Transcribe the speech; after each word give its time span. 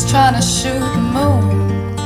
just 0.00 0.10
trying 0.10 0.34
to 0.34 0.40
shoot 0.40 0.78
the 0.78 1.00
moon. 1.12 1.98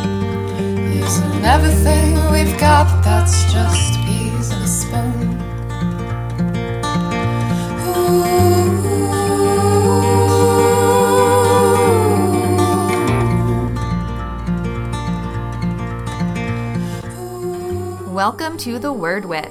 Using 0.95 1.45
everything 1.45 2.15
we've 2.33 2.59
got, 2.59 3.05
that's 3.05 3.53
just 3.53 4.01
peas 4.07 4.51
in 4.51 4.63
a 4.63 4.67
spoon. 4.67 5.39
Welcome 18.15 18.57
to 18.59 18.79
The 18.79 18.91
Word 18.91 19.27
Witch, 19.27 19.45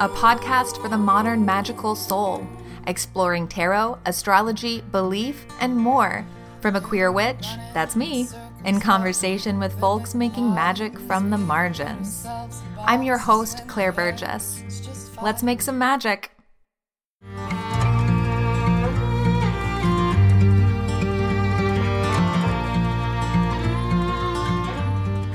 a 0.00 0.08
podcast 0.10 0.82
for 0.82 0.90
the 0.90 0.98
modern 0.98 1.46
magical 1.46 1.94
soul, 1.94 2.46
exploring 2.86 3.48
tarot, 3.48 3.98
astrology, 4.04 4.82
belief, 4.92 5.46
and 5.60 5.74
more. 5.74 6.26
From 6.66 6.74
a 6.74 6.80
queer 6.80 7.12
witch, 7.12 7.46
that's 7.74 7.94
me, 7.94 8.26
in 8.64 8.80
conversation 8.80 9.60
with 9.60 9.78
folks 9.78 10.16
making 10.16 10.52
magic 10.52 10.98
from 10.98 11.30
the 11.30 11.38
margins. 11.38 12.26
I'm 12.80 13.04
your 13.04 13.18
host, 13.18 13.62
Claire 13.68 13.92
Burgess. 13.92 15.14
Let's 15.22 15.44
make 15.44 15.62
some 15.62 15.78
magic. 15.78 16.35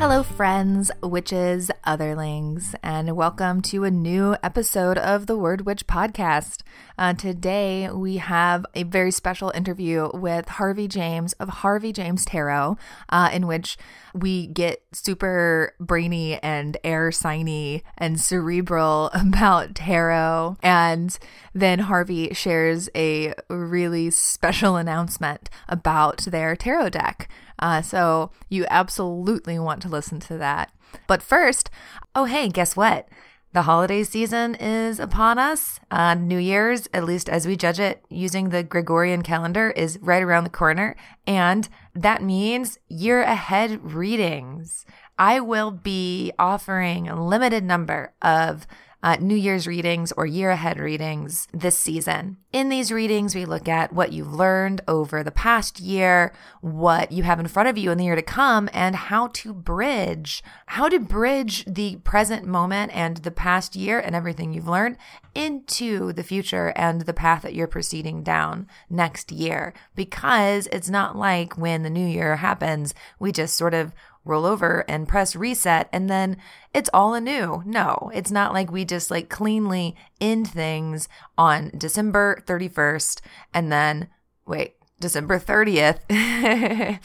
Hello, 0.01 0.23
friends, 0.23 0.89
witches, 1.03 1.69
otherlings, 1.85 2.73
and 2.81 3.15
welcome 3.15 3.61
to 3.61 3.83
a 3.83 3.91
new 3.91 4.35
episode 4.41 4.97
of 4.97 5.27
the 5.27 5.37
Word 5.37 5.67
Witch 5.67 5.85
podcast. 5.85 6.63
Uh, 6.97 7.13
today, 7.13 7.87
we 7.87 8.17
have 8.17 8.65
a 8.73 8.81
very 8.81 9.11
special 9.11 9.51
interview 9.51 10.09
with 10.11 10.49
Harvey 10.49 10.87
James 10.87 11.33
of 11.33 11.49
Harvey 11.49 11.93
James 11.93 12.25
Tarot, 12.25 12.77
uh, 13.09 13.29
in 13.31 13.45
which 13.45 13.77
we 14.15 14.47
get 14.47 14.81
super 14.91 15.75
brainy 15.79 16.41
and 16.41 16.77
air 16.83 17.11
signy 17.11 17.83
and 17.95 18.19
cerebral 18.19 19.11
about 19.13 19.75
tarot. 19.75 20.57
And 20.63 21.15
then 21.53 21.77
Harvey 21.77 22.33
shares 22.33 22.89
a 22.95 23.35
really 23.51 24.09
special 24.09 24.77
announcement 24.77 25.47
about 25.69 26.21
their 26.21 26.55
tarot 26.55 26.89
deck. 26.89 27.29
Uh, 27.61 27.81
so 27.81 28.31
you 28.49 28.65
absolutely 28.69 29.59
want 29.59 29.81
to 29.83 29.89
listen 29.89 30.19
to 30.21 30.37
that. 30.37 30.71
But 31.07 31.21
first, 31.21 31.69
oh, 32.15 32.25
hey, 32.25 32.49
guess 32.49 32.75
what? 32.75 33.07
The 33.53 33.63
holiday 33.63 34.03
season 34.03 34.55
is 34.55 34.97
upon 34.97 35.37
us. 35.37 35.79
Uh, 35.91 36.13
New 36.13 36.37
Year's, 36.37 36.87
at 36.93 37.03
least 37.03 37.27
as 37.27 37.45
we 37.45 37.57
judge 37.57 37.81
it 37.81 38.03
using 38.09 38.49
the 38.49 38.63
Gregorian 38.63 39.23
calendar, 39.23 39.71
is 39.71 39.99
right 40.01 40.23
around 40.23 40.45
the 40.45 40.49
corner. 40.49 40.95
And 41.27 41.67
that 41.93 42.23
means 42.23 42.79
year 42.87 43.21
ahead 43.21 43.93
readings. 43.93 44.85
I 45.19 45.41
will 45.41 45.69
be 45.71 46.31
offering 46.39 47.09
a 47.09 47.21
limited 47.21 47.65
number 47.65 48.13
of 48.21 48.65
uh, 49.03 49.17
New 49.19 49.35
Year's 49.35 49.67
readings 49.67 50.11
or 50.13 50.25
year 50.25 50.51
ahead 50.51 50.79
readings 50.79 51.47
this 51.53 51.77
season. 51.77 52.37
In 52.51 52.69
these 52.69 52.91
readings, 52.91 53.33
we 53.33 53.45
look 53.45 53.67
at 53.67 53.93
what 53.93 54.11
you've 54.11 54.33
learned 54.33 54.81
over 54.87 55.23
the 55.23 55.31
past 55.31 55.79
year, 55.79 56.33
what 56.61 57.11
you 57.11 57.23
have 57.23 57.39
in 57.39 57.47
front 57.47 57.69
of 57.69 57.77
you 57.77 57.91
in 57.91 57.97
the 57.97 58.03
year 58.05 58.15
to 58.15 58.21
come, 58.21 58.69
and 58.73 58.95
how 58.95 59.27
to 59.27 59.53
bridge, 59.53 60.43
how 60.67 60.89
to 60.89 60.99
bridge 60.99 61.65
the 61.65 61.95
present 61.97 62.45
moment 62.45 62.91
and 62.93 63.17
the 63.17 63.31
past 63.31 63.75
year 63.75 63.99
and 63.99 64.15
everything 64.15 64.53
you've 64.53 64.67
learned 64.67 64.97
into 65.33 66.11
the 66.11 66.23
future 66.23 66.73
and 66.75 67.01
the 67.01 67.13
path 67.13 67.41
that 67.41 67.55
you're 67.55 67.67
proceeding 67.67 68.21
down 68.21 68.67
next 68.89 69.31
year. 69.31 69.73
Because 69.95 70.67
it's 70.71 70.89
not 70.89 71.15
like 71.15 71.57
when 71.57 71.83
the 71.83 71.89
new 71.89 72.05
year 72.05 72.35
happens, 72.37 72.93
we 73.17 73.31
just 73.31 73.55
sort 73.55 73.73
of 73.73 73.93
roll 74.23 74.45
over 74.45 74.85
and 74.87 75.07
press 75.07 75.35
reset 75.35 75.89
and 75.91 76.09
then 76.09 76.37
it's 76.73 76.89
all 76.93 77.13
anew. 77.13 77.63
No, 77.65 78.11
it's 78.13 78.31
not 78.31 78.53
like 78.53 78.71
we 78.71 78.85
just 78.85 79.11
like 79.11 79.29
cleanly 79.29 79.95
end 80.19 80.49
things 80.49 81.09
on 81.37 81.71
December 81.77 82.41
31st 82.45 83.21
and 83.53 83.71
then 83.71 84.09
wait, 84.45 84.75
December 84.99 85.39
30th. 85.39 85.99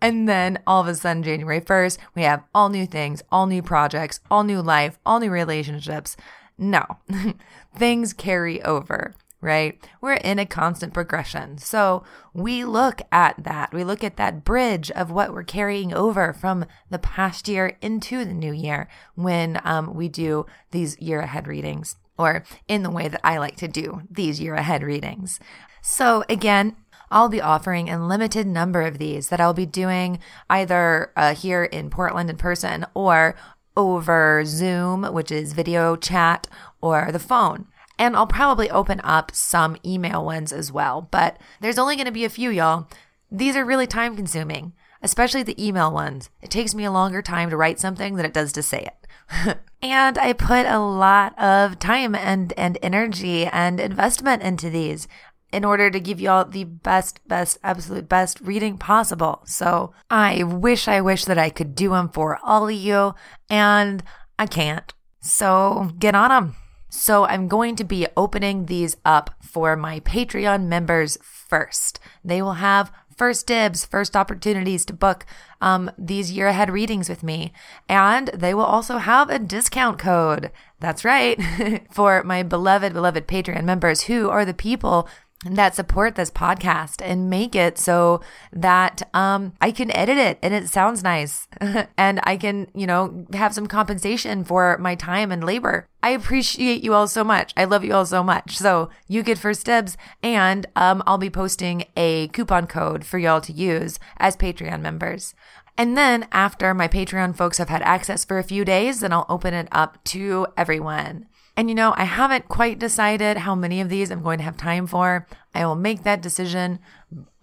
and 0.00 0.28
then 0.28 0.58
all 0.66 0.82
of 0.82 0.88
a 0.88 0.94
sudden, 0.94 1.22
January 1.22 1.60
1st, 1.60 1.98
we 2.14 2.22
have 2.22 2.44
all 2.54 2.68
new 2.68 2.86
things, 2.86 3.22
all 3.32 3.46
new 3.46 3.62
projects, 3.62 4.20
all 4.30 4.44
new 4.44 4.60
life, 4.60 4.98
all 5.04 5.20
new 5.20 5.30
relationships. 5.30 6.16
No, 6.58 6.84
things 7.76 8.12
carry 8.12 8.62
over 8.62 9.14
right? 9.42 9.84
We're 10.00 10.14
in 10.14 10.38
a 10.38 10.46
constant 10.46 10.94
progression. 10.94 11.58
So 11.58 12.04
we 12.32 12.64
look 12.64 13.02
at 13.10 13.42
that. 13.44 13.74
We 13.74 13.84
look 13.84 14.02
at 14.02 14.16
that 14.16 14.44
bridge 14.44 14.90
of 14.92 15.10
what 15.10 15.34
we're 15.34 15.42
carrying 15.42 15.92
over 15.92 16.32
from 16.32 16.64
the 16.88 16.98
past 16.98 17.48
year 17.48 17.76
into 17.82 18.24
the 18.24 18.32
new 18.32 18.52
year 18.52 18.88
when 19.14 19.60
um, 19.64 19.94
we 19.94 20.08
do 20.08 20.46
these 20.70 20.98
year 20.98 21.20
ahead 21.20 21.46
readings, 21.46 21.96
or 22.16 22.44
in 22.68 22.84
the 22.84 22.90
way 22.90 23.08
that 23.08 23.20
I 23.24 23.36
like 23.38 23.56
to 23.56 23.68
do 23.68 24.02
these 24.08 24.40
year 24.40 24.54
ahead 24.54 24.82
readings. 24.82 25.40
So 25.82 26.24
again, 26.28 26.76
I'll 27.10 27.28
be 27.28 27.42
offering 27.42 27.90
a 27.90 28.04
limited 28.04 28.46
number 28.46 28.80
of 28.80 28.96
these 28.98 29.28
that 29.28 29.40
I'll 29.40 29.52
be 29.52 29.66
doing 29.66 30.20
either 30.48 31.12
uh, 31.14 31.34
here 31.34 31.64
in 31.64 31.90
Portland 31.90 32.30
in 32.30 32.36
person 32.36 32.86
or 32.94 33.34
over 33.76 34.44
Zoom, 34.46 35.02
which 35.12 35.30
is 35.30 35.52
video 35.52 35.96
chat, 35.96 36.46
or 36.80 37.10
the 37.10 37.18
phone. 37.18 37.66
And 37.98 38.16
I'll 38.16 38.26
probably 38.26 38.70
open 38.70 39.00
up 39.04 39.32
some 39.34 39.76
email 39.84 40.24
ones 40.24 40.52
as 40.52 40.72
well, 40.72 41.08
but 41.10 41.38
there's 41.60 41.78
only 41.78 41.96
going 41.96 42.06
to 42.06 42.12
be 42.12 42.24
a 42.24 42.30
few, 42.30 42.50
y'all. 42.50 42.88
These 43.30 43.56
are 43.56 43.64
really 43.64 43.86
time 43.86 44.16
consuming, 44.16 44.72
especially 45.02 45.42
the 45.42 45.64
email 45.64 45.92
ones. 45.92 46.30
It 46.40 46.50
takes 46.50 46.74
me 46.74 46.84
a 46.84 46.92
longer 46.92 47.22
time 47.22 47.50
to 47.50 47.56
write 47.56 47.80
something 47.80 48.16
than 48.16 48.26
it 48.26 48.34
does 48.34 48.52
to 48.52 48.62
say 48.62 48.88
it. 48.88 49.58
and 49.82 50.18
I 50.18 50.32
put 50.32 50.66
a 50.66 50.78
lot 50.78 51.38
of 51.38 51.78
time 51.78 52.14
and, 52.14 52.52
and 52.56 52.78
energy 52.82 53.46
and 53.46 53.78
investment 53.78 54.42
into 54.42 54.68
these 54.68 55.08
in 55.52 55.64
order 55.64 55.90
to 55.90 56.00
give 56.00 56.20
y'all 56.20 56.46
the 56.46 56.64
best, 56.64 57.20
best, 57.28 57.58
absolute 57.62 58.08
best 58.08 58.40
reading 58.40 58.78
possible. 58.78 59.42
So 59.44 59.92
I 60.10 60.42
wish, 60.42 60.88
I 60.88 61.00
wish 61.00 61.26
that 61.26 61.38
I 61.38 61.50
could 61.50 61.74
do 61.74 61.90
them 61.90 62.08
for 62.08 62.38
all 62.42 62.68
of 62.68 62.74
you, 62.74 63.14
and 63.50 64.02
I 64.38 64.46
can't. 64.46 64.92
So 65.20 65.90
get 65.98 66.14
on 66.14 66.30
them. 66.30 66.56
So 66.94 67.24
I'm 67.24 67.48
going 67.48 67.74
to 67.76 67.84
be 67.84 68.06
opening 68.18 68.66
these 68.66 68.98
up 69.02 69.30
for 69.40 69.76
my 69.76 70.00
Patreon 70.00 70.66
members 70.66 71.16
first. 71.22 71.98
They 72.22 72.42
will 72.42 72.60
have 72.60 72.92
first 73.16 73.46
dibs, 73.46 73.86
first 73.86 74.14
opportunities 74.14 74.84
to 74.84 74.92
book 74.92 75.24
um, 75.62 75.90
these 75.96 76.32
year 76.32 76.48
ahead 76.48 76.68
readings 76.68 77.08
with 77.08 77.22
me. 77.22 77.54
And 77.88 78.28
they 78.28 78.52
will 78.52 78.66
also 78.66 78.98
have 78.98 79.30
a 79.30 79.38
discount 79.38 79.98
code. 79.98 80.52
That's 80.80 81.02
right. 81.02 81.40
for 81.90 82.22
my 82.24 82.42
beloved, 82.42 82.92
beloved 82.92 83.26
Patreon 83.26 83.64
members 83.64 84.02
who 84.02 84.28
are 84.28 84.44
the 84.44 84.52
people 84.52 85.08
that 85.44 85.74
support 85.74 86.14
this 86.14 86.30
podcast 86.30 87.02
and 87.04 87.28
make 87.28 87.54
it 87.54 87.78
so 87.78 88.20
that 88.52 89.02
um, 89.14 89.52
I 89.60 89.72
can 89.72 89.94
edit 89.94 90.16
it 90.16 90.38
and 90.42 90.54
it 90.54 90.68
sounds 90.68 91.02
nice 91.02 91.48
and 91.96 92.20
I 92.22 92.36
can, 92.36 92.68
you 92.74 92.86
know, 92.86 93.26
have 93.32 93.54
some 93.54 93.66
compensation 93.66 94.44
for 94.44 94.78
my 94.78 94.94
time 94.94 95.32
and 95.32 95.44
labor. 95.44 95.86
I 96.02 96.10
appreciate 96.10 96.82
you 96.82 96.94
all 96.94 97.08
so 97.08 97.24
much. 97.24 97.52
I 97.56 97.64
love 97.64 97.84
you 97.84 97.94
all 97.94 98.06
so 98.06 98.22
much. 98.22 98.56
So 98.56 98.90
you 99.08 99.22
get 99.22 99.38
first 99.38 99.66
dibs 99.66 99.96
and 100.22 100.66
um, 100.76 101.02
I'll 101.06 101.18
be 101.18 101.30
posting 101.30 101.84
a 101.96 102.28
coupon 102.28 102.66
code 102.66 103.04
for 103.04 103.18
y'all 103.18 103.40
to 103.40 103.52
use 103.52 103.98
as 104.18 104.36
Patreon 104.36 104.80
members. 104.80 105.34
And 105.78 105.96
then 105.96 106.28
after 106.32 106.74
my 106.74 106.86
Patreon 106.86 107.36
folks 107.36 107.58
have 107.58 107.68
had 107.70 107.82
access 107.82 108.24
for 108.24 108.38
a 108.38 108.44
few 108.44 108.64
days, 108.64 109.00
then 109.00 109.12
I'll 109.12 109.26
open 109.28 109.54
it 109.54 109.68
up 109.72 110.02
to 110.04 110.46
everyone. 110.56 111.26
And 111.56 111.68
you 111.68 111.74
know, 111.74 111.94
I 111.96 112.04
haven't 112.04 112.48
quite 112.48 112.78
decided 112.78 113.38
how 113.38 113.54
many 113.54 113.80
of 113.80 113.88
these 113.88 114.10
I'm 114.10 114.22
going 114.22 114.38
to 114.38 114.44
have 114.44 114.56
time 114.56 114.86
for. 114.86 115.26
I 115.54 115.66
will 115.66 115.76
make 115.76 116.02
that 116.02 116.22
decision, 116.22 116.78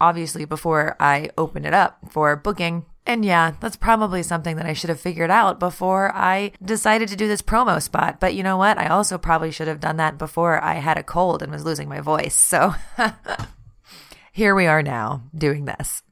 obviously, 0.01 0.45
before 0.45 0.95
I 1.00 1.29
open 1.38 1.63
it 1.63 1.73
up 1.73 2.00
for 2.09 2.35
booking. 2.35 2.85
And 3.06 3.23
yeah, 3.23 3.53
that's 3.59 3.75
probably 3.75 4.23
something 4.23 4.56
that 4.57 4.65
I 4.65 4.73
should 4.73 4.89
have 4.89 5.00
figured 5.00 5.31
out 5.31 5.59
before 5.59 6.11
I 6.13 6.51
decided 6.63 7.07
to 7.09 7.15
do 7.15 7.27
this 7.27 7.41
promo 7.41 7.81
spot. 7.81 8.19
But 8.19 8.33
you 8.33 8.44
know 8.44 8.57
what? 8.57 8.77
I 8.77 8.88
also 8.88 9.17
probably 9.17 9.51
should 9.51 9.67
have 9.67 9.79
done 9.79 9.97
that 9.97 10.17
before 10.17 10.63
I 10.63 10.75
had 10.75 10.97
a 10.97 11.03
cold 11.03 11.41
and 11.41 11.51
was 11.51 11.65
losing 11.65 11.89
my 11.89 12.01
voice. 12.01 12.35
So 12.35 12.75
here 14.31 14.53
we 14.55 14.67
are 14.67 14.83
now 14.83 15.23
doing 15.35 15.65
this. 15.65 16.03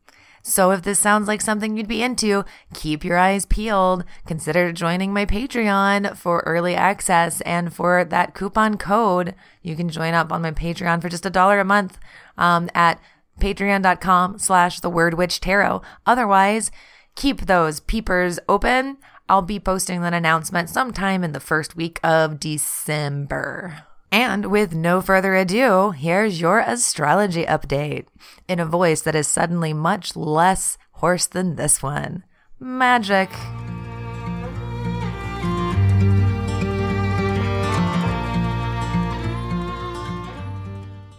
So 0.47 0.71
if 0.71 0.81
this 0.81 0.97
sounds 0.97 1.27
like 1.27 1.41
something 1.41 1.75
you'd 1.75 1.89
be 1.89 2.01
into, 2.01 2.45
keep 2.73 3.03
your 3.03 3.17
eyes 3.17 3.45
peeled. 3.45 4.05
Consider 4.25 4.71
joining 4.71 5.11
my 5.13 5.25
Patreon 5.25 6.15
for 6.15 6.39
early 6.45 6.73
access 6.73 7.41
and 7.41 7.73
for 7.73 8.05
that 8.05 8.33
coupon 8.33 8.77
code. 8.77 9.35
You 9.61 9.75
can 9.75 9.89
join 9.89 10.13
up 10.13 10.31
on 10.31 10.41
my 10.41 10.51
Patreon 10.51 11.01
for 11.01 11.09
just 11.09 11.25
a 11.25 11.29
dollar 11.29 11.59
a 11.59 11.65
month 11.65 11.99
um, 12.37 12.69
at 12.73 12.97
patreon.com 13.41 14.39
slash 14.39 14.79
the 14.79 14.89
word 14.89 15.15
witch 15.15 15.41
tarot. 15.41 15.81
Otherwise, 16.05 16.71
keep 17.15 17.41
those 17.41 17.81
peepers 17.81 18.39
open. 18.47 18.99
I'll 19.27 19.41
be 19.41 19.59
posting 19.59 19.99
that 20.01 20.13
announcement 20.13 20.69
sometime 20.69 21.25
in 21.25 21.33
the 21.33 21.41
first 21.41 21.75
week 21.75 21.99
of 22.05 22.39
December. 22.39 23.86
And 24.17 24.47
with 24.47 24.73
no 24.73 24.99
further 24.99 25.35
ado, 25.35 25.91
here's 25.91 26.41
your 26.41 26.57
astrology 26.61 27.45
update 27.45 28.07
in 28.47 28.59
a 28.59 28.65
voice 28.65 29.01
that 29.01 29.13
is 29.13 29.27
suddenly 29.27 29.73
much 29.73 30.15
less 30.15 30.79
hoarse 30.93 31.27
than 31.27 31.55
this 31.55 31.83
one. 31.83 32.23
Magic. 32.59 33.29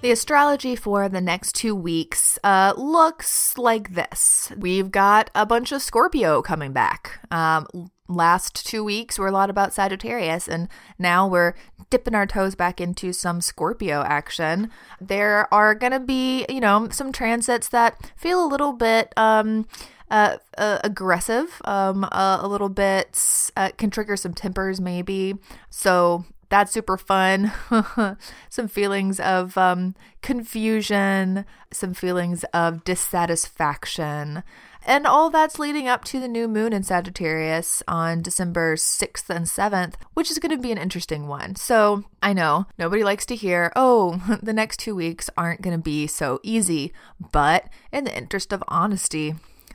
The 0.03 0.11
astrology 0.11 0.75
for 0.75 1.09
the 1.09 1.21
next 1.21 1.55
two 1.55 1.77
weeks 1.77 2.37
uh, 2.43 2.75
looks 2.77 3.57
like 3.57 3.95
this. 3.95 4.51
We've 4.57 4.91
got 4.91 5.31
a 5.37 5.47
bunch 5.47 5.71
of 5.71 5.83
Scorpio 5.83 6.43
coming 6.43 6.73
back. 6.73 7.21
Um, 7.31 7.69
last 8.09 8.67
two 8.67 8.83
weeks 8.83 9.19
were 9.19 9.29
a 9.29 9.33
lot 9.33 9.51
about 9.51 9.73
Sagittarius, 9.75 10.49
and 10.49 10.69
now 10.99 11.27
we're 11.27 11.55
dipping 11.91 12.15
our 12.15 12.27
toes 12.27 12.55
back 12.55 12.81
into 12.81 13.13
some 13.13 13.41
Scorpio 13.41 14.03
action. 14.03 14.71
There 15.01 15.53
are 15.53 15.75
going 15.75 15.93
to 15.93 16.01
be, 16.01 16.47
you 16.49 16.61
know, 16.61 16.89
some 16.91 17.13
transits 17.13 17.69
that 17.69 18.11
feel 18.17 18.45
a 18.45 18.49
little 18.49 18.73
bit. 18.73 19.13
Um, 19.17 19.67
uh, 20.11 20.39
uh, 20.57 20.79
aggressive, 20.85 21.61
um, 21.67 22.03
uh, 22.05 22.39
a 22.41 22.49
little 22.49 22.71
bit 22.71 23.51
uh, 23.59 23.69
can 23.77 23.91
trigger 23.91 24.17
some 24.17 24.33
tempers, 24.33 24.81
maybe. 24.81 25.35
So 25.69 26.25
that's 26.49 26.73
super 26.73 26.97
fun. 26.97 27.53
some 28.49 28.69
feelings 28.69 29.21
of 29.21 29.59
um, 29.59 29.95
confusion, 30.23 31.45
some 31.73 31.95
feelings 31.95 32.45
of 32.55 32.85
dissatisfaction. 32.85 34.43
And 34.89 35.07
all 35.07 35.29
that's 35.29 35.59
leading 35.59 35.87
up 35.87 36.03
to 36.05 36.19
the 36.19 36.27
new 36.27 36.49
moon 36.49 36.73
in 36.73 36.83
Sagittarius 36.83 37.83
on 37.87 38.23
December 38.23 38.75
6th 38.75 39.29
and 39.29 39.45
7th, 39.45 39.97
which 40.15 40.31
is 40.31 40.39
going 40.39 40.57
to 40.57 40.63
be 40.63 40.73
an 40.73 40.79
interesting 40.79 41.29
one. 41.29 41.57
So 41.57 42.05
I 42.23 42.33
know 42.33 42.65
nobody 42.79 43.05
likes 43.05 43.27
to 43.27 43.37
hear, 43.37 43.71
oh, 43.77 44.39
the 44.43 44.55
next 44.55 44.79
two 44.79 44.95
weeks 44.95 45.29
aren't 45.37 45.61
going 45.61 45.77
to 45.77 45.83
be 45.83 46.07
so 46.07 46.41
easy. 46.43 46.95
But 47.21 47.69
in 47.93 48.05
the 48.05 48.17
interest 48.17 48.51
of 48.51 48.65
honesty, 48.67 49.35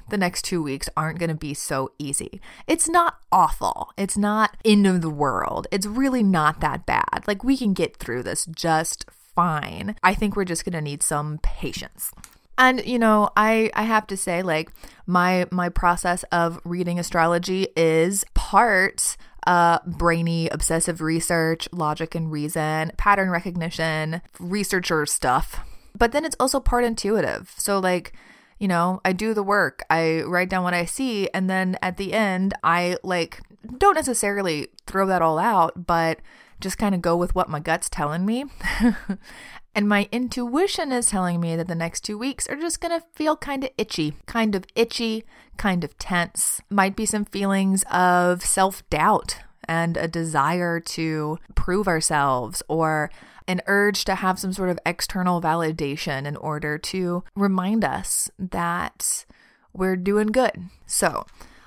the 0.09 0.17
next 0.17 0.45
two 0.45 0.63
weeks 0.63 0.89
aren't 0.97 1.19
going 1.19 1.29
to 1.29 1.35
be 1.35 1.53
so 1.53 1.91
easy. 1.99 2.41
It's 2.65 2.89
not 2.89 3.19
awful. 3.31 3.91
It's 3.95 4.17
not 4.17 4.57
end 4.65 4.87
of 4.87 5.03
the 5.03 5.11
world. 5.11 5.67
It's 5.69 5.85
really 5.85 6.23
not 6.23 6.59
that 6.61 6.87
bad. 6.87 7.25
Like, 7.27 7.43
we 7.43 7.55
can 7.55 7.75
get 7.75 7.97
through 7.97 8.23
this 8.23 8.47
just 8.47 9.05
fine. 9.35 9.95
I 10.01 10.15
think 10.15 10.35
we're 10.35 10.43
just 10.43 10.65
going 10.65 10.73
to 10.73 10.81
need 10.81 11.03
some 11.03 11.39
patience. 11.43 12.11
And 12.57 12.85
you 12.85 12.99
know, 12.99 13.29
I 13.35 13.71
I 13.73 13.83
have 13.83 14.07
to 14.07 14.17
say 14.17 14.41
like 14.41 14.69
my 15.05 15.47
my 15.51 15.69
process 15.69 16.23
of 16.31 16.59
reading 16.63 16.99
astrology 16.99 17.67
is 17.75 18.23
part 18.33 19.17
uh, 19.47 19.79
brainy, 19.85 20.47
obsessive 20.49 21.01
research, 21.01 21.67
logic 21.71 22.15
and 22.15 22.31
reason, 22.31 22.91
pattern 22.97 23.29
recognition, 23.29 24.21
researcher 24.39 25.05
stuff. 25.05 25.59
But 25.97 26.11
then 26.11 26.25
it's 26.25 26.35
also 26.39 26.59
part 26.59 26.83
intuitive. 26.83 27.53
So, 27.57 27.79
like, 27.79 28.13
you 28.57 28.67
know, 28.67 29.01
I 29.03 29.13
do 29.13 29.33
the 29.33 29.43
work, 29.43 29.83
I 29.89 30.21
write 30.21 30.49
down 30.49 30.63
what 30.63 30.73
I 30.73 30.85
see, 30.85 31.29
and 31.33 31.49
then 31.49 31.77
at 31.81 31.97
the 31.97 32.13
end, 32.13 32.53
I 32.63 32.97
like 33.03 33.41
don't 33.77 33.95
necessarily 33.95 34.67
throw 34.87 35.07
that 35.07 35.21
all 35.21 35.39
out, 35.39 35.85
but 35.85 36.19
just 36.59 36.77
kind 36.77 36.95
of 36.95 37.01
go 37.01 37.15
with 37.17 37.35
what 37.35 37.49
my 37.49 37.59
gut's 37.59 37.89
telling 37.89 38.25
me. 38.25 38.45
and 39.75 39.89
my 39.89 40.07
intuition 40.11 40.91
is 40.91 41.09
telling 41.09 41.39
me 41.39 41.55
that 41.55 41.67
the 41.67 41.75
next 41.75 42.01
two 42.01 42.17
weeks 42.17 42.47
are 42.47 42.55
just 42.55 42.79
to 42.99 43.03
feel 43.13 43.35
kind 43.35 43.63
of 43.63 43.71
itchy, 43.77 44.15
kind 44.25 44.55
of 44.55 44.65
itchy, 44.75 45.23
kind 45.57 45.83
of 45.83 45.97
tense. 45.97 46.61
Might 46.69 46.95
be 46.95 47.05
some 47.05 47.25
feelings 47.25 47.83
of 47.91 48.43
self 48.43 48.87
doubt 48.89 49.37
and 49.67 49.97
a 49.97 50.07
desire 50.07 50.79
to 50.79 51.39
prove 51.55 51.87
ourselves 51.87 52.61
or 52.67 53.09
an 53.47 53.61
urge 53.67 54.05
to 54.05 54.15
have 54.15 54.39
some 54.39 54.53
sort 54.53 54.69
of 54.69 54.79
external 54.85 55.41
validation 55.41 56.25
in 56.25 56.37
order 56.37 56.77
to 56.77 57.23
remind 57.35 57.83
us 57.83 58.29
that 58.37 59.25
we're 59.73 59.95
doing 59.95 60.27
good. 60.27 60.69
So 60.85 61.25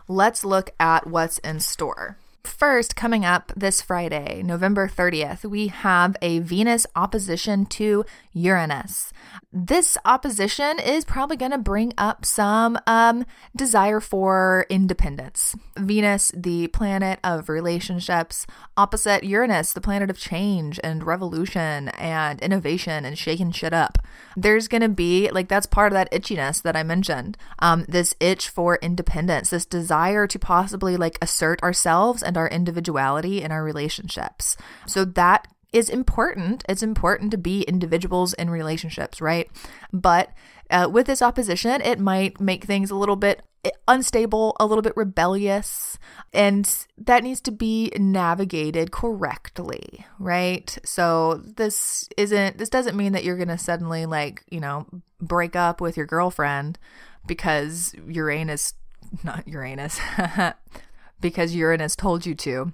let's 0.08 0.44
look 0.44 0.70
at 0.78 1.06
what's 1.06 1.38
in 1.38 1.60
store. 1.60 2.18
First, 2.46 2.94
coming 2.96 3.24
up 3.24 3.52
this 3.56 3.82
Friday, 3.82 4.40
November 4.42 4.88
30th, 4.88 5.44
we 5.44 5.66
have 5.66 6.16
a 6.22 6.38
Venus 6.38 6.86
opposition 6.94 7.66
to 7.66 8.04
Uranus. 8.32 9.12
This 9.52 9.96
opposition 10.04 10.78
is 10.78 11.04
probably 11.04 11.36
going 11.36 11.52
to 11.52 11.58
bring 11.58 11.92
up 11.96 12.24
some 12.24 12.78
um, 12.86 13.24
desire 13.54 14.00
for 14.00 14.66
independence. 14.68 15.54
Venus, 15.78 16.32
the 16.34 16.68
planet 16.68 17.18
of 17.24 17.48
relationships, 17.48 18.46
opposite 18.76 19.24
Uranus, 19.24 19.72
the 19.72 19.80
planet 19.80 20.10
of 20.10 20.18
change 20.18 20.78
and 20.84 21.04
revolution 21.04 21.88
and 21.90 22.40
innovation 22.40 23.04
and 23.04 23.18
shaking 23.18 23.50
shit 23.50 23.72
up. 23.72 23.98
There's 24.36 24.68
going 24.68 24.82
to 24.82 24.88
be, 24.88 25.30
like, 25.30 25.48
that's 25.48 25.66
part 25.66 25.92
of 25.92 25.94
that 25.94 26.12
itchiness 26.12 26.62
that 26.62 26.76
I 26.76 26.82
mentioned. 26.82 27.38
Um, 27.58 27.84
this 27.88 28.14
itch 28.20 28.48
for 28.48 28.76
independence, 28.76 29.50
this 29.50 29.66
desire 29.66 30.26
to 30.26 30.38
possibly, 30.38 30.96
like, 30.96 31.18
assert 31.22 31.62
ourselves 31.62 32.22
and 32.22 32.36
our 32.36 32.48
individuality 32.48 33.42
in 33.42 33.52
our 33.52 33.64
relationships. 33.64 34.56
So 34.86 35.04
that 35.04 35.48
is 35.72 35.88
important. 35.88 36.64
It's 36.68 36.82
important 36.82 37.30
to 37.32 37.38
be 37.38 37.62
individuals 37.62 38.32
in 38.34 38.50
relationships, 38.50 39.20
right? 39.20 39.50
But 39.92 40.30
uh, 40.70 40.88
with 40.90 41.06
this 41.06 41.22
opposition, 41.22 41.80
it 41.80 41.98
might 41.98 42.40
make 42.40 42.64
things 42.64 42.90
a 42.90 42.96
little 42.96 43.16
bit 43.16 43.42
unstable, 43.88 44.56
a 44.60 44.66
little 44.66 44.82
bit 44.82 44.96
rebellious, 44.96 45.98
and 46.32 46.86
that 46.98 47.22
needs 47.22 47.40
to 47.42 47.50
be 47.50 47.92
navigated 47.96 48.90
correctly, 48.90 50.04
right? 50.18 50.78
So 50.84 51.42
this 51.44 52.08
isn't 52.16 52.58
this 52.58 52.68
doesn't 52.68 52.96
mean 52.96 53.12
that 53.12 53.24
you're 53.24 53.36
going 53.36 53.48
to 53.48 53.58
suddenly 53.58 54.06
like, 54.06 54.44
you 54.50 54.60
know, 54.60 54.86
break 55.20 55.56
up 55.56 55.80
with 55.80 55.96
your 55.96 56.06
girlfriend 56.06 56.78
because 57.26 57.94
Uranus 58.06 58.74
not 59.22 59.46
Uranus 59.46 60.00
because 61.20 61.54
Uranus 61.54 61.96
told 61.96 62.26
you 62.26 62.34
to. 62.34 62.72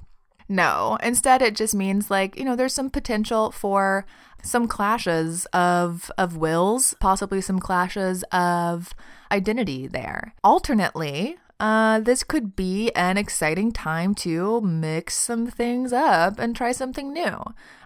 No, 0.53 0.99
instead 1.03 1.41
it 1.41 1.57
just 1.57 1.75
means 1.75 2.11
like, 2.11 2.37
you 2.37 2.45
know, 2.45 2.55
there's 2.55 2.75
some 2.75 2.91
potential 2.91 3.51
for 3.53 4.05
some 4.43 4.69
clashes 4.69 5.47
of 5.47 6.13
of 6.19 6.37
wills, 6.37 6.95
possibly 7.01 7.41
some 7.41 7.59
clashes 7.59 8.23
of 8.33 8.95
identity 9.31 9.87
there. 9.87 10.35
Alternately, 10.45 11.39
uh, 11.62 12.00
this 12.00 12.25
could 12.25 12.56
be 12.56 12.91
an 12.97 13.17
exciting 13.17 13.70
time 13.70 14.17
to 14.17 14.61
mix 14.62 15.14
some 15.14 15.47
things 15.47 15.93
up 15.93 16.41
and 16.41 16.56
try 16.56 16.73
something 16.73 17.12
new. 17.12 17.41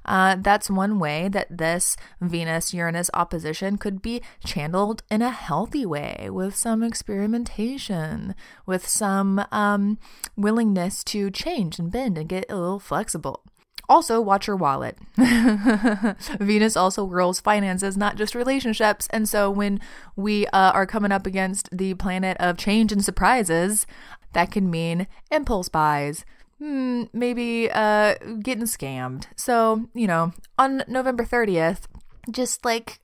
Uh, 0.07 0.35
that's 0.41 0.71
one 0.71 0.99
way 0.99 1.29
that 1.29 1.59
this 1.59 1.95
Venus 2.19 2.73
Uranus 2.73 3.11
opposition 3.13 3.77
could 3.77 4.01
be 4.01 4.23
channeled 4.43 5.03
in 5.11 5.21
a 5.21 5.29
healthy 5.29 5.85
way 5.85 6.29
with 6.31 6.57
some 6.57 6.83
experimentation, 6.83 8.35
with 8.65 8.89
some 8.89 9.45
um, 9.53 9.99
willingness 10.37 11.05
to 11.05 11.31
change 11.31 11.79
and 11.79 11.91
bend 11.91 12.17
and 12.17 12.31
get 12.31 12.47
a 12.49 12.57
little 12.57 12.79
flexible. 12.79 13.45
Also, 13.89 14.21
watch 14.21 14.47
your 14.47 14.57
wallet. 14.57 14.99
Venus 15.17 16.77
also 16.77 17.05
rules 17.05 17.41
finances, 17.41 17.97
not 17.97 18.17
just 18.17 18.35
relationships. 18.35 19.07
And 19.11 19.29
so, 19.29 19.51
when 19.51 19.81
we 20.17 20.47
uh, 20.49 20.73
are 20.73 20.87
coming 20.87 21.13
up 21.13 21.27
against 21.27 21.69
the 21.77 21.95
planet 21.95 22.37
of 22.39 22.57
change 22.57 22.93
and 22.93 23.05
surprises, 23.05 23.87
that 24.33 24.51
can 24.51 24.71
mean 24.71 25.07
impulse 25.31 25.69
buys, 25.69 26.25
hmm, 26.59 27.05
maybe 27.13 27.71
uh, 27.71 28.15
getting 28.43 28.65
scammed. 28.65 29.27
So, 29.37 29.89
you 29.95 30.07
know, 30.07 30.33
on 30.59 30.83
November 30.89 31.25
30th, 31.25 31.83
just 32.31 32.65
like 32.65 33.01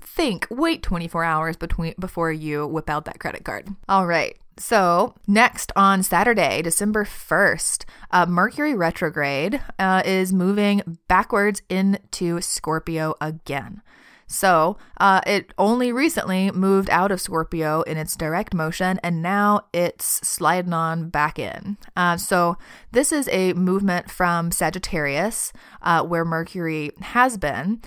think, 0.00 0.46
wait 0.50 0.82
24 0.82 1.24
hours 1.24 1.56
between 1.56 1.94
before 1.98 2.30
you 2.30 2.66
whip 2.66 2.90
out 2.90 3.06
that 3.06 3.18
credit 3.18 3.44
card. 3.44 3.68
All 3.88 4.06
right. 4.06 4.36
So, 4.58 5.14
next 5.28 5.70
on 5.76 6.02
Saturday, 6.02 6.62
December 6.62 7.04
1st, 7.04 7.84
uh, 8.10 8.26
Mercury 8.26 8.74
retrograde 8.74 9.62
uh, 9.78 10.02
is 10.04 10.32
moving 10.32 10.98
backwards 11.06 11.62
into 11.68 12.40
Scorpio 12.40 13.14
again. 13.20 13.82
So, 14.26 14.76
uh, 14.98 15.22
it 15.26 15.54
only 15.56 15.90
recently 15.90 16.50
moved 16.50 16.90
out 16.90 17.10
of 17.10 17.20
Scorpio 17.20 17.82
in 17.82 17.96
its 17.96 18.14
direct 18.14 18.52
motion, 18.52 19.00
and 19.02 19.22
now 19.22 19.62
it's 19.72 20.26
sliding 20.26 20.74
on 20.74 21.08
back 21.08 21.38
in. 21.38 21.78
Uh, 21.96 22.16
so, 22.18 22.58
this 22.90 23.10
is 23.10 23.28
a 23.32 23.54
movement 23.54 24.10
from 24.10 24.50
Sagittarius, 24.50 25.52
uh, 25.82 26.02
where 26.02 26.26
Mercury 26.26 26.90
has 27.00 27.38
been, 27.38 27.80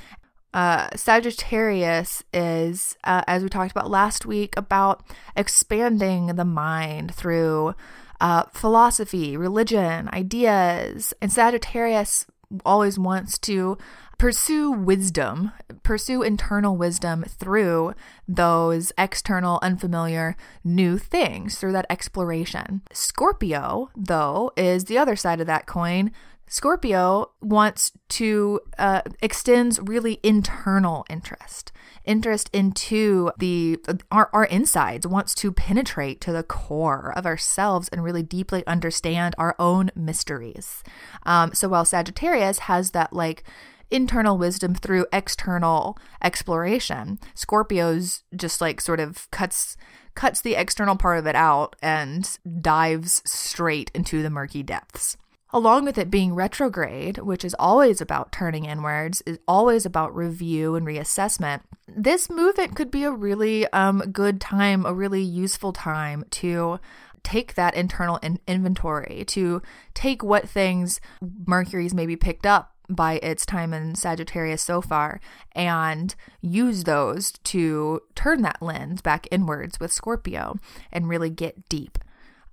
uh, 0.53 0.89
Sagittarius 0.95 2.23
is, 2.33 2.97
uh, 3.03 3.23
as 3.27 3.43
we 3.43 3.49
talked 3.49 3.71
about 3.71 3.89
last 3.89 4.25
week, 4.25 4.55
about 4.57 5.03
expanding 5.35 6.27
the 6.27 6.45
mind 6.45 7.15
through 7.15 7.73
uh, 8.19 8.43
philosophy, 8.53 9.37
religion, 9.37 10.09
ideas. 10.13 11.13
And 11.21 11.31
Sagittarius 11.31 12.25
always 12.65 12.99
wants 12.99 13.37
to 13.39 13.77
pursue 14.17 14.71
wisdom, 14.71 15.51
pursue 15.81 16.21
internal 16.21 16.77
wisdom 16.77 17.23
through 17.23 17.95
those 18.27 18.91
external, 18.95 19.57
unfamiliar, 19.63 20.35
new 20.63 20.97
things, 20.99 21.57
through 21.57 21.71
that 21.71 21.87
exploration. 21.89 22.83
Scorpio, 22.93 23.89
though, 23.95 24.51
is 24.55 24.85
the 24.85 24.97
other 24.97 25.15
side 25.15 25.41
of 25.41 25.47
that 25.47 25.65
coin 25.65 26.11
Scorpio 26.51 27.31
wants 27.39 27.93
to 28.09 28.59
uh, 28.77 29.03
extends 29.21 29.79
really 29.79 30.19
internal 30.21 31.05
interest, 31.09 31.71
interest 32.03 32.49
into 32.51 33.31
the 33.37 33.79
our, 34.11 34.29
our 34.33 34.43
insides, 34.43 35.07
wants 35.07 35.33
to 35.35 35.53
penetrate 35.53 36.19
to 36.19 36.33
the 36.33 36.43
core 36.43 37.13
of 37.15 37.25
ourselves 37.25 37.87
and 37.87 38.03
really 38.03 38.21
deeply 38.21 38.67
understand 38.67 39.33
our 39.37 39.55
own 39.59 39.91
mysteries. 39.95 40.83
Um, 41.23 41.53
so 41.53 41.69
while 41.69 41.85
Sagittarius 41.85 42.59
has 42.59 42.91
that 42.91 43.13
like 43.13 43.45
internal 43.89 44.37
wisdom 44.37 44.75
through 44.75 45.05
external 45.13 45.97
exploration, 46.21 47.17
Scorpio's 47.33 48.23
just 48.35 48.59
like 48.59 48.81
sort 48.81 48.99
of 48.99 49.31
cuts 49.31 49.77
cuts 50.15 50.41
the 50.41 50.55
external 50.55 50.97
part 50.97 51.17
of 51.17 51.27
it 51.27 51.35
out 51.35 51.77
and 51.81 52.37
dives 52.59 53.21
straight 53.25 53.89
into 53.93 54.21
the 54.21 54.29
murky 54.29 54.63
depths 54.63 55.15
along 55.53 55.85
with 55.85 55.97
it 55.97 56.09
being 56.09 56.33
retrograde, 56.33 57.17
which 57.19 57.43
is 57.43 57.55
always 57.59 58.01
about 58.01 58.31
turning 58.31 58.65
inwards, 58.65 59.21
is 59.25 59.39
always 59.47 59.85
about 59.85 60.15
review 60.15 60.75
and 60.75 60.85
reassessment. 60.85 61.61
This 61.87 62.29
movement 62.29 62.75
could 62.75 62.91
be 62.91 63.03
a 63.03 63.11
really 63.11 63.67
um, 63.73 63.99
good 64.11 64.39
time, 64.39 64.85
a 64.85 64.93
really 64.93 65.21
useful 65.21 65.73
time 65.73 66.25
to 66.31 66.79
take 67.23 67.55
that 67.55 67.75
internal 67.75 68.17
in- 68.17 68.39
inventory, 68.47 69.23
to 69.27 69.61
take 69.93 70.23
what 70.23 70.49
things 70.49 70.99
Mercury's 71.45 71.93
maybe 71.93 72.15
picked 72.15 72.45
up 72.45 72.73
by 72.89 73.13
its 73.15 73.45
time 73.45 73.73
in 73.73 73.95
Sagittarius 73.95 74.61
so 74.61 74.81
far 74.81 75.21
and 75.53 76.13
use 76.41 76.83
those 76.83 77.31
to 77.43 78.01
turn 78.15 78.41
that 78.41 78.61
lens 78.61 79.01
back 79.01 79.27
inwards 79.31 79.79
with 79.79 79.93
Scorpio 79.93 80.57
and 80.91 81.07
really 81.07 81.29
get 81.29 81.69
deep. 81.69 81.97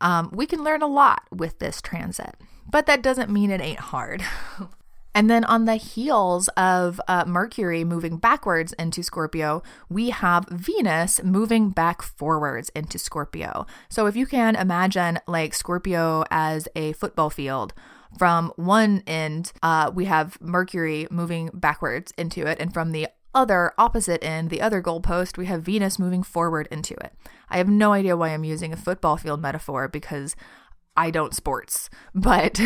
Um, 0.01 0.31
we 0.33 0.47
can 0.47 0.63
learn 0.63 0.83
a 0.83 0.87
lot 0.87 1.23
with 1.33 1.59
this 1.59 1.83
transit 1.83 2.37
but 2.71 2.87
that 2.87 3.03
doesn't 3.03 3.31
mean 3.31 3.51
it 3.51 3.61
ain't 3.61 3.81
hard. 3.81 4.23
And 5.15 5.29
then 5.29 5.43
on 5.47 5.65
the 5.65 5.75
heels 5.75 6.47
of 6.57 7.01
uh, 7.09 7.25
Mercury 7.27 7.83
moving 7.83 8.19
backwards 8.19 8.73
into 8.75 9.03
Scorpio, 9.03 9.65
we 9.89 10.11
have 10.11 10.47
Venus 10.49 11.21
moving 11.25 11.71
back 11.71 12.03
forwards 12.03 12.69
into 12.69 12.99
Scorpio. 13.01 13.67
So 13.89 14.07
if 14.07 14.15
you 14.15 14.27
can 14.27 14.55
imagine 14.55 15.19
like 15.27 15.55
Scorpio 15.55 16.25
as 16.31 16.69
a 16.77 16.93
football 16.93 17.31
field, 17.31 17.75
from 18.17 18.53
one 18.55 19.03
end, 19.09 19.51
uh, 19.61 19.91
we 19.93 20.05
have 20.05 20.41
Mercury 20.41 21.09
moving 21.11 21.51
backwards 21.53 22.13
into 22.17 22.47
it, 22.47 22.59
and 22.61 22.73
from 22.73 22.93
the 22.93 23.09
other 23.35 23.73
opposite 23.77 24.23
end, 24.25 24.51
the 24.51 24.63
other 24.63 24.81
goalpost, 24.81 25.37
we 25.37 25.47
have 25.47 25.63
Venus 25.63 25.99
moving 25.99 26.23
forward 26.23 26.69
into 26.71 26.95
it. 26.95 27.13
I 27.51 27.59
have 27.59 27.69
no 27.69 27.93
idea 27.93 28.17
why 28.17 28.29
I'm 28.29 28.45
using 28.45 28.73
a 28.73 28.77
football 28.77 29.17
field 29.17 29.43
metaphor 29.43 29.89
because 29.89 30.37
I 30.99 31.13
don't 31.13 31.33
sports, 31.33 31.89
but 32.15 32.59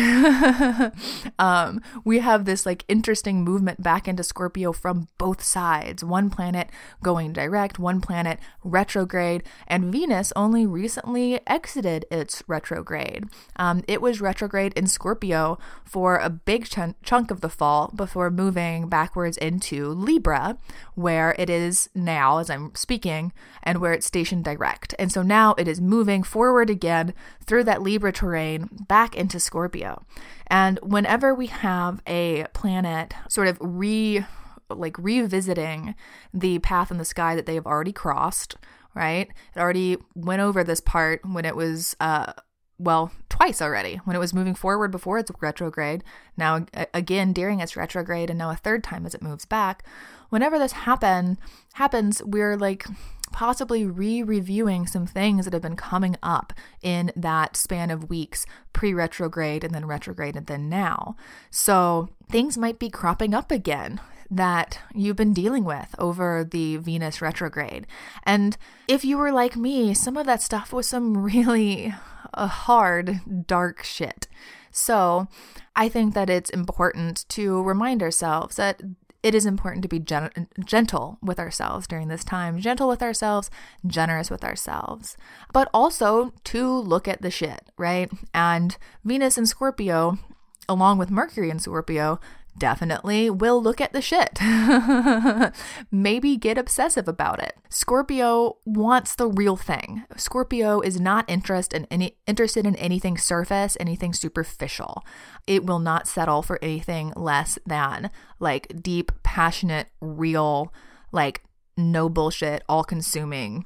um, 1.37 1.81
we 2.03 2.17
have 2.17 2.45
this 2.45 2.65
like 2.65 2.83
interesting 2.87 3.43
movement 3.43 3.83
back 3.83 4.07
into 4.07 4.23
Scorpio 4.23 4.71
from 4.71 5.07
both 5.19 5.43
sides. 5.43 6.03
One 6.03 6.31
planet 6.31 6.69
going 7.03 7.31
direct, 7.31 7.77
one 7.77 8.01
planet 8.01 8.39
retrograde, 8.63 9.43
and 9.67 9.91
Venus 9.91 10.33
only 10.35 10.65
recently 10.65 11.41
exited 11.45 12.05
its 12.09 12.41
retrograde. 12.47 13.25
Um, 13.55 13.83
it 13.87 14.01
was 14.01 14.19
retrograde 14.19 14.73
in 14.73 14.87
Scorpio 14.87 15.59
for 15.85 16.17
a 16.17 16.31
big 16.31 16.65
ch- 16.65 16.95
chunk 17.03 17.29
of 17.29 17.41
the 17.41 17.49
fall 17.49 17.91
before 17.95 18.31
moving 18.31 18.89
backwards 18.89 19.37
into 19.37 19.89
Libra, 19.89 20.57
where 20.95 21.35
it 21.37 21.51
is 21.51 21.87
now, 21.93 22.39
as 22.39 22.49
I'm 22.49 22.73
speaking, 22.73 23.31
and 23.61 23.77
where 23.77 23.93
it's 23.93 24.07
stationed 24.07 24.43
direct. 24.43 24.95
And 24.97 25.11
so 25.11 25.21
now 25.21 25.53
it 25.59 25.67
is 25.67 25.79
moving 25.79 26.23
forward 26.23 26.71
again 26.71 27.13
through 27.45 27.65
that 27.65 27.83
Libra 27.83 28.11
terrain 28.23 28.69
back 28.87 29.15
into 29.15 29.39
Scorpio. 29.39 30.05
And 30.47 30.79
whenever 30.81 31.35
we 31.35 31.47
have 31.47 32.01
a 32.07 32.45
planet 32.53 33.13
sort 33.27 33.47
of 33.47 33.57
re 33.59 34.25
like 34.69 34.97
revisiting 34.97 35.93
the 36.33 36.59
path 36.59 36.89
in 36.89 36.97
the 36.97 37.05
sky 37.05 37.35
that 37.35 37.45
they 37.45 37.55
have 37.55 37.67
already 37.67 37.91
crossed, 37.91 38.55
right? 38.95 39.29
It 39.55 39.59
already 39.59 39.97
went 40.15 40.41
over 40.41 40.63
this 40.63 40.79
part 40.79 41.21
when 41.25 41.45
it 41.45 41.55
was 41.55 41.95
uh 41.99 42.33
well, 42.79 43.11
twice 43.29 43.61
already 43.61 43.97
when 43.97 44.15
it 44.15 44.19
was 44.19 44.33
moving 44.33 44.55
forward 44.55 44.89
before 44.89 45.19
its 45.19 45.31
retrograde, 45.41 46.03
now 46.37 46.65
again 46.93 47.33
during 47.33 47.59
its 47.59 47.75
retrograde, 47.75 48.29
and 48.29 48.39
now 48.39 48.49
a 48.49 48.55
third 48.55 48.83
time 48.83 49.05
as 49.05 49.13
it 49.13 49.21
moves 49.21 49.45
back. 49.45 49.83
Whenever 50.29 50.57
this 50.57 50.71
happen 50.71 51.37
happens, 51.73 52.23
we're 52.23 52.55
like 52.55 52.85
possibly 53.33 53.85
re 53.85 54.23
reviewing 54.23 54.87
some 54.87 55.05
things 55.05 55.43
that 55.43 55.53
have 55.53 55.61
been 55.61 55.75
coming 55.75 56.15
up 56.23 56.53
in 56.81 57.11
that 57.15 57.57
span 57.57 57.91
of 57.91 58.09
weeks 58.09 58.45
pre 58.71 58.93
retrograde 58.93 59.63
and 59.63 59.75
then 59.75 59.85
retrograde 59.85 60.37
and 60.37 60.47
then 60.47 60.69
now. 60.69 61.17
So 61.51 62.09
things 62.29 62.57
might 62.57 62.79
be 62.79 62.89
cropping 62.89 63.33
up 63.33 63.51
again 63.51 63.99
that 64.31 64.79
you've 64.95 65.15
been 65.15 65.33
dealing 65.33 65.63
with 65.63 65.93
over 65.99 66.43
the 66.43 66.77
Venus 66.77 67.21
retrograde. 67.21 67.85
And 68.23 68.57
if 68.87 69.03
you 69.03 69.17
were 69.17 69.31
like 69.31 69.55
me, 69.55 69.93
some 69.93 70.17
of 70.17 70.25
that 70.25 70.41
stuff 70.41 70.71
was 70.71 70.87
some 70.87 71.17
really 71.23 71.93
uh, 72.33 72.47
hard, 72.47 73.21
dark 73.45 73.83
shit. 73.83 74.27
So 74.71 75.27
I 75.75 75.87
think 75.87 76.15
that 76.15 76.29
it's 76.29 76.49
important 76.49 77.25
to 77.29 77.61
remind 77.61 78.01
ourselves 78.01 78.55
that 78.55 78.81
it 79.23 79.33
is 79.33 79.45
important 79.45 79.81
to 79.83 79.87
be 79.87 79.99
gen- 79.99 80.47
gentle 80.63 81.17
with 81.21 81.39
ourselves 81.39 81.87
during 81.87 82.09
this 82.09 82.25
time, 82.25 82.59
gentle 82.59 82.89
with 82.89 83.01
ourselves, 83.01 83.49
generous 83.87 84.29
with 84.29 84.43
ourselves, 84.43 85.17
but 85.53 85.69
also 85.73 86.33
to 86.43 86.67
look 86.67 87.07
at 87.07 87.21
the 87.21 87.31
shit, 87.31 87.71
right? 87.77 88.11
And 88.33 88.77
Venus 89.05 89.37
and 89.37 89.47
Scorpio, 89.47 90.19
along 90.67 90.97
with 90.97 91.09
Mercury 91.09 91.49
and 91.49 91.61
Scorpio, 91.61 92.19
definitely 92.57 93.29
will 93.29 93.61
look 93.61 93.81
at 93.81 93.93
the 93.93 94.01
shit. 94.01 94.39
Maybe 95.91 96.37
get 96.37 96.57
obsessive 96.57 97.07
about 97.07 97.41
it. 97.41 97.57
Scorpio 97.69 98.57
wants 98.65 99.15
the 99.15 99.27
real 99.27 99.55
thing. 99.55 100.03
Scorpio 100.15 100.79
is 100.81 100.99
not 100.99 101.29
interest 101.29 101.73
in 101.73 101.85
any, 101.89 102.17
interested 102.27 102.65
in 102.65 102.75
anything 102.75 103.17
surface, 103.17 103.77
anything 103.79 104.13
superficial. 104.13 105.03
It 105.47 105.65
will 105.65 105.79
not 105.79 106.07
settle 106.07 106.41
for 106.41 106.59
anything 106.61 107.13
less 107.15 107.57
than 107.65 108.11
like 108.39 108.81
deep, 108.81 109.11
passionate, 109.23 109.87
real, 110.01 110.73
like 111.11 111.43
no 111.77 112.09
bullshit, 112.09 112.63
all 112.69 112.83
consuming 112.83 113.65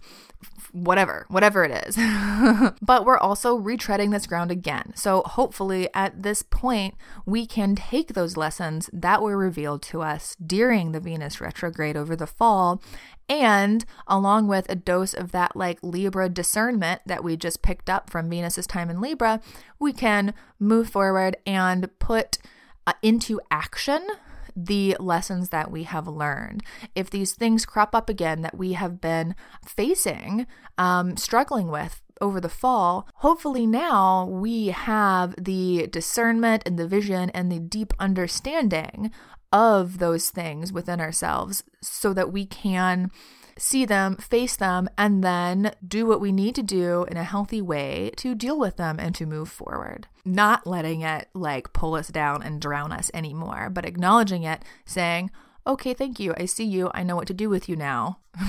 whatever, 0.84 1.26
whatever 1.30 1.64
it 1.64 1.88
is. 1.88 1.96
but 2.82 3.06
we're 3.06 3.18
also 3.18 3.58
retreading 3.58 4.12
this 4.12 4.28
ground 4.28 4.52
again. 4.52 4.94
So 4.96 5.22
hopefully 5.24 5.90
at 5.94 6.24
this 6.24 6.42
point, 6.42 6.96
we 7.26 7.46
can 7.46 7.76
take 7.76 8.14
those 8.14 8.38
lessons 8.38 8.90
that 8.94 9.22
were 9.22 9.38
revealed 9.38 9.82
to 9.84 10.02
us 10.02 10.36
during 10.36 10.92
the 10.92 11.00
Venus 11.00 11.42
retrograde 11.42 11.98
over 11.98 12.16
the 12.16 12.28
fall 12.28 12.82
and 13.30 13.84
along 14.08 14.48
with 14.48 14.70
a 14.70 14.76
dose 14.76 15.14
of 15.14 15.32
that 15.32 15.56
like 15.56 15.80
Libra 15.82 16.30
discernment 16.30 17.02
that 17.06 17.24
we 17.24 17.36
just 17.36 17.62
picked 17.62 17.90
up 17.90 18.10
from 18.10 18.30
Venus's 18.30 18.68
time 18.68 18.90
in 18.90 19.02
Libra, 19.02 19.42
we 19.80 19.92
can 19.92 20.34
move 20.60 20.90
forward 20.90 21.36
and 21.46 21.90
put 22.00 22.38
uh, 22.86 22.94
into 23.02 23.42
action 23.52 24.08
the 24.58 24.98
lessons 25.00 25.50
that 25.50 25.70
we 25.70 25.84
have 25.84 26.08
learned. 26.08 26.64
If 26.96 27.12
these 27.12 27.34
things 27.34 27.66
crop 27.66 27.94
up 27.94 28.10
again 28.10 28.42
that 28.42 28.58
we 28.58 28.74
have 28.74 29.00
been 29.00 29.36
facing, 29.64 30.48
um, 30.78 31.16
struggling 31.16 31.70
with 31.70 32.02
over 32.20 32.42
the 32.42 32.50
fall, 32.50 33.08
hopefully 33.16 33.68
now 33.68 34.26
we 34.26 34.68
have 34.68 35.36
the 35.38 35.88
discernment 35.88 36.64
and 36.66 36.80
the 36.80 36.88
vision 36.88 37.30
and 37.30 37.52
the 37.52 37.60
deep 37.60 37.94
understanding 38.00 39.12
of 39.54 40.00
those 40.00 40.32
things 40.32 40.74
within 40.74 41.00
ourselves 41.00 41.64
so 41.82 42.14
that 42.14 42.34
we 42.34 42.46
can 42.46 43.12
see 43.58 43.86
them, 43.86 44.16
face 44.18 44.56
them, 44.56 44.90
and 44.98 45.24
then 45.24 45.72
do 45.86 46.06
what 46.06 46.22
we 46.22 46.32
need 46.32 46.56
to 46.56 46.64
do 46.64 47.06
in 47.10 47.18
a 47.18 47.24
healthy 47.24 47.62
way 47.62 48.12
to 48.18 48.36
deal 48.36 48.58
with 48.58 48.78
them 48.78 49.00
and 49.00 49.14
to 49.16 49.26
move 49.26 49.50
forward. 49.50 50.08
Not 50.26 50.68
letting 50.68 51.02
it 51.02 51.30
like 51.34 51.74
pull 51.74 51.96
us 51.96 52.10
down 52.10 52.44
and 52.44 52.62
drown 52.62 52.92
us 52.92 53.12
anymore, 53.14 53.70
but 53.70 53.86
acknowledging 53.86 54.44
it, 54.44 54.64
saying, 54.86 55.32
okay, 55.66 55.94
thank 55.94 56.20
you. 56.20 56.34
I 56.38 56.46
see 56.46 56.66
you. 56.66 56.90
I 56.94 57.04
know 57.04 57.16
what 57.16 57.28
to 57.28 57.34
do 57.34 57.50
with 57.50 57.68
you 57.68 57.76
now. 57.76 58.20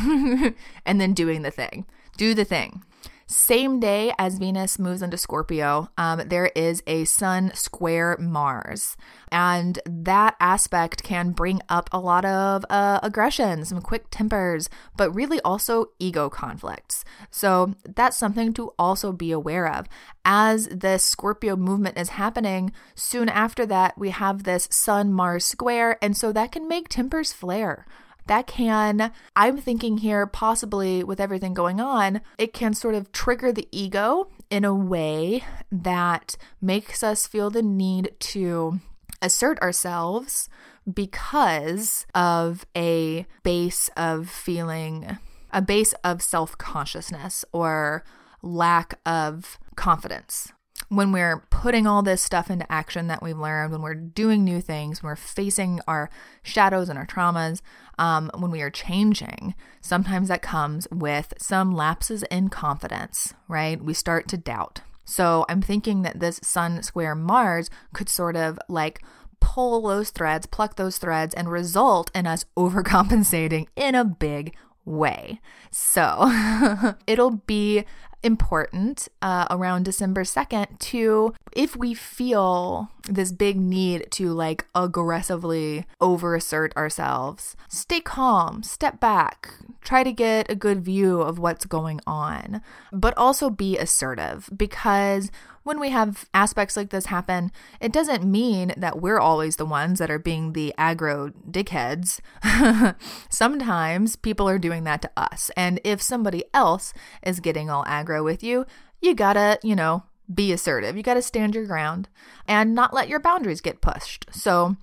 and 0.87 1.01
then 1.01 1.13
doing 1.13 1.43
the 1.43 1.51
thing. 1.51 1.87
Do 2.17 2.35
the 2.35 2.45
thing. 2.45 2.83
Same 3.31 3.79
day 3.79 4.11
as 4.19 4.39
Venus 4.39 4.79
moves 4.79 5.03
into 5.03 5.19
Scorpio, 5.19 5.91
um, 5.99 6.23
there 6.29 6.51
is 6.57 6.83
a 6.87 7.05
Sun 7.05 7.53
square 7.53 8.17
Mars. 8.19 8.97
And 9.31 9.79
that 9.85 10.35
aspect 10.41 11.03
can 11.03 11.33
bring 11.33 11.61
up 11.69 11.91
a 11.93 12.01
lot 12.01 12.25
of 12.25 12.65
uh, 12.71 13.01
aggression, 13.03 13.67
some 13.67 13.83
quick 13.83 14.07
tempers, 14.11 14.71
but 14.97 15.15
really 15.15 15.41
also 15.43 15.91
ego 15.99 16.31
conflicts. 16.31 17.05
So 17.31 17.75
that's 17.85 18.17
something 18.17 18.55
to 18.55 18.73
also 18.79 19.13
be 19.13 19.31
aware 19.31 19.71
of. 19.71 19.89
As 20.25 20.67
this 20.69 21.05
Scorpio 21.05 21.55
movement 21.55 21.99
is 21.99 22.11
happening, 22.11 22.73
soon 22.95 23.29
after 23.29 23.67
that, 23.67 23.99
we 23.99 24.09
have 24.09 24.45
this 24.45 24.69
Sun 24.71 25.13
Mars 25.13 25.45
square. 25.45 25.99
And 26.01 26.17
so 26.17 26.33
that 26.33 26.51
can 26.51 26.67
make 26.67 26.89
tempers 26.89 27.35
flare 27.35 27.85
that 28.29 28.47
can, 28.47 29.13
I'm 29.35 29.59
thinking 29.59 29.99
here, 29.99 30.27
possibly 30.27 31.03
with 31.03 31.21
everything 31.21 31.55
going 31.55 31.81
on, 31.81 32.21
it 32.39 32.53
can 32.53 32.75
sort 32.75 32.95
of 32.95 33.13
trigger 33.13 33.53
the 33.53 33.69
ego 33.73 34.31
in 34.51 34.65
a 34.65 34.75
way 34.75 35.45
that 35.71 36.37
makes 36.61 37.03
us 37.03 37.27
feel 37.27 37.51
the 37.51 37.63
need 37.63 38.13
to 38.21 38.81
assert 39.21 39.61
ourselves 39.61 40.49
because 40.93 42.07
of 42.15 42.65
a 42.77 43.27
base 43.43 43.91
of 43.97 44.31
feeling, 44.31 45.19
a 45.53 45.61
base 45.61 45.93
of 46.05 46.23
self 46.23 46.57
consciousness 46.57 47.45
or 47.53 48.05
lack 48.43 48.99
of 49.05 49.59
confidence. 49.77 50.53
When 50.89 51.13
we're 51.13 51.45
putting 51.51 51.87
all 51.87 52.03
this 52.03 52.23
stuff 52.23 52.51
into 52.51 52.71
action 52.73 53.09
that 53.09 53.23
we've 53.23 53.37
learned, 53.37 53.73
when 53.73 53.83
we're 53.83 53.95
doing 53.95 54.45
new 54.45 54.61
things, 54.61 55.03
when 55.03 55.11
we're 55.11 55.17
facing 55.17 55.81
our 55.87 56.09
shadows 56.43 56.89
and 56.89 56.99
our 56.99 57.07
traumas, 57.07 57.61
um, 57.99 58.31
when 58.37 58.51
we 58.51 58.63
are 58.63 58.71
changing, 58.71 59.55
sometimes 59.81 60.29
that 60.29 60.43
comes 60.43 60.87
with 60.91 61.35
some 61.39 61.75
lapses 61.75 62.23
in 62.25 62.49
confidence, 62.49 63.35
right? 63.49 63.83
We 63.83 63.95
start 63.95 64.29
to 64.29 64.37
doubt. 64.37 64.81
So 65.05 65.47
I'm 65.49 65.63
thinking 65.63 66.03
that 66.03 66.21
this 66.21 66.39
Sun 66.43 66.83
square 66.83 67.15
Mars 67.15 67.71
could 67.95 68.09
sort 68.09 68.37
of 68.37 68.59
like 68.69 69.03
pull 69.41 69.83
those 69.83 70.11
threads, 70.11 70.47
pluck 70.47 70.77
those 70.77 70.99
threads, 70.99 71.35
and 71.35 71.51
result 71.51 72.11
in 72.15 72.27
us 72.27 72.45
overcompensating 72.57 73.69
in 73.75 73.95
a 73.95 74.05
big 74.05 74.55
way. 74.85 75.41
So 75.71 76.95
it'll 77.07 77.43
be 77.47 77.85
important 78.23 79.09
uh, 79.23 79.47
around 79.51 79.85
December 79.85 80.25
2nd 80.25 80.79
to, 80.79 81.35
if 81.53 81.77
we 81.77 81.95
feel 81.95 82.91
this 83.09 83.33
big 83.33 83.57
need 83.57 84.07
to 84.13 84.33
like 84.33 84.67
aggressively 84.75 85.87
overassert 86.01 86.75
ourselves, 86.77 87.57
stay 87.69 88.01
calm, 88.01 88.63
step 88.63 89.01
back, 89.01 89.55
try 89.83 90.03
to 90.03 90.13
get 90.13 90.51
a 90.51 90.55
good 90.55 90.85
view 90.85 91.21
of 91.21 91.39
what's 91.39 91.65
going 91.65 92.01
on, 92.07 92.61
but 92.93 93.17
also 93.17 93.51
be 93.51 93.79
assertive 93.79 94.51
because 94.57 95.31
when 95.69 95.79
we 95.79 95.91
have 95.91 96.27
aspects 96.33 96.79
like 96.79 96.89
this 96.89 97.07
happen, 97.07 97.53
it 97.79 97.93
doesn't 97.93 98.25
mean 98.25 98.73
that 98.79 99.03
we're 99.03 99.21
always 99.21 99.57
the 99.57 99.67
ones 99.67 99.99
that 99.99 100.11
are 100.11 100.19
being 100.19 100.55
the 100.55 100.73
aggro 100.79 101.31
dickheads. 101.49 102.21
Sometimes 103.29 104.17
people 104.17 104.49
are 104.49 104.59
doing 104.59 104.85
that 104.85 105.03
to 105.03 105.11
us. 105.15 105.51
And 105.59 105.79
if 105.85 106.01
somebody 106.01 106.43
else 106.55 106.95
is 107.23 107.39
getting 107.39 107.69
all 107.69 107.85
aggro 107.85 108.25
with 108.25 108.43
you, 108.43 108.65
you 109.03 109.15
gotta, 109.15 109.59
you 109.63 109.77
know, 109.77 110.05
be 110.33 110.53
assertive. 110.53 110.97
You 110.97 111.03
gotta 111.03 111.21
stand 111.21 111.55
your 111.55 111.67
ground 111.67 112.09
and 112.47 112.75
not 112.75 112.95
let 112.95 113.11
your 113.11 113.21
boundaries 113.21 113.61
get 113.61 113.83
pushed. 113.83 114.25
So, 114.33 114.77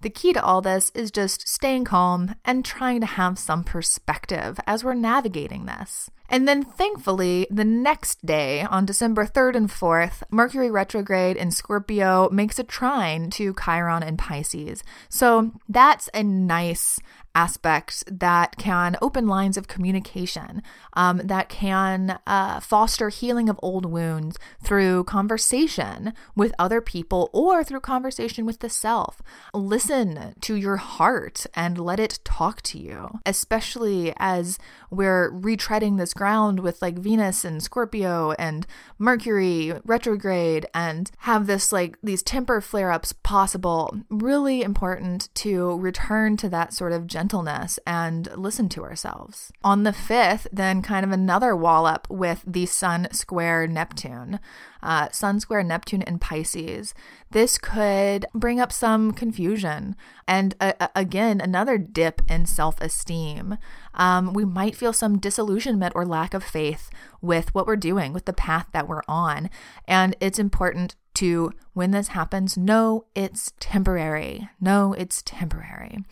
the 0.00 0.08
key 0.08 0.32
to 0.32 0.42
all 0.42 0.62
this 0.62 0.90
is 0.94 1.10
just 1.10 1.46
staying 1.46 1.84
calm 1.84 2.34
and 2.46 2.64
trying 2.64 3.00
to 3.00 3.06
have 3.06 3.38
some 3.38 3.62
perspective 3.62 4.58
as 4.66 4.82
we're 4.82 4.94
navigating 4.94 5.66
this. 5.66 6.10
And 6.30 6.46
then 6.46 6.62
thankfully, 6.62 7.48
the 7.50 7.64
next 7.64 8.24
day, 8.24 8.62
on 8.62 8.86
December 8.86 9.26
3rd 9.26 9.56
and 9.56 9.68
4th, 9.68 10.22
Mercury 10.30 10.70
retrograde 10.70 11.36
in 11.36 11.50
Scorpio 11.50 12.30
makes 12.30 12.58
a 12.58 12.64
trine 12.64 13.30
to 13.30 13.54
Chiron 13.64 14.04
and 14.04 14.16
Pisces. 14.16 14.84
So 15.08 15.50
that's 15.68 16.08
a 16.14 16.22
nice 16.22 17.00
aspect 17.34 18.04
that 18.06 18.56
can 18.56 18.96
open 19.00 19.26
lines 19.26 19.56
of 19.56 19.68
communication, 19.68 20.62
um, 20.94 21.18
that 21.24 21.48
can 21.48 22.18
uh, 22.26 22.60
foster 22.60 23.08
healing 23.08 23.48
of 23.48 23.58
old 23.62 23.86
wounds 23.86 24.36
through 24.62 25.04
conversation 25.04 26.12
with 26.34 26.52
other 26.58 26.80
people 26.80 27.30
or 27.32 27.62
through 27.62 27.80
conversation 27.80 28.44
with 28.44 28.60
the 28.60 28.68
self. 28.68 29.22
Listen 29.54 30.34
to 30.40 30.54
your 30.54 30.76
heart 30.76 31.46
and 31.54 31.78
let 31.78 32.00
it 32.00 32.18
talk 32.24 32.62
to 32.62 32.78
you, 32.78 33.20
especially 33.24 34.12
as 34.18 34.58
we're 34.90 35.30
retreading 35.30 35.98
this 35.98 36.14
ground 36.20 36.60
with 36.60 36.82
like 36.82 36.98
Venus 36.98 37.46
and 37.46 37.62
Scorpio 37.62 38.32
and 38.32 38.66
Mercury 38.98 39.72
retrograde 39.86 40.66
and 40.74 41.10
have 41.20 41.46
this 41.46 41.72
like 41.72 41.96
these 42.02 42.22
temper 42.22 42.60
flare 42.60 42.92
ups 42.92 43.14
possible. 43.14 44.02
Really 44.10 44.60
important 44.60 45.34
to 45.36 45.78
return 45.78 46.36
to 46.36 46.50
that 46.50 46.74
sort 46.74 46.92
of 46.92 47.06
gentleness 47.06 47.78
and 47.86 48.28
listen 48.36 48.68
to 48.68 48.84
ourselves. 48.84 49.50
On 49.64 49.84
the 49.84 49.92
5th, 49.92 50.46
then 50.52 50.82
kind 50.82 51.06
of 51.06 51.10
another 51.10 51.56
wallop 51.56 52.06
with 52.10 52.44
the 52.46 52.66
Sun 52.66 53.08
square 53.12 53.66
Neptune 53.66 54.40
uh, 54.82 55.08
Sun 55.10 55.40
square 55.40 55.62
Neptune 55.62 56.02
in 56.02 56.18
Pisces. 56.18 56.94
This 57.30 57.58
could 57.58 58.26
bring 58.34 58.60
up 58.60 58.72
some 58.72 59.12
confusion 59.12 59.96
and 60.26 60.54
uh, 60.60 60.88
again, 60.94 61.40
another 61.40 61.78
dip 61.78 62.22
in 62.28 62.46
self 62.46 62.80
esteem. 62.80 63.58
Um, 63.94 64.32
we 64.32 64.44
might 64.44 64.76
feel 64.76 64.92
some 64.92 65.18
disillusionment 65.18 65.94
or 65.94 66.06
lack 66.06 66.34
of 66.34 66.44
faith 66.44 66.90
with 67.20 67.54
what 67.54 67.66
we're 67.66 67.76
doing, 67.76 68.12
with 68.12 68.24
the 68.24 68.32
path 68.32 68.68
that 68.72 68.88
we're 68.88 69.02
on. 69.08 69.50
And 69.86 70.16
it's 70.20 70.38
important 70.38 70.96
to, 71.14 71.52
when 71.72 71.90
this 71.90 72.08
happens, 72.08 72.56
know 72.56 73.04
it's 73.14 73.52
temporary. 73.60 74.48
No, 74.60 74.92
it's 74.92 75.22
temporary. 75.22 76.04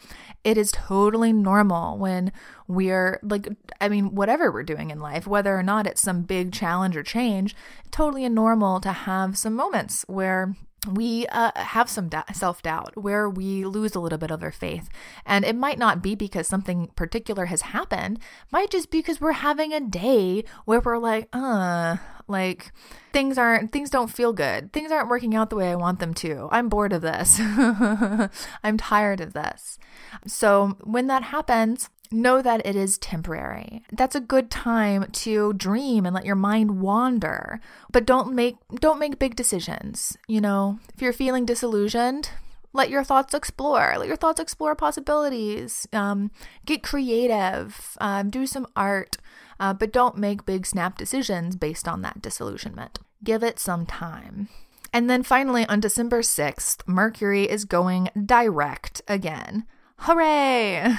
It 0.45 0.59
is 0.59 0.73
totally 0.73 1.33
normal 1.33 1.99
when 1.99 2.33
we're 2.67 3.21
like, 3.23 3.49
I 3.81 3.89
mean, 3.89 4.15
whatever 4.15 4.51
we're 4.51 4.65
doing 4.65 4.91
in 4.91 5.01
life, 5.01 5.27
whether 5.27 5.57
or 5.57 5.63
not 5.63 5.87
it's 5.87 6.03
some 6.03 6.23
big 6.23 6.53
challenge 6.53 6.97
or 6.97 7.03
change, 7.03 7.55
totally 7.91 8.29
normal 8.29 8.81
to 8.81 8.93
have 8.93 9.39
some 9.39 9.55
moments 9.55 10.05
where 10.09 10.55
we 10.95 11.27
uh, 11.29 11.53
have 11.55 11.89
some 11.89 12.09
da- 12.09 12.25
self 12.33 12.63
doubt, 12.63 12.97
where 12.97 13.29
we 13.29 13.65
lose 13.65 13.95
a 13.95 14.01
little 14.01 14.19
bit 14.19 14.31
of 14.31 14.43
our 14.43 14.53
faith. 14.53 14.89
And 15.27 15.45
it 15.45 15.57
might 15.57 15.79
not 15.79 16.03
be 16.03 16.15
because 16.15 16.47
something 16.47 16.89
particular 16.97 17.47
has 17.47 17.63
happened, 17.63 18.19
might 18.51 18.71
just 18.71 18.91
be 18.91 18.99
because 18.99 19.21
we're 19.21 19.33
having 19.33 19.73
a 19.73 19.81
day 19.81 20.45
where 20.65 20.81
we're 20.81 20.99
like, 20.99 21.29
uh, 21.33 21.97
like 22.27 22.73
things 23.13 23.39
aren't, 23.39 23.73
things 23.73 23.91
don't 23.91 24.13
feel 24.13 24.33
good. 24.33 24.73
Things 24.73 24.93
aren't 24.93 25.09
working 25.09 25.35
out 25.35 25.51
the 25.51 25.57
way 25.57 25.71
I 25.71 25.77
want 25.77 25.99
them 25.99 26.15
to. 26.15 26.49
I'm 26.51 26.69
bored 26.69 26.93
of 26.93 27.03
this. 27.03 27.39
I'm 28.63 28.77
tired 28.77 29.21
of 29.21 29.33
this. 29.33 29.79
So 30.27 30.77
when 30.83 31.07
that 31.07 31.25
happens, 31.25 31.91
know 32.11 32.43
that 32.43 32.65
it 32.67 32.77
is 32.77 32.99
temporary. 32.99 33.83
That's 33.93 34.15
a 34.15 34.21
good 34.21 34.51
time 34.51 35.11
to 35.13 35.53
dream 35.53 36.07
and 36.07 36.15
let 36.15 36.25
your 36.25 36.37
mind 36.37 36.81
wander. 36.81 37.61
But 37.93 38.07
don't 38.07 38.35
make 38.35 38.57
don't 38.75 38.99
make 38.99 39.19
big 39.19 39.37
decisions. 39.37 40.17
You 40.27 40.41
know, 40.41 40.79
if 40.95 41.03
you're 41.03 41.13
feeling 41.13 41.45
disillusioned, 41.45 42.31
let 42.73 42.91
your 42.91 43.05
thoughts 43.05 43.35
explore. 43.35 43.97
Let 43.99 44.09
your 44.09 44.17
thoughts 44.17 44.41
explore 44.41 44.75
possibilities. 44.75 45.87
Um, 45.93 46.31
get 46.65 46.83
creative. 46.83 47.97
Um, 48.01 48.31
do 48.31 48.47
some 48.47 48.67
art. 48.77 49.17
Uh, 49.61 49.75
but 49.75 49.93
don't 49.93 50.17
make 50.17 50.47
big 50.47 50.67
snap 50.67 50.97
decisions 50.97 51.57
based 51.57 51.89
on 51.89 52.03
that 52.03 52.23
disillusionment. 52.23 53.01
Give 53.25 53.43
it 53.43 53.59
some 53.59 53.87
time. 53.87 54.49
And 54.93 55.11
then 55.11 55.23
finally, 55.23 55.67
on 55.67 55.81
December 55.81 56.23
6th, 56.23 56.87
Mercury 56.87 57.49
is 57.49 57.65
going 57.65 58.09
direct 58.25 59.03
again. 59.09 59.67
Hooray! 60.03 60.95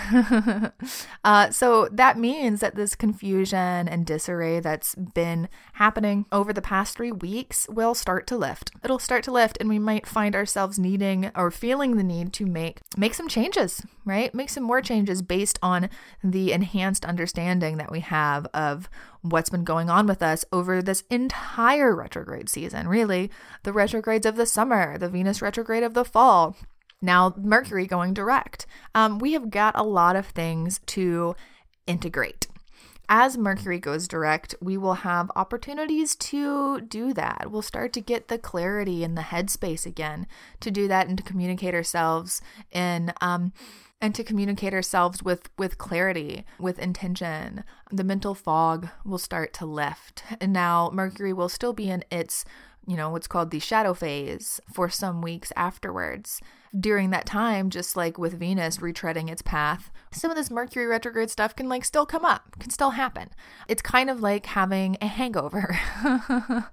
uh, 1.24 1.50
so 1.52 1.88
that 1.90 2.18
means 2.18 2.60
that 2.60 2.76
this 2.76 2.96
confusion 2.96 3.88
and 3.88 4.06
disarray 4.06 4.60
that's 4.60 4.94
been 4.94 5.48
happening 5.74 6.26
over 6.34 6.52
the 6.52 6.62
past 6.62 6.98
three 6.98 7.14
weeks 7.14 7.66
will 7.70 7.96
start 7.96 8.28
to 8.28 8.38
lift. 8.38 8.72
It'll 8.84 9.00
start 9.00 9.24
to 9.24 9.32
lift, 9.32 9.58
and 9.60 9.70
we 9.70 9.80
might 9.80 10.06
find 10.06 10.36
ourselves 10.36 10.78
needing 10.78 11.32
or 11.34 11.50
feeling 11.50 11.96
the 11.96 12.04
need 12.04 12.34
to 12.34 12.46
make 12.46 12.82
make 12.98 13.14
some 13.14 13.30
changes, 13.30 13.82
right? 14.04 14.36
Make 14.36 14.50
some 14.50 14.64
more 14.64 14.82
changes 14.82 15.22
based 15.22 15.58
on 15.64 15.90
the 16.22 16.52
enhanced 16.52 17.06
understanding 17.06 17.78
that 17.78 17.92
we 17.92 18.02
have 18.02 18.48
of 18.48 18.90
what's 19.22 19.50
been 19.50 19.64
going 19.64 19.90
on 19.90 20.08
with 20.08 20.22
us 20.22 20.44
over 20.52 20.82
this 20.82 21.06
entire 21.10 21.96
retrograde 21.96 22.50
season. 22.50 22.90
Really, 22.90 23.32
the 23.64 23.72
retrogrades 23.72 24.26
of 24.26 24.36
the 24.36 24.46
summer, 24.46 24.98
the 24.98 25.10
Venus 25.10 25.42
retrograde 25.42 25.84
of 25.84 25.94
the 25.94 26.06
fall 26.06 26.58
now, 27.02 27.34
Mercury 27.38 27.86
going 27.86 28.14
direct. 28.14 28.66
Um, 28.94 29.20
we 29.20 29.34
have 29.34 29.50
got 29.50 29.78
a 29.78 29.84
lot 29.84 30.16
of 30.16 30.28
things 30.28 30.80
to 30.88 31.36
integrate. 31.88 32.48
As 33.12 33.38
Mercury 33.38 33.80
goes 33.80 34.08
direct, 34.08 34.54
we 34.62 34.78
will 34.78 34.96
have 34.96 35.32
opportunities 35.36 36.16
to 36.18 36.82
do 36.82 37.12
that. 37.14 37.48
We'll 37.50 37.64
start 37.64 37.92
to 37.94 38.02
get 38.02 38.28
the 38.28 38.38
clarity 38.38 39.04
in 39.04 39.16
the 39.16 39.24
headspace 39.24 39.86
again 39.86 40.28
to 40.60 40.70
do 40.70 40.88
that 40.90 41.08
and 41.08 41.18
to 41.18 41.24
communicate 41.24 41.74
ourselves 41.74 42.42
in 42.72 43.12
um, 43.20 43.52
and 44.00 44.14
to 44.14 44.24
communicate 44.24 44.74
ourselves 44.74 45.24
with 45.24 45.50
with 45.58 45.78
clarity 45.78 46.46
with 46.58 46.80
intention 46.80 47.66
the 47.92 48.04
mental 48.04 48.34
fog 48.34 48.88
will 49.04 49.18
start 49.18 49.52
to 49.52 49.66
lift 49.66 50.24
and 50.40 50.54
now 50.54 50.90
mercury 50.94 51.34
will 51.34 51.50
still 51.50 51.74
be 51.74 51.90
in 51.90 52.02
its 52.10 52.46
you 52.90 52.98
know, 52.98 53.12
what's 53.12 53.28
called 53.28 53.52
the 53.52 53.60
shadow 53.60 53.94
phase 53.94 54.60
for 54.74 54.90
some 54.90 55.22
weeks 55.22 55.54
afterwards. 55.56 56.42
During 56.78 57.10
that 57.10 57.26
time, 57.26 57.70
just 57.70 57.96
like 57.96 58.18
with 58.18 58.38
Venus 58.38 58.78
retreading 58.78 59.30
its 59.30 59.42
path, 59.42 59.92
some 60.12 60.30
of 60.30 60.38
this 60.38 60.52
Mercury 60.52 60.86
retrograde 60.86 61.30
stuff 61.30 61.56
can 61.56 61.68
like 61.68 61.84
still 61.84 62.06
come 62.06 62.26
up, 62.26 62.60
can 62.60 62.70
still 62.70 62.92
happen. 62.92 63.30
It's 63.68 63.82
kind 63.82 64.10
of 64.10 64.22
like 64.22 64.46
having 64.46 64.98
a 65.02 65.08
hangover. 65.08 65.80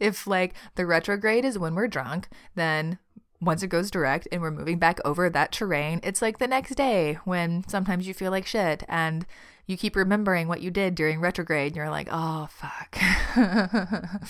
if 0.00 0.26
like 0.26 0.54
the 0.74 0.84
retrograde 0.84 1.44
is 1.44 1.58
when 1.58 1.74
we're 1.74 1.88
drunk, 1.88 2.28
then 2.54 2.98
once 3.40 3.62
it 3.62 3.68
goes 3.68 3.90
direct 3.90 4.26
and 4.32 4.40
we're 4.40 4.50
moving 4.50 4.78
back 4.78 4.98
over 5.04 5.28
that 5.30 5.52
terrain, 5.52 6.00
it's 6.02 6.22
like 6.22 6.38
the 6.38 6.46
next 6.46 6.74
day 6.74 7.18
when 7.24 7.66
sometimes 7.68 8.06
you 8.06 8.14
feel 8.14 8.30
like 8.30 8.46
shit 8.46 8.84
and 8.88 9.26
you 9.66 9.76
keep 9.76 9.96
remembering 9.96 10.48
what 10.48 10.60
you 10.60 10.70
did 10.70 10.94
during 10.94 11.20
retrograde 11.20 11.68
and 11.68 11.76
you're 11.76 11.90
like, 11.90 12.08
oh, 12.10 12.48
fuck. 12.50 12.98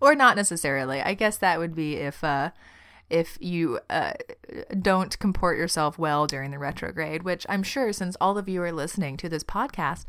or 0.00 0.14
not 0.14 0.36
necessarily. 0.36 1.00
I 1.00 1.14
guess 1.14 1.38
that 1.38 1.58
would 1.58 1.74
be 1.74 1.96
if, 1.96 2.22
uh, 2.22 2.50
if 3.08 3.38
you 3.40 3.80
uh, 3.88 4.12
don't 4.80 5.18
comport 5.18 5.58
yourself 5.58 5.98
well 5.98 6.26
during 6.26 6.50
the 6.50 6.58
retrograde, 6.58 7.22
which 7.22 7.46
I'm 7.48 7.62
sure 7.62 7.92
since 7.92 8.16
all 8.20 8.38
of 8.38 8.48
you 8.48 8.62
are 8.62 8.72
listening 8.72 9.16
to 9.18 9.28
this 9.28 9.44
podcast, 9.44 10.04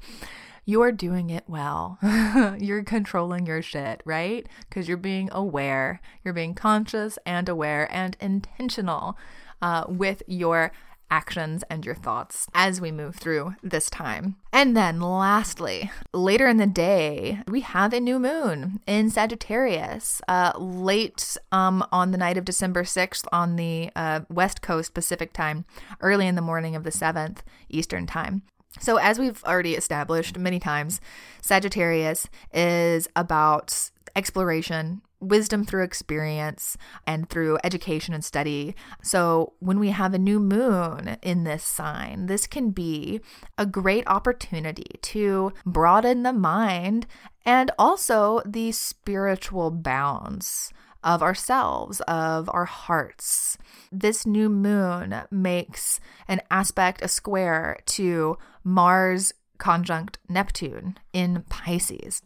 you're 0.66 0.92
doing 0.92 1.30
it 1.30 1.46
well. 1.48 1.98
you're 2.60 2.84
controlling 2.84 3.46
your 3.46 3.62
shit, 3.62 4.02
right? 4.04 4.48
Because 4.68 4.88
you're 4.88 4.98
being 4.98 5.30
aware, 5.32 6.02
you're 6.24 6.34
being 6.34 6.54
conscious 6.54 7.18
and 7.26 7.48
aware 7.48 7.88
and 7.92 8.18
intentional 8.20 9.18
uh, 9.62 9.86
with 9.88 10.22
your 10.28 10.72
actions 11.10 11.64
and 11.70 11.86
your 11.86 11.96
thoughts 11.96 12.48
as 12.54 12.82
we 12.82 12.92
move 12.92 13.16
through 13.16 13.56
this 13.64 13.90
time. 13.90 14.36
And 14.52 14.76
then 14.76 15.00
lastly, 15.00 15.92
later 16.14 16.48
in 16.48 16.58
the 16.58 16.68
day, 16.68 17.42
we 17.48 17.62
have 17.62 17.94
a 17.94 18.00
new 18.00 18.20
moon 18.20 18.80
in 18.88 19.10
Sagittarius, 19.10 20.22
uh, 20.28 20.54
late 20.58 21.38
um, 21.52 21.86
on 21.92 22.12
the 22.12 22.18
night 22.18 22.38
of 22.38 22.46
December 22.46 22.84
6th 22.84 23.26
on 23.32 23.56
the 23.56 23.90
uh, 23.96 24.22
West 24.30 24.62
Coast 24.62 24.94
Pacific 24.94 25.34
time, 25.34 25.66
early 26.02 26.28
in 26.28 26.36
the 26.36 26.42
morning 26.42 26.76
of 26.76 26.84
the 26.84 26.92
7th 26.92 27.40
Eastern 27.70 28.06
time. 28.06 28.42
So, 28.80 28.98
as 28.98 29.18
we've 29.18 29.44
already 29.44 29.76
established 29.76 30.38
many 30.38 30.60
times, 30.60 31.02
Sagittarius 31.42 32.28
is 32.54 33.08
about 33.16 33.90
exploration, 34.16 35.02
wisdom 35.20 35.66
through 35.66 35.84
experience, 35.84 36.78
and 37.06 37.30
through 37.30 37.58
education 37.64 38.14
and 38.14 38.24
study. 38.24 38.76
So, 39.02 39.54
when 39.60 39.80
we 39.80 39.90
have 39.90 40.14
a 40.14 40.20
new 40.20 40.40
moon 40.40 41.18
in 41.22 41.44
this 41.44 41.64
sign, 41.64 42.28
this 42.28 42.48
can 42.48 42.72
be 42.72 43.22
a 43.58 43.66
great 43.66 44.08
opportunity 44.08 45.00
to 45.02 45.54
broaden 45.66 46.24
the 46.24 46.34
mind 46.34 47.08
and 47.46 47.72
also 47.80 48.42
the 48.46 48.72
spiritual 48.72 49.72
bounds 49.72 50.72
of 51.04 51.24
ourselves, 51.24 52.02
of 52.02 52.50
our 52.54 52.66
hearts. 52.66 53.58
This 53.92 54.26
new 54.26 54.50
moon 54.50 55.22
makes 55.32 56.00
an 56.28 56.42
aspect, 56.52 57.02
a 57.02 57.08
square 57.08 57.80
to 57.88 58.38
Mars 58.64 59.34
conjunct 59.58 60.20
Neptune 60.28 60.98
in 61.14 61.44
Pisces. 61.50 62.22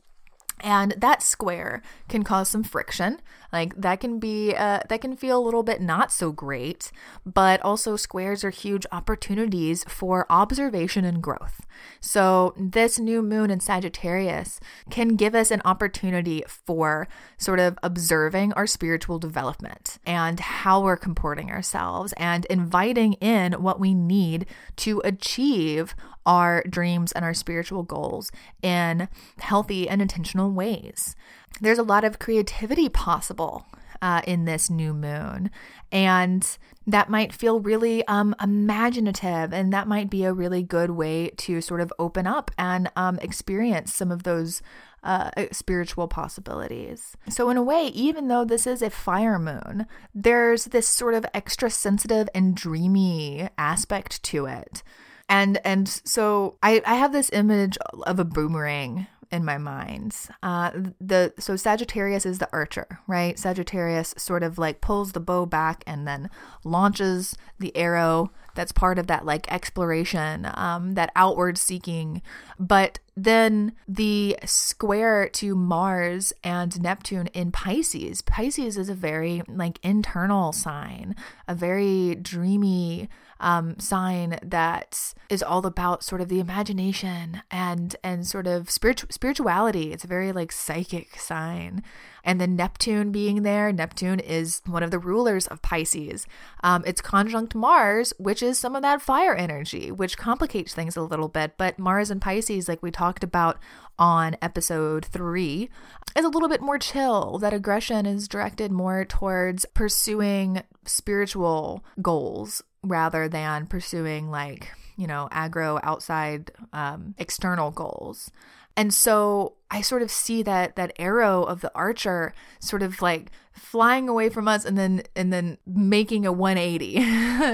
And 0.61 0.93
that 0.97 1.21
square 1.23 1.81
can 2.07 2.23
cause 2.23 2.49
some 2.49 2.63
friction. 2.63 3.19
Like 3.51 3.75
that 3.75 3.99
can 3.99 4.19
be, 4.19 4.55
uh, 4.55 4.79
that 4.87 5.01
can 5.01 5.15
feel 5.15 5.39
a 5.39 5.43
little 5.43 5.63
bit 5.63 5.81
not 5.81 6.11
so 6.11 6.31
great, 6.31 6.91
but 7.25 7.61
also 7.61 7.95
squares 7.95 8.43
are 8.43 8.49
huge 8.49 8.85
opportunities 8.91 9.83
for 9.87 10.25
observation 10.29 11.03
and 11.05 11.21
growth. 11.21 11.65
So 11.99 12.53
this 12.57 12.99
new 12.99 13.21
moon 13.21 13.51
in 13.51 13.59
Sagittarius 13.59 14.59
can 14.89 15.15
give 15.15 15.35
us 15.35 15.51
an 15.51 15.61
opportunity 15.65 16.43
for 16.47 17.07
sort 17.37 17.59
of 17.59 17.77
observing 17.83 18.53
our 18.53 18.67
spiritual 18.67 19.19
development 19.19 19.97
and 20.05 20.39
how 20.39 20.81
we're 20.81 20.97
comporting 20.97 21.51
ourselves 21.51 22.13
and 22.17 22.45
inviting 22.45 23.13
in 23.13 23.53
what 23.53 23.79
we 23.79 23.93
need 23.93 24.45
to 24.77 25.01
achieve 25.03 25.95
our 26.25 26.63
dreams 26.69 27.11
and 27.11 27.25
our 27.25 27.33
spiritual 27.33 27.83
goals 27.83 28.31
in 28.61 29.09
healthy 29.39 29.89
and 29.89 30.01
intentional 30.01 30.51
ways. 30.51 31.15
There's 31.61 31.77
a 31.77 31.83
lot 31.83 32.03
of 32.03 32.19
creativity 32.19 32.89
possible 32.89 33.65
uh, 34.01 34.21
in 34.25 34.45
this 34.45 34.69
new 34.69 34.93
moon. 34.93 35.51
And 35.91 36.45
that 36.87 37.09
might 37.09 37.33
feel 37.33 37.59
really 37.59 38.05
um, 38.07 38.35
imaginative, 38.41 39.53
and 39.53 39.71
that 39.71 39.87
might 39.87 40.09
be 40.09 40.23
a 40.23 40.33
really 40.33 40.63
good 40.63 40.91
way 40.91 41.29
to 41.37 41.61
sort 41.61 41.81
of 41.81 41.93
open 41.99 42.25
up 42.25 42.49
and 42.57 42.91
um, 42.95 43.19
experience 43.19 43.93
some 43.93 44.11
of 44.11 44.23
those 44.23 44.61
uh, 45.03 45.29
spiritual 45.51 46.07
possibilities. 46.07 47.15
So, 47.29 47.49
in 47.49 47.57
a 47.57 47.63
way, 47.63 47.87
even 47.87 48.27
though 48.27 48.45
this 48.45 48.65
is 48.65 48.81
a 48.81 48.89
fire 48.89 49.39
moon, 49.39 49.85
there's 50.13 50.65
this 50.65 50.87
sort 50.87 51.13
of 51.13 51.25
extra 51.33 51.69
sensitive 51.69 52.29
and 52.33 52.55
dreamy 52.55 53.49
aspect 53.57 54.23
to 54.23 54.45
it 54.45 54.83
and 55.31 55.59
and 55.63 55.87
so 55.87 56.57
I, 56.61 56.81
I 56.85 56.95
have 56.95 57.13
this 57.13 57.29
image 57.31 57.77
of 58.03 58.19
a 58.19 58.25
boomerang 58.25 59.07
in 59.31 59.45
my 59.45 59.57
mind. 59.57 60.15
Uh, 60.43 60.71
the 60.99 61.33
so 61.39 61.55
Sagittarius 61.55 62.25
is 62.25 62.39
the 62.39 62.49
archer, 62.51 62.99
right? 63.07 63.39
Sagittarius 63.39 64.13
sort 64.17 64.43
of 64.43 64.57
like 64.57 64.81
pulls 64.81 65.13
the 65.13 65.19
bow 65.19 65.45
back 65.45 65.83
and 65.87 66.07
then 66.07 66.29
launches 66.63 67.35
the 67.59 67.75
arrow. 67.75 68.31
That's 68.53 68.73
part 68.73 68.99
of 68.99 69.07
that 69.07 69.25
like 69.25 69.51
exploration, 69.51 70.49
um, 70.55 70.95
that 70.95 71.11
outward 71.15 71.57
seeking. 71.57 72.21
But 72.59 72.99
then 73.15 73.73
the 73.87 74.37
square 74.45 75.29
to 75.29 75.55
Mars 75.55 76.33
and 76.43 76.81
Neptune 76.81 77.27
in 77.27 77.51
Pisces. 77.51 78.21
Pisces 78.21 78.77
is 78.77 78.89
a 78.89 78.93
very 78.93 79.41
like 79.47 79.79
internal 79.83 80.51
sign, 80.51 81.15
a 81.47 81.55
very 81.55 82.15
dreamy 82.15 83.09
um, 83.41 83.77
sign 83.79 84.37
that 84.43 85.13
is 85.29 85.43
all 85.43 85.65
about 85.65 86.03
sort 86.03 86.21
of 86.21 86.29
the 86.29 86.39
imagination 86.39 87.41
and 87.49 87.95
and 88.03 88.25
sort 88.25 88.47
of 88.47 88.69
spiritual 88.69 89.09
spirituality. 89.11 89.91
It's 89.91 90.03
a 90.03 90.07
very 90.07 90.31
like 90.31 90.51
psychic 90.51 91.19
sign. 91.19 91.83
And 92.23 92.39
then 92.39 92.55
Neptune 92.55 93.11
being 93.11 93.41
there, 93.41 93.73
Neptune 93.73 94.19
is 94.19 94.61
one 94.67 94.83
of 94.83 94.91
the 94.91 94.99
rulers 94.99 95.47
of 95.47 95.63
Pisces. 95.63 96.27
Um, 96.63 96.83
it's 96.85 97.01
conjunct 97.01 97.55
Mars, 97.55 98.13
which 98.19 98.43
is 98.43 98.59
some 98.59 98.75
of 98.75 98.83
that 98.83 99.01
fire 99.01 99.33
energy, 99.33 99.91
which 99.91 100.19
complicates 100.19 100.75
things 100.75 100.95
a 100.95 101.01
little 101.01 101.29
bit. 101.29 101.53
But 101.57 101.79
Mars 101.79 102.11
and 102.11 102.21
Pisces, 102.21 102.69
like 102.69 102.83
we 102.83 102.91
talked 102.91 103.23
about 103.23 103.57
on 103.97 104.37
episode 104.39 105.03
three, 105.03 105.71
is 106.15 106.23
a 106.23 106.29
little 106.29 106.49
bit 106.49 106.61
more 106.61 106.77
chill. 106.77 107.39
That 107.39 107.53
aggression 107.53 108.05
is 108.05 108.27
directed 108.27 108.71
more 108.71 109.03
towards 109.03 109.65
pursuing 109.65 110.61
spiritual 110.85 111.83
goals 112.03 112.61
rather 112.83 113.27
than 113.27 113.67
pursuing 113.67 114.29
like 114.29 114.71
you 114.97 115.07
know 115.07 115.27
agro 115.31 115.79
outside 115.83 116.51
um, 116.73 117.15
external 117.17 117.71
goals. 117.71 118.31
And 118.77 118.93
so 118.93 119.53
I 119.73 119.79
sort 119.79 120.01
of 120.01 120.11
see 120.11 120.43
that 120.43 120.75
that 120.75 120.91
arrow 120.99 121.43
of 121.43 121.61
the 121.61 121.71
archer 121.73 122.33
sort 122.59 122.83
of 122.83 123.01
like 123.01 123.31
flying 123.53 124.09
away 124.09 124.27
from 124.27 124.47
us 124.47 124.65
and 124.65 124.77
then 124.77 125.03
and 125.15 125.31
then 125.31 125.57
making 125.65 126.25
a 126.25 126.31
180 126.31 126.99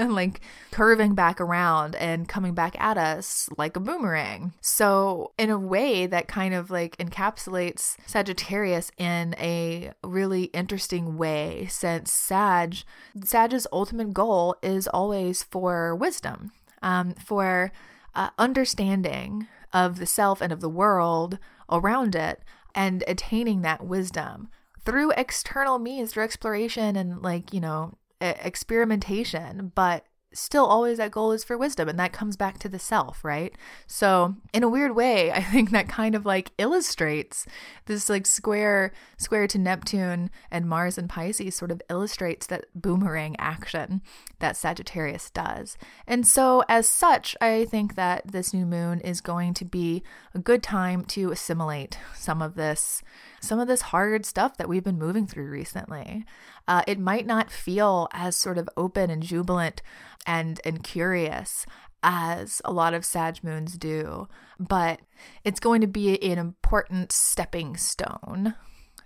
like 0.12 0.40
curving 0.72 1.14
back 1.14 1.40
around 1.40 1.94
and 1.94 2.28
coming 2.28 2.54
back 2.54 2.78
at 2.80 2.98
us 2.98 3.48
like 3.56 3.76
a 3.76 3.80
boomerang. 3.80 4.52
So 4.60 5.32
in 5.38 5.48
a 5.48 5.58
way 5.58 6.06
that 6.06 6.26
kind 6.26 6.54
of 6.54 6.72
like 6.72 6.96
encapsulates 6.96 7.96
Sagittarius 8.06 8.90
in 8.98 9.36
a 9.38 9.92
really 10.02 10.44
interesting 10.44 11.18
way 11.18 11.68
since 11.70 12.10
Sag 12.10 12.78
Sag's 13.24 13.66
ultimate 13.72 14.12
goal 14.12 14.56
is 14.60 14.88
always 14.88 15.44
for 15.44 15.94
wisdom. 15.94 16.50
Um, 16.80 17.14
for 17.14 17.72
uh, 18.14 18.30
understanding 18.38 19.48
of 19.72 19.98
the 19.98 20.06
self 20.06 20.40
and 20.40 20.52
of 20.52 20.60
the 20.60 20.68
world 20.68 21.38
around 21.70 22.14
it 22.14 22.42
and 22.74 23.04
attaining 23.06 23.62
that 23.62 23.84
wisdom 23.84 24.48
through 24.84 25.10
external 25.12 25.78
means, 25.78 26.12
through 26.12 26.24
exploration 26.24 26.96
and 26.96 27.22
like, 27.22 27.52
you 27.52 27.60
know, 27.60 27.98
experimentation, 28.20 29.72
but 29.74 30.04
still 30.32 30.66
always 30.66 30.98
that 30.98 31.10
goal 31.10 31.32
is 31.32 31.42
for 31.42 31.56
wisdom 31.56 31.88
and 31.88 31.98
that 31.98 32.12
comes 32.12 32.36
back 32.36 32.58
to 32.58 32.68
the 32.68 32.78
self 32.78 33.24
right 33.24 33.54
so 33.86 34.34
in 34.52 34.62
a 34.62 34.68
weird 34.68 34.94
way 34.94 35.32
i 35.32 35.42
think 35.42 35.70
that 35.70 35.88
kind 35.88 36.14
of 36.14 36.26
like 36.26 36.50
illustrates 36.58 37.46
this 37.86 38.08
like 38.08 38.26
square 38.26 38.92
square 39.16 39.46
to 39.46 39.58
neptune 39.58 40.30
and 40.50 40.68
mars 40.68 40.98
and 40.98 41.08
pisces 41.08 41.54
sort 41.54 41.70
of 41.70 41.80
illustrates 41.88 42.46
that 42.46 42.66
boomerang 42.74 43.34
action 43.38 44.02
that 44.38 44.56
sagittarius 44.56 45.30
does 45.30 45.78
and 46.06 46.26
so 46.26 46.62
as 46.68 46.88
such 46.88 47.36
i 47.40 47.64
think 47.64 47.94
that 47.94 48.22
this 48.26 48.52
new 48.52 48.66
moon 48.66 49.00
is 49.00 49.20
going 49.20 49.54
to 49.54 49.64
be 49.64 50.02
a 50.34 50.38
good 50.38 50.62
time 50.62 51.04
to 51.04 51.30
assimilate 51.30 51.98
some 52.14 52.42
of 52.42 52.54
this 52.54 53.02
some 53.40 53.60
of 53.60 53.68
this 53.68 53.82
hard 53.82 54.26
stuff 54.26 54.56
that 54.56 54.68
we've 54.68 54.84
been 54.84 54.98
moving 54.98 55.26
through 55.26 55.48
recently. 55.48 56.24
Uh, 56.68 56.82
it 56.86 56.98
might 57.00 57.26
not 57.26 57.50
feel 57.50 58.08
as 58.12 58.36
sort 58.36 58.58
of 58.58 58.68
open 58.76 59.10
and 59.10 59.22
jubilant 59.22 59.82
and 60.26 60.60
and 60.64 60.84
curious 60.84 61.66
as 62.02 62.62
a 62.64 62.72
lot 62.72 62.94
of 62.94 63.04
Sag 63.04 63.42
moons 63.42 63.76
do, 63.76 64.28
but 64.60 65.00
it's 65.42 65.58
going 65.58 65.80
to 65.80 65.86
be 65.86 66.22
an 66.22 66.38
important 66.38 67.10
stepping 67.10 67.76
stone, 67.76 68.54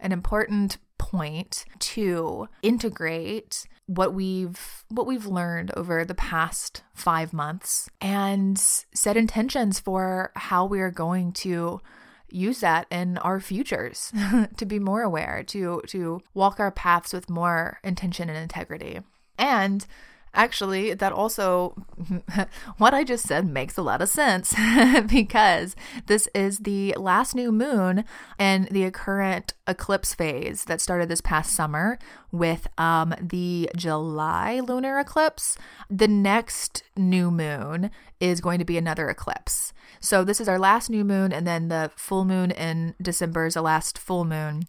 an 0.00 0.12
important 0.12 0.76
point 0.98 1.64
to 1.78 2.48
integrate 2.62 3.66
what 3.86 4.12
we've 4.12 4.84
what 4.88 5.06
we've 5.06 5.26
learned 5.26 5.70
over 5.76 6.04
the 6.04 6.14
past 6.14 6.82
5 6.94 7.32
months 7.32 7.88
and 8.00 8.58
set 8.58 9.16
intentions 9.16 9.80
for 9.80 10.32
how 10.36 10.64
we 10.64 10.80
are 10.80 10.90
going 10.90 11.32
to 11.32 11.80
use 12.32 12.60
that 12.60 12.86
in 12.90 13.18
our 13.18 13.40
futures 13.40 14.12
to 14.56 14.66
be 14.66 14.78
more 14.78 15.02
aware, 15.02 15.42
to 15.48 15.82
to 15.88 16.20
walk 16.34 16.60
our 16.60 16.70
paths 16.70 17.12
with 17.12 17.30
more 17.30 17.78
intention 17.84 18.28
and 18.28 18.38
integrity. 18.38 19.00
And 19.38 19.86
Actually, 20.34 20.94
that 20.94 21.12
also, 21.12 21.74
what 22.78 22.94
I 22.94 23.04
just 23.04 23.26
said 23.26 23.46
makes 23.46 23.76
a 23.76 23.82
lot 23.82 24.00
of 24.00 24.08
sense 24.08 24.54
because 25.06 25.76
this 26.06 26.26
is 26.34 26.60
the 26.60 26.94
last 26.96 27.34
new 27.34 27.52
moon 27.52 28.04
in 28.38 28.66
the 28.70 28.90
current 28.90 29.52
eclipse 29.66 30.14
phase 30.14 30.64
that 30.64 30.80
started 30.80 31.10
this 31.10 31.20
past 31.20 31.52
summer 31.52 31.98
with 32.30 32.66
um, 32.78 33.14
the 33.20 33.68
July 33.76 34.60
lunar 34.60 34.98
eclipse. 34.98 35.58
The 35.90 36.08
next 36.08 36.82
new 36.96 37.30
moon 37.30 37.90
is 38.18 38.40
going 38.40 38.58
to 38.58 38.64
be 38.64 38.78
another 38.78 39.10
eclipse. 39.10 39.74
So, 40.00 40.24
this 40.24 40.40
is 40.40 40.48
our 40.48 40.58
last 40.58 40.88
new 40.88 41.04
moon, 41.04 41.32
and 41.32 41.46
then 41.46 41.68
the 41.68 41.90
full 41.94 42.24
moon 42.24 42.52
in 42.52 42.94
December 43.02 43.44
is 43.44 43.54
the 43.54 43.62
last 43.62 43.98
full 43.98 44.24
moon 44.24 44.62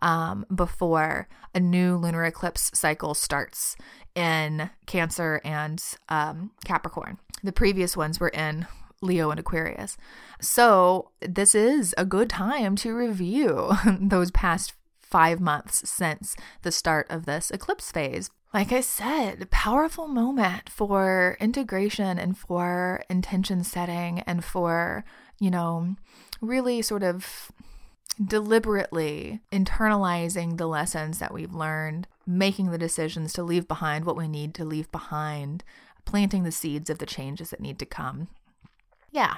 um, 0.00 0.44
before 0.52 1.28
a 1.54 1.60
new 1.60 1.96
lunar 1.96 2.24
eclipse 2.24 2.70
cycle 2.74 3.14
starts 3.14 3.76
in 4.14 4.70
Cancer 4.86 5.40
and 5.44 5.82
um, 6.08 6.50
Capricorn. 6.64 7.18
The 7.42 7.52
previous 7.52 7.96
ones 7.96 8.20
were 8.20 8.28
in 8.28 8.66
Leo 9.00 9.30
and 9.30 9.40
Aquarius. 9.40 9.96
So, 10.40 11.10
this 11.20 11.54
is 11.54 11.94
a 11.98 12.04
good 12.04 12.30
time 12.30 12.76
to 12.76 12.94
review 12.94 13.72
those 14.00 14.30
past 14.30 14.74
five 15.00 15.40
months 15.40 15.88
since 15.90 16.36
the 16.62 16.72
start 16.72 17.06
of 17.10 17.26
this 17.26 17.50
eclipse 17.50 17.90
phase. 17.90 18.30
Like 18.54 18.72
I 18.72 18.80
said, 18.80 19.50
powerful 19.50 20.08
moment 20.08 20.68
for 20.68 21.36
integration 21.40 22.18
and 22.18 22.36
for 22.36 23.02
intention 23.08 23.64
setting 23.64 24.20
and 24.20 24.44
for, 24.44 25.04
you 25.38 25.50
know, 25.50 25.96
really 26.40 26.82
sort 26.82 27.02
of 27.02 27.50
deliberately 28.14 29.40
internalizing 29.50 30.58
the 30.58 30.66
lessons 30.66 31.18
that 31.18 31.32
we've 31.32 31.54
learned, 31.54 32.06
making 32.26 32.70
the 32.70 32.78
decisions 32.78 33.32
to 33.32 33.42
leave 33.42 33.66
behind 33.66 34.04
what 34.04 34.16
we 34.16 34.28
need 34.28 34.54
to 34.54 34.64
leave 34.64 34.90
behind, 34.92 35.64
planting 36.04 36.44
the 36.44 36.52
seeds 36.52 36.90
of 36.90 36.98
the 36.98 37.06
changes 37.06 37.50
that 37.50 37.60
need 37.60 37.78
to 37.78 37.86
come. 37.86 38.28
Yeah, 39.10 39.36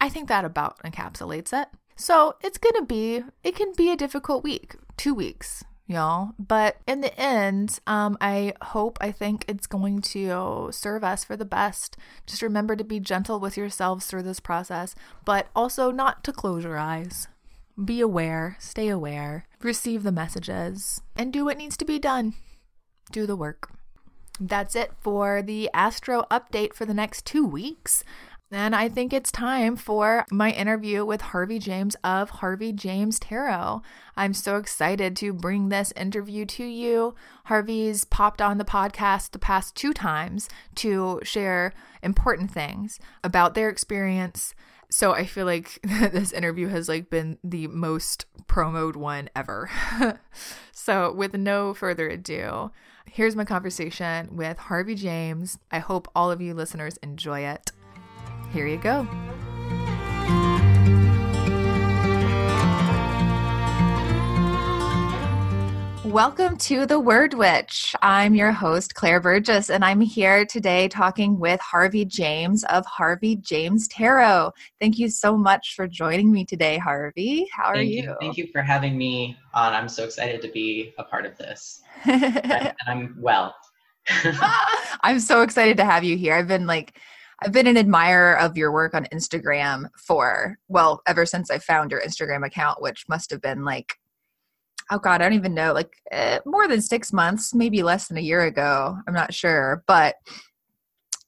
I 0.00 0.08
think 0.08 0.28
that 0.28 0.44
about 0.44 0.78
encapsulates 0.82 1.52
it. 1.52 1.68
So 1.96 2.34
it's 2.42 2.58
going 2.58 2.74
to 2.74 2.84
be, 2.84 3.22
it 3.42 3.54
can 3.54 3.72
be 3.76 3.90
a 3.90 3.96
difficult 3.96 4.42
week, 4.42 4.76
two 4.96 5.14
weeks, 5.14 5.64
y'all. 5.86 6.32
But 6.38 6.78
in 6.86 7.00
the 7.00 7.18
end, 7.18 7.78
um, 7.86 8.18
I 8.20 8.54
hope, 8.62 8.98
I 9.00 9.12
think 9.12 9.44
it's 9.46 9.66
going 9.66 10.00
to 10.00 10.70
serve 10.72 11.04
us 11.04 11.22
for 11.24 11.36
the 11.36 11.44
best. 11.44 11.96
Just 12.26 12.42
remember 12.42 12.74
to 12.74 12.84
be 12.84 12.98
gentle 12.98 13.38
with 13.38 13.56
yourselves 13.56 14.06
through 14.06 14.24
this 14.24 14.40
process, 14.40 14.94
but 15.24 15.46
also 15.54 15.90
not 15.90 16.24
to 16.24 16.32
close 16.32 16.64
your 16.64 16.78
eyes. 16.78 17.28
Be 17.82 18.00
aware, 18.00 18.56
stay 18.60 18.88
aware, 18.88 19.46
receive 19.60 20.04
the 20.04 20.12
messages, 20.12 21.00
and 21.16 21.32
do 21.32 21.44
what 21.44 21.58
needs 21.58 21.76
to 21.78 21.84
be 21.84 21.98
done. 21.98 22.34
Do 23.10 23.26
the 23.26 23.36
work. 23.36 23.72
That's 24.38 24.76
it 24.76 24.92
for 25.00 25.42
the 25.42 25.68
Astro 25.74 26.24
update 26.30 26.74
for 26.74 26.84
the 26.84 26.94
next 26.94 27.26
two 27.26 27.44
weeks. 27.44 28.04
And 28.52 28.76
I 28.76 28.88
think 28.88 29.12
it's 29.12 29.32
time 29.32 29.74
for 29.74 30.24
my 30.30 30.52
interview 30.52 31.04
with 31.04 31.20
Harvey 31.20 31.58
James 31.58 31.96
of 32.04 32.30
Harvey 32.30 32.72
James 32.72 33.18
Tarot. 33.18 33.82
I'm 34.16 34.34
so 34.34 34.56
excited 34.56 35.16
to 35.16 35.32
bring 35.32 35.68
this 35.68 35.92
interview 35.96 36.46
to 36.46 36.64
you. 36.64 37.16
Harvey's 37.46 38.04
popped 38.04 38.40
on 38.40 38.58
the 38.58 38.64
podcast 38.64 39.32
the 39.32 39.40
past 39.40 39.74
two 39.74 39.92
times 39.92 40.48
to 40.76 41.20
share 41.24 41.72
important 42.04 42.52
things 42.52 43.00
about 43.24 43.54
their 43.54 43.68
experience 43.68 44.54
so 44.94 45.12
I 45.12 45.26
feel 45.26 45.44
like 45.44 45.80
this 45.82 46.30
interview 46.30 46.68
has 46.68 46.88
like 46.88 47.10
been 47.10 47.36
the 47.42 47.66
most 47.66 48.26
promoed 48.46 48.94
one 48.94 49.28
ever. 49.34 49.68
so 50.72 51.12
with 51.12 51.34
no 51.34 51.74
further 51.74 52.08
ado, 52.08 52.70
here's 53.10 53.34
my 53.34 53.44
conversation 53.44 54.36
with 54.36 54.56
Harvey 54.56 54.94
James. 54.94 55.58
I 55.72 55.80
hope 55.80 56.06
all 56.14 56.30
of 56.30 56.40
you 56.40 56.54
listeners 56.54 56.96
enjoy 56.98 57.40
it. 57.40 57.72
Here 58.52 58.68
you 58.68 58.76
go. 58.76 59.08
Welcome 66.14 66.58
to 66.58 66.86
The 66.86 67.00
Word 67.00 67.34
Witch. 67.34 67.92
I'm 68.00 68.36
your 68.36 68.52
host, 68.52 68.94
Claire 68.94 69.18
Burgess, 69.18 69.68
and 69.68 69.84
I'm 69.84 70.00
here 70.00 70.46
today 70.46 70.86
talking 70.86 71.40
with 71.40 71.58
Harvey 71.58 72.04
James 72.04 72.62
of 72.66 72.86
Harvey 72.86 73.34
James 73.34 73.88
Tarot. 73.88 74.52
Thank 74.80 74.96
you 74.96 75.08
so 75.08 75.36
much 75.36 75.74
for 75.74 75.88
joining 75.88 76.30
me 76.30 76.44
today, 76.44 76.78
Harvey. 76.78 77.48
How 77.52 77.64
are 77.64 77.82
you? 77.82 78.02
you? 78.02 78.16
Thank 78.20 78.36
you 78.36 78.46
for 78.52 78.62
having 78.62 78.96
me 78.96 79.36
on. 79.54 79.72
I'm 79.72 79.88
so 79.88 80.04
excited 80.04 80.40
to 80.42 80.48
be 80.52 80.94
a 80.98 81.02
part 81.02 81.26
of 81.26 81.36
this. 81.36 81.82
and 82.04 82.72
I'm 82.86 83.16
well. 83.18 83.52
I'm 85.00 85.18
so 85.18 85.42
excited 85.42 85.76
to 85.78 85.84
have 85.84 86.04
you 86.04 86.16
here. 86.16 86.36
I've 86.36 86.46
been 86.46 86.68
like, 86.68 86.96
I've 87.42 87.50
been 87.50 87.66
an 87.66 87.76
admirer 87.76 88.38
of 88.38 88.56
your 88.56 88.70
work 88.70 88.94
on 88.94 89.06
Instagram 89.06 89.86
for, 89.98 90.58
well, 90.68 91.02
ever 91.08 91.26
since 91.26 91.50
I 91.50 91.58
found 91.58 91.90
your 91.90 92.02
Instagram 92.02 92.46
account, 92.46 92.80
which 92.80 93.04
must 93.08 93.32
have 93.32 93.40
been 93.40 93.64
like 93.64 93.96
oh 94.90 94.98
god 94.98 95.20
i 95.20 95.24
don't 95.24 95.34
even 95.34 95.54
know 95.54 95.72
like 95.72 95.92
uh, 96.12 96.38
more 96.46 96.68
than 96.68 96.80
six 96.80 97.12
months 97.12 97.54
maybe 97.54 97.82
less 97.82 98.08
than 98.08 98.16
a 98.16 98.22
year 98.22 98.42
ago 98.42 98.96
i'm 99.06 99.14
not 99.14 99.34
sure 99.34 99.82
but 99.86 100.16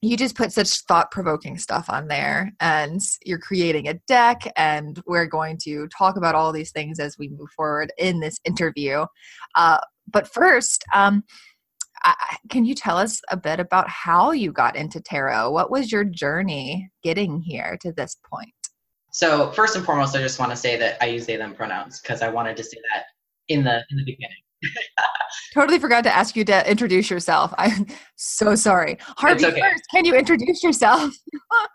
you 0.02 0.16
just 0.16 0.36
put 0.36 0.52
such 0.52 0.80
thought-provoking 0.82 1.58
stuff 1.58 1.88
on 1.88 2.06
there 2.06 2.52
and 2.60 3.00
you're 3.24 3.38
creating 3.38 3.88
a 3.88 3.94
deck 4.06 4.42
and 4.56 5.02
we're 5.06 5.26
going 5.26 5.58
to 5.62 5.88
talk 5.88 6.16
about 6.16 6.34
all 6.34 6.52
these 6.52 6.70
things 6.70 7.00
as 7.00 7.16
we 7.18 7.28
move 7.28 7.48
forward 7.56 7.90
in 7.98 8.20
this 8.20 8.38
interview. 8.44 9.06
Uh, 9.54 9.78
but 10.06 10.28
first 10.28 10.84
um, 10.94 11.24
I, 12.04 12.36
can 12.50 12.64
you 12.64 12.74
tell 12.74 12.98
us 12.98 13.20
a 13.30 13.36
bit 13.36 13.58
about 13.58 13.88
how 13.88 14.32
you 14.32 14.52
got 14.52 14.76
into 14.76 15.00
tarot? 15.00 15.50
What 15.50 15.70
was 15.70 15.90
your 15.90 16.04
journey 16.04 16.90
getting 17.02 17.40
here 17.40 17.78
to 17.80 17.92
this 17.92 18.16
point? 18.30 18.52
So 19.10 19.50
first 19.52 19.76
and 19.76 19.84
foremost 19.84 20.14
i 20.14 20.18
just 20.18 20.38
want 20.38 20.50
to 20.50 20.56
say 20.56 20.76
that 20.76 21.02
i 21.02 21.06
use 21.06 21.24
they 21.24 21.36
them 21.36 21.54
pronouns 21.54 22.00
because 22.00 22.20
i 22.20 22.28
wanted 22.28 22.54
to 22.58 22.62
say 22.62 22.76
that 22.92 23.04
in 23.48 23.64
the 23.64 23.84
in 23.90 23.96
the 23.96 24.04
beginning. 24.04 24.36
totally 25.54 25.78
forgot 25.78 26.04
to 26.04 26.14
ask 26.14 26.36
you 26.36 26.44
to 26.44 26.70
introduce 26.70 27.10
yourself. 27.10 27.52
I'm 27.58 27.86
so 28.16 28.54
sorry. 28.54 28.98
Harvey, 29.00 29.46
okay. 29.46 29.60
first, 29.60 29.84
can 29.90 30.04
you 30.04 30.14
introduce 30.14 30.62
yourself? 30.62 31.14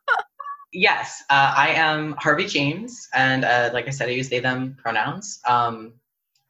yes, 0.74 1.24
uh, 1.30 1.54
I 1.56 1.70
am 1.70 2.16
Harvey 2.20 2.46
James, 2.46 3.08
and 3.14 3.46
uh, 3.46 3.70
like 3.74 3.88
I 3.88 3.92
said, 3.92 4.10
I 4.10 4.14
use 4.14 4.30
they 4.30 4.40
them 4.40 4.76
pronouns. 4.82 5.40
Um, 5.48 5.94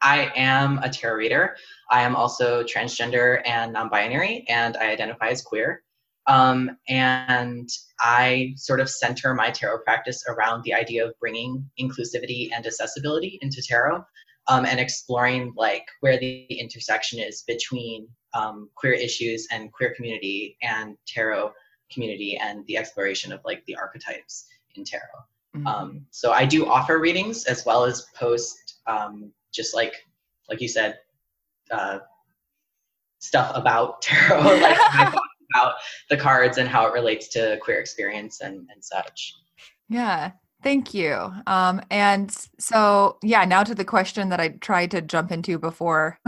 I 0.01 0.31
am 0.35 0.79
a 0.79 0.89
tarot 0.89 1.15
reader. 1.15 1.55
I 1.91 2.01
am 2.01 2.15
also 2.15 2.63
transgender 2.63 3.41
and 3.45 3.73
non-binary, 3.73 4.45
and 4.47 4.75
I 4.77 4.91
identify 4.91 5.27
as 5.27 5.41
queer. 5.41 5.83
Um, 6.27 6.77
and 6.87 7.69
I 7.99 8.53
sort 8.55 8.79
of 8.79 8.89
center 8.89 9.33
my 9.33 9.49
tarot 9.49 9.79
practice 9.79 10.23
around 10.27 10.63
the 10.63 10.73
idea 10.73 11.05
of 11.05 11.13
bringing 11.19 11.69
inclusivity 11.79 12.49
and 12.53 12.65
accessibility 12.65 13.39
into 13.41 13.61
tarot 13.61 14.03
um, 14.47 14.65
and 14.65 14.79
exploring 14.79 15.53
like 15.55 15.85
where 15.99 16.19
the 16.19 16.45
intersection 16.45 17.19
is 17.19 17.43
between 17.47 18.07
um, 18.33 18.69
queer 18.75 18.93
issues 18.93 19.47
and 19.51 19.71
queer 19.71 19.93
community 19.95 20.57
and 20.61 20.97
tarot 21.07 21.51
community 21.91 22.37
and 22.37 22.65
the 22.67 22.77
exploration 22.77 23.31
of 23.31 23.41
like 23.45 23.63
the 23.65 23.75
archetypes 23.75 24.47
in 24.75 24.83
tarot. 24.83 25.01
Mm-hmm. 25.55 25.67
Um, 25.67 26.05
so 26.11 26.31
I 26.31 26.45
do 26.45 26.65
offer 26.65 26.99
readings 26.99 27.45
as 27.45 27.65
well 27.65 27.83
as 27.83 28.07
post 28.15 28.79
um, 28.87 29.31
just 29.53 29.75
like 29.75 29.93
like 30.49 30.61
you 30.61 30.67
said 30.67 30.99
uh, 31.71 31.99
stuff 33.19 33.51
about 33.55 34.01
tarot, 34.01 34.57
like 34.57 34.77
about 35.53 35.75
the 36.09 36.17
cards 36.17 36.57
and 36.57 36.67
how 36.67 36.85
it 36.87 36.93
relates 36.93 37.27
to 37.29 37.57
queer 37.61 37.79
experience 37.79 38.41
and, 38.41 38.67
and 38.73 38.83
such. 38.83 39.35
Yeah. 39.89 40.31
Thank 40.63 40.93
you. 40.93 41.33
Um, 41.47 41.81
and 41.89 42.31
so, 42.59 43.17
yeah, 43.23 43.45
now 43.45 43.63
to 43.63 43.73
the 43.73 43.85
question 43.85 44.29
that 44.29 44.39
I 44.39 44.49
tried 44.49 44.91
to 44.91 45.01
jump 45.01 45.31
into 45.31 45.57
before. 45.57 46.19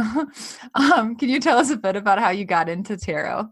um, 0.75 1.15
can 1.15 1.29
you 1.29 1.39
tell 1.39 1.59
us 1.59 1.69
a 1.69 1.77
bit 1.77 1.95
about 1.95 2.19
how 2.19 2.29
you 2.29 2.43
got 2.43 2.67
into 2.67 2.97
tarot? 2.97 3.49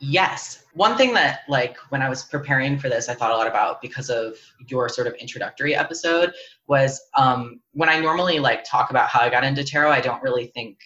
Yes. 0.00 0.64
One 0.74 0.96
thing 0.96 1.14
that, 1.14 1.42
like, 1.48 1.76
when 1.90 2.02
I 2.02 2.08
was 2.08 2.24
preparing 2.24 2.76
for 2.76 2.88
this, 2.88 3.08
I 3.08 3.14
thought 3.14 3.30
a 3.30 3.36
lot 3.36 3.46
about 3.46 3.80
because 3.80 4.10
of 4.10 4.36
your 4.66 4.88
sort 4.88 5.06
of 5.06 5.14
introductory 5.14 5.76
episode 5.76 6.32
was 6.66 7.00
um, 7.16 7.60
when 7.72 7.88
I 7.88 8.00
normally 8.00 8.40
like 8.40 8.64
talk 8.64 8.90
about 8.90 9.08
how 9.08 9.20
I 9.20 9.30
got 9.30 9.44
into 9.44 9.62
tarot, 9.62 9.92
I 9.92 10.00
don't 10.00 10.22
really 10.22 10.46
think, 10.46 10.78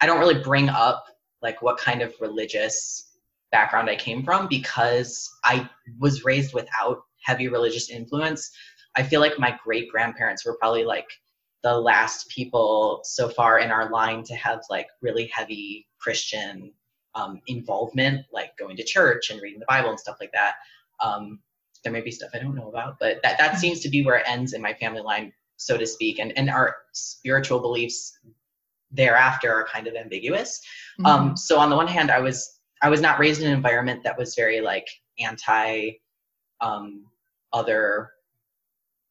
I 0.00 0.06
don't 0.06 0.18
really 0.18 0.42
bring 0.42 0.70
up 0.70 1.04
like 1.42 1.60
what 1.60 1.76
kind 1.76 2.00
of 2.00 2.14
religious 2.20 3.18
background 3.50 3.90
I 3.90 3.96
came 3.96 4.22
from 4.22 4.48
because 4.48 5.30
I 5.44 5.68
was 5.98 6.24
raised 6.24 6.54
without 6.54 7.02
heavy 7.22 7.48
religious 7.48 7.90
influence. 7.90 8.50
I 8.94 9.02
feel 9.02 9.20
like 9.20 9.38
my 9.38 9.58
great 9.64 9.90
grandparents 9.90 10.44
were 10.44 10.56
probably 10.58 10.84
like 10.84 11.08
the 11.62 11.74
last 11.74 12.28
people 12.28 13.00
so 13.04 13.28
far 13.28 13.60
in 13.60 13.70
our 13.70 13.90
line 13.90 14.22
to 14.24 14.34
have 14.34 14.60
like 14.68 14.88
really 15.00 15.26
heavy 15.28 15.86
Christian 15.98 16.72
um, 17.14 17.40
involvement, 17.46 18.26
like 18.32 18.56
going 18.58 18.76
to 18.76 18.84
church 18.84 19.30
and 19.30 19.40
reading 19.40 19.60
the 19.60 19.66
Bible 19.68 19.90
and 19.90 20.00
stuff 20.00 20.16
like 20.20 20.32
that. 20.32 20.54
Um, 21.00 21.40
there 21.84 21.92
may 21.92 22.00
be 22.00 22.10
stuff 22.10 22.30
I 22.34 22.38
don't 22.38 22.54
know 22.54 22.68
about, 22.68 22.98
but 22.98 23.20
that, 23.22 23.38
that 23.38 23.58
seems 23.58 23.80
to 23.80 23.88
be 23.88 24.04
where 24.04 24.16
it 24.16 24.24
ends 24.26 24.52
in 24.52 24.62
my 24.62 24.74
family 24.74 25.02
line, 25.02 25.32
so 25.56 25.76
to 25.76 25.86
speak. 25.86 26.18
And, 26.18 26.36
and 26.36 26.50
our 26.50 26.76
spiritual 26.92 27.60
beliefs 27.60 28.18
thereafter 28.90 29.52
are 29.52 29.66
kind 29.66 29.86
of 29.86 29.94
ambiguous. 29.94 30.60
Mm-hmm. 31.00 31.06
Um, 31.06 31.36
so 31.36 31.58
on 31.58 31.70
the 31.70 31.76
one 31.76 31.88
hand, 31.88 32.10
I 32.10 32.20
was 32.20 32.60
I 32.82 32.88
was 32.88 33.00
not 33.00 33.18
raised 33.18 33.40
in 33.40 33.46
an 33.46 33.54
environment 33.54 34.02
that 34.02 34.18
was 34.18 34.34
very 34.34 34.60
like 34.60 34.86
anti 35.18 35.92
um, 36.60 37.04
other 37.52 38.10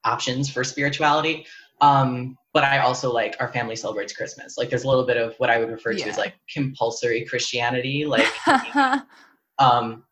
options 0.03 0.49
for 0.49 0.63
spirituality. 0.63 1.45
Um, 1.79 2.37
but 2.53 2.63
I 2.63 2.79
also 2.79 3.11
like 3.11 3.35
our 3.39 3.51
family 3.51 3.75
celebrates 3.75 4.13
Christmas. 4.13 4.57
Like 4.57 4.69
there's 4.69 4.83
a 4.83 4.87
little 4.87 5.05
bit 5.05 5.17
of 5.17 5.35
what 5.37 5.49
I 5.49 5.57
would 5.59 5.69
refer 5.69 5.93
to 5.93 5.99
Yeah. 5.99 6.07
as 6.07 6.17
like 6.17 6.35
compulsory 6.53 7.25
Christianity. 7.25 8.05
Like 8.05 8.27
um 9.59 10.03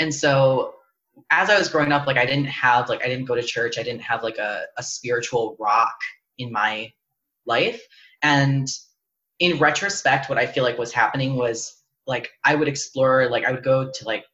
and 0.00 0.12
so 0.14 0.74
as 1.30 1.48
I 1.50 1.58
was 1.58 1.68
growing 1.68 1.92
up, 1.92 2.06
like 2.06 2.16
I 2.18 2.26
didn't 2.26 2.46
have 2.46 2.88
like 2.88 3.02
I 3.04 3.08
didn't 3.08 3.26
go 3.26 3.34
to 3.34 3.42
church. 3.42 3.78
I 3.78 3.82
didn't 3.82 4.02
have 4.02 4.22
like 4.22 4.38
a, 4.38 4.64
a 4.76 4.82
spiritual 4.82 5.56
rock 5.58 5.96
in 6.38 6.52
my 6.52 6.92
life. 7.46 7.82
And 8.22 8.68
in 9.38 9.58
retrospect, 9.58 10.28
what 10.28 10.38
I 10.38 10.46
feel 10.46 10.64
like 10.64 10.78
was 10.78 10.92
happening 10.92 11.36
was 11.36 11.82
like 12.06 12.30
I 12.44 12.54
would 12.54 12.68
explore, 12.68 13.28
like 13.28 13.44
I 13.44 13.52
would 13.52 13.64
go 13.64 13.90
to 13.90 14.04
like 14.04 14.24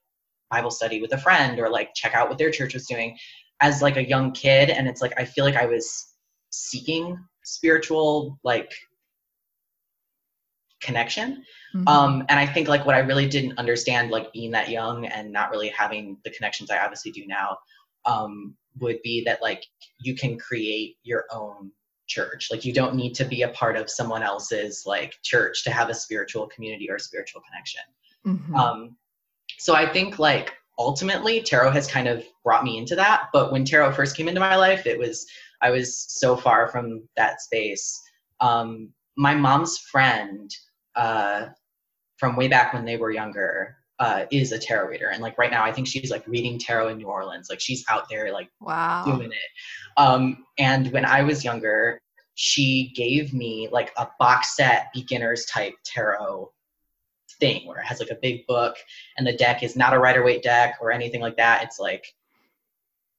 Bible 0.52 0.70
study 0.70 1.00
with 1.00 1.12
a 1.12 1.18
friend 1.18 1.58
or 1.58 1.68
like 1.68 1.94
check 1.94 2.14
out 2.14 2.28
what 2.28 2.38
their 2.38 2.50
church 2.50 2.74
was 2.74 2.86
doing 2.86 3.18
as 3.60 3.82
like 3.82 3.96
a 3.96 4.06
young 4.06 4.32
kid. 4.32 4.70
And 4.70 4.86
it's 4.86 5.00
like 5.00 5.14
I 5.18 5.24
feel 5.24 5.44
like 5.44 5.56
I 5.56 5.66
was 5.66 6.14
seeking 6.50 7.18
spiritual 7.42 8.38
like 8.44 8.72
connection. 10.82 11.44
Mhm. 11.74 11.88
Um, 11.88 12.24
and 12.28 12.38
I 12.38 12.46
think 12.46 12.68
like 12.68 12.84
what 12.84 12.94
I 12.94 12.98
really 12.98 13.26
didn't 13.26 13.58
understand, 13.58 14.10
like 14.10 14.32
being 14.32 14.50
that 14.50 14.68
young 14.68 15.06
and 15.06 15.32
not 15.32 15.50
really 15.50 15.68
having 15.68 16.18
the 16.24 16.30
connections 16.30 16.70
I 16.70 16.78
obviously 16.84 17.12
do 17.12 17.26
now, 17.26 17.56
um, 18.04 18.56
would 18.80 19.00
be 19.02 19.22
that 19.24 19.40
like 19.40 19.64
you 20.00 20.14
can 20.14 20.38
create 20.38 20.96
your 21.02 21.24
own 21.30 21.70
church. 22.08 22.48
Like 22.50 22.64
you 22.64 22.72
don't 22.72 22.94
need 22.94 23.14
to 23.14 23.24
be 23.24 23.42
a 23.42 23.48
part 23.50 23.76
of 23.76 23.88
someone 23.88 24.22
else's 24.22 24.84
like 24.84 25.14
church 25.22 25.64
to 25.64 25.70
have 25.70 25.88
a 25.88 25.94
spiritual 25.94 26.46
community 26.48 26.90
or 26.90 26.98
spiritual 26.98 27.42
connection. 27.42 27.82
Mhm. 28.26 28.54
Um, 28.54 28.96
so 29.58 29.74
I 29.74 29.90
think 29.90 30.18
like 30.18 30.52
ultimately 30.78 31.40
tarot 31.42 31.70
has 31.70 31.86
kind 31.86 32.08
of 32.08 32.24
brought 32.44 32.64
me 32.64 32.78
into 32.78 32.96
that. 32.96 33.28
But 33.32 33.52
when 33.52 33.64
tarot 33.64 33.92
first 33.92 34.16
came 34.16 34.28
into 34.28 34.40
my 34.40 34.56
life, 34.56 34.86
it 34.86 34.98
was 34.98 35.26
I 35.60 35.70
was 35.70 35.96
so 36.08 36.36
far 36.36 36.68
from 36.68 37.08
that 37.16 37.40
space. 37.40 38.00
Um, 38.40 38.90
my 39.16 39.34
mom's 39.34 39.78
friend 39.78 40.50
uh, 40.96 41.46
from 42.16 42.36
way 42.36 42.48
back 42.48 42.74
when 42.74 42.84
they 42.84 42.96
were 42.96 43.12
younger 43.12 43.76
uh, 43.98 44.24
is 44.32 44.50
a 44.50 44.58
tarot 44.58 44.88
reader, 44.88 45.10
and 45.10 45.22
like 45.22 45.38
right 45.38 45.50
now, 45.50 45.64
I 45.64 45.70
think 45.70 45.86
she's 45.86 46.10
like 46.10 46.26
reading 46.26 46.58
tarot 46.58 46.88
in 46.88 46.98
New 46.98 47.06
Orleans. 47.06 47.48
Like 47.48 47.60
she's 47.60 47.84
out 47.88 48.08
there 48.10 48.32
like 48.32 48.48
wow. 48.60 49.04
doing 49.04 49.30
it. 49.30 49.50
Um, 49.96 50.44
and 50.58 50.90
when 50.92 51.04
I 51.04 51.22
was 51.22 51.44
younger, 51.44 52.00
she 52.34 52.92
gave 52.96 53.32
me 53.32 53.68
like 53.70 53.92
a 53.96 54.08
box 54.18 54.56
set 54.56 54.88
beginners 54.92 55.44
type 55.44 55.74
tarot 55.84 56.50
thing 57.40 57.66
where 57.66 57.78
it 57.78 57.86
has 57.86 58.00
like 58.00 58.10
a 58.10 58.18
big 58.20 58.46
book 58.46 58.76
and 59.16 59.26
the 59.26 59.36
deck 59.36 59.62
is 59.62 59.76
not 59.76 59.94
a 59.94 59.98
Rider 59.98 60.22
Waite 60.22 60.42
deck 60.42 60.76
or 60.80 60.92
anything 60.92 61.20
like 61.20 61.36
that. 61.36 61.62
It's 61.62 61.78
like 61.78 62.06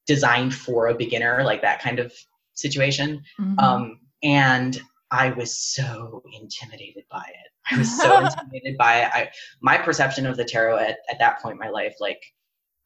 designed 0.06 0.54
for 0.54 0.88
a 0.88 0.95
beginner, 0.95 1.43
like 1.43 1.62
that 1.62 1.82
kind 1.82 1.99
of 1.99 2.13
situation. 2.54 3.23
Mhm. 3.39 3.60
Um, 3.60 3.99
and 4.21 4.82
I 5.12 5.30
was 5.30 5.58
so 5.58 6.23
intimidated 6.34 7.04
by 7.12 7.23
it. 7.28 7.52
I 7.71 7.78
was 7.78 7.95
so 8.02 8.19
intimidated 8.26 8.78
by 8.78 9.02
it. 9.02 9.12
I, 9.13 9.30
my 9.62 9.78
perception 9.78 10.26
of 10.26 10.38
the 10.38 10.45
tarot 10.45 10.80
at, 10.80 10.97
at 11.10 11.19
that 11.19 11.39
point 11.41 11.54
in 11.54 11.60
my 11.60 11.69
life, 11.69 11.95
like, 11.99 12.21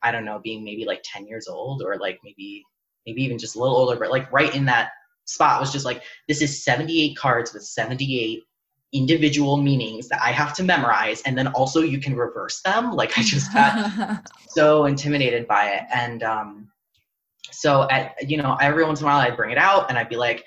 I 0.01 0.11
don't 0.11 0.25
know, 0.25 0.39
being 0.43 0.63
maybe 0.63 0.85
like 0.85 1.01
10 1.03 1.25
years 1.25 1.47
old 1.47 1.81
or 1.81 1.97
like 1.97 2.19
maybe, 2.23 2.63
maybe 3.05 3.23
even 3.23 3.37
just 3.37 3.55
a 3.55 3.59
little 3.59 3.77
older, 3.77 3.95
but 3.97 4.11
like 4.11 4.31
right 4.31 4.53
in 4.53 4.65
that 4.65 4.89
spot 5.25 5.59
was 5.59 5.71
just 5.71 5.85
like, 5.85 6.03
this 6.27 6.41
is 6.41 6.63
78 6.63 7.15
cards 7.15 7.53
with 7.53 7.63
78 7.63 8.43
individual 8.93 9.57
meanings 9.57 10.07
that 10.09 10.21
I 10.21 10.31
have 10.31 10.53
to 10.55 10.63
memorize. 10.63 11.21
And 11.23 11.37
then 11.37 11.47
also 11.47 11.81
you 11.81 11.99
can 11.99 12.15
reverse 12.15 12.61
them. 12.61 12.93
Like 12.93 13.17
I 13.17 13.21
just 13.21 13.53
got 13.53 14.25
so 14.49 14.85
intimidated 14.85 15.47
by 15.47 15.69
it. 15.69 15.83
And 15.93 16.23
um, 16.23 16.71
so 17.51 17.87
at 17.89 18.15
you 18.29 18.37
know 18.37 18.57
every 18.61 18.85
once 18.85 19.01
in 19.01 19.05
a 19.05 19.09
while 19.09 19.19
I'd 19.19 19.37
bring 19.37 19.51
it 19.51 19.57
out 19.57 19.89
and 19.89 19.97
I'd 19.97 20.09
be 20.09 20.15
like, 20.15 20.45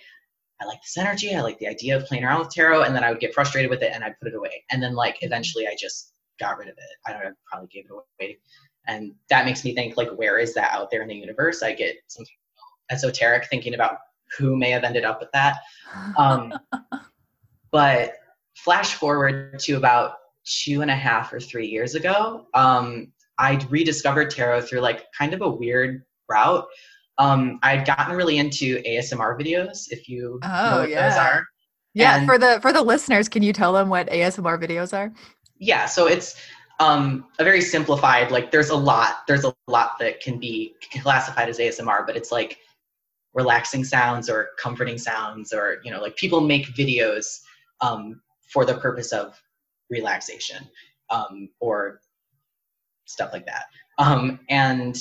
I 0.60 0.66
like 0.66 0.80
this 0.82 0.98
energy. 0.98 1.34
I 1.34 1.40
like 1.40 1.58
the 1.58 1.68
idea 1.68 1.96
of 1.96 2.04
playing 2.06 2.24
around 2.24 2.40
with 2.40 2.50
tarot, 2.50 2.82
and 2.82 2.94
then 2.94 3.02
I 3.02 3.10
would 3.10 3.20
get 3.20 3.32
frustrated 3.34 3.70
with 3.70 3.82
it 3.82 3.92
and 3.94 4.04
I'd 4.04 4.18
put 4.18 4.28
it 4.28 4.34
away. 4.34 4.64
And 4.70 4.82
then 4.82 4.94
like 4.94 5.18
eventually 5.22 5.66
I 5.66 5.74
just 5.78 6.12
got 6.38 6.58
rid 6.58 6.68
of 6.68 6.74
it. 6.76 6.84
I 7.06 7.12
don't 7.12 7.22
know, 7.22 7.30
I 7.30 7.32
probably 7.50 7.68
gave 7.68 7.86
it 7.86 7.92
away. 7.92 8.38
And 8.86 9.14
that 9.28 9.44
makes 9.44 9.64
me 9.64 9.74
think 9.74 9.96
like, 9.96 10.10
where 10.10 10.38
is 10.38 10.54
that 10.54 10.72
out 10.72 10.90
there 10.90 11.02
in 11.02 11.08
the 11.08 11.14
universe? 11.14 11.62
I 11.62 11.72
get 11.72 11.96
some 12.08 12.24
esoteric 12.90 13.46
thinking 13.48 13.74
about 13.74 13.98
who 14.36 14.56
may 14.56 14.70
have 14.70 14.84
ended 14.84 15.04
up 15.04 15.20
with 15.20 15.30
that. 15.32 15.58
Um, 16.16 16.52
but 17.72 18.14
flash 18.64 18.94
forward 18.94 19.58
to 19.60 19.74
about 19.74 20.14
two 20.44 20.82
and 20.82 20.90
a 20.90 20.94
half 20.96 21.32
or 21.32 21.40
three 21.40 21.66
years 21.66 21.94
ago, 21.94 22.46
um, 22.54 23.12
I 23.38 23.64
rediscovered 23.70 24.30
tarot 24.30 24.62
through 24.62 24.80
like 24.80 25.04
kind 25.16 25.32
of 25.34 25.40
a 25.42 25.48
weird 25.48 26.02
route. 26.28 26.66
Um, 27.18 27.58
I'd 27.62 27.86
gotten 27.86 28.16
really 28.16 28.38
into 28.38 28.82
ASMR 28.82 29.38
videos, 29.38 29.86
if 29.90 30.08
you 30.08 30.38
know 30.42 30.48
Oh, 30.50 30.80
what 30.80 30.88
those 30.90 31.16
are. 31.16 31.46
yeah, 31.94 32.16
and- 32.18 32.26
for 32.26 32.38
the 32.38 32.58
for 32.62 32.72
the 32.72 32.82
listeners, 32.82 33.28
can 33.28 33.42
you 33.42 33.52
tell 33.52 33.72
them 33.72 33.88
what 33.88 34.08
ASMR 34.08 34.58
videos 34.60 34.96
are? 34.96 35.12
Yeah, 35.58 35.86
so 35.86 36.06
it's 36.06 36.36
um, 36.78 37.26
a 37.38 37.44
very 37.44 37.60
simplified. 37.60 38.30
Like, 38.30 38.50
there's 38.50 38.70
a 38.70 38.76
lot. 38.76 39.26
There's 39.28 39.44
a 39.44 39.54
lot 39.66 39.98
that 40.00 40.20
can 40.22 40.38
be 40.38 40.74
classified 41.02 41.50
as 41.50 41.58
ASMR, 41.58 42.06
but 42.06 42.16
it's 42.16 42.32
like 42.32 42.56
relaxing 43.34 43.84
sounds 43.84 44.30
or 44.30 44.48
comforting 44.58 44.96
sounds, 44.96 45.52
or 45.52 45.80
you 45.84 45.90
know, 45.90 46.00
like 46.00 46.16
people 46.16 46.40
make 46.40 46.66
videos 46.68 47.40
um, 47.82 48.20
for 48.52 48.64
the 48.64 48.74
purpose 48.74 49.12
of 49.12 49.40
relaxation 49.90 50.68
um, 51.10 51.48
or 51.60 52.00
stuff 53.06 53.30
like 53.32 53.46
that. 53.46 53.64
Um, 53.98 54.40
and 54.48 54.96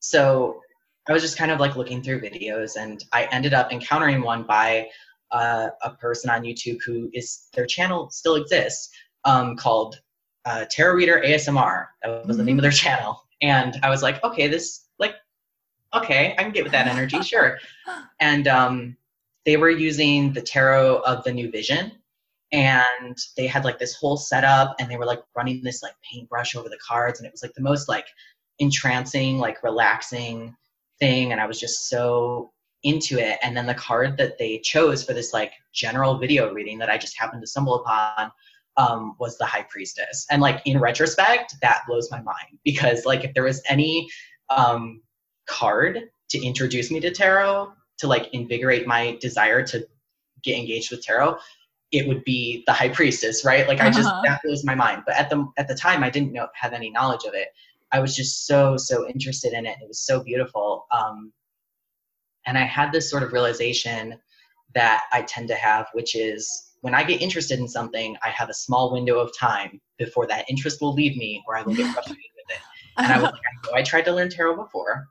so 0.00 0.60
I 1.08 1.12
was 1.12 1.22
just 1.22 1.38
kind 1.38 1.50
of 1.50 1.60
like 1.60 1.76
looking 1.76 2.02
through 2.02 2.20
videos, 2.20 2.76
and 2.76 3.02
I 3.12 3.24
ended 3.30 3.54
up 3.54 3.72
encountering 3.72 4.22
one 4.22 4.42
by 4.42 4.88
uh, 5.30 5.68
a 5.82 5.90
person 5.90 6.30
on 6.30 6.42
YouTube 6.42 6.78
who 6.84 7.10
is 7.12 7.48
their 7.54 7.66
channel 7.66 8.10
still 8.10 8.36
exists 8.36 8.90
um, 9.24 9.56
called 9.56 10.00
uh, 10.44 10.64
Tarot 10.70 10.94
Reader 10.94 11.22
ASMR. 11.24 11.86
That 12.02 12.26
was 12.26 12.36
the 12.36 12.44
name 12.44 12.58
of 12.58 12.62
their 12.62 12.70
channel, 12.72 13.22
and 13.40 13.78
I 13.82 13.90
was 13.90 14.02
like, 14.02 14.22
okay, 14.24 14.48
this 14.48 14.88
like, 14.98 15.14
okay, 15.94 16.34
I 16.38 16.42
can 16.42 16.52
get 16.52 16.64
with 16.64 16.72
that 16.72 16.88
energy, 16.88 17.22
sure. 17.22 17.58
And 18.18 18.48
um, 18.48 18.96
they 19.44 19.56
were 19.58 19.70
using 19.70 20.32
the 20.32 20.40
tarot 20.40 20.96
of 21.06 21.22
the 21.22 21.32
New 21.32 21.50
Vision, 21.50 21.92
and 22.52 23.16
they 23.36 23.46
had 23.46 23.64
like 23.64 23.78
this 23.78 23.94
whole 23.94 24.16
setup, 24.16 24.74
and 24.78 24.90
they 24.90 24.96
were 24.96 25.06
like 25.06 25.22
running 25.36 25.62
this 25.62 25.82
like 25.82 25.94
paintbrush 26.10 26.54
over 26.54 26.68
the 26.68 26.78
cards, 26.86 27.18
and 27.18 27.26
it 27.26 27.32
was 27.32 27.42
like 27.42 27.54
the 27.54 27.62
most 27.62 27.88
like 27.88 28.06
entrancing, 28.58 29.38
like 29.38 29.62
relaxing 29.62 30.54
thing, 30.98 31.32
and 31.32 31.40
I 31.40 31.46
was 31.46 31.60
just 31.60 31.88
so 31.88 32.52
into 32.82 33.18
it. 33.18 33.38
And 33.42 33.56
then 33.56 33.66
the 33.66 33.74
card 33.74 34.16
that 34.18 34.38
they 34.38 34.58
chose 34.58 35.02
for 35.02 35.12
this 35.12 35.32
like 35.32 35.52
general 35.74 36.18
video 36.18 36.52
reading 36.52 36.78
that 36.78 36.88
I 36.88 36.96
just 36.96 37.18
happened 37.18 37.42
to 37.42 37.46
stumble 37.46 37.74
upon 37.74 38.30
um, 38.76 39.16
was 39.18 39.36
the 39.38 39.46
High 39.46 39.66
Priestess. 39.68 40.26
And 40.30 40.40
like 40.40 40.62
in 40.64 40.78
retrospect, 40.78 41.56
that 41.62 41.82
blows 41.88 42.10
my 42.10 42.20
mind 42.20 42.58
because 42.64 43.04
like 43.04 43.24
if 43.24 43.34
there 43.34 43.44
was 43.44 43.62
any 43.68 44.08
um, 44.50 45.02
card 45.46 46.02
to 46.30 46.44
introduce 46.44 46.90
me 46.90 47.00
to 47.00 47.10
tarot 47.10 47.72
to 47.98 48.06
like 48.06 48.28
invigorate 48.32 48.86
my 48.86 49.16
desire 49.20 49.64
to 49.66 49.86
get 50.42 50.58
engaged 50.58 50.90
with 50.90 51.02
tarot, 51.02 51.36
it 51.92 52.06
would 52.08 52.24
be 52.24 52.64
the 52.66 52.72
High 52.72 52.88
Priestess, 52.88 53.44
right? 53.44 53.66
Like 53.68 53.80
I 53.80 53.90
just 53.90 54.08
Uh-huh. 54.08 54.22
that 54.24 54.40
blows 54.42 54.64
my 54.64 54.74
mind. 54.74 55.02
But 55.06 55.16
at 55.16 55.30
the 55.30 55.46
at 55.56 55.68
the 55.68 55.74
time, 55.74 56.02
I 56.02 56.10
didn't 56.10 56.32
know 56.32 56.48
have 56.54 56.72
any 56.72 56.90
knowledge 56.90 57.24
of 57.26 57.34
it. 57.34 57.48
I 57.92 58.00
was 58.00 58.16
just 58.16 58.46
so 58.46 58.76
so 58.76 59.06
interested 59.08 59.52
in 59.52 59.66
it. 59.66 59.78
It 59.80 59.88
was 59.88 60.00
so 60.00 60.22
beautiful. 60.22 60.86
Um, 60.90 61.32
and 62.46 62.56
I 62.58 62.64
had 62.64 62.92
this 62.92 63.10
sort 63.10 63.22
of 63.22 63.32
realization 63.32 64.18
that 64.74 65.04
I 65.12 65.22
tend 65.22 65.48
to 65.48 65.54
have, 65.54 65.86
which 65.94 66.14
is 66.14 66.72
when 66.82 66.94
I 66.94 67.02
get 67.02 67.20
interested 67.22 67.58
in 67.58 67.66
something, 67.68 68.16
I 68.22 68.28
have 68.30 68.50
a 68.50 68.54
small 68.54 68.92
window 68.92 69.18
of 69.18 69.36
time 69.36 69.80
before 69.98 70.26
that 70.26 70.44
interest 70.48 70.80
will 70.80 70.92
leave 70.92 71.16
me 71.16 71.42
or 71.48 71.56
I 71.56 71.62
will 71.62 71.74
get 71.74 71.86
frustrated 71.94 72.30
with 72.36 72.56
it. 72.56 72.62
And 72.98 73.12
I 73.12 73.16
was 73.18 73.30
like, 73.30 73.40
I 73.40 73.66
know 73.66 73.78
I 73.78 73.82
tried 73.82 74.04
to 74.04 74.12
learn 74.12 74.28
tarot 74.28 74.56
before 74.56 75.08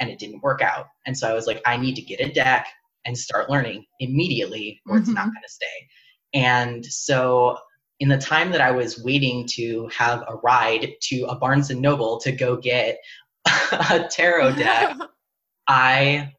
and 0.00 0.08
it 0.10 0.18
didn't 0.18 0.42
work 0.42 0.62
out. 0.62 0.86
And 1.06 1.16
so 1.16 1.28
I 1.28 1.34
was 1.34 1.46
like, 1.46 1.60
I 1.66 1.76
need 1.76 1.94
to 1.96 2.02
get 2.02 2.20
a 2.20 2.32
deck 2.32 2.66
and 3.04 3.16
start 3.16 3.50
learning 3.50 3.84
immediately 4.00 4.80
or 4.88 4.96
it's 4.98 5.08
not 5.08 5.26
Mhm. 5.26 5.34
going 5.34 5.42
to 5.42 5.52
stay. 5.52 5.88
And 6.34 6.84
so 6.84 7.58
in 8.00 8.08
the 8.08 8.18
time 8.18 8.50
that 8.52 8.60
I 8.60 8.70
was 8.70 9.02
waiting 9.02 9.46
to 9.52 9.88
have 9.88 10.24
a 10.28 10.36
ride 10.36 10.94
to 11.02 11.22
a 11.24 11.36
Barnes 11.36 11.70
and 11.70 11.80
Noble 11.80 12.18
to 12.20 12.32
go 12.32 12.56
get 12.56 12.98
a 13.46 14.08
tarot 14.10 14.56
deck, 14.56 14.96
I 15.68 16.32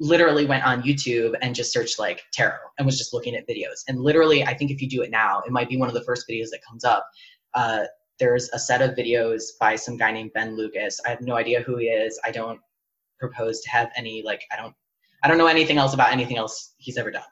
literally 0.00 0.46
went 0.46 0.64
on 0.64 0.82
YouTube 0.82 1.34
and 1.42 1.54
just 1.54 1.72
searched 1.72 1.98
like 1.98 2.22
tarot 2.32 2.56
and 2.78 2.86
was 2.86 2.96
just 2.96 3.12
looking 3.12 3.34
at 3.36 3.46
videos. 3.46 3.84
And 3.88 4.00
literally, 4.00 4.42
I 4.44 4.54
think 4.54 4.70
if 4.70 4.80
you 4.80 4.88
do 4.88 5.02
it 5.02 5.10
now, 5.10 5.42
it 5.46 5.52
might 5.52 5.68
be 5.68 5.76
one 5.76 5.88
of 5.88 5.94
the 5.94 6.04
first 6.04 6.26
videos 6.28 6.48
that 6.52 6.64
comes 6.66 6.84
up. 6.84 7.06
Uh, 7.52 7.84
there's 8.18 8.48
a 8.50 8.58
set 8.58 8.82
of 8.82 8.96
videos 8.96 9.42
by 9.58 9.76
some 9.76 9.96
guy 9.96 10.12
named 10.12 10.32
Ben 10.34 10.56
Lucas. 10.56 11.00
I 11.06 11.10
have 11.10 11.20
no 11.20 11.36
idea 11.36 11.62
who 11.62 11.76
he 11.76 11.86
is. 11.86 12.18
I 12.24 12.30
don't 12.30 12.60
propose 13.18 13.60
to 13.60 13.70
have 13.70 13.90
any 13.96 14.22
like 14.22 14.42
I 14.50 14.56
don't 14.56 14.74
I 15.22 15.28
don't 15.28 15.36
know 15.36 15.46
anything 15.46 15.76
else 15.76 15.92
about 15.92 16.12
anything 16.12 16.38
else 16.38 16.74
he's 16.78 16.96
ever 16.96 17.10
done. 17.10 17.22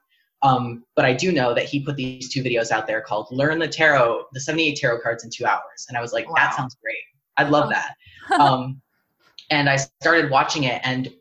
Um, 0.43 0.84
but 0.95 1.05
I 1.05 1.12
do 1.12 1.32
know 1.32 1.53
that 1.55 1.64
he 1.64 1.84
put 1.84 1.97
these 1.97 2.32
two 2.32 2.43
videos 2.43 2.70
out 2.70 2.86
there 2.86 3.01
called 3.01 3.26
"Learn 3.30 3.59
the 3.59 3.68
Tarot," 3.68 4.24
the 4.32 4.41
78 4.41 4.76
tarot 4.76 5.01
cards 5.01 5.24
in 5.24 5.30
two 5.30 5.45
hours, 5.45 5.86
and 5.89 5.99
I 5.99 6.01
was 6.01 6.12
like, 6.12 6.28
Wow. 6.28 6.34
that 6.36 6.55
sounds 6.55 6.76
great. 6.82 6.97
I'd 7.36 7.51
love 7.51 7.70
that. 7.70 7.95
um, 8.41 8.80
and 9.51 9.68
I 9.68 9.76
started 9.76 10.30
watching 10.30 10.64
it, 10.64 10.80
and 10.84 11.12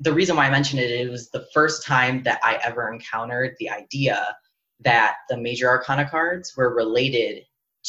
the 0.00 0.12
reason 0.12 0.36
why 0.36 0.46
I 0.46 0.50
mentioned 0.50 0.80
it, 0.80 0.90
it 0.90 1.10
was 1.10 1.30
the 1.30 1.46
first 1.52 1.84
time 1.84 2.22
that 2.24 2.40
I 2.42 2.58
ever 2.64 2.92
encountered 2.92 3.54
the 3.58 3.70
idea 3.70 4.36
that 4.80 5.16
the 5.28 5.36
major 5.36 5.68
arcana 5.68 6.08
cards 6.08 6.54
were 6.56 6.74
related 6.74 7.44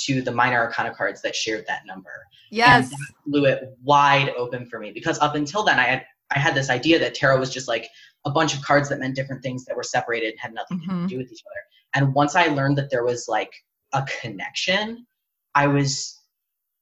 to 0.06 0.22
the 0.22 0.32
minor 0.32 0.60
arcana 0.60 0.94
cards 0.94 1.22
that 1.22 1.36
shared 1.36 1.66
that 1.68 1.86
number 1.86 2.24
yes. 2.54 2.94
blew 3.26 3.46
it 3.46 3.76
wide 3.84 4.30
open 4.38 4.66
for 4.66 4.80
me 4.80 4.92
because 4.92 5.20
up 5.20 5.36
until 5.36 5.64
then 5.64 5.80
I 5.80 5.84
had 5.84 6.06
I 6.32 6.40
had 6.40 6.56
this 6.56 6.70
idea 6.70 7.00
that 7.00 7.16
tarot 7.16 7.40
was 7.40 7.54
just 7.54 7.68
like 7.68 7.90
a 8.26 8.32
bunch 8.32 8.56
of 8.56 8.62
cards 8.62 8.90
that 8.90 9.00
meant 9.00 9.16
different 9.16 9.44
things 9.44 9.66
that 9.66 9.76
were 9.76 9.84
separated 9.84 10.32
and 10.32 10.40
had 10.40 10.54
nothing 10.54 10.80
Mhm. 10.80 11.04
to 11.04 11.08
do 11.08 11.18
with 11.18 11.32
each 11.32 11.44
other. 11.46 12.06
And 12.06 12.14
once 12.14 12.36
I 12.36 12.48
learned 12.48 12.78
that 12.78 12.90
there 12.90 13.04
was 13.04 13.28
like 13.28 13.54
a 13.94 14.06
connection, 14.22 15.06
I 15.56 15.68
was 15.68 16.20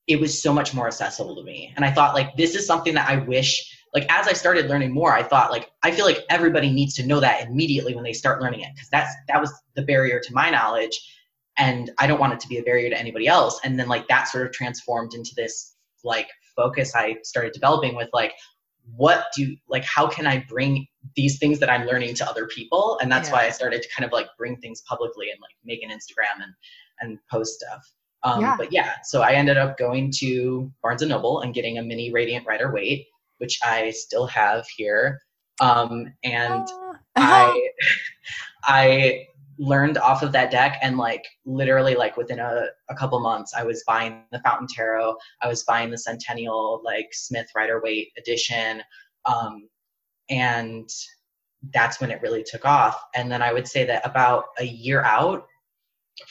it 0.07 0.19
was 0.19 0.41
so 0.41 0.51
much 0.51 0.73
more 0.73 0.87
accessible 0.87 1.35
to 1.35 1.43
me. 1.43 1.71
And 1.75 1.85
I 1.85 1.91
thought 1.91 2.15
like 2.15 2.35
this 2.35 2.55
is 2.55 2.65
something 2.65 2.93
that 2.95 3.07
I 3.07 3.17
wish 3.17 3.77
like 3.93 4.11
as 4.11 4.27
I 4.27 4.33
started 4.33 4.67
learning 4.67 4.91
more, 4.93 5.13
I 5.13 5.23
thought 5.23 5.51
like 5.51 5.69
I 5.83 5.91
feel 5.91 6.05
like 6.05 6.25
everybody 6.29 6.69
needs 6.71 6.95
to 6.95 7.05
know 7.05 7.19
that 7.19 7.45
immediately 7.47 7.93
when 7.93 8.03
they 8.03 8.13
start 8.13 8.41
learning 8.41 8.61
it 8.61 8.69
because 8.73 8.89
that's 8.89 9.13
that 9.27 9.39
was 9.39 9.53
the 9.75 9.83
barrier 9.83 10.19
to 10.19 10.33
my 10.33 10.49
knowledge 10.49 10.99
and 11.57 11.91
I 11.99 12.07
don't 12.07 12.19
want 12.19 12.33
it 12.33 12.39
to 12.41 12.47
be 12.47 12.57
a 12.57 12.63
barrier 12.63 12.89
to 12.89 12.97
anybody 12.99 13.27
else. 13.27 13.59
And 13.63 13.79
then 13.79 13.87
like 13.87 14.07
that 14.07 14.27
sort 14.27 14.45
of 14.45 14.53
transformed 14.53 15.13
into 15.13 15.31
this 15.35 15.75
like 16.03 16.29
focus 16.55 16.95
I 16.95 17.17
started 17.23 17.53
developing 17.53 17.95
with 17.95 18.09
like 18.13 18.33
what 18.95 19.25
do 19.35 19.55
like 19.69 19.83
how 19.83 20.07
can 20.07 20.27
I 20.27 20.45
bring 20.49 20.87
these 21.15 21.39
things 21.39 21.59
that 21.59 21.69
I'm 21.69 21.85
learning 21.85 22.13
to 22.15 22.27
other 22.29 22.47
people? 22.47 22.97
And 23.01 23.11
that's 23.11 23.29
Yeah. 23.29 23.33
why 23.35 23.45
I 23.45 23.49
started 23.49 23.81
to 23.81 23.89
kind 23.95 24.05
of 24.05 24.11
like 24.11 24.27
bring 24.37 24.57
things 24.57 24.81
publicly 24.87 25.29
and 25.31 25.39
like 25.41 25.55
make 25.63 25.83
an 25.83 25.89
Instagram 25.89 26.43
and 26.43 26.53
and 26.99 27.19
post 27.31 27.59
stuff. 27.59 27.83
Um, 28.23 28.41
Yeah. 28.41 28.55
But 28.57 28.71
yeah, 28.71 28.95
so 29.03 29.21
I 29.21 29.31
ended 29.33 29.57
up 29.57 29.77
going 29.77 30.11
to 30.17 30.71
Barnes 30.83 31.01
and 31.01 31.09
Noble 31.09 31.41
and 31.41 31.53
getting 31.53 31.77
a 31.79 31.83
mini 31.83 32.11
Radiant 32.11 32.45
Rider 32.45 32.71
Waite, 32.71 33.07
which 33.39 33.59
I 33.63 33.91
still 33.91 34.27
have 34.27 34.67
here. 34.67 35.19
Um, 35.59 36.13
and 36.23 36.67
I 37.15 37.69
I 38.63 39.25
learned 39.57 39.97
off 39.97 40.23
of 40.23 40.31
that 40.31 40.51
deck 40.51 40.77
and 40.81 40.97
like 40.97 41.25
literally 41.45 41.95
like 41.95 42.17
within 42.17 42.39
a, 42.39 42.65
a 42.89 42.95
couple 42.95 43.19
months 43.19 43.53
I 43.55 43.63
was 43.63 43.83
buying 43.85 44.23
the 44.31 44.39
Fountain 44.39 44.67
Tarot, 44.67 45.15
I 45.41 45.47
was 45.47 45.63
buying 45.63 45.91
the 45.91 45.97
Centennial 45.97 46.81
like 46.83 47.09
Smith 47.11 47.47
Rider 47.55 47.81
Waite 47.81 48.11
edition. 48.17 48.81
Um, 49.25 49.67
and 50.29 50.89
that's 51.73 52.01
when 52.01 52.11
it 52.11 52.21
really 52.21 52.43
took 52.43 52.65
off. 52.65 52.99
And 53.15 53.31
then 53.31 53.41
I 53.41 53.53
would 53.53 53.67
say 53.67 53.85
that 53.85 54.05
about 54.05 54.45
a 54.57 54.65
year 54.65 55.03
out 55.03 55.45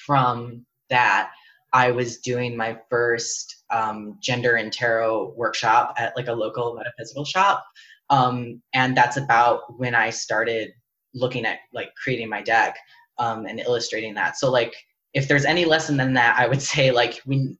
from 0.06 0.66
that, 0.88 1.30
I 1.72 1.92
was 1.92 2.18
doing 2.18 2.56
my 2.56 2.78
first 2.90 3.64
um, 3.70 4.18
gender 4.20 4.56
and 4.56 4.72
tarot 4.72 5.34
workshop 5.36 5.94
at 5.98 6.16
like 6.16 6.26
a 6.26 6.32
local 6.32 6.74
metaphysical 6.74 7.24
shop. 7.24 7.64
Um, 8.08 8.60
and 8.74 8.96
that's 8.96 9.16
about 9.16 9.78
when 9.78 9.94
I 9.94 10.10
started 10.10 10.72
looking 11.14 11.44
at 11.44 11.58
like 11.72 11.94
creating 11.94 12.28
my 12.28 12.42
deck 12.42 12.76
um, 13.20 13.46
and 13.46 13.60
illustrating 13.60 14.14
that. 14.14 14.36
So 14.36 14.50
like 14.50 14.74
if 15.14 15.28
there's 15.28 15.44
any 15.44 15.64
lesson 15.64 15.96
than 15.96 16.14
that, 16.14 16.36
I 16.38 16.48
would 16.48 16.62
say 16.72 16.90
like 16.90 17.20
when 17.24 17.56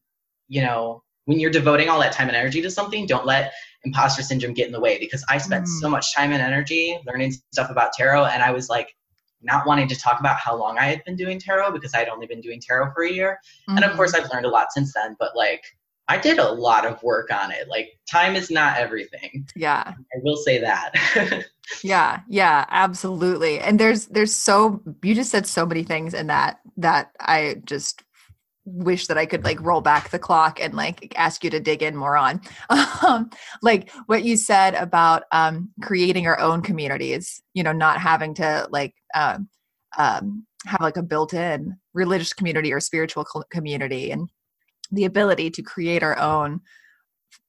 you 0.49 0.63
know 0.63 1.03
when 1.27 1.39
you're 1.39 1.51
devoting 1.51 1.89
all 1.89 2.01
that 2.01 2.13
time 2.13 2.29
and 2.29 2.37
energy 2.37 2.61
to 2.63 2.71
something, 2.71 3.07
don't 3.07 3.27
let 3.27 3.53
imposter 3.85 4.23
syndrome 4.23 4.55
get 4.55 4.67
in 4.67 4.73
the 4.73 4.81
way 4.81 4.99
because 4.99 5.25
I 5.29 5.39
spent 5.39 5.65
Mm. 5.65 5.81
so 5.81 5.89
much 5.89 6.15
time 6.15 6.33
and 6.33 6.43
energy 6.43 6.99
learning 7.07 7.33
stuff 7.53 7.71
about 7.71 7.93
tarot 7.93 8.25
and 8.27 8.43
I 8.43 8.51
was 8.51 8.69
like 8.69 8.95
not 9.43 9.67
wanting 9.67 9.89
to 9.89 9.97
talk 9.97 10.21
about 10.21 10.37
how 10.37 10.55
long 10.55 10.77
I 10.79 10.85
had 10.85 11.03
been 11.05 11.17
doing 11.17 11.39
tarot 11.39 11.73
because 11.73 11.95
I'd 11.95 12.09
only 12.09 12.27
been 12.27 12.43
doing 12.43 12.61
tarot 12.61 12.93
for 12.93 13.05
a 13.05 13.11
year. 13.13 13.39
And 13.69 13.85
of 13.85 13.93
Mhm. 13.93 13.97
course 13.97 14.13
I've 14.15 14.31
learned 14.33 14.45
a 14.45 14.51
lot 14.51 14.73
since 14.73 14.93
then, 14.93 15.17
but 15.19 15.35
like 15.35 15.65
I 16.11 16.19
did 16.19 16.39
a 16.39 16.51
lot 16.51 16.85
of 16.85 17.01
work 17.05 17.33
on 17.33 17.53
it. 17.53 17.69
Like 17.69 17.97
time 18.11 18.35
is 18.35 18.51
not 18.51 18.77
everything. 18.77 19.47
yeah. 19.55 19.85
I 19.87 20.19
will 20.23 20.37
say 20.37 20.59
that. 20.59 21.47
Yeah, 21.85 22.23
yeah, 22.29 22.67
absolutely. 22.71 23.61
And 23.61 23.79
there's 23.79 24.07
there's 24.07 24.35
so 24.35 24.83
you 25.05 25.15
just 25.15 25.31
said 25.31 25.47
so 25.47 25.65
many 25.65 25.85
things 25.85 26.15
in 26.15 26.27
that 26.27 26.59
that 26.79 27.13
I 27.21 27.63
just 27.65 28.03
wish 28.65 29.07
that 29.07 29.17
I 29.17 29.25
could 29.25 29.45
like 29.45 29.61
roll 29.61 29.81
back 29.81 30.11
the 30.11 30.19
clock 30.19 30.61
and 30.61 30.75
like 30.75 31.13
ask 31.17 31.45
you 31.45 31.51
to 31.51 31.61
dig 31.61 31.85
in 31.85 31.95
more 31.95 32.17
on. 32.17 32.41
Um, 33.07 33.31
like 33.63 33.89
what 34.07 34.25
you 34.25 34.37
said 34.37 34.75
about 34.75 35.23
um 35.31 35.71
creating 35.81 36.27
our 36.27 36.41
own 36.41 36.61
communities, 36.61 37.41
you 37.55 37.63
know, 37.63 37.73
not 37.73 38.01
having 38.01 38.35
to 38.35 38.67
like 38.71 38.95
um 39.15 39.49
um 39.97 40.45
have 40.67 40.81
like 40.81 40.97
a 40.97 41.05
built-in 41.05 41.77
religious 41.95 42.33
community 42.33 42.73
or 42.73 42.81
spiritual 42.81 43.25
co- 43.25 43.45
community 43.53 44.11
and 44.11 44.29
the 44.93 45.05
ability 45.05 45.51
to 45.51 45.63
create 45.63 46.03
our 46.03 46.19
own 46.19 46.61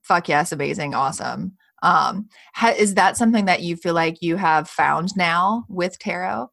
fuck 0.01 0.27
yes 0.29 0.51
amazing 0.51 0.93
awesome 0.93 1.53
um 1.83 2.27
ha- 2.53 2.75
is 2.77 2.95
that 2.95 3.17
something 3.17 3.45
that 3.45 3.61
you 3.61 3.75
feel 3.75 3.93
like 3.93 4.21
you 4.21 4.35
have 4.35 4.69
found 4.69 5.15
now 5.15 5.65
with 5.69 5.97
tarot 5.99 6.49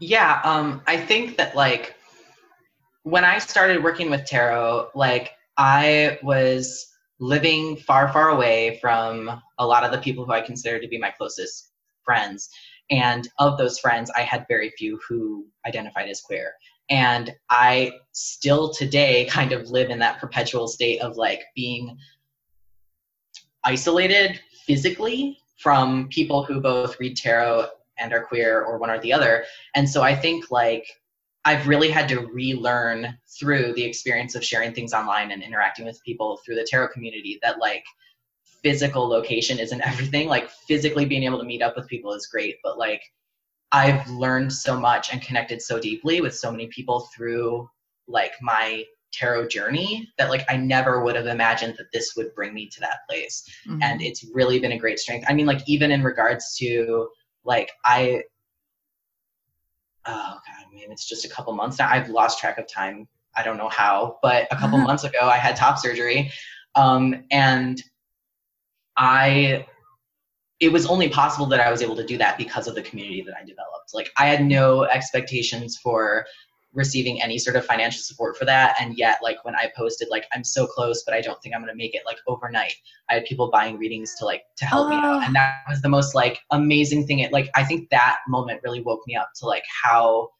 Yeah, 0.00 0.40
um, 0.42 0.82
I 0.88 0.96
think 0.96 1.36
that 1.36 1.54
like 1.54 1.94
when 3.04 3.24
I 3.24 3.38
started 3.38 3.82
working 3.82 4.10
with 4.10 4.24
tarot, 4.26 4.88
like 4.94 5.32
I 5.56 6.18
was 6.22 6.88
living 7.18 7.76
far, 7.76 8.12
far 8.12 8.30
away 8.30 8.78
from 8.80 9.42
a 9.58 9.66
lot 9.66 9.84
of 9.84 9.92
the 9.92 9.98
people 9.98 10.24
who 10.24 10.32
I 10.32 10.40
consider 10.40 10.80
to 10.80 10.88
be 10.88 10.98
my 10.98 11.10
closest 11.10 11.70
friends. 12.04 12.48
And 12.90 13.28
of 13.38 13.58
those 13.58 13.78
friends, 13.78 14.10
I 14.16 14.22
had 14.22 14.44
very 14.48 14.70
few 14.76 14.98
who 15.08 15.46
identified 15.66 16.08
as 16.08 16.20
queer. 16.20 16.54
And 16.92 17.34
I 17.48 17.92
still 18.12 18.70
today 18.70 19.24
kind 19.24 19.52
of 19.52 19.70
live 19.70 19.88
in 19.88 19.98
that 20.00 20.20
perpetual 20.20 20.68
state 20.68 21.00
of 21.00 21.16
like 21.16 21.40
being 21.56 21.96
isolated 23.64 24.38
physically 24.66 25.38
from 25.56 26.08
people 26.08 26.44
who 26.44 26.60
both 26.60 27.00
read 27.00 27.16
tarot 27.16 27.68
and 27.98 28.12
are 28.12 28.22
queer 28.22 28.60
or 28.62 28.76
one 28.76 28.90
or 28.90 29.00
the 29.00 29.10
other. 29.10 29.44
And 29.74 29.88
so 29.88 30.02
I 30.02 30.14
think 30.14 30.50
like 30.50 30.86
I've 31.46 31.66
really 31.66 31.88
had 31.88 32.10
to 32.10 32.26
relearn 32.26 33.18
through 33.40 33.72
the 33.72 33.84
experience 33.84 34.34
of 34.34 34.44
sharing 34.44 34.74
things 34.74 34.92
online 34.92 35.30
and 35.30 35.42
interacting 35.42 35.86
with 35.86 35.98
people 36.04 36.40
through 36.44 36.56
the 36.56 36.66
tarot 36.68 36.88
community 36.88 37.38
that 37.42 37.58
like 37.58 37.84
physical 38.62 39.08
location 39.08 39.58
isn't 39.58 39.80
everything. 39.86 40.28
Like 40.28 40.50
physically 40.68 41.06
being 41.06 41.22
able 41.22 41.38
to 41.38 41.46
meet 41.46 41.62
up 41.62 41.74
with 41.74 41.88
people 41.88 42.12
is 42.12 42.26
great, 42.26 42.56
but 42.62 42.76
like 42.76 43.00
I've 43.72 44.06
learned 44.10 44.52
so 44.52 44.78
much 44.78 45.12
and 45.12 45.22
connected 45.22 45.62
so 45.62 45.78
deeply 45.80 46.20
with 46.20 46.36
so 46.36 46.50
many 46.50 46.66
people 46.68 47.08
through 47.16 47.68
like 48.06 48.32
my 48.40 48.84
tarot 49.12 49.48
journey 49.48 50.08
that 50.18 50.30
like 50.30 50.44
I 50.48 50.56
never 50.56 51.02
would 51.04 51.16
have 51.16 51.26
imagined 51.26 51.74
that 51.78 51.92
this 51.92 52.14
would 52.16 52.34
bring 52.34 52.54
me 52.54 52.68
to 52.68 52.80
that 52.80 53.00
place 53.08 53.44
Mhm. 53.66 53.82
and 53.82 54.02
it's 54.02 54.24
really 54.32 54.58
been 54.58 54.72
a 54.72 54.78
great 54.78 54.98
strength. 54.98 55.26
I 55.28 55.34
mean, 55.34 55.46
like 55.46 55.60
even 55.66 55.90
in 55.90 56.02
regards 56.02 56.56
to 56.58 57.08
like 57.44 57.70
I, 57.84 58.22
oh 60.06 60.12
god, 60.46 60.66
I 60.66 60.74
mean, 60.74 60.90
it's 60.90 61.06
just 61.08 61.24
a 61.24 61.28
couple 61.28 61.52
months 61.54 61.78
now. 61.78 61.88
I've 61.90 62.08
lost 62.08 62.38
track 62.38 62.58
of 62.58 62.66
time. 62.66 63.08
I 63.36 63.42
don't 63.42 63.56
know 63.56 63.68
how, 63.68 64.18
but 64.22 64.46
a 64.50 64.56
couple 64.56 64.78
months 64.78 65.04
ago, 65.04 65.20
I 65.22 65.36
had 65.38 65.56
top 65.56 65.78
surgery, 65.78 66.30
um, 66.74 67.24
and 67.30 67.82
I. 68.96 69.66
It 70.62 70.72
was 70.72 70.86
only 70.86 71.08
possible 71.08 71.46
that 71.46 71.60
I 71.60 71.70
was 71.70 71.82
able 71.82 71.96
to 71.96 72.06
do 72.06 72.16
that 72.18 72.38
because 72.38 72.68
of 72.68 72.74
the 72.74 72.82
community 72.82 73.22
that 73.26 73.34
I 73.36 73.44
developed. 73.44 73.92
Like 73.92 74.10
I 74.16 74.26
had 74.26 74.44
no 74.44 74.84
expectations 74.84 75.76
for 75.76 76.24
receiving 76.72 77.20
any 77.20 77.36
sort 77.38 77.56
of 77.56 77.66
financial 77.66 78.00
support 78.00 78.34
for 78.34 78.46
that 78.46 78.74
and 78.80 78.96
yet 78.96 79.18
like 79.22 79.44
when 79.44 79.54
i 79.54 79.70
posted 79.76 80.08
like 80.10 80.24
i'm 80.32 80.42
so 80.42 80.66
close 80.66 81.02
but 81.04 81.12
i 81.12 81.20
don't 81.20 81.38
think 81.42 81.54
i'm 81.54 81.62
to 81.66 81.74
make 81.74 81.94
it 81.94 82.00
like 82.06 82.16
overnight 82.26 82.72
I 83.10 83.16
had 83.16 83.26
people 83.26 83.50
buying 83.50 83.76
readings 83.76 84.14
to 84.18 84.24
like 84.24 84.44
to 84.56 84.64
help 84.64 84.88
me 84.88 84.96
Oh. 84.96 85.16
out, 85.16 85.24
and 85.24 85.34
that 85.34 85.64
was 85.68 85.82
the 85.82 85.90
most 85.90 86.14
like 86.14 86.38
amazing 86.50 87.06
thing. 87.06 87.18
It 87.18 87.30
like 87.30 87.50
I 87.54 87.62
think 87.62 87.90
that 87.90 88.18
moment 88.26 88.62
really 88.64 88.80
woke 88.80 89.02
me 89.06 89.16
up 89.16 89.30
to 89.36 89.46
like 89.46 89.64
how 89.84 90.30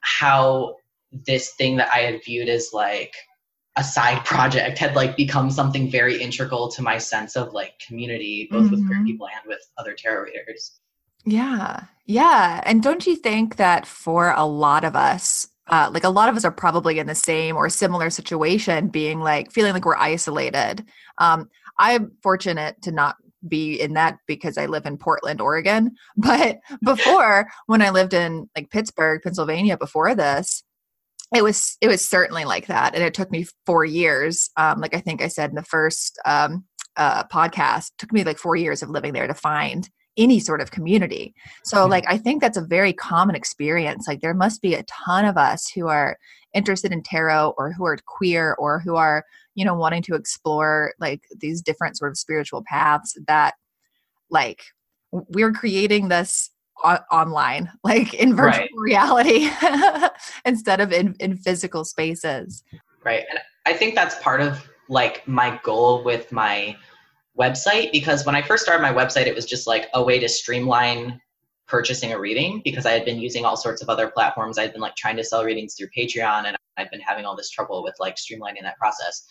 how 0.00 0.76
this 1.12 1.52
thing 1.54 1.76
that 1.76 1.92
I 1.92 1.98
had 1.98 2.24
viewed 2.24 2.48
as 2.48 2.70
like 2.72 3.14
a 3.76 3.84
side 3.84 4.24
project 4.24 4.78
had 4.78 4.96
like 4.96 5.16
become 5.16 5.50
something 5.50 5.90
very 5.90 6.20
integral 6.20 6.68
to 6.70 6.82
my 6.82 6.96
sense 6.96 7.36
of 7.36 7.52
like 7.52 7.78
community, 7.78 8.48
both 8.50 8.70
with 8.70 8.86
queer 8.86 9.04
people 9.04 9.28
and 9.28 9.46
with 9.46 9.60
other 9.76 9.92
tarot 9.92 10.24
readers. 10.24 10.80
Yeah. 11.26 11.84
Yeah. 12.06 12.62
And 12.64 12.82
don't 12.82 13.06
you 13.06 13.16
think 13.16 13.56
that 13.56 13.86
for 13.86 14.32
a 14.32 14.46
lot 14.46 14.84
of 14.84 14.96
us, 14.96 15.48
uh, 15.66 15.90
like 15.92 16.04
a 16.04 16.08
lot 16.08 16.28
of 16.28 16.36
us 16.36 16.44
are 16.44 16.52
probably 16.52 16.98
in 16.98 17.06
the 17.06 17.14
same 17.14 17.56
or 17.56 17.68
similar 17.68 18.08
situation, 18.08 18.88
being 18.88 19.20
like 19.20 19.52
feeling 19.52 19.74
like 19.74 19.84
we're 19.84 19.96
isolated. 19.96 20.84
Um, 21.18 21.50
I'm 21.78 22.12
fortunate 22.22 22.80
to 22.82 22.92
not 22.92 23.16
be 23.46 23.80
in 23.80 23.94
that 23.94 24.18
because 24.26 24.56
I 24.56 24.66
live 24.66 24.86
in 24.86 24.96
Portland, 24.96 25.40
Oregon. 25.40 25.92
But 26.16 26.60
before, 26.84 27.48
when 27.66 27.82
I 27.82 27.90
lived 27.90 28.14
in 28.14 28.48
like 28.56 28.70
Pittsburgh, 28.70 29.20
Pennsylvania, 29.22 29.76
before 29.76 30.14
this, 30.14 30.62
it 31.34 31.42
was 31.42 31.76
it 31.80 31.88
was 31.88 32.08
certainly 32.08 32.44
like 32.44 32.66
that, 32.66 32.94
and 32.94 33.02
it 33.02 33.14
took 33.14 33.30
me 33.30 33.46
four 33.64 33.84
years. 33.84 34.50
Um, 34.56 34.80
like 34.80 34.94
I 34.94 35.00
think 35.00 35.22
I 35.22 35.28
said 35.28 35.50
in 35.50 35.56
the 35.56 35.62
first 35.62 36.18
um, 36.24 36.64
uh, 36.96 37.24
podcast, 37.24 37.90
took 37.98 38.12
me 38.12 38.24
like 38.24 38.38
four 38.38 38.56
years 38.56 38.82
of 38.82 38.90
living 38.90 39.12
there 39.12 39.26
to 39.26 39.34
find 39.34 39.88
any 40.16 40.40
sort 40.40 40.62
of 40.62 40.70
community. 40.70 41.34
So 41.64 41.86
Mhm. 41.86 41.90
like 41.90 42.04
I 42.08 42.16
think 42.16 42.40
that's 42.40 42.56
a 42.56 42.62
very 42.64 42.92
common 42.94 43.34
experience. 43.36 44.06
Like 44.08 44.20
there 44.22 44.32
must 44.34 44.62
be 44.62 44.74
a 44.74 44.82
ton 44.84 45.26
of 45.26 45.36
us 45.36 45.68
who 45.68 45.88
are 45.88 46.16
interested 46.54 46.90
in 46.90 47.02
tarot 47.02 47.52
or 47.58 47.72
who 47.72 47.84
are 47.84 47.98
queer 48.06 48.54
or 48.58 48.78
who 48.80 48.96
are, 48.96 49.24
you 49.54 49.64
know, 49.64 49.74
wanting 49.74 50.02
to 50.04 50.14
explore 50.14 50.94
like 50.98 51.20
these 51.38 51.60
different 51.60 51.98
sort 51.98 52.10
of 52.10 52.16
spiritual 52.16 52.62
paths 52.66 53.14
that 53.26 53.54
like 54.30 54.62
we're 55.12 55.52
creating 55.52 56.08
this 56.08 56.50
o- 56.84 56.98
online 57.10 57.70
like 57.84 58.14
in 58.14 58.34
virtual 58.34 58.62
Right. 58.62 58.70
reality 58.76 59.48
instead 60.44 60.80
of 60.80 60.92
in, 60.92 61.14
in 61.20 61.36
physical 61.36 61.84
spaces. 61.84 62.62
Right. 63.04 63.24
And 63.30 63.38
I 63.66 63.72
think 63.72 63.94
that's 63.94 64.18
part 64.20 64.40
of 64.40 64.68
like 64.88 65.26
my 65.26 65.60
goal 65.64 66.04
with 66.04 66.30
my 66.32 66.76
website 67.38 67.92
because 67.92 68.24
when 68.24 68.34
I 68.34 68.42
first 68.42 68.62
started 68.64 68.82
my 68.82 68.92
website, 68.92 69.26
it 69.26 69.34
was 69.34 69.46
just 69.46 69.66
like 69.66 69.88
a 69.94 70.02
way 70.02 70.18
to 70.18 70.28
streamline 70.28 71.20
purchasing 71.66 72.12
a 72.12 72.18
reading 72.18 72.62
because 72.64 72.86
I 72.86 72.92
had 72.92 73.04
been 73.04 73.18
using 73.18 73.44
all 73.44 73.56
sorts 73.56 73.82
of 73.82 73.88
other 73.88 74.08
platforms. 74.08 74.56
I'd 74.58 74.72
been 74.72 74.80
like 74.80 74.94
trying 74.94 75.16
to 75.16 75.24
sell 75.24 75.44
readings 75.44 75.74
through 75.74 75.88
Patreon 75.96 76.46
and 76.46 76.56
I've 76.76 76.90
been 76.90 77.00
having 77.00 77.24
all 77.24 77.34
this 77.36 77.50
trouble 77.50 77.82
with 77.82 77.94
like 77.98 78.16
streamlining 78.16 78.62
that 78.62 78.78
process. 78.78 79.26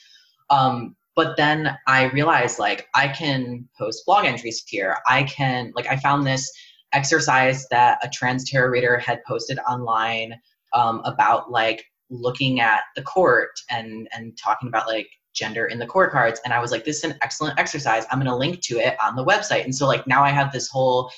Um, 0.49 0.95
but 1.15 1.37
then 1.37 1.77
I 1.87 2.05
realized 2.09 2.59
like 2.59 2.87
I 2.93 3.07
can 3.07 3.67
post 3.77 4.05
blog 4.05 4.25
entries 4.25 4.63
here. 4.67 4.97
I 5.07 5.23
can 5.23 5.71
like 5.75 5.87
I 5.87 5.95
found 5.95 6.27
this 6.27 6.51
exercise 6.95 7.67
that 7.69 7.99
a 8.03 8.09
trans 8.09 8.49
tarot 8.49 8.69
reader 8.69 8.97
had 8.97 9.19
posted 9.27 9.59
online 9.69 10.33
um, 10.73 11.01
about 11.05 11.51
like 11.51 11.85
looking 12.09 12.59
at 12.59 12.81
the 12.95 13.01
court 13.01 13.51
and 13.69 14.07
and 14.13 14.37
talking 14.37 14.69
about 14.69 14.87
like 14.87 15.07
gender 15.33 15.65
in 15.65 15.79
the 15.79 15.85
court 15.85 16.11
cards. 16.11 16.39
And 16.45 16.53
i 16.53 16.59
was 16.59 16.71
like 16.71 16.85
this 16.85 16.97
is 16.97 17.03
an 17.11 17.17
excellent 17.21 17.59
exercise. 17.59 18.05
I'm 18.09 18.19
going 18.19 18.31
to 18.31 18.35
link 18.35 18.61
to 18.61 18.79
it 18.79 18.95
on 19.03 19.15
the 19.15 19.25
website. 19.25 19.63
And 19.65 19.75
so 19.75 19.85
like 19.87 20.07
now 20.07 20.23
i 20.23 20.29
have 20.29 20.51
this 20.51 20.69
whole 20.69 21.11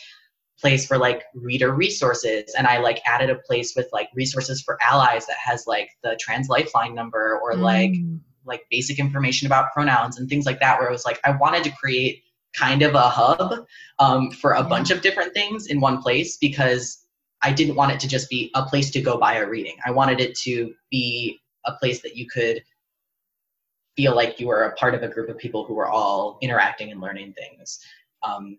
place 0.60 0.88
for 0.88 0.98
like 0.98 1.24
reader 1.36 1.74
resources. 1.74 2.56
And 2.58 2.66
i 2.68 2.80
like 2.80 3.00
added 3.06 3.30
a 3.30 3.36
place 3.36 3.74
with 3.76 3.88
like 3.94 4.10
resources 4.16 4.62
for 4.62 4.78
allies 4.82 5.28
that 5.28 5.38
has 5.38 5.68
like 5.68 5.90
the 6.04 6.18
trans 6.20 6.50
lifeline 6.50 6.96
number 6.96 7.40
or 7.44 7.56
like 7.56 7.92
Mm. 7.92 8.20
like 8.46 8.64
basic 8.72 8.98
information 8.98 9.46
about 9.46 9.72
pronouns 9.74 10.18
and 10.18 10.28
things 10.30 10.46
like 10.46 10.60
that 10.62 10.80
where 10.80 10.88
it 10.88 10.92
was 10.92 11.06
like 11.06 11.20
i 11.26 11.32
wanted 11.32 11.64
to 11.66 11.72
create 11.82 12.24
kind 12.58 12.82
of 12.82 12.96
a 12.96 13.10
hub 13.10 13.66
um, 14.00 14.32
for 14.32 14.54
a 14.54 14.62
Yeah. 14.62 14.68
bunch 14.68 14.92
of 14.92 15.02
different 15.02 15.34
things 15.34 15.68
in 15.68 15.80
one 15.80 16.02
place 16.02 16.38
because 16.38 17.06
i 17.42 17.52
didn't 17.52 17.76
want 17.76 17.92
it 17.92 18.00
to 18.00 18.08
just 18.08 18.30
be 18.30 18.52
a 18.56 18.64
place 18.66 18.90
to 18.92 19.02
go 19.02 19.18
buy 19.18 19.36
a 19.36 19.48
reading 19.48 19.76
i 19.86 19.92
wanted 19.92 20.20
it 20.20 20.36
to 20.36 20.74
be 20.90 21.40
a 21.66 21.74
place 21.74 22.02
that 22.02 22.16
you 22.16 22.28
could 22.28 22.64
feel 23.96 24.16
like 24.16 24.40
you 24.40 24.48
were 24.48 24.64
a 24.64 24.76
part 24.76 24.96
of 24.96 25.04
a 25.04 25.08
group 25.08 25.30
of 25.30 25.38
people 25.38 25.66
who 25.66 25.74
were 25.74 25.88
all 25.88 26.38
interacting 26.42 26.92
and 26.92 27.02
learning 27.02 27.34
things 27.34 27.80
um, 28.24 28.58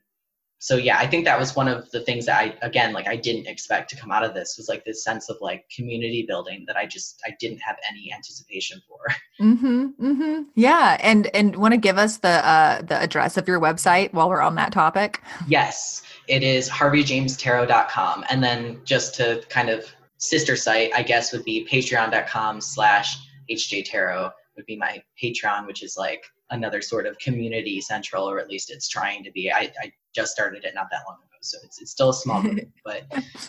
so 0.59 0.77
yeah 0.77 0.99
i 0.99 1.07
think 1.07 1.25
that 1.25 1.39
was 1.39 1.55
one 1.55 1.69
of 1.69 1.91
the 1.91 2.01
things 2.01 2.27
that 2.27 2.39
i 2.39 2.55
again 2.63 2.93
like 2.93 3.09
i 3.09 3.17
didn't 3.17 3.47
expect 3.47 3.89
to 3.91 3.97
come 3.97 4.11
out 4.11 4.25
of 4.25 4.35
this 4.35 4.57
was 4.57 4.69
like 4.69 4.85
this 4.85 5.05
sense 5.05 5.29
of 5.31 5.37
like 5.41 5.65
community 5.75 6.25
building 6.27 6.65
that 6.67 6.77
i 6.77 6.87
just 6.87 7.21
i 7.27 7.35
didn't 7.41 7.59
have 7.59 7.77
any 7.91 8.13
anticipation 8.13 8.81
for 8.89 8.99
Mm-hmm. 9.41 9.87
Mm-hmm. 10.01 10.43
Yeah. 10.57 10.97
And 11.01 11.29
and 11.35 11.57
want 11.57 11.73
to 11.73 11.79
give 11.79 11.97
us 11.97 12.19
the 12.19 12.45
uh 12.47 12.83
the 12.83 13.01
address 13.01 13.37
of 13.37 13.47
your 13.47 13.61
website 13.61 14.13
while 14.13 14.29
we're 14.29 14.41
on 14.41 14.57
that 14.57 14.73
topic? 14.73 15.23
Yes, 15.47 16.03
it 16.27 16.43
is 16.43 16.69
harveyjamestarot.com. 16.69 18.25
And 18.31 18.43
then 18.43 18.81
just 18.85 19.15
to 19.17 19.43
kind 19.49 19.71
of 19.71 19.87
sister 20.17 20.57
site, 20.57 20.91
I 20.95 21.03
guess, 21.03 21.33
would 21.33 21.45
be 21.45 21.67
patreon.com 21.71 22.61
slash 22.61 23.17
hjtarot 23.49 24.33
would 24.57 24.67
be 24.67 24.77
my 24.77 25.01
Patreon, 25.23 25.67
which 25.67 25.85
is 25.85 25.97
like 25.97 26.25
another 26.51 26.83
sort 26.83 27.07
of 27.07 27.17
community 27.19 27.81
central, 27.81 28.29
or 28.29 28.41
at 28.41 28.49
least 28.49 28.71
it's 28.71 28.89
trying 28.89 29.23
to 29.23 29.31
be. 29.31 29.53
I, 29.53 29.73
I 29.81 29.93
just 30.15 30.33
started 30.33 30.65
it 30.65 30.75
not 30.75 30.89
that 30.91 31.03
long 31.07 31.17
ago. 31.17 31.37
So 31.41 31.59
it's, 31.65 31.81
it's 31.81 31.91
still 31.91 32.11
a 32.11 32.15
small 32.15 32.43
group, 32.43 32.69
but 32.85 33.05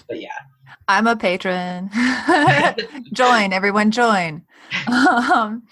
but 0.08 0.22
yeah. 0.22 0.38
I'm 0.88 1.08
a 1.08 1.16
patron. 1.16 1.90
join, 3.14 3.54
everyone 3.54 3.92
join. 3.92 4.44
Um 4.88 5.64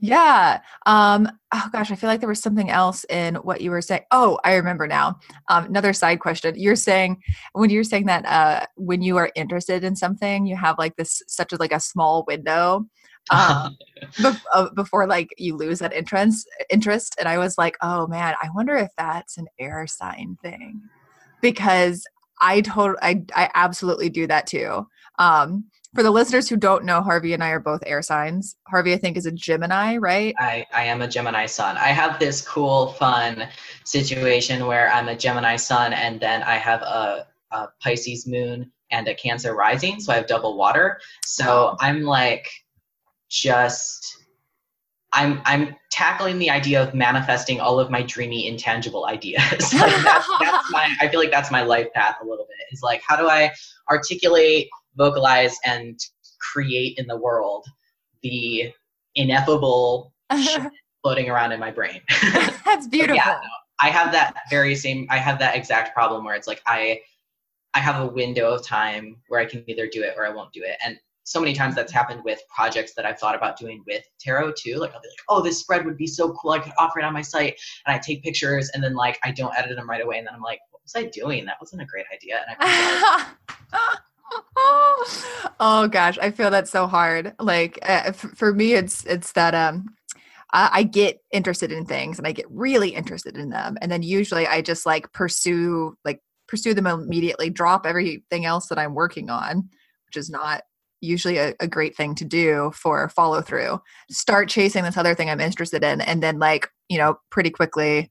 yeah. 0.00 0.60
Um 0.86 1.28
oh 1.52 1.68
gosh, 1.72 1.90
I 1.90 1.96
feel 1.96 2.08
like 2.08 2.20
there 2.20 2.28
was 2.28 2.40
something 2.40 2.70
else 2.70 3.04
in 3.10 3.36
what 3.36 3.60
you 3.60 3.70
were 3.70 3.82
saying. 3.82 4.02
Oh, 4.10 4.38
I 4.44 4.54
remember 4.54 4.86
now. 4.86 5.18
Um 5.48 5.66
another 5.66 5.92
side 5.92 6.20
question. 6.20 6.54
You're 6.56 6.76
saying 6.76 7.22
when 7.52 7.70
you're 7.70 7.84
saying 7.84 8.06
that 8.06 8.24
uh 8.24 8.66
when 8.76 9.02
you 9.02 9.18
are 9.18 9.30
interested 9.34 9.84
in 9.84 9.94
something, 9.94 10.46
you 10.46 10.56
have 10.56 10.78
like 10.78 10.96
this 10.96 11.22
such 11.26 11.52
as 11.52 11.60
like 11.60 11.72
a 11.72 11.80
small 11.80 12.24
window 12.26 12.86
um, 13.30 13.76
bef- 14.18 14.42
uh, 14.52 14.70
before 14.70 15.06
like 15.06 15.30
you 15.38 15.56
lose 15.56 15.78
that 15.78 15.92
interest 15.92 16.48
interest 16.70 17.14
and 17.18 17.28
i 17.28 17.38
was 17.38 17.58
like 17.58 17.76
oh 17.82 18.06
man 18.06 18.34
i 18.42 18.48
wonder 18.54 18.74
if 18.76 18.90
that's 18.96 19.36
an 19.36 19.46
air 19.58 19.86
sign 19.86 20.36
thing 20.42 20.80
because 21.40 22.06
i 22.40 22.60
told 22.60 22.96
i 23.02 23.22
i 23.34 23.48
absolutely 23.54 24.08
do 24.08 24.26
that 24.26 24.46
too 24.46 24.86
um 25.18 25.64
for 25.94 26.02
the 26.02 26.10
listeners 26.10 26.48
who 26.48 26.56
don't 26.56 26.84
know 26.84 27.00
harvey 27.00 27.32
and 27.32 27.42
i 27.42 27.48
are 27.48 27.60
both 27.60 27.82
air 27.86 28.02
signs 28.02 28.56
harvey 28.68 28.92
i 28.92 28.96
think 28.96 29.16
is 29.16 29.26
a 29.26 29.32
gemini 29.32 29.96
right 29.96 30.34
I, 30.38 30.66
I 30.72 30.84
am 30.84 31.00
a 31.02 31.08
Gemini 31.08 31.46
sun. 31.46 31.76
I 31.78 31.88
have 31.88 32.18
this 32.18 32.46
cool, 32.46 32.88
fun 32.88 33.48
situation 33.84 34.66
where 34.66 34.90
I'm 34.90 35.08
a 35.08 35.16
Gemini 35.16 35.56
sun 35.56 35.94
and 35.94 36.20
then 36.20 36.42
I 36.42 36.56
have 36.56 36.82
a, 36.82 37.26
a 37.52 37.68
Pisces 37.82 38.26
moon 38.26 38.70
and 38.90 39.08
a 39.08 39.14
Cancer 39.14 39.54
rising. 39.54 40.00
So 40.00 40.12
I 40.12 40.16
have 40.16 40.26
double 40.26 40.56
water. 40.56 41.00
So 41.24 41.76
I'm 41.80 42.02
like 42.02 42.46
just 43.28 44.16
I'm 45.12 45.40
I'm 45.44 45.74
tackling 45.90 46.38
the 46.38 46.50
idea 46.50 46.82
of 46.82 46.94
manifesting 46.94 47.60
all 47.60 47.80
of 47.80 47.90
my 47.90 48.02
dreamy 48.02 48.46
intangible 48.46 49.06
ideas. 49.06 49.42
like 49.72 50.02
that's, 50.02 50.28
that's 50.40 50.70
my 50.70 50.94
I 51.00 51.08
feel 51.08 51.20
like 51.20 51.30
that's 51.30 51.50
my 51.50 51.62
life 51.62 51.88
path 51.94 52.16
a 52.22 52.24
little 52.24 52.46
bit. 52.46 52.72
Is 52.72 52.82
like 52.82 53.02
how 53.06 53.16
do 53.16 53.28
I 53.28 53.52
articulate, 53.90 54.68
vocalize, 54.96 55.56
and 55.64 55.98
create 56.40 56.98
in 56.98 57.06
the 57.06 57.16
world 57.16 57.66
the 58.22 58.72
ineffable 59.14 60.12
floating 61.02 61.30
around 61.30 61.52
in 61.52 61.60
my 61.60 61.70
brain. 61.70 62.00
that's 62.64 62.86
beautiful 62.86 63.16
yeah, 63.16 63.40
I 63.80 63.90
have 63.90 64.12
that 64.12 64.34
very 64.50 64.74
same 64.74 65.06
I 65.08 65.18
have 65.18 65.38
that 65.38 65.56
exact 65.56 65.94
problem 65.94 66.24
where 66.24 66.34
it's 66.34 66.46
like 66.46 66.62
I 66.66 67.00
I 67.74 67.78
have 67.78 68.02
a 68.02 68.06
window 68.06 68.52
of 68.52 68.66
time 68.66 69.16
where 69.28 69.40
I 69.40 69.44
can 69.44 69.62
either 69.66 69.86
do 69.86 70.02
it 70.02 70.14
or 70.16 70.26
I 70.26 70.30
won't 70.30 70.52
do 70.52 70.62
it. 70.62 70.76
And 70.84 70.98
so 71.26 71.40
many 71.40 71.52
times 71.52 71.74
that's 71.74 71.92
happened 71.92 72.22
with 72.24 72.38
projects 72.54 72.94
that 72.94 73.04
I've 73.04 73.18
thought 73.18 73.34
about 73.34 73.58
doing 73.58 73.82
with 73.84 74.04
tarot 74.20 74.52
too. 74.56 74.76
Like 74.76 74.94
I'll 74.94 75.00
be 75.00 75.08
like, 75.08 75.18
oh, 75.28 75.42
this 75.42 75.58
spread 75.58 75.84
would 75.84 75.96
be 75.96 76.06
so 76.06 76.32
cool. 76.34 76.52
I 76.52 76.60
could 76.60 76.72
offer 76.78 77.00
it 77.00 77.04
on 77.04 77.12
my 77.12 77.20
site. 77.20 77.58
And 77.84 77.96
I 77.96 77.98
take 77.98 78.22
pictures 78.22 78.70
and 78.72 78.82
then 78.82 78.94
like 78.94 79.18
I 79.24 79.32
don't 79.32 79.52
edit 79.56 79.76
them 79.76 79.90
right 79.90 80.04
away. 80.04 80.18
And 80.18 80.26
then 80.26 80.34
I'm 80.34 80.40
like, 80.40 80.60
what 80.70 80.82
was 80.84 80.94
I 80.94 81.10
doing? 81.10 81.44
That 81.44 81.56
wasn't 81.60 81.82
a 81.82 81.84
great 81.84 82.06
idea. 82.14 82.44
And 82.46 82.56
I 82.60 83.26
oh 85.60 85.88
gosh 85.88 86.18
i 86.20 86.30
feel 86.30 86.50
that 86.50 86.66
so 86.66 86.86
hard 86.88 87.32
like 87.38 87.78
uh, 87.82 88.02
f- 88.06 88.32
for 88.34 88.52
me 88.52 88.72
it's 88.72 89.04
it's 89.06 89.32
that 89.32 89.54
um 89.54 89.86
I 90.52 90.84
get 90.84 91.20
interested 91.32 91.70
in 91.70 91.84
things 91.84 92.18
and 92.18 92.26
i 92.26 92.32
get 92.32 92.46
really 92.50 92.90
interested 92.90 93.36
in 93.36 93.50
them 93.50 93.76
and 93.80 93.92
then 93.92 94.02
usually 94.02 94.46
i 94.46 94.62
just 94.62 94.86
like 94.86 95.12
pursue 95.12 95.96
like 96.04 96.22
pursue 96.48 96.72
them 96.72 96.86
immediately 96.86 97.50
drop 97.50 97.84
everything 97.84 98.46
else 98.46 98.68
that 98.68 98.78
i'm 98.78 98.94
working 98.94 99.28
on 99.28 99.68
which 100.06 100.16
is 100.16 100.30
not 100.30 100.62
usually 101.00 101.36
a, 101.38 101.54
a 101.60 101.68
great 101.68 101.96
thing 101.96 102.14
to 102.14 102.24
do 102.24 102.72
for 102.74 103.08
follow 103.10 103.40
through 103.42 103.80
start 104.10 104.48
chasing 104.48 104.82
this 104.82 104.96
other 104.96 105.14
thing 105.14 105.28
i'm 105.28 105.40
interested 105.40 105.84
in 105.84 106.00
and 106.00 106.22
then 106.22 106.38
like 106.38 106.68
you 106.88 106.98
know 106.98 107.18
pretty 107.30 107.50
quickly 107.50 108.10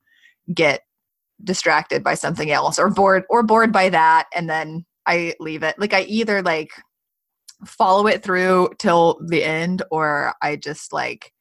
get 0.53 0.81
distracted 1.43 2.03
by 2.03 2.15
something 2.15 2.51
else 2.51 2.79
or 2.79 2.89
bored 2.89 3.23
or 3.29 3.43
bored 3.43 3.71
by 3.71 3.89
that 3.89 4.27
and 4.33 4.49
then 4.49 4.85
i 5.05 5.33
leave 5.39 5.63
it. 5.63 5.77
Like 5.77 5.93
i 5.93 6.01
either 6.03 6.41
like 6.41 6.71
follow 7.65 8.07
it 8.07 8.23
through 8.23 8.69
till 8.79 9.19
the 9.27 9.43
end 9.43 9.81
or 9.91 10.33
i 10.41 10.55
just 10.55 10.93
like 10.93 11.31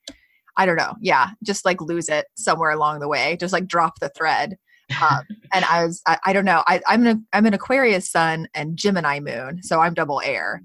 i 0.57 0.66
don't 0.66 0.76
know. 0.76 0.95
Yeah 1.01 1.30
just 1.45 1.64
like 1.64 1.80
lose 1.80 2.09
it 2.09 2.26
somewhere 2.36 2.70
along 2.70 3.01
the 3.01 3.09
way. 3.09 3.36
Just 3.38 3.53
like 3.53 3.66
drop 3.66 4.01
the 4.01 4.11
thread. 4.11 4.57
Um, 5.01 5.22
and 5.53 5.64
i 5.66 5.84
was 5.84 6.03
I, 6.07 6.18
I 6.26 6.32
don't 6.32 6.45
know. 6.45 6.62
I, 6.66 6.80
i'm 6.88 7.07
an 7.07 7.26
i'm 7.32 7.47
an 7.47 7.55
aquarius 7.55 8.11
sun 8.11 8.49
and 8.55 8.76
gemini 8.76 9.20
moon 9.20 9.62
so 9.62 9.80
i'm 9.80 9.95
double 9.95 10.20
air 10.24 10.61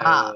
oh, 0.00 0.34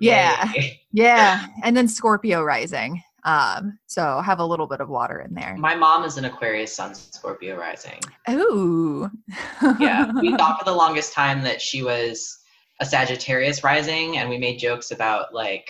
yeah. 0.00 0.52
yay. 0.54 0.80
yeah 0.92 1.46
and 1.62 1.76
then 1.76 1.88
scorpio 1.88 2.42
rising 2.42 3.02
um 3.24 3.78
so 3.86 4.20
have 4.20 4.40
a 4.40 4.44
little 4.44 4.66
bit 4.66 4.80
of 4.80 4.88
water 4.88 5.20
in 5.20 5.32
there 5.34 5.56
My 5.56 5.74
mom 5.76 6.04
is 6.04 6.16
an 6.16 6.24
Aquarius 6.24 6.74
Sun 6.74 6.94
Scorpio 6.94 7.56
rising. 7.56 8.00
ooh 8.30 9.08
yeah 9.78 10.10
we 10.20 10.36
thought 10.36 10.58
for 10.58 10.64
the 10.64 10.72
longest 10.74 11.12
time 11.12 11.42
that 11.42 11.60
she 11.62 11.82
was 11.82 12.38
a 12.80 12.84
sagittarius 12.84 13.62
rising 13.62 14.18
and 14.18 14.28
we 14.28 14.38
made 14.38 14.58
jokes 14.58 14.90
about 14.90 15.32
like 15.32 15.68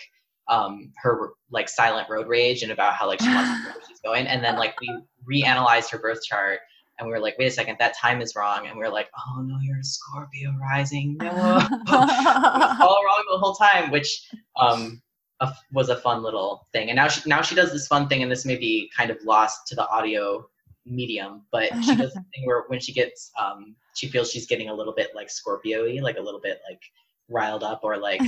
um 0.48 0.92
her 0.96 1.30
like 1.50 1.68
silent 1.68 2.08
road 2.08 2.26
rage 2.26 2.62
and 2.62 2.72
about 2.72 2.94
how 2.94 3.06
like 3.06 3.20
she 3.20 3.28
wants 3.28 3.50
to 3.50 3.58
know 3.68 3.74
where 3.74 3.84
she's 3.86 4.00
going 4.00 4.26
and 4.26 4.42
then 4.42 4.56
like 4.56 4.74
we 4.80 4.88
reanalyzed 5.30 5.90
her 5.90 5.98
birth 5.98 6.20
chart 6.24 6.60
and 7.02 7.08
we 7.08 7.12
were 7.12 7.20
like 7.20 7.36
wait 7.38 7.46
a 7.46 7.50
second 7.50 7.76
that 7.78 7.96
time 7.96 8.20
is 8.20 8.34
wrong 8.34 8.66
and 8.66 8.76
we 8.76 8.82
were 8.82 8.90
like 8.90 9.08
oh 9.18 9.42
no 9.42 9.58
you're 9.62 9.78
a 9.78 9.84
scorpio 9.84 10.52
rising 10.60 11.16
no 11.18 11.30
all 11.88 13.04
wrong 13.04 13.24
the 13.30 13.38
whole 13.38 13.54
time 13.54 13.90
which 13.90 14.28
um 14.58 15.02
a, 15.40 15.52
was 15.72 15.88
a 15.88 15.96
fun 15.96 16.22
little 16.22 16.66
thing 16.72 16.88
and 16.90 16.96
now 16.96 17.08
she 17.08 17.28
now 17.28 17.42
she 17.42 17.54
does 17.54 17.72
this 17.72 17.86
fun 17.86 18.08
thing 18.08 18.22
and 18.22 18.30
this 18.30 18.44
may 18.44 18.56
be 18.56 18.90
kind 18.96 19.10
of 19.10 19.18
lost 19.24 19.66
to 19.66 19.74
the 19.74 19.86
audio 19.88 20.46
medium, 20.86 21.42
but 21.50 21.68
she 21.84 21.96
does 21.96 22.12
the 22.14 22.24
thing 22.34 22.44
where 22.44 22.64
when 22.68 22.80
she 22.80 22.92
gets, 22.92 23.30
um, 23.40 23.74
she 23.94 24.08
feels 24.08 24.30
she's 24.30 24.46
getting 24.46 24.68
a 24.68 24.74
little 24.74 24.92
bit 24.92 25.10
like 25.14 25.30
Scorpio-y, 25.30 26.00
like 26.02 26.16
a 26.16 26.20
little 26.20 26.40
bit 26.40 26.60
like 26.68 26.82
riled 27.28 27.62
up 27.62 27.80
or 27.82 27.96
like 27.98 28.22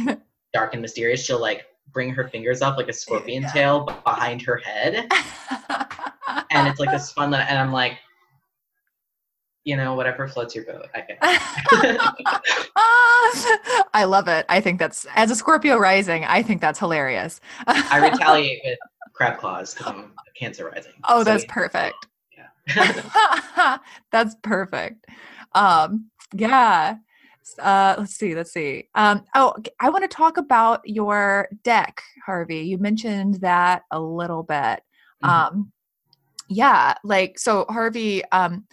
dark 0.52 0.72
and 0.72 0.82
mysterious. 0.82 1.24
She'll 1.24 1.40
like 1.40 1.66
bring 1.92 2.10
her 2.10 2.28
fingers 2.28 2.62
up 2.62 2.76
like 2.76 2.88
a 2.88 2.92
scorpion 2.92 3.42
Yeah. 3.42 3.52
tail 3.52 3.80
behind 4.04 4.42
her 4.42 4.56
head, 4.56 5.06
and 6.50 6.68
it's 6.68 6.80
like 6.80 6.90
this 6.90 7.12
fun. 7.12 7.34
And 7.34 7.58
I'm 7.58 7.72
like, 7.72 7.98
you 9.64 9.76
know, 9.76 9.94
whatever 9.94 10.28
floats 10.28 10.54
your 10.54 10.64
boat. 10.64 10.86
I 10.94 10.98
it. 11.08 11.18
I 13.94 14.04
love 14.04 14.28
it. 14.28 14.44
I 14.48 14.60
think 14.60 14.78
that's 14.78 15.06
as 15.14 15.30
a 15.30 15.36
Scorpio 15.36 15.78
rising. 15.78 16.24
I 16.24 16.42
think 16.42 16.60
that's 16.60 16.78
hilarious. 16.78 17.40
I 17.66 17.98
retaliate 18.10 18.60
with 18.64 18.78
crab 19.14 19.38
claws 19.38 19.74
because 19.74 19.92
I'm 19.92 20.12
Cancer 20.38 20.68
rising. 20.68 20.92
Oh, 21.04 21.20
So, 21.20 21.24
that's 21.24 21.44
yeah. 21.44 21.52
perfect. 21.52 22.06
Yeah. 22.36 23.78
That's 24.10 24.34
perfect. 24.42 25.06
Um, 25.54 26.10
yeah. 26.32 26.96
Uh, 27.58 27.94
let's 27.98 28.16
see. 28.16 28.34
Let's 28.34 28.52
see. 28.52 28.88
Um, 28.94 29.24
oh, 29.34 29.54
I 29.78 29.90
want 29.90 30.02
to 30.02 30.08
talk 30.08 30.38
about 30.38 30.80
your 30.84 31.48
deck, 31.62 32.02
Harvey. 32.26 32.60
You 32.60 32.78
mentioned 32.78 33.36
that 33.42 33.82
a 33.90 34.00
little 34.00 34.42
bit. 34.42 34.80
Mhm. 35.22 35.28
Um, 35.28 35.72
yeah. 36.48 36.94
Like, 37.04 37.38
so 37.38 37.66
Harvey, 37.68 38.24
um, 38.32 38.64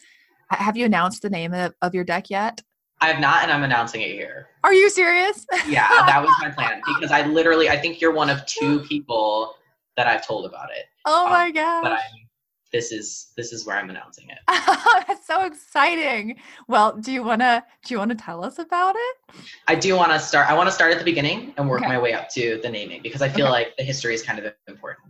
have 0.56 0.78
you 0.78 0.86
announced 0.86 1.22
the 1.22 1.30
name 1.30 1.54
of, 1.54 1.74
of 1.82 1.94
your 1.94 2.04
deck 2.04 2.30
yet? 2.30 2.62
I 3.00 3.08
have 3.08 3.20
not, 3.20 3.44
and 3.44 3.52
I'm 3.52 3.64
announcing 3.64 4.02
it 4.02 4.12
here. 4.12 4.48
Are 4.64 4.74
you 4.74 4.90
serious? 4.90 5.46
Yeah, 5.68 5.88
that 6.06 6.22
was 6.22 6.32
my 6.40 6.50
plan 6.52 6.82
because 6.86 7.12
I 7.12 7.26
literally, 7.26 7.70
I 7.70 7.78
think 7.78 8.00
you're 8.00 8.14
one 8.14 8.30
of 8.30 8.46
two 8.46 8.82
people 8.82 9.56
that 9.98 10.08
I've 10.08 10.26
told 10.26 10.46
about 10.46 10.70
it. 10.72 10.86
oh 11.06 11.26
Um, 11.26 11.32
my 11.32 11.52
But 11.52 11.92
gosh. 11.92 12.00
I'm, 12.00 12.28
this 12.72 12.92
is 12.94 13.32
this 13.36 13.52
is 13.52 13.66
where 13.66 13.76
I'm 13.76 13.90
announcing 13.90 14.30
it. 14.30 14.38
That's 15.08 15.28
so 15.28 15.44
exciting. 15.44 16.38
Well, 16.70 16.94
do 16.96 17.12
you 17.12 17.22
want 17.24 17.42
to 17.42 17.64
do 17.86 17.94
you 17.94 17.98
want 17.98 18.12
to 18.12 18.16
tell 18.16 18.46
us 18.46 18.60
about 18.60 18.96
it? 18.98 19.36
I 19.68 19.76
do 19.76 19.96
want 19.96 20.12
to 20.14 20.20
start. 20.20 20.50
I 20.50 20.54
want 20.54 20.68
to 20.70 20.72
start 20.74 20.92
at 20.94 21.00
the 21.00 21.04
beginning 21.04 21.54
and 21.58 21.68
work 21.70 21.82
Okay. 21.82 21.90
my 21.90 22.00
way 22.00 22.14
up 22.14 22.30
to 22.30 22.60
the 22.64 22.70
naming 22.70 23.02
because 23.02 23.22
I 23.22 23.28
feel 23.30 23.48
Okay. 23.48 23.52
like 23.52 23.78
the 23.78 23.84
history 23.84 24.14
is 24.14 24.22
kind 24.24 24.40
of 24.40 24.54
important. 24.68 25.08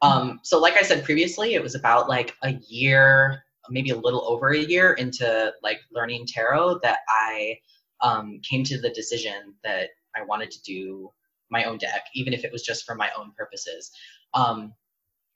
Um, 0.00 0.40
so, 0.42 0.58
like 0.58 0.76
I 0.76 0.82
said 0.82 1.04
previously, 1.04 1.54
it 1.54 1.62
was 1.62 1.74
about 1.74 2.08
like 2.08 2.34
a 2.42 2.52
year, 2.68 3.44
maybe 3.70 3.90
a 3.90 3.96
little 3.96 4.24
over 4.26 4.50
a 4.50 4.58
year 4.58 4.94
into 4.94 5.52
like 5.62 5.80
learning 5.92 6.26
tarot 6.26 6.80
that 6.82 6.98
I 7.08 7.58
um, 8.00 8.40
came 8.48 8.64
to 8.64 8.80
the 8.80 8.90
decision 8.90 9.54
that 9.62 9.90
I 10.16 10.22
wanted 10.22 10.50
to 10.50 10.62
do 10.62 11.10
my 11.50 11.64
own 11.64 11.78
deck, 11.78 12.06
even 12.14 12.32
if 12.32 12.44
it 12.44 12.52
was 12.52 12.62
just 12.62 12.84
for 12.84 12.94
my 12.94 13.10
own 13.16 13.32
purposes. 13.36 13.90
Um, 14.34 14.74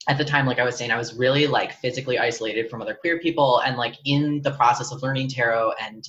at 0.09 0.17
the 0.17 0.25
time, 0.25 0.45
like 0.45 0.59
I 0.59 0.63
was 0.63 0.77
saying, 0.77 0.91
I 0.91 0.97
was 0.97 1.15
really 1.15 1.47
like 1.47 1.73
physically 1.73 2.17
isolated 2.17 2.69
from 2.69 2.81
other 2.81 2.95
queer 2.95 3.19
people, 3.19 3.59
and 3.59 3.77
like 3.77 3.95
in 4.05 4.41
the 4.41 4.51
process 4.51 4.91
of 4.91 5.01
learning 5.03 5.29
tarot 5.29 5.73
and 5.81 6.07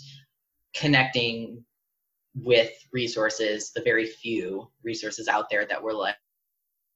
connecting 0.74 1.64
with 2.34 2.70
resources, 2.92 3.72
the 3.74 3.82
very 3.82 4.06
few 4.06 4.70
resources 4.84 5.28
out 5.28 5.50
there 5.50 5.66
that 5.66 5.82
were 5.82 5.94
like, 5.94 6.16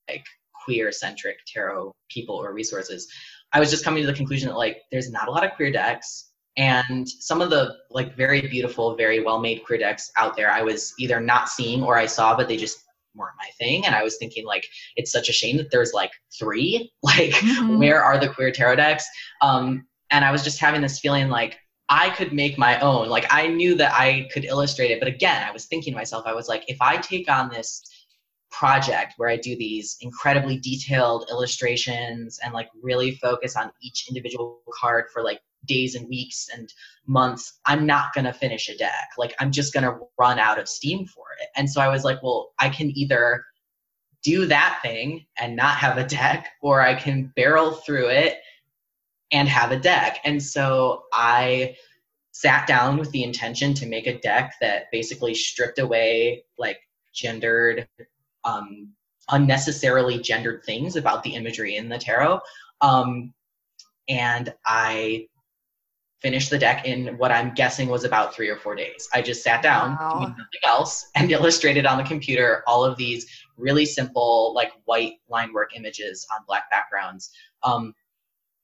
like 0.08 0.24
queer 0.64 0.92
centric 0.92 1.38
tarot 1.46 1.92
people 2.08 2.36
or 2.36 2.52
resources, 2.52 3.08
I 3.52 3.60
was 3.60 3.70
just 3.70 3.84
coming 3.84 4.02
to 4.02 4.06
the 4.06 4.16
conclusion 4.16 4.48
that 4.48 4.56
like 4.56 4.82
there's 4.90 5.10
not 5.10 5.28
a 5.28 5.30
lot 5.30 5.44
of 5.44 5.52
queer 5.52 5.70
decks. 5.70 6.30
And 6.56 7.08
some 7.08 7.40
of 7.40 7.48
the 7.50 7.76
like 7.90 8.14
very 8.16 8.42
beautiful, 8.42 8.94
very 8.96 9.22
well 9.22 9.40
made 9.40 9.64
queer 9.64 9.78
decks 9.78 10.10
out 10.18 10.36
there, 10.36 10.50
I 10.50 10.62
was 10.62 10.92
either 10.98 11.20
not 11.20 11.48
seeing 11.48 11.82
or 11.82 11.96
I 11.96 12.06
saw, 12.06 12.36
but 12.36 12.46
they 12.48 12.56
just 12.58 12.78
weren't 13.14 13.36
my 13.38 13.48
thing. 13.58 13.86
And 13.86 13.94
I 13.94 14.02
was 14.02 14.16
thinking 14.18 14.44
like 14.44 14.66
it's 14.96 15.12
such 15.12 15.28
a 15.28 15.32
shame 15.32 15.56
that 15.58 15.70
there's 15.70 15.92
like 15.92 16.10
three. 16.38 16.90
Like 17.02 17.30
Mhm. 17.32 17.78
where 17.78 18.02
are 18.02 18.18
the 18.18 18.28
queer 18.28 18.50
tarot 18.50 18.76
decks? 18.76 19.06
Um, 19.40 19.86
and 20.10 20.24
I 20.24 20.30
was 20.32 20.44
just 20.44 20.60
having 20.60 20.82
this 20.82 20.98
feeling 21.00 21.28
like 21.28 21.58
I 21.88 22.10
could 22.10 22.32
make 22.32 22.56
my 22.58 22.78
own. 22.80 23.08
Like 23.08 23.26
I 23.30 23.48
knew 23.48 23.74
that 23.76 23.92
I 23.92 24.28
could 24.32 24.44
illustrate 24.44 24.90
it, 24.90 24.98
but 24.98 25.08
again, 25.08 25.46
I 25.46 25.52
was 25.52 25.66
thinking 25.66 25.92
to 25.92 25.98
myself, 25.98 26.24
I 26.26 26.34
was 26.34 26.48
like, 26.48 26.64
if 26.68 26.78
I 26.80 26.96
take 26.96 27.30
on 27.30 27.50
this 27.50 27.82
project 28.52 29.14
where 29.16 29.28
I 29.28 29.36
do 29.36 29.56
these 29.56 29.96
incredibly 30.00 30.58
detailed 30.58 31.26
illustrations 31.30 32.38
and 32.44 32.52
like 32.52 32.68
really 32.80 33.16
focus 33.16 33.56
on 33.56 33.72
each 33.82 34.06
individual 34.08 34.60
card 34.72 35.06
for 35.12 35.22
like 35.22 35.40
days 35.64 35.94
and 35.94 36.08
weeks 36.08 36.48
and 36.54 36.72
months, 37.06 37.60
I'm 37.66 37.86
not 37.86 38.12
going 38.14 38.24
to 38.26 38.32
finish 38.32 38.68
a 38.68 38.76
deck. 38.76 39.10
Like 39.18 39.34
I'm 39.40 39.50
just 39.50 39.72
going 39.72 39.84
to 39.84 39.98
run 40.18 40.38
out 40.38 40.58
of 40.58 40.68
steam 40.68 41.06
for 41.06 41.24
it. 41.40 41.48
And 41.56 41.68
so 41.68 41.80
I 41.80 41.88
was 41.88 42.04
like, 42.04 42.22
well, 42.22 42.52
I 42.58 42.68
can 42.68 42.96
either 42.96 43.44
do 44.22 44.46
that 44.46 44.78
thing 44.82 45.26
and 45.38 45.56
not 45.56 45.76
have 45.76 45.98
a 45.98 46.06
deck 46.06 46.48
or 46.60 46.80
I 46.80 46.94
can 46.94 47.32
barrel 47.34 47.72
through 47.72 48.08
it 48.08 48.38
and 49.32 49.48
have 49.48 49.72
a 49.72 49.78
deck. 49.78 50.18
And 50.24 50.42
so 50.42 51.04
I 51.12 51.76
sat 52.32 52.66
down 52.66 52.98
with 52.98 53.10
the 53.10 53.24
intention 53.24 53.74
to 53.74 53.86
make 53.86 54.06
a 54.06 54.18
deck 54.18 54.54
that 54.60 54.84
basically 54.90 55.34
stripped 55.34 55.78
away 55.78 56.44
like 56.58 56.78
gendered 57.12 57.86
um, 58.44 58.88
unnecessarily 59.30 60.18
gendered 60.18 60.64
things 60.64 60.96
about 60.96 61.22
the 61.22 61.34
imagery 61.34 61.76
in 61.76 61.88
the 61.88 61.98
tarot. 61.98 62.40
Um, 62.80 63.32
and 64.08 64.52
I 64.66 65.26
finished 66.20 66.50
the 66.50 66.58
deck 66.58 66.86
in 66.86 67.18
what 67.18 67.32
I'm 67.32 67.52
guessing 67.54 67.88
was 67.88 68.04
about 68.04 68.34
three 68.34 68.48
or 68.48 68.56
four 68.56 68.74
days. 68.76 69.08
I 69.12 69.22
just 69.22 69.42
sat 69.42 69.62
down, 69.62 69.96
Wow. 70.00 70.12
doing 70.18 70.30
nothing 70.30 70.60
else, 70.64 71.10
and 71.16 71.30
illustrated 71.32 71.86
on 71.86 71.98
the 71.98 72.04
computer 72.04 72.62
all 72.66 72.84
of 72.84 72.96
these 72.96 73.26
really 73.56 73.84
simple, 73.84 74.52
like 74.54 74.72
white 74.84 75.14
line 75.28 75.52
work 75.52 75.76
images 75.76 76.26
on 76.32 76.44
black 76.46 76.70
backgrounds. 76.70 77.30
Um, 77.62 77.94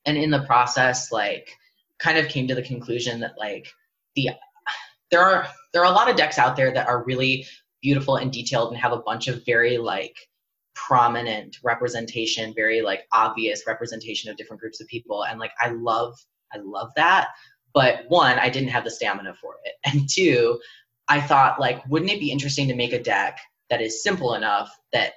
and 0.07 0.17
in 0.17 0.31
the 0.31 0.43
process, 0.45 1.11
like, 1.13 1.51
kind 1.99 2.17
of 2.17 2.29
came 2.29 2.47
to 2.47 2.55
the 2.55 2.63
conclusion 2.63 3.19
that 3.21 3.37
like 3.37 3.67
the 4.15 4.31
there 5.11 5.21
are 5.21 5.49
there 5.73 5.83
are 5.83 5.91
a 5.91 5.95
lot 5.95 6.09
of 6.09 6.17
decks 6.17 6.39
out 6.39 6.55
there 6.55 6.73
that 6.73 6.87
are 6.87 7.03
really 7.05 7.45
beautiful 7.83 8.17
and 8.17 8.33
detailed 8.33 8.73
and 8.73 8.81
have 8.81 8.93
a 8.93 8.99
bunch 8.99 9.29
of 9.29 9.45
very 9.45 9.79
like 9.79 10.17
prominent 10.75 11.57
representation 11.65 12.55
very 12.55 12.83
like 12.83 13.03
obvious 13.13 13.65
representation 13.67 14.31
of 14.31 14.37
different 14.37 14.61
groups 14.61 14.81
of 14.81 14.87
people. 14.89 15.25
And 15.25 15.39
like 15.39 15.53
i 15.61 15.71
love 15.71 16.15
i 16.53 16.59
love 16.59 16.91
that. 16.97 17.29
But 17.75 18.05
one 18.09 18.39
i 18.39 18.49
didn't 18.49 18.71
have 18.71 18.85
the 18.85 18.91
stamina 18.91 19.35
for 19.41 19.57
it. 19.65 19.75
And 19.93 20.09
two 20.09 20.61
i 21.09 21.21
thought 21.21 21.61
like 21.61 21.85
wouldn't 21.89 22.11
it 22.11 22.21
be 22.21 22.31
interesting 22.31 22.69
to 22.69 22.75
make 22.75 22.93
a 22.93 23.03
deck 23.03 23.39
that 23.71 23.81
is 23.81 24.03
simple 24.03 24.35
enough 24.35 24.71
that 24.93 25.15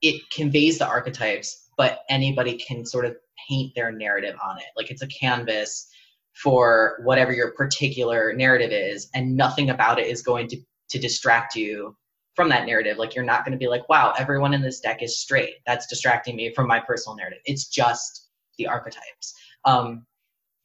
it 0.00 0.22
conveys 0.30 0.78
the 0.78 0.86
archetypes 0.86 1.68
but 1.78 2.00
anybody 2.10 2.58
can 2.58 2.84
sort 2.84 3.04
of 3.04 3.16
paint 3.48 3.74
their 3.74 3.92
narrative 3.92 4.36
on 4.44 4.58
it? 4.58 4.64
Like 4.76 4.90
it's 4.90 5.02
a 5.02 5.06
canvas 5.06 5.88
for 6.34 7.00
whatever 7.04 7.32
your 7.32 7.52
particular 7.52 8.32
narrative 8.34 8.72
is 8.72 9.08
and 9.14 9.36
nothing 9.36 9.70
about 9.70 9.98
it 9.98 10.08
is 10.08 10.22
going 10.22 10.48
to 10.48 10.60
to 10.90 10.98
distract 10.98 11.54
you 11.54 11.96
from 12.34 12.48
that 12.48 12.66
narrative. 12.66 12.98
Like 12.98 13.14
you're 13.14 13.24
not 13.24 13.44
going 13.44 13.52
to 13.52 13.58
be 13.58 13.68
like 13.68 13.88
wow 13.88 14.12
everyone 14.18 14.54
in 14.54 14.62
this 14.62 14.80
deck 14.80 15.02
is 15.02 15.18
straight. 15.18 15.56
That's 15.66 15.86
distracting 15.86 16.36
me 16.36 16.52
from 16.54 16.66
my 16.66 16.80
personal 16.80 17.16
narrative. 17.16 17.40
It's 17.44 17.68
just 17.68 18.28
the 18.56 18.66
archetypes. 18.66 19.34
Um 19.64 20.06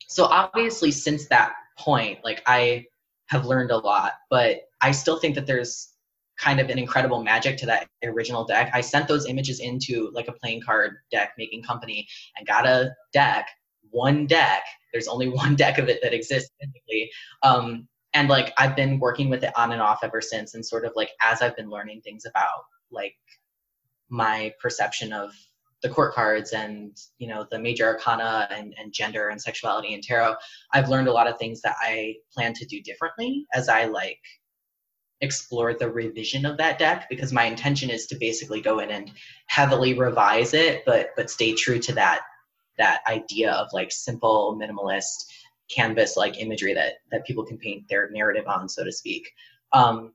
so 0.08 0.26
obviously 0.26 0.92
since 0.92 1.28
that 1.28 1.54
point 1.80 2.20
like 2.24 2.44
i 2.46 2.86
have 3.28 3.48
learned 3.48 3.72
a 3.72 3.78
lot 3.78 4.12
but 4.30 4.58
i 4.80 4.92
still 4.92 5.18
think 5.18 5.34
that 5.34 5.48
there's 5.48 5.94
kind 6.38 6.60
of 6.60 6.70
an 6.70 6.78
incredible 6.78 7.24
magic 7.24 7.58
to 7.58 7.66
that 7.66 7.88
original 8.04 8.44
deck. 8.44 8.72
I 8.74 8.82
sent 8.82 9.08
those 9.08 9.28
images 9.28 9.60
into 9.60 10.10
like 10.14 10.28
a 10.28 10.32
playing 10.32 10.62
card 10.62 10.98
deck 11.12 11.34
making 11.38 11.64
company 11.64 12.08
and 12.38 12.48
got 12.48 12.66
a 12.66 12.92
deck 13.12 13.48
one 13.92 14.26
deck. 14.26 14.64
There's 14.92 15.08
only 15.08 15.30
one 15.42 15.56
deck 15.56 15.78
of 15.78 15.90
it 15.90 16.00
that 16.02 16.14
exists 16.14 16.50
physically 16.60 17.12
um, 17.44 17.88
and 18.14 18.30
like 18.30 18.54
i've 18.58 18.76
been 18.76 19.00
working 19.00 19.30
with 19.30 19.44
it 19.44 19.52
on 19.58 19.72
and 19.72 19.82
off 19.82 20.00
ever 20.04 20.22
since 20.22 20.54
and 20.54 20.66
sort 20.66 20.86
of 20.86 20.92
like 20.96 21.10
as 21.22 21.42
i've 21.42 21.56
been 21.56 21.70
learning 21.70 22.02
things 22.02 22.26
about 22.26 22.66
like 22.92 23.16
my 24.10 24.54
perception 24.62 25.12
of 25.14 25.32
the 25.82 25.90
court 25.90 26.14
cards 26.14 26.54
and 26.54 26.96
you 27.18 27.28
know 27.28 27.46
the 27.52 27.60
major 27.60 27.86
arcana 27.86 28.48
and, 28.50 28.74
and 28.80 28.94
gender 28.94 29.30
and 29.30 29.42
sexuality 29.42 29.94
and 29.94 30.04
tarot 30.04 30.36
i've 30.74 30.90
learned 30.90 31.08
a 31.08 31.14
lot 31.14 31.28
of 31.28 31.38
things 31.38 31.62
that 31.62 31.76
i 31.82 32.16
plan 32.34 32.54
to 32.54 32.66
do 32.66 32.82
differently 32.82 33.46
as 33.54 33.70
i 33.70 33.86
like 33.86 34.20
explore 35.22 35.74
the 35.74 35.90
revision 35.90 36.46
of 36.46 36.58
that 36.58 36.78
deck 36.78 37.08
because 37.10 37.32
my 37.32 37.46
intention 37.46 37.90
is 37.90 38.06
to 38.08 38.16
basically 38.16 38.60
go 38.60 38.80
in 38.80 38.92
and 38.92 39.12
heavily 39.48 39.94
revise 39.94 40.54
it 40.54 40.84
but 40.86 41.10
but 41.16 41.30
stay 41.30 41.54
true 41.54 41.80
to 41.80 41.94
that 41.94 42.22
that 42.78 43.02
idea 43.08 43.52
of 43.52 43.68
like 43.72 43.92
simple 43.92 44.60
minimalist 44.62 45.26
canvas 45.70 46.18
like 46.18 46.40
imagery 46.40 46.74
that 46.74 46.94
that 47.12 47.26
people 47.26 47.46
can 47.46 47.58
paint 47.58 47.88
their 47.90 48.10
narrative 48.10 48.48
on 48.48 48.70
so 48.70 48.84
to 48.84 48.92
speak. 48.92 49.32
Um, 49.72 50.14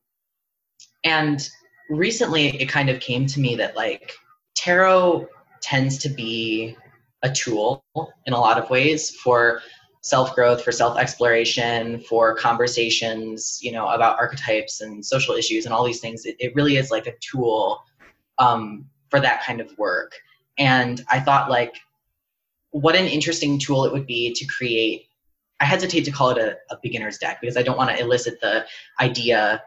and 1.04 1.48
recently 1.90 2.60
it 2.60 2.66
kind 2.66 2.88
of 2.88 3.00
came 3.00 3.26
to 3.26 3.40
me 3.40 3.56
that 3.56 3.76
like 3.76 4.12
tarot 4.54 5.28
tends 5.60 5.98
to 5.98 6.08
be 6.08 6.76
a 7.22 7.30
tool 7.30 7.84
in 8.26 8.32
a 8.32 8.38
lot 8.38 8.58
of 8.58 8.70
ways 8.70 9.10
for 9.10 9.60
self 10.02 10.34
growth 10.34 10.62
for 10.62 10.70
self 10.70 10.96
exploration 10.96 12.00
for 12.00 12.34
conversations 12.36 13.58
you 13.60 13.72
know 13.72 13.88
about 13.88 14.18
archetypes 14.18 14.80
and 14.80 15.04
social 15.04 15.34
issues 15.34 15.64
and 15.64 15.74
all 15.74 15.84
these 15.84 16.00
things. 16.00 16.24
It, 16.24 16.36
it 16.38 16.54
really 16.54 16.76
is 16.76 16.90
like 16.90 17.06
a 17.06 17.14
tool 17.20 17.82
um, 18.38 18.86
for 19.10 19.20
that 19.20 19.42
kind 19.42 19.60
of 19.60 19.76
work. 19.78 20.14
And 20.58 21.04
i 21.08 21.20
thought 21.20 21.50
like 21.50 21.76
what 22.70 22.94
an 22.94 23.06
interesting 23.06 23.58
tool 23.58 23.84
it 23.84 23.92
would 23.92 24.06
be 24.06 24.32
to 24.34 24.44
create 24.46 25.07
I 25.60 25.64
hesitate 25.64 26.04
to 26.04 26.10
call 26.10 26.30
it 26.30 26.38
a, 26.38 26.56
a 26.72 26.78
beginner's 26.82 27.18
deck 27.18 27.40
because 27.40 27.56
I 27.56 27.62
don't 27.62 27.76
want 27.76 27.90
to 27.90 28.00
elicit 28.00 28.40
the 28.40 28.64
idea 29.00 29.62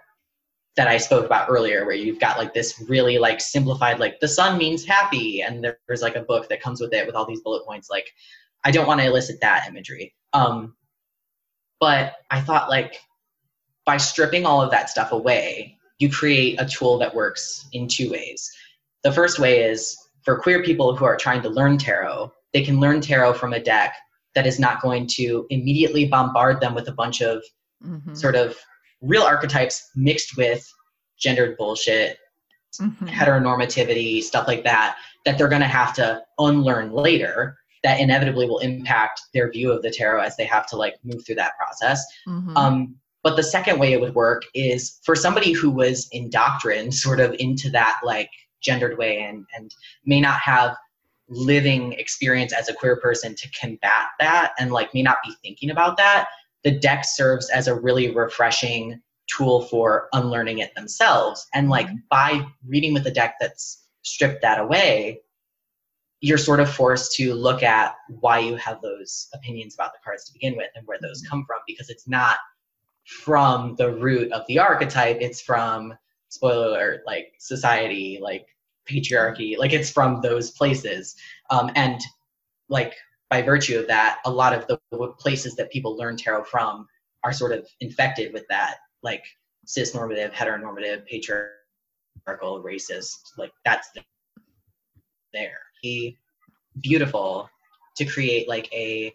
that 0.78 0.88
I 0.88 0.98
spoke 0.98 1.26
about 1.26 1.50
earlier, 1.50 1.86
where 1.86 1.96
you've 1.96 2.20
got 2.20 2.38
like 2.38 2.54
this 2.54 2.82
really 2.88 3.18
like 3.18 3.42
simplified, 3.42 4.00
like 4.00 4.20
the 4.22 4.28
sun 4.28 4.58
means 4.58 4.86
happy, 4.86 5.42
and 5.42 5.66
there's 5.88 6.02
like 6.02 6.16
a 6.16 6.22
book 6.22 6.48
that 6.50 6.62
comes 6.62 6.80
with 6.80 6.94
it 6.94 7.06
with 7.06 7.16
all 7.16 7.26
these 7.26 7.42
bullet 7.42 7.66
points. 7.66 7.90
Like, 7.90 8.10
I 8.64 8.72
don't 8.72 8.88
want 8.88 9.02
to 9.02 9.08
elicit 9.08 9.42
that 9.42 9.68
imagery. 9.68 10.16
Um, 10.34 10.76
but 11.80 12.14
I 12.30 12.40
thought 12.40 12.70
like 12.70 13.02
by 13.86 13.98
stripping 13.98 14.46
all 14.46 14.62
of 14.62 14.72
that 14.72 14.90
stuff 14.90 15.12
away, 15.12 15.78
you 16.00 16.10
create 16.10 16.62
a 16.62 16.66
tool 16.66 16.98
that 17.00 17.14
works 17.14 17.68
in 17.74 17.88
two 17.88 18.10
ways. 18.10 18.50
The 19.04 19.12
first 19.12 19.40
way 19.40 19.64
is 19.64 19.98
for 20.24 20.40
queer 20.40 20.64
people 20.64 20.96
who 20.96 21.06
are 21.06 21.18
trying 21.18 21.42
to 21.42 21.50
learn 21.50 21.78
tarot, 21.78 22.32
they 22.54 22.64
can 22.64 22.80
learn 22.80 23.02
tarot 23.02 23.34
from 23.34 23.54
a 23.54 23.60
deck 23.60 23.96
that 24.36 24.48
is 24.48 24.60
not 24.60 24.82
going 24.82 25.08
to 25.08 25.46
immediately 25.50 26.06
bombard 26.06 26.60
them 26.62 26.74
with 26.74 26.88
a 26.88 26.94
bunch 26.94 27.22
of 27.22 27.44
mm-hmm. 27.84 28.14
sort 28.14 28.36
of 28.36 28.56
real 29.02 29.24
archetypes 29.24 29.90
mixed 29.96 30.38
with 30.38 30.66
gendered 31.18 31.58
bullshit, 31.58 32.18
mm-hmm. 32.80 33.08
heteronormativity, 33.08 34.22
stuff 34.22 34.48
like 34.48 34.64
that, 34.64 34.98
that 35.26 35.38
they're 35.38 35.48
going 35.48 35.62
to 35.62 35.68
have 35.68 35.94
to 35.94 36.22
unlearn 36.40 36.92
later 36.92 37.58
that 37.84 38.00
inevitably 38.00 38.48
will 38.48 38.60
impact 38.60 39.22
their 39.34 39.52
view 39.52 39.72
of 39.72 39.82
the 39.82 39.90
tarot 39.90 40.22
as 40.22 40.38
they 40.38 40.46
have 40.46 40.68
to 40.68 40.76
like 40.76 40.96
move 41.04 41.26
through 41.26 41.36
that 41.36 41.58
process. 41.58 42.06
Mm-hmm. 42.28 42.56
Um, 42.56 42.96
but 43.24 43.36
the 43.36 43.44
second 43.44 43.80
way 43.80 43.94
it 43.94 44.02
would 44.02 44.16
work 44.16 44.44
is 44.54 45.00
for 45.04 45.16
somebody 45.16 45.52
who 45.52 45.70
was 45.70 46.08
indoctrined 46.12 46.94
sort 46.94 47.20
of 47.20 47.36
into 47.40 47.70
that 47.72 48.00
like 48.04 48.30
gendered 48.62 48.98
way 48.98 49.24
and, 49.24 49.46
and 49.56 49.74
may 50.06 50.22
not 50.22 50.40
have 50.40 50.76
living 51.32 51.94
experience 51.94 52.54
as 52.54 52.68
a 52.68 52.74
queer 52.74 52.98
person 52.98 53.34
to 53.36 53.50
combat 53.52 54.08
that 54.20 54.52
and 54.60 54.72
like 54.72 54.94
may 54.94 55.02
not 55.02 55.18
be 55.26 55.34
thinking 55.42 55.70
about 55.70 55.96
that 55.96 56.28
the 56.64 56.72
deck 56.72 57.06
serves 57.06 57.50
as 57.50 57.68
a 57.68 57.80
really 57.80 58.14
refreshing 58.14 59.02
tool 59.28 59.62
for 59.64 60.10
unlearning 60.12 60.60
it 60.60 60.76
themselves 60.76 61.48
and 61.54 61.70
like 61.70 61.88
mm-hmm. 61.88 61.96
by 62.10 62.46
reading 62.68 62.94
with 62.94 63.08
a 63.08 63.12
deck 63.12 63.36
that's 63.40 63.86
stripped 64.04 64.42
that 64.42 64.60
away 64.60 65.22
you're 66.20 66.38
sort 66.38 66.60
of 66.60 66.70
forced 66.70 67.16
to 67.16 67.34
look 67.34 67.64
at 67.64 67.96
why 68.20 68.38
you 68.38 68.56
have 68.58 68.82
those 68.82 69.28
opinions 69.34 69.74
about 69.74 69.94
the 69.94 70.00
cards 70.04 70.26
to 70.26 70.34
begin 70.34 70.58
with 70.58 70.70
and 70.76 70.86
where 70.86 71.00
those 71.02 71.24
mm-hmm. 71.24 71.30
come 71.30 71.46
from 71.48 71.60
because 71.66 71.90
it's 71.90 72.10
not 72.10 72.38
from 73.06 73.76
the 73.78 73.90
root 73.90 74.30
of 74.34 74.42
the 74.48 74.60
archetype 74.60 75.18
it's 75.22 75.40
from 75.42 75.94
spoiler 76.28 76.68
alert 76.68 77.02
like 77.06 77.32
society 77.40 78.20
like 78.22 78.46
patriarchy 78.90 79.58
like 79.58 79.74
it's 79.74 79.92
from 79.92 80.22
those 80.22 80.52
places. 80.52 81.16
Um, 81.50 81.72
and 81.76 82.00
like 82.70 82.96
by 83.30 83.42
virtue 83.42 83.80
of 83.80 83.88
that 83.88 84.20
a 84.26 84.32
lot 84.32 84.54
of 84.54 84.68
the 84.68 84.80
places 85.20 85.56
that 85.56 85.72
people 85.72 85.98
learn 85.98 86.18
tarot 86.18 86.44
from 86.46 86.88
are 87.24 87.34
sort 87.34 87.52
of 87.52 87.68
infected 87.80 88.34
with 88.34 88.46
that 88.50 88.78
like 89.04 89.24
cis 89.66 89.94
normative 89.94 90.32
heteronormative 90.32 91.06
patriarchal 91.06 92.64
racist 92.64 93.18
like 93.38 93.52
that's 93.66 93.90
there. 95.34 95.58
Be 95.82 96.18
beautiful 96.80 97.50
to 97.98 98.06
create 98.06 98.48
like 98.48 98.72
a 98.74 99.14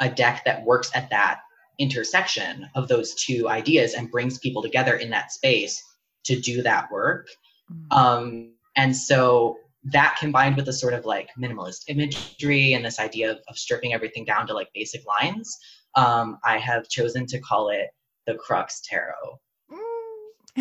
a 0.00 0.08
deck 0.08 0.42
that 0.44 0.64
works 0.64 0.90
at 0.94 1.10
that 1.10 1.40
intersection 1.78 2.68
of 2.74 2.88
those 2.88 3.14
two 3.14 3.48
ideas 3.48 3.94
and 3.94 4.10
brings 4.10 4.38
people 4.38 4.62
together 4.62 4.96
in 4.96 5.10
that 5.10 5.32
space 5.32 5.82
to 6.24 6.40
do 6.40 6.62
that 6.62 6.90
work. 6.90 7.28
Mm-hmm. 7.70 7.92
um, 7.92 8.52
and 8.76 8.96
so 8.96 9.58
that 9.84 10.16
combined 10.18 10.56
with 10.56 10.66
the 10.66 10.72
sort 10.72 10.94
of 10.94 11.04
like 11.04 11.28
minimalist 11.38 11.84
imagery 11.88 12.74
and 12.74 12.84
this 12.84 13.00
idea 13.00 13.30
of, 13.32 13.38
of 13.48 13.58
stripping 13.58 13.92
everything 13.92 14.24
down 14.24 14.46
to 14.46 14.54
like 14.54 14.68
basic 14.74 15.02
lines, 15.06 15.58
um, 15.96 16.38
I 16.44 16.58
have 16.58 16.88
chosen 16.88 17.26
to 17.26 17.40
call 17.40 17.70
it 17.70 17.88
the 18.26 18.34
Crux 18.34 18.80
Tarot. 18.84 19.40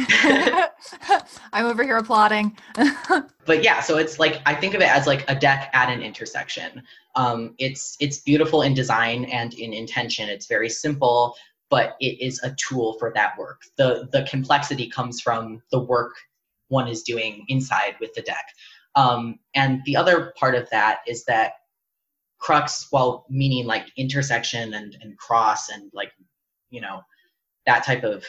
I'm 1.53 1.65
over 1.65 1.83
here 1.83 1.97
applauding. 1.97 2.57
but 3.45 3.63
yeah, 3.63 3.81
so 3.81 3.97
it's 3.97 4.19
like 4.19 4.41
I 4.45 4.55
think 4.55 4.73
of 4.73 4.81
it 4.81 4.87
as 4.87 5.05
like 5.05 5.25
a 5.29 5.35
deck 5.35 5.69
at 5.73 5.89
an 5.89 6.01
intersection. 6.01 6.81
Um, 7.15 7.55
it's 7.57 7.97
it's 7.99 8.19
beautiful 8.19 8.61
in 8.61 8.73
design 8.73 9.25
and 9.25 9.53
in 9.53 9.73
intention. 9.73 10.29
It's 10.29 10.47
very 10.47 10.69
simple, 10.69 11.35
but 11.69 11.97
it 11.99 12.21
is 12.21 12.41
a 12.43 12.55
tool 12.55 12.97
for 12.99 13.11
that 13.15 13.37
work. 13.37 13.61
The 13.77 14.07
the 14.13 14.25
complexity 14.29 14.87
comes 14.89 15.19
from 15.19 15.61
the 15.71 15.79
work 15.79 16.13
one 16.71 16.87
is 16.87 17.03
doing 17.03 17.45
inside 17.47 17.95
with 17.99 18.13
the 18.13 18.21
deck. 18.21 18.45
Um, 18.95 19.39
and 19.55 19.81
the 19.85 19.95
other 19.95 20.33
part 20.37 20.55
of 20.55 20.69
that 20.71 20.99
is 21.07 21.23
that 21.25 21.53
crux, 22.39 22.87
while 22.89 23.25
meaning 23.29 23.65
like 23.65 23.85
intersection 23.97 24.73
and, 24.73 24.97
and 25.01 25.17
cross 25.17 25.69
and 25.69 25.91
like, 25.93 26.11
you 26.69 26.81
know, 26.81 27.01
that 27.65 27.85
type 27.85 28.03
of, 28.03 28.25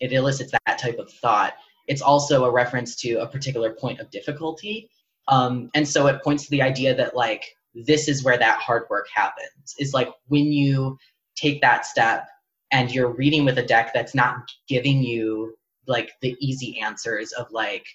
it 0.00 0.12
elicits 0.12 0.52
that 0.66 0.78
type 0.78 0.98
of 0.98 1.10
thought. 1.12 1.54
It's 1.86 2.02
also 2.02 2.44
a 2.44 2.50
reference 2.50 2.96
to 2.96 3.20
a 3.20 3.26
particular 3.26 3.72
point 3.72 4.00
of 4.00 4.10
difficulty. 4.10 4.90
Um, 5.28 5.70
and 5.74 5.86
so 5.86 6.06
it 6.08 6.22
points 6.22 6.44
to 6.44 6.50
the 6.50 6.62
idea 6.62 6.94
that 6.96 7.14
like, 7.14 7.44
this 7.74 8.08
is 8.08 8.24
where 8.24 8.38
that 8.38 8.60
hard 8.60 8.84
work 8.90 9.06
happens. 9.14 9.74
Is 9.78 9.94
like 9.94 10.08
when 10.28 10.52
you 10.52 10.98
take 11.36 11.60
that 11.60 11.86
step 11.86 12.28
and 12.70 12.90
you're 12.92 13.14
reading 13.14 13.44
with 13.44 13.58
a 13.58 13.66
deck 13.66 13.92
that's 13.94 14.14
not 14.14 14.36
giving 14.68 15.02
you 15.02 15.56
like 15.86 16.12
the 16.20 16.36
easy 16.40 16.80
answers 16.80 17.32
of 17.32 17.50
like 17.50 17.86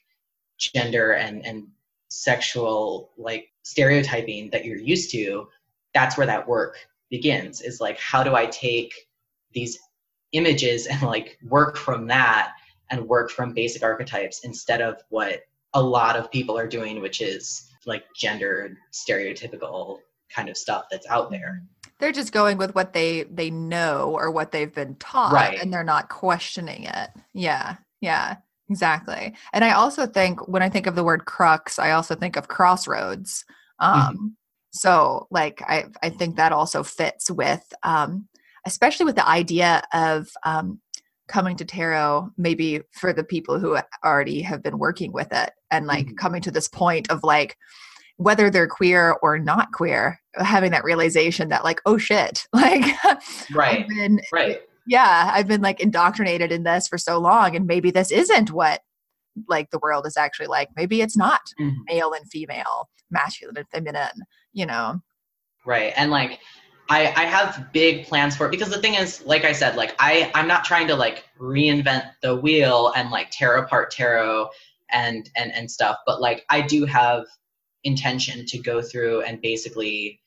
gender 0.57 1.13
and 1.13 1.45
and 1.45 1.67
sexual 2.09 3.11
like 3.17 3.49
stereotyping 3.63 4.49
that 4.49 4.65
you're 4.65 4.77
used 4.77 5.11
to 5.11 5.47
that's 5.93 6.17
where 6.17 6.27
that 6.27 6.47
work 6.47 6.75
begins 7.09 7.61
is 7.61 7.79
like 7.79 7.99
how 7.99 8.23
do 8.23 8.35
i 8.35 8.45
take 8.47 8.93
these 9.53 9.79
images 10.31 10.87
and 10.87 11.01
like 11.03 11.37
work 11.47 11.77
from 11.77 12.07
that 12.07 12.53
and 12.91 13.07
work 13.07 13.29
from 13.29 13.53
basic 13.53 13.83
archetypes 13.83 14.41
instead 14.43 14.81
of 14.81 15.01
what 15.09 15.41
a 15.73 15.81
lot 15.81 16.15
of 16.15 16.31
people 16.31 16.57
are 16.57 16.67
doing 16.67 16.99
which 17.01 17.21
is 17.21 17.69
like 17.85 18.03
gendered 18.15 18.75
stereotypical 18.91 19.99
kind 20.29 20.49
of 20.49 20.57
stuff 20.57 20.85
that's 20.89 21.07
out 21.07 21.29
there 21.29 21.63
they're 21.99 22.11
just 22.11 22.31
going 22.31 22.57
with 22.57 22.73
what 22.75 22.93
they 22.93 23.23
they 23.23 23.49
know 23.49 24.15
or 24.17 24.31
what 24.31 24.51
they've 24.51 24.73
been 24.73 24.95
taught 24.95 25.33
right. 25.33 25.59
and 25.59 25.71
they're 25.71 25.83
not 25.83 26.09
questioning 26.09 26.83
it 26.83 27.09
yeah 27.33 27.75
yeah 28.01 28.37
exactly 28.69 29.33
and 29.53 29.63
i 29.63 29.71
also 29.71 30.05
think 30.05 30.47
when 30.47 30.63
i 30.63 30.69
think 30.69 30.87
of 30.87 30.95
the 30.95 31.03
word 31.03 31.25
crux 31.25 31.79
i 31.79 31.91
also 31.91 32.15
think 32.15 32.35
of 32.35 32.47
crossroads 32.47 33.45
um 33.79 34.01
mm-hmm. 34.01 34.27
so 34.71 35.27
like 35.31 35.61
i 35.63 35.85
i 36.01 36.09
think 36.09 36.35
that 36.35 36.51
also 36.51 36.83
fits 36.83 37.29
with 37.29 37.73
um 37.83 38.27
especially 38.65 39.05
with 39.05 39.15
the 39.15 39.27
idea 39.27 39.81
of 39.93 40.29
um 40.43 40.79
coming 41.27 41.55
to 41.55 41.63
tarot 41.63 42.29
maybe 42.37 42.81
for 42.91 43.13
the 43.13 43.23
people 43.23 43.59
who 43.59 43.77
already 44.03 44.41
have 44.41 44.63
been 44.63 44.79
working 44.79 45.11
with 45.11 45.31
it 45.31 45.51
and 45.69 45.85
like 45.85 46.07
mm-hmm. 46.07 46.15
coming 46.15 46.41
to 46.41 46.51
this 46.51 46.67
point 46.67 47.09
of 47.11 47.23
like 47.23 47.55
whether 48.19 48.49
they're 48.49 48.67
queer 48.67 49.15
or 49.21 49.39
not 49.39 49.71
queer 49.71 50.19
having 50.35 50.71
that 50.71 50.83
realization 50.83 51.49
that 51.49 51.63
like 51.63 51.81
oh 51.85 51.97
shit 51.97 52.47
like 52.53 52.85
right. 53.53 53.87
Been, 53.87 54.21
right. 54.31 54.61
yeah 54.87 55.31
i've 55.33 55.47
been 55.47 55.61
like 55.61 55.79
indoctrinated 55.79 56.51
in 56.51 56.63
this 56.63 56.87
for 56.87 56.97
so 56.97 57.17
long 57.17 57.55
and 57.55 57.65
maybe 57.65 57.91
this 57.91 58.11
isn't 58.11 58.51
what 58.51 58.81
like 59.47 59.69
the 59.71 59.79
world 59.79 60.05
is 60.05 60.17
actually 60.17 60.47
like. 60.47 60.69
Maybe 60.75 61.01
it's 61.01 61.17
not 61.17 61.41
mm-hmm. 61.59 61.79
male 61.87 62.13
and 62.13 62.27
female 62.29 62.89
masculine 63.11 63.57
and 63.57 63.69
feminine 63.69 64.23
you 64.53 64.65
know? 64.65 64.99
Right 65.65 65.93
and 65.95 66.11
like 66.11 66.39
I, 66.89 67.13
I 67.15 67.25
have 67.25 67.71
big 67.71 68.05
plans 68.07 68.35
for 68.35 68.47
it 68.47 68.51
because 68.51 68.69
the 68.69 68.81
thing 68.81 68.95
is 68.95 69.23
like 69.23 69.45
i 69.45 69.51
said 69.51 69.75
like 69.75 69.93
i 69.99 70.31
i'm 70.33 70.47
not 70.47 70.65
trying 70.65 70.87
to 70.87 70.95
like 70.95 71.25
reinvent 71.39 72.09
the 72.23 72.35
wheel 72.35 72.91
and 72.95 73.11
like 73.11 73.29
tear 73.29 73.57
apart 73.57 73.91
tarot 73.91 74.49
and 74.91 75.29
and 75.35 75.51
and 75.53 75.69
stuff 75.69 75.97
but 76.07 76.19
like 76.19 76.45
i 76.49 76.61
do 76.61 76.85
have 76.85 77.25
intention 77.83 78.45
to 78.45 78.59
go 78.59 78.81
through 78.81 79.21
and 79.21 79.41
basically 79.41 80.19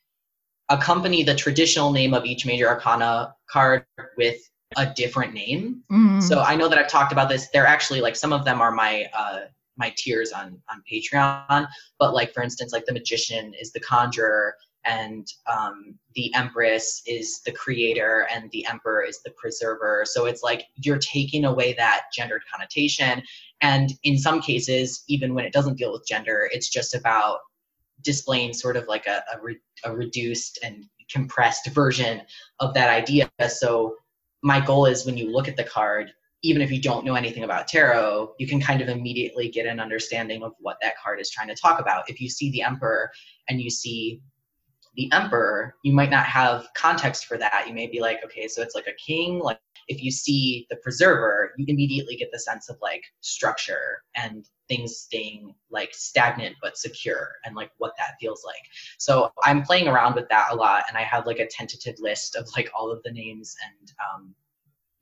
accompany 0.68 1.22
the 1.22 1.34
traditional 1.34 1.92
name 1.92 2.14
of 2.14 2.24
each 2.24 2.46
major 2.46 2.68
arcana 2.68 3.34
card 3.50 3.84
with 4.16 4.38
a 4.76 4.92
different 4.94 5.34
name. 5.34 5.82
Mm-hmm. 5.90 6.20
So 6.20 6.40
I 6.40 6.57
know 6.57 6.68
that 6.68 6.78
I've 6.78 6.88
talked 6.88 7.12
about 7.12 7.28
this. 7.28 7.48
They're 7.53 7.66
actually 7.66 8.00
like 8.00 8.16
some 8.16 8.32
of 8.32 8.44
them 8.44 8.61
are 8.61 8.70
my 8.72 9.07
uh, 9.12 9.40
my 9.76 9.92
tiers 9.96 10.32
on 10.32 10.61
on 10.70 10.82
Patreon. 10.90 11.68
But 11.98 12.14
like 12.14 12.32
for 12.32 12.42
instance, 12.42 12.72
like 12.72 12.86
the 12.86 12.92
magician 12.92 13.53
is 13.61 13.72
the 13.72 13.80
conjurer, 13.80 14.55
and 14.84 15.26
um, 15.46 15.98
the 16.14 16.32
empress 16.34 17.03
is 17.07 17.40
the 17.42 17.53
creator, 17.53 18.26
and 18.32 18.50
the 18.50 18.66
emperor 18.66 19.03
is 19.03 19.20
the 19.22 19.32
preserver. 19.32 20.05
So 20.07 20.26
it's 20.26 20.42
like 20.42 20.64
you're 20.76 20.98
taking 20.98 21.44
away 21.44 21.74
that 21.74 22.05
gendered 22.14 22.42
connotation, 22.50 23.22
and 23.62 23.92
in 24.02 24.18
some 24.18 24.40
cases, 24.40 25.04
even 25.08 25.34
when 25.34 25.44
it 25.44 25.52
doesn't 25.52 25.78
deal 25.78 25.92
with 25.92 26.06
gender, 26.06 26.50
it's 26.52 26.68
just 26.68 26.94
about 26.94 27.38
displaying 28.02 28.52
sort 28.52 28.76
of 28.76 28.88
like 28.88 29.06
a, 29.06 29.22
a, 29.32 29.40
re- 29.40 29.60
a 29.84 29.94
reduced 29.94 30.58
and 30.64 30.84
compressed 31.10 31.68
version 31.68 32.22
of 32.58 32.74
that 32.74 32.90
idea. 32.90 33.30
So 33.48 33.96
my 34.42 34.60
goal 34.60 34.86
is 34.86 35.06
when 35.06 35.16
you 35.16 35.30
look 35.30 35.46
at 35.46 35.56
the 35.56 35.64
card, 35.64 36.12
even 36.42 36.60
if 36.60 36.72
you 36.72 36.80
don't 36.80 37.04
know 37.04 37.14
anything 37.14 37.44
about 37.44 37.68
tarot, 37.68 38.32
you 38.40 38.48
can 38.48 38.60
kind 38.60 38.80
of 38.80 38.88
immediately 38.88 39.48
get 39.48 39.66
an 39.66 39.78
understanding 39.78 40.42
of 40.42 40.52
what 40.58 40.78
that 40.82 40.94
card 41.00 41.20
is 41.20 41.30
trying 41.30 41.48
to 41.48 41.54
talk 41.54 41.80
about. 41.80 42.10
If 42.10 42.20
you 42.20 42.28
see 42.28 42.50
the 42.50 42.62
emperor 42.62 43.12
and 43.48 43.60
you 43.60 43.70
see 43.70 44.20
the 44.96 45.10
emperor, 45.12 45.76
you 45.84 45.92
might 45.92 46.10
not 46.10 46.26
have 46.26 46.66
context 46.74 47.26
for 47.26 47.38
that. 47.38 47.66
You 47.68 47.74
may 47.74 47.86
be 47.86 48.00
like, 48.00 48.24
okay, 48.24 48.48
so 48.48 48.60
it's 48.60 48.74
like 48.74 48.88
a 48.88 48.94
king. 48.94 49.38
Like 49.38 49.60
if 49.89 50.03
you 50.03 50.11
see 50.11 50.66
the 50.70 50.76
preserver, 50.76 51.53
you 51.57 51.66
immediately 51.68 52.16
get 52.16 52.30
the 52.33 52.39
sense 52.39 52.68
of 52.68 52.76
like 52.80 53.05
structure 53.20 54.03
and 54.16 54.49
things 54.68 54.97
staying 54.97 55.55
like 55.70 55.91
stagnant 55.93 56.57
but 56.62 56.78
secure 56.78 57.33
and 57.45 57.55
like 57.57 57.70
what 57.78 57.93
that 57.99 58.14
feels 58.20 58.43
like. 58.45 58.62
So 58.99 59.30
I'm 59.43 59.62
playing 59.62 59.89
around 59.89 60.14
with 60.14 60.28
that 60.28 60.53
a 60.53 60.55
lot 60.55 60.85
and 60.89 60.97
I 60.97 61.03
have 61.03 61.26
like 61.26 61.41
a 61.41 61.47
tentative 61.47 61.97
list 61.99 62.37
of 62.37 62.49
like 62.57 62.70
all 62.78 62.91
of 62.91 63.03
the 63.03 63.12
names 63.12 63.55
and 63.64 63.93
um 64.14 64.35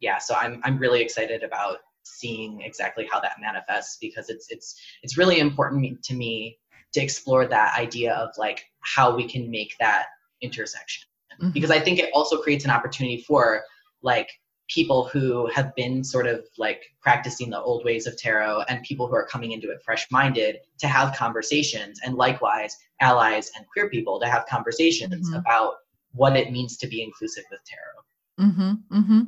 yeah, 0.01 0.19
so 0.19 0.35
I'm 0.35 0.61
I'm 0.65 0.79
really 0.79 1.03
excited 1.03 1.43
about 1.43 1.79
seeing 2.03 2.63
exactly 2.63 3.07
how 3.11 3.21
that 3.21 3.37
manifests 3.41 3.99
because 4.01 4.31
it's 4.31 4.51
it's 4.51 4.81
it's 5.03 5.19
really 5.19 5.39
important 5.39 6.03
to 6.03 6.15
me 6.15 6.59
to 6.93 7.01
explore 7.01 7.47
that 7.47 7.79
idea 7.79 8.15
of 8.15 8.31
like 8.39 8.65
how 8.81 9.15
we 9.15 9.29
can 9.29 9.51
make 9.51 9.77
that 9.79 10.07
intersection 10.41 11.07
mm-hmm. 11.41 11.51
because 11.51 11.71
i 11.71 11.79
think 11.79 11.99
it 11.99 12.11
also 12.15 12.39
creates 12.39 12.65
an 12.65 12.71
opportunity 12.71 13.23
for 13.23 13.63
like 14.03 14.29
people 14.73 15.05
who 15.05 15.47
have 15.49 15.75
been 15.75 16.03
sort 16.05 16.27
of 16.27 16.45
like 16.57 16.85
practicing 17.03 17.51
the 17.51 17.61
old 17.61 17.85
ways 17.85 18.07
of 18.07 18.17
tarot 18.17 18.63
and 18.69 18.83
people 18.83 19.07
who 19.07 19.15
are 19.15 19.27
coming 19.27 19.53
into 19.53 19.71
it 19.71 19.83
fresh 19.85 20.07
minded 20.11 20.59
to 20.79 20.87
have 20.87 21.15
conversations 21.15 22.01
and 22.05 22.15
likewise 22.15 22.77
allies 23.01 23.51
and 23.57 23.67
queer 23.73 23.91
people 23.91 24.21
to 24.21 24.27
have 24.27 24.47
conversations 24.47 25.29
mm-hmm. 25.29 25.39
about 25.39 25.75
what 26.13 26.37
it 26.37 26.53
means 26.53 26.77
to 26.77 26.87
be 26.87 27.03
inclusive 27.03 27.45
with 27.51 27.61
tarot 27.65 28.49
mm-hmm, 28.49 28.99
mm-hmm. 28.99 29.21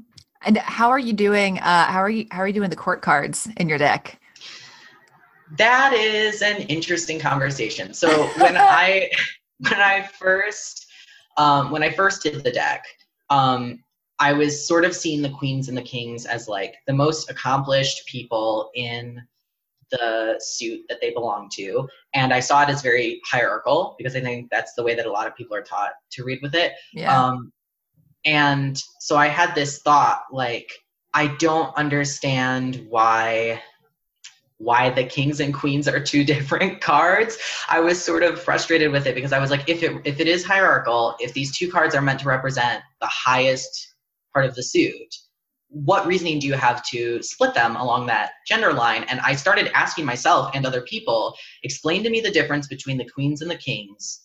And 0.45 0.59
how 0.59 0.91
are 0.91 0.99
you 0.99 1.13
doing? 1.13 1.59
Uh, 1.59 1.87
how 1.87 2.01
are 2.01 2.11
you? 2.11 2.27
How 2.31 2.41
are 2.41 2.47
you 2.47 2.53
doing 2.53 2.71
the 2.71 2.77
court 2.77 3.03
cards 3.03 3.49
in 3.59 3.69
your 3.69 3.79
deck? 3.79 4.21
That 5.57 5.93
is 5.93 6.43
an 6.43 6.63
interesting 6.63 7.21
conversation. 7.21 7.95
So 7.95 8.27
when 8.39 8.57
I 8.57 9.11
when 9.59 9.81
I 9.81 10.03
first 10.03 10.87
um, 11.37 11.71
when 11.71 11.83
I 11.83 11.91
first 11.91 12.23
did 12.23 12.43
the 12.43 12.51
deck, 12.51 12.85
um, 13.31 13.83
I 14.23 14.33
was 14.33 14.65
sort 14.65 14.85
of 14.85 14.95
seeing 14.95 15.21
the 15.21 15.31
queens 15.31 15.69
and 15.69 15.77
the 15.77 15.83
kings 15.83 16.27
as 16.27 16.47
like 16.47 16.77
the 16.87 16.93
most 16.93 17.29
accomplished 17.29 18.07
people 18.07 18.71
in 18.77 19.21
the 19.91 20.37
suit 20.39 20.83
that 20.89 21.01
they 21.01 21.11
belong 21.11 21.51
to. 21.55 21.89
And 22.15 22.33
I 22.33 22.39
saw 22.39 22.63
it 22.63 22.69
as 22.69 22.83
very 22.83 23.21
hierarchical 23.27 23.97
because 23.99 24.15
I 24.15 24.21
think 24.21 24.49
that's 24.49 24.75
the 24.75 24.85
way 24.85 24.95
that 24.95 25.07
a 25.07 25.11
lot 25.11 25.27
of 25.27 25.35
people 25.35 25.57
are 25.57 25.63
taught 25.63 25.91
to 26.13 26.23
read 26.23 26.39
with 26.41 26.55
it. 26.55 26.73
Yeah. 26.93 27.13
Um, 27.13 27.53
and 28.25 28.81
so 29.01 29.17
I 29.17 29.27
had 29.27 29.57
this 29.57 29.83
thought 29.83 30.23
like, 30.31 30.71
I 31.13 31.27
don't 31.39 31.77
understand 31.77 32.87
why 32.89 33.61
why 34.59 34.91
the 34.91 35.03
kings 35.03 35.41
and 35.41 35.53
queens 35.53 35.89
are 35.89 35.99
two 35.99 36.23
different 36.33 36.81
cards. 36.81 37.39
I 37.69 37.81
was 37.81 38.01
sort 38.01 38.23
of 38.23 38.41
frustrated 38.41 38.93
with 38.93 39.07
it 39.07 39.17
because 39.17 39.33
I 39.33 39.41
was 39.41 39.51
like, 39.51 39.69
if 39.69 39.83
it 39.83 40.01
if 40.05 40.21
it 40.21 40.29
is 40.29 40.45
hierarchical, 40.45 41.17
if 41.19 41.35
these 41.35 41.59
two 41.59 41.69
cards 41.69 41.97
are 41.97 42.01
meant 42.01 42.21
to 42.21 42.29
represent 42.29 42.85
the 43.01 43.09
highest 43.09 43.92
part 44.33 44.47
of 44.47 44.55
the 44.55 44.63
suit, 44.63 45.15
what 45.69 46.07
reasoning 46.07 46.39
do 46.39 46.47
you 46.47 46.55
have 46.55 46.85
to 46.89 47.23
split 47.23 47.55
them 47.55 47.77
along 47.77 48.07
that 48.07 48.33
gender 48.47 48.73
line? 48.73 49.05
And 49.05 49.21
I 49.21 49.35
started 49.35 49.71
asking 49.75 50.05
myself 50.05 50.51
and 50.55 50.67
other 50.67 50.83
people, 50.83 51.35
explain 51.63 52.03
to 52.05 52.11
me 52.11 52.21
the 52.21 52.31
difference 52.31 52.69
between 52.69 52.99
the 52.99 53.09
queens 53.09 53.41
and 53.41 53.51
the 53.51 53.57
kings 53.57 54.21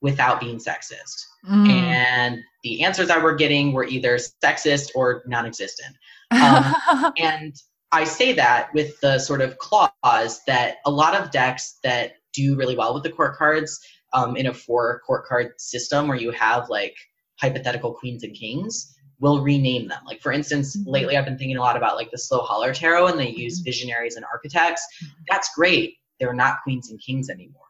without 0.00 0.40
being 0.40 0.58
sexist. 0.58 1.24
Mm. 1.48 1.68
And 1.68 2.38
the 2.64 2.82
answers 2.84 3.08
I 3.08 3.18
were 3.18 3.34
getting 3.34 3.72
were 3.72 3.84
either 3.84 4.18
sexist 4.44 4.90
or 4.94 5.22
non 5.26 5.46
existent. 5.46 5.96
Um, 6.32 7.12
and 7.18 7.54
I 7.92 8.04
say 8.04 8.32
that 8.32 8.74
with 8.74 9.00
the 9.00 9.18
sort 9.18 9.40
of 9.40 9.58
clause 9.58 10.40
that 10.46 10.76
a 10.84 10.90
lot 10.90 11.14
of 11.14 11.30
decks 11.30 11.78
that 11.84 12.14
do 12.32 12.56
really 12.56 12.76
well 12.76 12.92
with 12.94 13.04
the 13.04 13.10
court 13.10 13.36
cards 13.36 13.80
um, 14.12 14.36
in 14.36 14.46
a 14.46 14.54
four 14.54 15.00
court 15.06 15.24
card 15.26 15.52
system 15.58 16.08
where 16.08 16.16
you 16.16 16.30
have 16.32 16.68
like 16.68 16.96
hypothetical 17.40 17.92
queens 17.92 18.22
and 18.22 18.34
kings 18.34 18.96
will 19.20 19.42
rename 19.42 19.88
them. 19.88 20.00
Like 20.06 20.20
for 20.20 20.32
instance, 20.32 20.76
mm-hmm. 20.76 20.90
lately 20.90 21.16
I've 21.16 21.24
been 21.24 21.38
thinking 21.38 21.56
a 21.56 21.60
lot 21.60 21.76
about 21.76 21.96
like 21.96 22.10
the 22.10 22.18
slow 22.18 22.40
holler 22.40 22.74
tarot 22.74 23.06
and 23.06 23.18
they 23.18 23.30
use 23.30 23.58
mm-hmm. 23.58 23.64
visionaries 23.64 24.16
and 24.16 24.24
architects. 24.32 24.86
That's 25.30 25.54
great. 25.54 25.94
They're 26.20 26.34
not 26.34 26.62
queens 26.62 26.90
and 26.90 27.00
kings 27.00 27.30
anymore. 27.30 27.62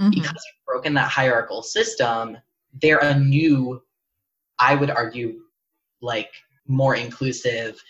Mm-hmm. 0.00 0.10
Because 0.10 0.32
you've 0.32 0.66
broken 0.66 0.94
that 0.94 1.10
hierarchical 1.10 1.62
system, 1.62 2.36
they're 2.82 2.98
a 2.98 3.18
new, 3.18 3.82
I 4.58 4.74
would 4.74 4.90
argue, 4.90 5.40
like 6.00 6.30
more 6.66 6.96
inclusive 6.96 7.80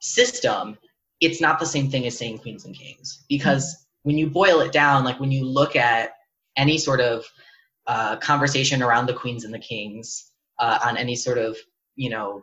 system. 0.00 0.76
It's 1.20 1.40
not 1.40 1.58
the 1.58 1.66
same 1.66 1.90
thing 1.90 2.06
as 2.06 2.18
saying 2.18 2.38
queens 2.38 2.66
and 2.66 2.76
kings. 2.76 3.24
Because 3.28 3.74
mm-hmm. 3.74 4.08
when 4.08 4.18
you 4.18 4.28
boil 4.28 4.60
it 4.60 4.72
down, 4.72 5.04
like 5.04 5.20
when 5.20 5.32
you 5.32 5.44
look 5.44 5.74
at 5.76 6.10
any 6.56 6.76
sort 6.76 7.00
of 7.00 7.24
uh, 7.86 8.16
conversation 8.16 8.82
around 8.82 9.06
the 9.06 9.14
queens 9.14 9.44
and 9.44 9.54
the 9.54 9.58
kings 9.58 10.32
uh, 10.58 10.78
on 10.84 10.96
any 10.96 11.16
sort 11.16 11.38
of, 11.38 11.56
you 11.96 12.10
know, 12.10 12.42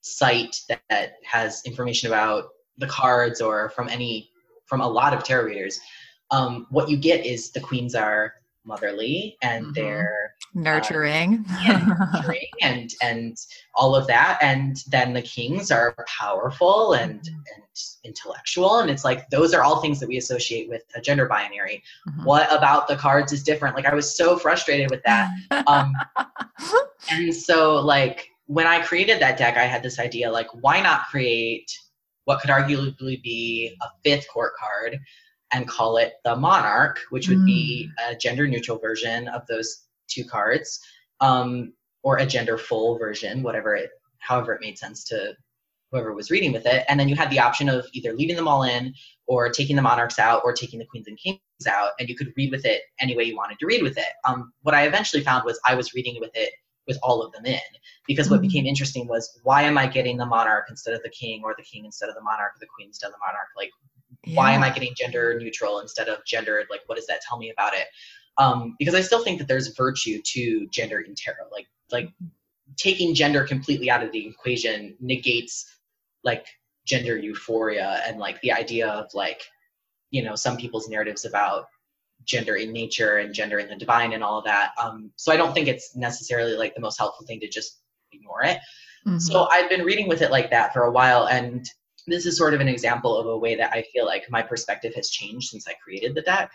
site 0.00 0.60
that, 0.68 0.82
that 0.88 1.14
has 1.24 1.62
information 1.64 2.08
about 2.08 2.44
the 2.78 2.86
cards 2.86 3.40
or 3.40 3.70
from 3.70 3.88
any 3.88 4.30
from 4.66 4.80
a 4.80 4.88
lot 4.88 5.14
of 5.14 5.24
tarot 5.24 5.44
readers. 5.44 5.80
Um, 6.30 6.66
what 6.70 6.88
you 6.88 6.96
get 6.96 7.24
is 7.24 7.50
the 7.50 7.60
queens 7.60 7.94
are 7.94 8.34
motherly 8.66 9.36
and 9.42 9.64
mm-hmm. 9.64 9.72
they're 9.74 10.34
nurturing. 10.54 11.44
Uh, 11.48 12.08
nurturing 12.12 12.48
and 12.62 12.90
and 13.02 13.36
all 13.74 13.94
of 13.94 14.06
that 14.06 14.38
and 14.42 14.82
then 14.88 15.12
the 15.12 15.22
kings 15.22 15.70
are 15.70 15.94
powerful 16.06 16.94
and 16.94 17.20
mm-hmm. 17.20 17.34
and 17.54 17.64
intellectual 18.04 18.78
and 18.78 18.90
it's 18.90 19.04
like 19.04 19.28
those 19.30 19.54
are 19.54 19.62
all 19.62 19.80
things 19.80 20.00
that 20.00 20.08
we 20.08 20.16
associate 20.16 20.68
with 20.68 20.82
a 20.94 21.00
gender 21.00 21.26
binary 21.26 21.82
mm-hmm. 22.08 22.24
what 22.24 22.52
about 22.52 22.88
the 22.88 22.96
cards 22.96 23.32
is 23.32 23.42
different 23.42 23.76
like 23.76 23.86
i 23.86 23.94
was 23.94 24.16
so 24.16 24.36
frustrated 24.36 24.90
with 24.90 25.02
that 25.04 25.30
um 25.66 25.92
and 27.10 27.34
so 27.34 27.76
like 27.76 28.30
when 28.46 28.66
i 28.66 28.80
created 28.80 29.20
that 29.20 29.36
deck 29.38 29.56
i 29.56 29.64
had 29.64 29.82
this 29.82 29.98
idea 29.98 30.30
like 30.30 30.48
why 30.62 30.80
not 30.80 31.06
create 31.06 31.70
what 32.24 32.40
could 32.40 32.50
arguably 32.50 33.22
be 33.22 33.76
a 33.82 33.86
fifth 34.04 34.28
court 34.28 34.52
card 34.58 34.98
and 35.52 35.68
call 35.68 35.96
it 35.96 36.14
the 36.24 36.36
monarch, 36.36 36.98
which 37.10 37.28
would 37.28 37.38
mm. 37.38 37.46
be 37.46 37.90
a 38.08 38.16
gender 38.16 38.46
neutral 38.46 38.78
version 38.78 39.28
of 39.28 39.46
those 39.46 39.86
two 40.08 40.24
cards, 40.24 40.80
um, 41.20 41.72
or 42.02 42.18
a 42.18 42.26
gender 42.26 42.58
full 42.58 42.98
version, 42.98 43.42
whatever 43.42 43.74
it, 43.74 43.90
however 44.18 44.54
it 44.54 44.60
made 44.60 44.78
sense 44.78 45.04
to 45.04 45.34
whoever 45.90 46.12
was 46.12 46.30
reading 46.30 46.52
with 46.52 46.66
it. 46.66 46.84
And 46.88 46.98
then 46.98 47.08
you 47.08 47.14
had 47.14 47.30
the 47.30 47.38
option 47.38 47.68
of 47.68 47.86
either 47.92 48.12
leaving 48.12 48.36
them 48.36 48.48
all 48.48 48.64
in, 48.64 48.92
or 49.28 49.48
taking 49.48 49.76
the 49.76 49.82
monarchs 49.82 50.18
out, 50.18 50.42
or 50.44 50.52
taking 50.52 50.78
the 50.78 50.86
queens 50.86 51.06
and 51.08 51.18
kings 51.18 51.40
out, 51.68 51.90
and 51.98 52.08
you 52.08 52.16
could 52.16 52.32
read 52.36 52.50
with 52.50 52.64
it 52.64 52.82
any 53.00 53.16
way 53.16 53.24
you 53.24 53.36
wanted 53.36 53.58
to 53.58 53.66
read 53.66 53.82
with 53.82 53.98
it. 53.98 54.12
Um, 54.24 54.52
what 54.62 54.74
I 54.74 54.86
eventually 54.86 55.22
found 55.22 55.44
was 55.44 55.58
I 55.64 55.74
was 55.74 55.94
reading 55.94 56.18
with 56.20 56.30
it 56.34 56.52
with 56.86 56.98
all 57.02 57.22
of 57.22 57.32
them 57.32 57.44
in 57.46 57.58
because 58.06 58.30
what 58.30 58.36
mm-hmm. 58.36 58.48
became 58.48 58.66
interesting 58.66 59.08
was 59.08 59.40
why 59.42 59.62
am 59.62 59.76
i 59.76 59.86
getting 59.86 60.16
the 60.16 60.26
monarch 60.26 60.66
instead 60.70 60.94
of 60.94 61.02
the 61.02 61.10
king 61.10 61.42
or 61.44 61.54
the 61.56 61.64
king 61.64 61.84
instead 61.84 62.08
of 62.08 62.14
the 62.14 62.22
monarch 62.22 62.52
or 62.54 62.60
the 62.60 62.66
queen 62.66 62.88
instead 62.88 63.08
of 63.08 63.12
the 63.12 63.18
monarch 63.26 63.48
like 63.56 63.70
yeah. 64.26 64.36
why 64.36 64.52
am 64.52 64.62
i 64.62 64.70
getting 64.70 64.92
gender 64.96 65.38
neutral 65.38 65.80
instead 65.80 66.08
of 66.08 66.24
gendered? 66.26 66.66
Like 66.70 66.80
what 66.86 66.96
does 66.96 67.06
that 67.06 67.20
tell 67.26 67.38
me 67.38 67.50
about 67.50 67.74
it? 67.74 67.86
Um, 68.38 68.74
because 68.78 68.94
i 68.94 69.00
still 69.00 69.24
think 69.24 69.38
that 69.38 69.48
there's 69.48 69.68
virtue 69.68 70.20
to 70.22 70.66
gender 70.68 71.00
in 71.00 71.14
tarot. 71.14 71.48
Like 71.50 71.66
like 71.90 72.10
taking 72.76 73.14
gender 73.14 73.44
completely 73.44 73.90
out 73.90 74.02
of 74.02 74.12
the 74.12 74.26
equation 74.26 74.96
negates 75.00 75.78
like 76.24 76.46
gender 76.84 77.16
euphoria 77.16 78.02
and 78.06 78.18
like 78.18 78.40
the 78.40 78.52
idea 78.52 78.88
of 78.88 79.06
like 79.14 79.42
you 80.10 80.22
know 80.22 80.34
some 80.34 80.56
people's 80.56 80.88
narratives 80.88 81.24
about 81.24 81.66
gender 82.24 82.56
in 82.56 82.72
nature 82.72 83.18
and 83.18 83.32
gender 83.32 83.58
in 83.60 83.68
the 83.68 83.76
divine 83.76 84.12
and 84.12 84.24
all 84.24 84.38
of 84.38 84.44
that. 84.44 84.72
Um, 84.82 85.12
so 85.16 85.32
i 85.32 85.36
don't 85.36 85.54
think 85.54 85.68
it's 85.68 85.94
necessarily 85.96 86.56
like 86.56 86.74
the 86.74 86.80
most 86.80 86.98
helpful 86.98 87.26
thing 87.26 87.40
to 87.40 87.48
just 87.48 87.80
ignore 88.12 88.42
it. 88.42 88.58
Mm-hmm. 89.06 89.18
so 89.18 89.46
i've 89.52 89.70
been 89.70 89.84
reading 89.84 90.08
with 90.08 90.20
it 90.20 90.32
like 90.32 90.50
that 90.50 90.72
for 90.72 90.82
a 90.82 90.90
while 90.90 91.28
and 91.28 91.70
this 92.06 92.26
is 92.26 92.36
sort 92.36 92.54
of 92.54 92.60
an 92.60 92.68
example 92.68 93.16
of 93.16 93.26
a 93.26 93.36
way 93.36 93.54
that 93.56 93.72
I 93.72 93.82
feel 93.92 94.06
like 94.06 94.30
my 94.30 94.42
perspective 94.42 94.94
has 94.94 95.10
changed 95.10 95.48
since 95.48 95.66
I 95.66 95.74
created 95.74 96.14
the 96.14 96.22
deck. 96.22 96.50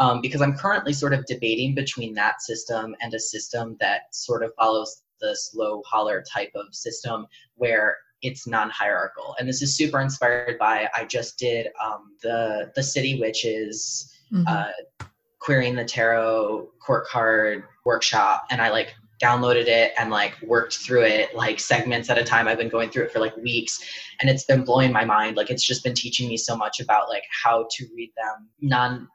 Um, 0.00 0.20
because 0.20 0.42
I'm 0.42 0.56
currently 0.56 0.92
sort 0.92 1.12
of 1.12 1.24
debating 1.26 1.72
between 1.72 2.14
that 2.14 2.42
system 2.42 2.96
and 3.00 3.14
a 3.14 3.20
system 3.20 3.76
that 3.78 4.12
sort 4.12 4.42
of 4.42 4.52
follows 4.58 5.02
the 5.20 5.36
slow 5.36 5.82
holler 5.86 6.24
type 6.28 6.50
of 6.56 6.74
system 6.74 7.26
where 7.54 7.98
it's 8.24 8.46
non-hierarchical. 8.46 9.36
And 9.38 9.48
this 9.48 9.62
is 9.62 9.76
super 9.76 10.00
inspired 10.00 10.58
by 10.58 10.88
I 10.96 11.04
just 11.04 11.38
did 11.38 11.68
um, 11.82 12.16
the 12.22 12.72
the 12.74 12.82
City 12.82 13.20
Witches 13.20 14.12
mm-hmm. 14.32 14.44
uh, 14.48 15.06
queering 15.38 15.76
the 15.76 15.84
tarot 15.84 16.70
court 16.84 17.06
card 17.06 17.64
workshop, 17.84 18.46
and 18.50 18.60
I 18.60 18.70
like 18.70 18.94
downloaded 19.24 19.66
it 19.66 19.92
and 19.98 20.10
like 20.10 20.34
worked 20.42 20.78
through 20.78 21.04
it 21.04 21.34
like 21.34 21.58
segments 21.58 22.10
at 22.10 22.18
a 22.18 22.24
time. 22.24 22.46
I've 22.46 22.58
been 22.58 22.68
going 22.68 22.90
through 22.90 23.04
it 23.04 23.12
for 23.12 23.20
like 23.20 23.36
weeks 23.38 23.82
and 24.20 24.28
it's 24.28 24.44
been 24.44 24.64
blowing 24.64 24.92
my 24.92 25.04
mind. 25.04 25.36
Like 25.36 25.50
it's 25.50 25.62
just 25.62 25.82
been 25.82 25.94
teaching 25.94 26.28
me 26.28 26.36
so 26.36 26.56
much 26.56 26.80
about 26.80 27.08
like 27.08 27.24
how 27.42 27.66
to 27.70 27.86
read 27.96 28.12
them 28.16 28.48
non 28.60 29.08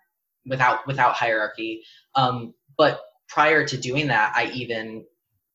without 0.46 0.86
without 0.88 1.14
hierarchy. 1.14 1.84
Um, 2.16 2.54
but 2.78 3.02
prior 3.28 3.66
to 3.66 3.78
doing 3.78 4.08
that, 4.08 4.34
I 4.36 4.52
even 4.52 5.06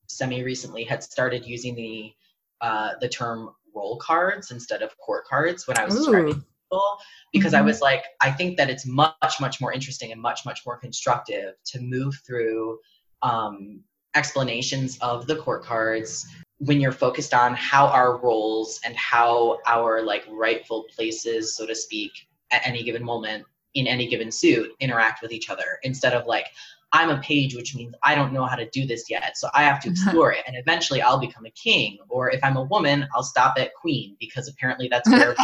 semi 0.07 0.43
recently 0.43 0.83
had 0.83 1.03
started 1.03 1.45
using 1.45 1.75
the 1.75 2.13
uh, 2.61 2.91
the 3.01 3.09
term 3.09 3.49
role 3.75 3.97
cards 3.97 4.51
instead 4.51 4.81
of 4.81 4.97
court 4.97 5.25
cards 5.25 5.67
when 5.67 5.77
I 5.77 5.85
was 5.85 5.95
describing 5.95 6.35
people 6.35 6.97
because 7.33 7.51
mm-hmm. 7.51 7.63
I 7.63 7.65
was 7.65 7.81
like, 7.81 8.05
I 8.21 8.31
think 8.31 8.57
that 8.57 8.69
it's 8.69 8.85
much, 8.85 9.41
much 9.41 9.59
more 9.59 9.73
interesting 9.73 10.13
and 10.13 10.21
much, 10.21 10.45
much 10.45 10.61
more 10.65 10.77
constructive 10.77 11.55
to 11.65 11.81
move 11.81 12.21
through 12.25 12.79
um, 13.21 13.81
explanations 14.15 14.97
of 15.01 15.27
the 15.27 15.35
court 15.35 15.63
cards 15.63 16.25
when 16.59 16.79
you're 16.79 16.91
focused 16.91 17.33
on 17.33 17.53
how 17.53 17.87
our 17.87 18.17
roles 18.17 18.79
and 18.85 18.95
how 18.95 19.59
our 19.67 20.01
like 20.01 20.25
rightful 20.29 20.85
places 20.95 21.55
so 21.55 21.65
to 21.65 21.75
speak 21.75 22.11
at 22.51 22.65
any 22.65 22.83
given 22.83 23.03
moment 23.03 23.45
in 23.73 23.87
any 23.87 24.07
given 24.07 24.31
suit 24.31 24.71
interact 24.79 25.21
with 25.21 25.31
each 25.31 25.49
other 25.49 25.79
instead 25.83 26.13
of 26.13 26.25
like 26.25 26.47
i'm 26.93 27.09
a 27.09 27.19
page 27.21 27.55
which 27.55 27.75
means 27.75 27.93
i 28.03 28.15
don't 28.15 28.31
know 28.31 28.45
how 28.45 28.55
to 28.55 28.69
do 28.69 28.85
this 28.85 29.09
yet 29.09 29.37
so 29.37 29.49
i 29.53 29.63
have 29.63 29.81
to 29.81 29.89
explore 29.91 30.31
it 30.31 30.43
and 30.47 30.55
eventually 30.55 31.01
i'll 31.01 31.19
become 31.19 31.45
a 31.45 31.51
king 31.51 31.97
or 32.07 32.31
if 32.31 32.41
i'm 32.41 32.55
a 32.55 32.63
woman 32.63 33.05
i'll 33.13 33.23
stop 33.23 33.55
at 33.57 33.73
queen 33.73 34.15
because 34.19 34.47
apparently 34.47 34.87
that's 34.87 35.09
where 35.09 35.35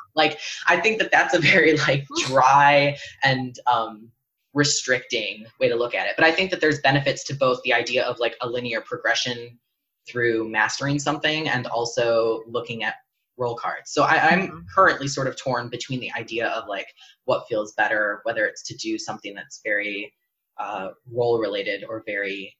like 0.14 0.38
i 0.68 0.76
think 0.76 0.98
that 0.98 1.10
that's 1.10 1.34
a 1.34 1.40
very 1.40 1.76
like 1.78 2.06
dry 2.26 2.96
and 3.24 3.58
um 3.66 4.08
restricting 4.54 5.46
way 5.60 5.68
to 5.68 5.76
look 5.76 5.94
at 5.94 6.06
it 6.06 6.14
but 6.16 6.24
i 6.24 6.30
think 6.30 6.50
that 6.50 6.60
there's 6.60 6.80
benefits 6.80 7.24
to 7.24 7.34
both 7.34 7.60
the 7.62 7.72
idea 7.72 8.04
of 8.04 8.18
like 8.18 8.36
a 8.42 8.48
linear 8.48 8.80
progression 8.80 9.58
through 10.06 10.48
mastering 10.48 10.98
something 10.98 11.48
and 11.48 11.66
also 11.66 12.42
looking 12.46 12.82
at 12.82 12.96
role 13.36 13.54
cards. 13.54 13.92
So 13.92 14.04
I, 14.04 14.32
am 14.32 14.48
mm-hmm. 14.48 14.58
currently 14.74 15.08
sort 15.08 15.26
of 15.26 15.36
torn 15.36 15.68
between 15.68 16.00
the 16.00 16.12
idea 16.16 16.48
of 16.48 16.68
like 16.68 16.86
what 17.24 17.46
feels 17.48 17.72
better, 17.74 18.20
whether 18.24 18.46
it's 18.46 18.62
to 18.64 18.76
do 18.76 18.98
something 18.98 19.34
that's 19.34 19.60
very 19.64 20.12
uh, 20.58 20.88
role 21.10 21.38
related 21.38 21.84
or 21.88 22.02
very 22.06 22.54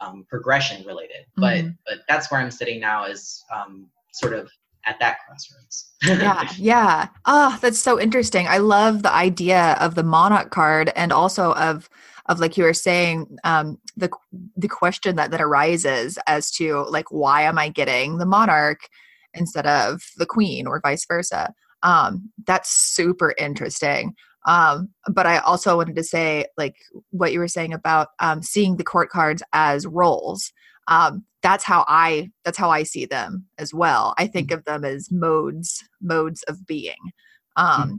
um, 0.00 0.24
progression 0.28 0.86
related. 0.86 1.26
Mm-hmm. 1.38 1.66
But 1.66 1.74
but 1.86 1.98
that's 2.08 2.30
where 2.30 2.40
I'm 2.40 2.50
sitting 2.50 2.80
now 2.80 3.04
is 3.04 3.44
um, 3.54 3.88
sort 4.12 4.32
of 4.32 4.50
at 4.84 4.98
that 5.00 5.18
crossroads. 5.26 5.92
yeah, 6.02 6.48
yeah. 6.56 7.08
Oh, 7.26 7.58
that's 7.60 7.78
so 7.78 8.00
interesting. 8.00 8.46
I 8.46 8.58
love 8.58 9.02
the 9.02 9.12
idea 9.12 9.76
of 9.80 9.94
the 9.94 10.02
monarch 10.02 10.50
card 10.50 10.92
and 10.96 11.12
also 11.12 11.52
of 11.54 11.88
of 12.26 12.40
like 12.40 12.58
you 12.58 12.64
were 12.64 12.74
saying 12.74 13.38
um, 13.44 13.78
the 13.96 14.10
the 14.56 14.68
question 14.68 15.16
that 15.16 15.30
that 15.30 15.40
arises 15.40 16.18
as 16.26 16.50
to 16.52 16.84
like 16.90 17.10
why 17.10 17.42
am 17.42 17.58
I 17.58 17.68
getting 17.68 18.18
the 18.18 18.26
monarch 18.26 18.88
instead 19.34 19.66
of 19.66 20.02
the 20.16 20.26
queen 20.26 20.66
or 20.66 20.80
vice 20.80 21.06
versa. 21.06 21.52
Um, 21.82 22.30
that's 22.46 22.70
super 22.70 23.34
interesting. 23.38 24.14
Um, 24.46 24.90
but 25.12 25.26
I 25.26 25.38
also 25.38 25.76
wanted 25.76 25.96
to 25.96 26.04
say, 26.04 26.46
like 26.56 26.76
what 27.10 27.32
you 27.32 27.38
were 27.38 27.48
saying 27.48 27.72
about 27.72 28.08
um, 28.20 28.42
seeing 28.42 28.76
the 28.76 28.84
court 28.84 29.10
cards 29.10 29.42
as 29.52 29.86
roles. 29.86 30.52
Um, 30.88 31.24
that's 31.42 31.64
how 31.64 31.84
I 31.86 32.30
that's 32.44 32.58
how 32.58 32.70
I 32.70 32.82
see 32.82 33.06
them 33.06 33.46
as 33.58 33.72
well. 33.72 34.14
I 34.18 34.26
think 34.26 34.48
mm-hmm. 34.48 34.58
of 34.58 34.64
them 34.64 34.84
as 34.84 35.10
modes 35.10 35.84
modes 36.00 36.42
of 36.44 36.66
being. 36.66 36.96
Um, 37.56 37.82
mm-hmm. 37.82 37.94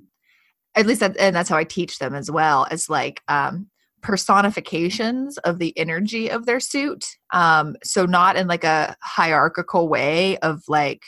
At 0.75 0.85
least, 0.85 0.99
that, 0.99 1.17
and 1.17 1.35
that's 1.35 1.49
how 1.49 1.57
I 1.57 1.63
teach 1.63 1.99
them 1.99 2.13
as 2.13 2.29
well 2.29 2.67
as 2.69 2.89
like 2.89 3.21
um, 3.27 3.69
personifications 4.01 5.37
of 5.39 5.59
the 5.59 5.77
energy 5.77 6.29
of 6.29 6.45
their 6.45 6.59
suit. 6.59 7.05
Um, 7.33 7.75
so 7.83 8.05
not 8.05 8.35
in 8.35 8.47
like 8.47 8.63
a 8.63 8.95
hierarchical 9.01 9.89
way 9.89 10.37
of 10.37 10.61
like 10.67 11.01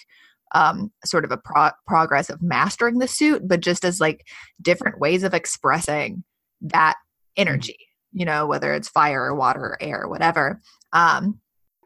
um, 0.54 0.92
sort 1.06 1.24
of 1.24 1.32
a 1.32 1.38
pro- 1.38 1.72
progress 1.88 2.30
of 2.30 2.42
mastering 2.42 3.00
the 3.00 3.08
suit, 3.08 3.48
but 3.48 3.62
just 3.62 3.86
as 3.86 4.02
like 4.02 4.28
different 4.62 5.00
ways 5.00 5.24
of 5.24 5.34
expressing 5.34 6.24
that 6.62 6.96
mm-hmm. 6.96 7.42
energy, 7.48 7.78
you 8.12 8.26
know, 8.26 8.48
whether 8.48 8.74
it's 8.74 8.90
fire 8.90 9.24
or 9.24 9.36
water 9.36 9.62
or 9.62 9.78
air 9.82 10.04
or 10.04 10.10
whatever. 10.10 10.60
Um, 10.92 11.40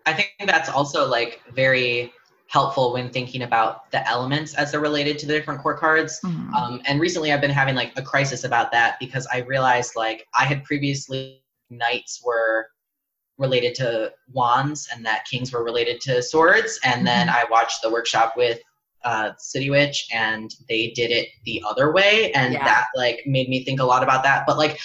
I 0.06 0.14
think 0.14 0.34
that's 0.46 0.70
also 0.70 1.08
like 1.08 1.42
very 1.54 2.14
helpful 2.48 2.94
when 2.94 3.10
thinking 3.10 3.42
about 3.42 3.90
the 3.92 4.08
elements 4.08 4.54
as 4.54 4.72
they're 4.72 4.80
related 4.80 5.18
to 5.20 5.26
the 5.26 5.34
different 5.34 5.62
court 5.62 5.80
cards. 5.80 6.20
Mm-hmm. 6.24 6.54
Um, 6.54 6.82
and 6.86 7.00
recently 7.00 7.34
I've 7.34 7.42
been 7.42 7.52
having 7.52 7.76
like 7.76 7.94
a 7.98 8.02
crisis 8.02 8.44
about 8.44 8.72
that 8.72 8.98
because 9.00 9.28
I 9.34 9.40
realized 9.40 9.94
like 9.96 10.28
I 10.34 10.46
had 10.46 10.64
previously 10.64 11.44
knights 11.70 12.22
were 12.24 12.68
related 13.38 13.76
to 13.76 14.14
wands 14.32 14.88
and 14.94 15.06
that 15.06 15.26
kings 15.26 15.52
were 15.52 15.64
related 15.64 16.00
to 16.02 16.22
swords. 16.22 16.80
And 16.84 16.96
mm-hmm. 16.96 17.06
then 17.06 17.30
I 17.30 17.44
watched 17.50 17.82
the 17.82 17.92
workshop 17.92 18.36
with 18.38 18.60
uh, 19.04 19.32
City 19.38 19.70
Witch 19.70 20.08
and 20.14 20.54
they 20.70 20.92
did 20.96 21.12
it 21.12 21.30
the 21.46 21.64
other 21.68 21.92
way. 21.92 22.32
And 22.34 22.54
yeah. 22.54 22.64
that 22.64 22.88
like 22.96 23.22
made 23.26 23.50
me 23.50 23.64
think 23.64 23.80
a 23.80 23.86
lot 23.86 24.04
about 24.04 24.24
that. 24.24 24.46
But 24.48 24.58
like 24.58 24.80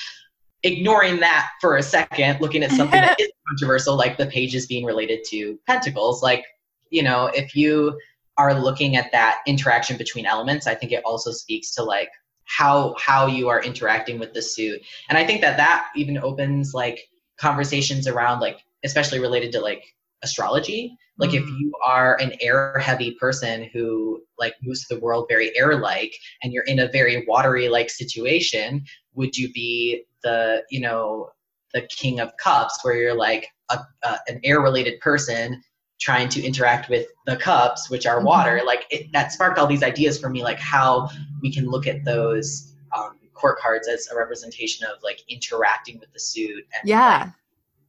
ignoring 0.62 1.20
that 1.20 1.50
for 1.60 1.76
a 1.76 1.82
second, 1.82 2.40
looking 2.40 2.62
at 2.62 2.70
something 2.70 3.00
that 3.00 3.16
is 3.20 3.30
controversial, 3.48 3.96
like 3.96 4.18
the 4.18 4.26
pages 4.26 4.66
being 4.66 4.84
related 4.84 5.20
to 5.28 5.58
pentacles, 5.66 6.22
like, 6.22 6.44
you 6.90 7.02
know, 7.02 7.26
if 7.34 7.54
you 7.54 7.98
are 8.36 8.54
looking 8.54 8.96
at 8.96 9.12
that 9.12 9.38
interaction 9.46 9.96
between 9.96 10.26
elements, 10.26 10.66
I 10.66 10.74
think 10.74 10.92
it 10.92 11.02
also 11.04 11.30
speaks 11.30 11.74
to 11.74 11.82
like 11.82 12.10
how 12.44 12.94
how 12.98 13.26
you 13.26 13.48
are 13.48 13.62
interacting 13.62 14.18
with 14.18 14.34
the 14.34 14.42
suit. 14.42 14.80
And 15.08 15.16
I 15.16 15.24
think 15.24 15.40
that 15.42 15.56
that 15.56 15.88
even 15.94 16.18
opens 16.18 16.74
like 16.74 17.08
conversations 17.38 18.06
around 18.06 18.40
like 18.40 18.58
especially 18.84 19.20
related 19.20 19.52
to 19.52 19.60
like 19.60 19.84
astrology 20.22 20.94
like 21.18 21.30
mm. 21.30 21.40
if 21.40 21.46
you 21.46 21.72
are 21.84 22.20
an 22.20 22.32
air 22.40 22.78
heavy 22.78 23.12
person 23.12 23.68
who 23.72 24.20
like 24.38 24.54
moves 24.62 24.86
the 24.88 25.00
world 25.00 25.26
very 25.30 25.56
air 25.56 25.78
like 25.78 26.12
and 26.42 26.52
you're 26.52 26.64
in 26.64 26.80
a 26.80 26.88
very 26.88 27.24
watery 27.26 27.68
like 27.70 27.88
situation 27.88 28.84
would 29.14 29.34
you 29.36 29.50
be 29.52 30.04
the 30.22 30.62
you 30.70 30.80
know 30.80 31.30
the 31.72 31.82
king 31.82 32.20
of 32.20 32.36
cups 32.36 32.78
where 32.82 32.96
you're 32.96 33.14
like 33.14 33.48
a, 33.70 33.78
a, 34.02 34.18
an 34.28 34.40
air 34.44 34.60
related 34.60 35.00
person 35.00 35.62
trying 36.00 36.28
to 36.30 36.42
interact 36.42 36.88
with 36.88 37.06
the 37.26 37.36
cups 37.36 37.90
which 37.90 38.06
are 38.06 38.16
mm-hmm. 38.16 38.26
water 38.26 38.62
like 38.64 38.86
it, 38.90 39.10
that 39.12 39.32
sparked 39.32 39.58
all 39.58 39.66
these 39.66 39.82
ideas 39.82 40.18
for 40.18 40.30
me 40.30 40.42
like 40.42 40.58
how 40.58 41.08
we 41.42 41.52
can 41.52 41.66
look 41.66 41.86
at 41.86 42.04
those 42.04 42.74
um, 42.96 43.18
court 43.34 43.58
cards 43.58 43.88
as 43.88 44.08
a 44.10 44.16
representation 44.16 44.86
of 44.86 45.02
like 45.02 45.20
interacting 45.28 45.98
with 45.98 46.12
the 46.12 46.20
suit 46.20 46.64
and 46.74 46.88
yeah 46.88 47.18
like, 47.24 47.32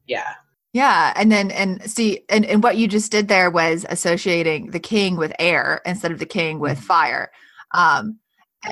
yeah 0.08 0.34
yeah 0.74 1.14
and 1.16 1.32
then 1.32 1.52
and 1.52 1.90
see 1.90 2.24
and, 2.30 2.46
and 2.46 2.64
what 2.64 2.78
you 2.78 2.88
just 2.88 3.12
did 3.12 3.28
there 3.28 3.50
was 3.50 3.86
associating 3.90 4.72
the 4.72 4.80
king 4.80 5.16
with 5.16 5.34
air 5.40 5.82
instead 5.86 6.12
of 6.12 6.20
the 6.20 6.26
king 6.26 6.60
with 6.60 6.78
mm-hmm. 6.78 6.88
fire 6.88 7.32
um 7.74 8.20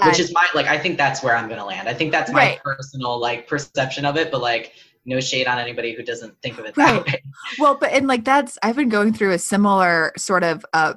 which 0.05 0.19
is 0.19 0.33
my 0.33 0.47
like 0.53 0.67
i 0.67 0.77
think 0.77 0.97
that's 0.97 1.23
where 1.23 1.35
i'm 1.35 1.49
gonna 1.49 1.65
land 1.65 1.89
i 1.89 1.93
think 1.93 2.11
that's 2.11 2.31
my 2.31 2.39
right. 2.39 2.63
personal 2.63 3.19
like 3.19 3.47
perception 3.47 4.05
of 4.05 4.17
it 4.17 4.31
but 4.31 4.41
like 4.41 4.73
no 5.05 5.19
shade 5.19 5.47
on 5.47 5.57
anybody 5.57 5.93
who 5.93 6.03
doesn't 6.03 6.35
think 6.41 6.59
of 6.59 6.65
it 6.65 6.75
that 6.75 6.93
right. 6.93 7.05
way 7.07 7.23
well 7.59 7.75
but 7.75 7.91
and 7.91 8.07
like 8.07 8.23
that's 8.23 8.57
i've 8.61 8.75
been 8.75 8.89
going 8.89 9.13
through 9.13 9.31
a 9.31 9.39
similar 9.39 10.11
sort 10.17 10.43
of 10.43 10.65
uh 10.73 10.93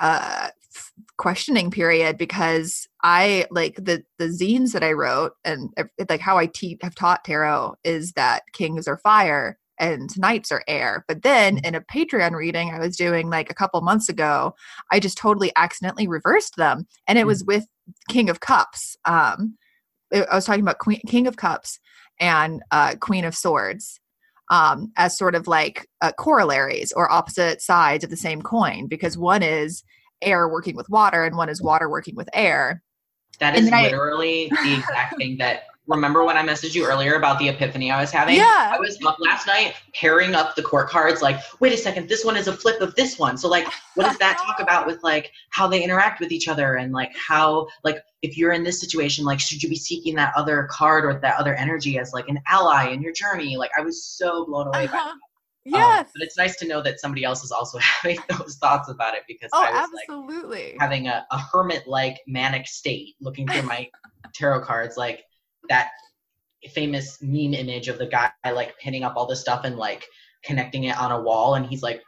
uh 0.00 0.48
questioning 1.18 1.70
period 1.70 2.18
because 2.18 2.88
I 3.04 3.46
like 3.50 3.76
the 3.76 4.02
the 4.18 4.26
zines 4.26 4.72
that 4.72 4.82
I 4.82 4.92
wrote 4.92 5.32
and 5.44 5.70
like 6.08 6.20
how 6.20 6.36
I 6.36 6.46
te- 6.46 6.78
have 6.82 6.94
taught 6.94 7.24
tarot 7.24 7.76
is 7.84 8.12
that 8.14 8.42
kings 8.52 8.88
are 8.88 8.98
fire 8.98 9.58
and 9.82 10.16
knights 10.16 10.52
are 10.52 10.64
air. 10.68 11.04
But 11.08 11.22
then 11.22 11.56
mm. 11.56 11.66
in 11.66 11.74
a 11.74 11.80
Patreon 11.80 12.32
reading 12.32 12.70
I 12.70 12.78
was 12.78 12.96
doing 12.96 13.28
like 13.28 13.50
a 13.50 13.54
couple 13.54 13.80
months 13.82 14.08
ago, 14.08 14.54
I 14.90 15.00
just 15.00 15.18
totally 15.18 15.52
accidentally 15.56 16.06
reversed 16.08 16.56
them, 16.56 16.86
and 17.06 17.18
it 17.18 17.26
was 17.26 17.42
mm. 17.42 17.48
with 17.48 17.66
King 18.08 18.30
of 18.30 18.40
Cups. 18.40 18.96
Um, 19.04 19.58
I 20.14 20.34
was 20.34 20.46
talking 20.46 20.62
about 20.62 20.78
Queen, 20.78 21.00
King 21.06 21.26
of 21.26 21.36
Cups 21.36 21.78
and 22.20 22.62
uh, 22.70 22.94
Queen 23.00 23.24
of 23.24 23.34
Swords 23.34 23.98
um, 24.50 24.92
as 24.96 25.16
sort 25.16 25.34
of 25.34 25.48
like 25.48 25.88
uh, 26.02 26.12
corollaries 26.12 26.92
or 26.92 27.10
opposite 27.10 27.60
sides 27.62 28.04
of 28.04 28.10
the 28.10 28.16
same 28.16 28.42
coin 28.42 28.86
because 28.86 29.16
one 29.16 29.42
is 29.42 29.82
air 30.20 30.48
working 30.48 30.76
with 30.76 30.88
water 30.88 31.24
and 31.24 31.36
one 31.36 31.48
is 31.48 31.62
water 31.62 31.88
working 31.88 32.14
with 32.14 32.28
air. 32.34 32.82
That 33.38 33.56
is 33.56 33.70
literally 33.70 34.52
I, 34.52 34.64
the 34.64 34.74
exact 34.74 35.16
thing 35.18 35.38
that 35.38 35.64
remember 35.86 36.24
when 36.24 36.36
I 36.36 36.46
messaged 36.46 36.74
you 36.74 36.86
earlier 36.86 37.16
about 37.16 37.38
the 37.38 37.48
epiphany 37.48 37.90
I 37.90 38.00
was 38.00 38.10
having? 38.10 38.36
Yeah. 38.36 38.72
I 38.72 38.78
was 38.78 38.98
up 39.04 39.16
last 39.18 39.46
night 39.46 39.74
pairing 39.94 40.34
up 40.34 40.54
the 40.54 40.62
court 40.62 40.88
cards, 40.88 41.22
like, 41.22 41.40
wait 41.60 41.72
a 41.72 41.76
second, 41.76 42.08
this 42.08 42.24
one 42.24 42.36
is 42.36 42.46
a 42.46 42.52
flip 42.52 42.80
of 42.80 42.94
this 42.94 43.18
one. 43.18 43.36
So 43.36 43.48
like 43.48 43.66
what 43.94 44.04
does 44.04 44.18
that 44.18 44.38
talk 44.38 44.60
about 44.60 44.86
with 44.86 45.02
like 45.02 45.32
how 45.50 45.66
they 45.66 45.82
interact 45.82 46.20
with 46.20 46.30
each 46.30 46.48
other 46.48 46.76
and 46.76 46.92
like 46.92 47.12
how 47.16 47.66
like 47.84 48.02
if 48.22 48.38
you're 48.38 48.52
in 48.52 48.62
this 48.62 48.80
situation, 48.80 49.24
like 49.24 49.40
should 49.40 49.62
you 49.62 49.68
be 49.68 49.76
seeking 49.76 50.14
that 50.16 50.32
other 50.36 50.68
card 50.70 51.04
or 51.04 51.18
that 51.18 51.38
other 51.38 51.54
energy 51.54 51.98
as 51.98 52.12
like 52.12 52.28
an 52.28 52.38
ally 52.46 52.90
in 52.90 53.02
your 53.02 53.12
journey? 53.12 53.56
Like 53.56 53.70
I 53.76 53.82
was 53.82 54.04
so 54.04 54.46
blown 54.46 54.68
away 54.68 54.84
uh-huh. 54.84 54.96
by 54.96 55.02
that. 55.04 55.16
Um, 55.64 55.72
yes. 55.74 56.00
Um, 56.00 56.12
but 56.14 56.22
it's 56.22 56.36
nice 56.36 56.56
to 56.56 56.66
know 56.66 56.82
that 56.82 57.00
somebody 57.00 57.24
else 57.24 57.44
is 57.44 57.52
also 57.52 57.78
having 57.80 58.18
those 58.28 58.56
thoughts 58.56 58.88
about 58.88 59.14
it 59.14 59.22
because 59.26 59.50
oh, 59.52 59.64
I 59.64 59.70
was 59.72 59.90
absolutely. 60.08 60.72
like 60.72 60.76
having 60.80 61.08
a, 61.08 61.26
a 61.30 61.38
hermit 61.38 61.86
like 61.86 62.20
manic 62.26 62.66
state 62.66 63.14
looking 63.20 63.48
through 63.48 63.62
my 63.62 63.88
tarot 64.34 64.64
cards, 64.64 64.96
like 64.96 65.24
that 65.68 65.90
famous 66.72 67.18
meme 67.20 67.54
image 67.54 67.88
of 67.88 67.98
the 67.98 68.06
guy 68.06 68.30
like 68.52 68.78
pinning 68.78 69.02
up 69.02 69.14
all 69.16 69.26
this 69.26 69.40
stuff 69.40 69.64
and 69.64 69.76
like 69.76 70.06
connecting 70.44 70.84
it 70.84 70.96
on 70.96 71.10
a 71.10 71.20
wall 71.20 71.56
and 71.56 71.66
he's 71.66 71.82
like 71.82 72.02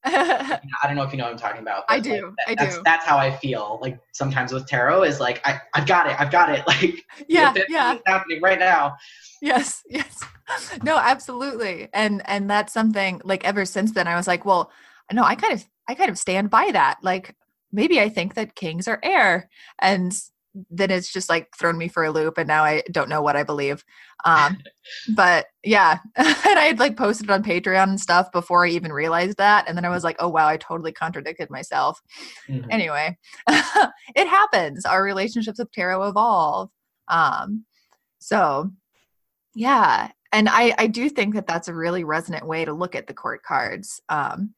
I 0.04 0.60
don't 0.84 0.94
know 0.94 1.02
if 1.02 1.12
you 1.12 1.18
know 1.18 1.24
what 1.24 1.32
I'm 1.32 1.38
talking 1.38 1.60
about. 1.60 1.82
I 1.88 1.98
do. 1.98 2.10
Like, 2.12 2.22
that, 2.22 2.48
I 2.48 2.54
that's, 2.54 2.76
do. 2.76 2.82
That's 2.84 3.04
how 3.04 3.18
I 3.18 3.36
feel. 3.36 3.80
Like 3.82 3.98
sometimes 4.12 4.52
with 4.52 4.66
tarot 4.66 5.02
is 5.02 5.18
like 5.18 5.46
I 5.46 5.60
I've 5.74 5.88
got 5.88 6.06
it. 6.08 6.18
I've 6.20 6.30
got 6.30 6.50
it. 6.50 6.64
Like 6.68 7.04
yeah, 7.26 7.52
yeah, 7.68 7.94
it's 7.94 8.02
happening 8.06 8.40
right 8.40 8.60
now. 8.60 8.96
Yes, 9.42 9.82
yes. 9.88 10.20
No, 10.82 10.96
absolutely. 10.96 11.88
And 11.92 12.22
and 12.26 12.48
that's 12.48 12.72
something 12.72 13.20
like 13.24 13.44
ever 13.44 13.64
since 13.64 13.92
then 13.92 14.06
I 14.08 14.16
was 14.16 14.26
like, 14.26 14.44
well, 14.44 14.70
no, 15.12 15.22
I 15.24 15.34
kind 15.34 15.52
of 15.52 15.66
I 15.88 15.94
kind 15.94 16.08
of 16.08 16.18
stand 16.18 16.48
by 16.48 16.70
that. 16.72 16.98
Like 17.02 17.34
maybe 17.72 18.00
I 18.00 18.08
think 18.08 18.34
that 18.34 18.54
kings 18.54 18.88
are 18.88 19.00
air 19.02 19.50
and 19.78 20.18
then 20.70 20.90
it's 20.90 21.12
just 21.12 21.28
like 21.28 21.48
thrown 21.56 21.78
me 21.78 21.88
for 21.88 22.04
a 22.04 22.10
loop 22.10 22.38
and 22.38 22.48
now 22.48 22.64
I 22.64 22.82
don't 22.90 23.08
know 23.08 23.22
what 23.22 23.36
I 23.36 23.42
believe. 23.42 23.84
Um, 24.24 24.58
but 25.14 25.46
yeah, 25.64 25.98
and 26.16 26.58
I 26.58 26.64
had 26.64 26.78
like 26.78 26.96
posted 26.96 27.30
on 27.30 27.42
Patreon 27.42 27.84
and 27.84 28.00
stuff 28.00 28.30
before 28.32 28.66
I 28.66 28.70
even 28.70 28.92
realized 28.92 29.38
that. 29.38 29.68
And 29.68 29.76
then 29.76 29.84
I 29.84 29.90
was 29.90 30.04
like, 30.04 30.16
oh 30.20 30.28
wow, 30.28 30.48
I 30.48 30.56
totally 30.56 30.92
contradicted 30.92 31.50
myself. 31.50 32.00
Mm-hmm. 32.48 32.70
Anyway, 32.70 33.16
it 33.48 34.28
happens. 34.28 34.84
Our 34.84 35.02
relationships 35.02 35.58
with 35.58 35.72
tarot 35.72 36.08
evolve. 36.08 36.70
Um, 37.08 37.64
so 38.18 38.70
yeah, 39.54 40.10
and 40.32 40.48
I, 40.48 40.74
I 40.78 40.86
do 40.86 41.08
think 41.08 41.34
that 41.34 41.46
that's 41.46 41.68
a 41.68 41.74
really 41.74 42.04
resonant 42.04 42.46
way 42.46 42.64
to 42.64 42.72
look 42.72 42.94
at 42.94 43.06
the 43.06 43.14
court 43.14 43.42
cards 43.42 44.00
um, 44.08 44.54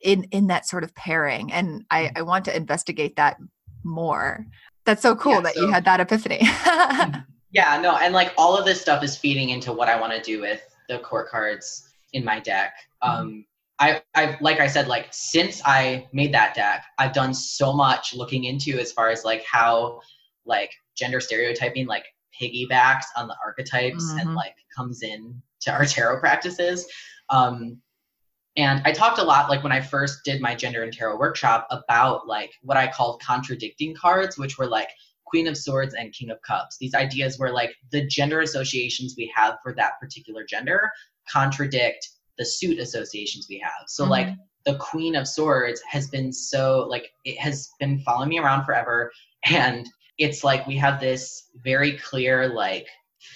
in 0.00 0.24
in 0.24 0.48
that 0.48 0.66
sort 0.66 0.84
of 0.84 0.94
pairing 0.94 1.52
and 1.52 1.84
I, 1.90 2.04
mm. 2.04 2.12
I 2.16 2.22
want 2.22 2.44
to 2.46 2.56
investigate 2.56 3.16
that 3.16 3.38
more 3.84 4.44
that's 4.86 5.02
so 5.02 5.14
cool 5.14 5.34
yeah, 5.34 5.40
that 5.40 5.54
so, 5.54 5.60
you 5.62 5.70
had 5.70 5.84
that 5.84 6.00
epiphany 6.00 6.40
yeah 7.50 7.78
no 7.80 7.96
and 7.96 8.14
like 8.14 8.32
all 8.38 8.56
of 8.56 8.64
this 8.64 8.80
stuff 8.80 9.02
is 9.02 9.16
feeding 9.16 9.50
into 9.50 9.72
what 9.72 9.88
i 9.88 10.00
want 10.00 10.12
to 10.12 10.20
do 10.22 10.40
with 10.40 10.62
the 10.88 10.98
court 11.00 11.28
cards 11.28 11.88
in 12.12 12.24
my 12.24 12.40
deck 12.40 12.74
mm-hmm. 13.02 13.20
um 13.20 13.44
I, 13.78 14.00
I've 14.14 14.40
like 14.40 14.60
I 14.60 14.66
said, 14.66 14.88
like 14.88 15.08
since 15.10 15.60
I 15.64 16.08
made 16.12 16.32
that 16.32 16.54
deck, 16.54 16.84
I've 16.98 17.12
done 17.12 17.34
so 17.34 17.72
much 17.72 18.14
looking 18.14 18.44
into 18.44 18.78
as 18.78 18.92
far 18.92 19.10
as 19.10 19.24
like 19.24 19.44
how 19.44 20.00
like 20.46 20.72
gender 20.96 21.20
stereotyping 21.20 21.86
like 21.86 22.06
piggybacks 22.40 23.04
on 23.16 23.28
the 23.28 23.36
archetypes 23.44 24.04
mm-hmm. 24.04 24.20
and 24.20 24.34
like 24.34 24.54
comes 24.74 25.02
in 25.02 25.40
to 25.60 25.72
our 25.72 25.84
tarot 25.84 26.20
practices. 26.20 26.86
Um, 27.28 27.80
and 28.56 28.80
I 28.84 28.92
talked 28.92 29.18
a 29.18 29.24
lot, 29.24 29.50
like 29.50 29.62
when 29.62 29.72
I 29.72 29.80
first 29.80 30.24
did 30.24 30.40
my 30.40 30.54
gender 30.54 30.82
and 30.82 30.92
tarot 30.92 31.18
workshop, 31.18 31.66
about 31.70 32.26
like 32.26 32.52
what 32.62 32.76
I 32.76 32.86
called 32.86 33.20
contradicting 33.22 33.94
cards, 33.94 34.38
which 34.38 34.58
were 34.58 34.66
like 34.66 34.88
Queen 35.26 35.46
of 35.46 35.56
Swords 35.56 35.94
and 35.94 36.12
King 36.12 36.30
of 36.30 36.40
Cups. 36.42 36.76
These 36.78 36.94
ideas 36.94 37.38
were 37.38 37.50
like 37.50 37.74
the 37.90 38.06
gender 38.06 38.40
associations 38.40 39.14
we 39.16 39.32
have 39.34 39.56
for 39.62 39.74
that 39.74 40.00
particular 40.00 40.44
gender 40.44 40.90
contradict 41.28 42.08
the 42.38 42.44
suit 42.44 42.78
associations 42.78 43.46
we 43.48 43.58
have. 43.58 43.86
So 43.88 44.04
mm-hmm. 44.04 44.12
like 44.12 44.28
the 44.64 44.76
Queen 44.76 45.16
of 45.16 45.28
Swords 45.28 45.80
has 45.88 46.08
been 46.08 46.32
so 46.32 46.86
like 46.88 47.10
it 47.24 47.38
has 47.38 47.70
been 47.78 47.98
following 48.00 48.28
me 48.28 48.38
around 48.38 48.64
forever, 48.64 49.12
and 49.44 49.88
it's 50.18 50.44
like 50.44 50.66
we 50.66 50.76
have 50.76 51.00
this 51.00 51.50
very 51.62 51.98
clear 51.98 52.48
like 52.48 52.86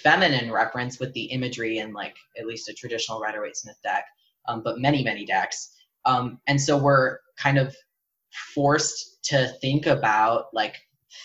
feminine 0.03 0.51
reference 0.51 0.99
with 0.99 1.13
the 1.13 1.23
imagery 1.25 1.79
in 1.79 1.93
like 1.93 2.15
at 2.37 2.45
least 2.45 2.69
a 2.69 2.73
traditional 2.73 3.19
Rider 3.19 3.41
Waite 3.41 3.57
Smith 3.57 3.77
deck, 3.83 4.05
um, 4.47 4.61
but 4.63 4.79
many 4.79 5.03
many 5.03 5.25
decks. 5.25 5.75
Um, 6.05 6.39
and 6.47 6.59
so 6.59 6.77
we're 6.77 7.19
kind 7.37 7.57
of 7.57 7.75
forced 8.53 9.23
to 9.25 9.47
think 9.61 9.85
about 9.85 10.45
like 10.53 10.77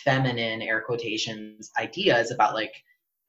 feminine 0.04 0.62
air 0.62 0.80
quotations 0.80 1.70
ideas 1.78 2.30
about 2.30 2.54
like 2.54 2.72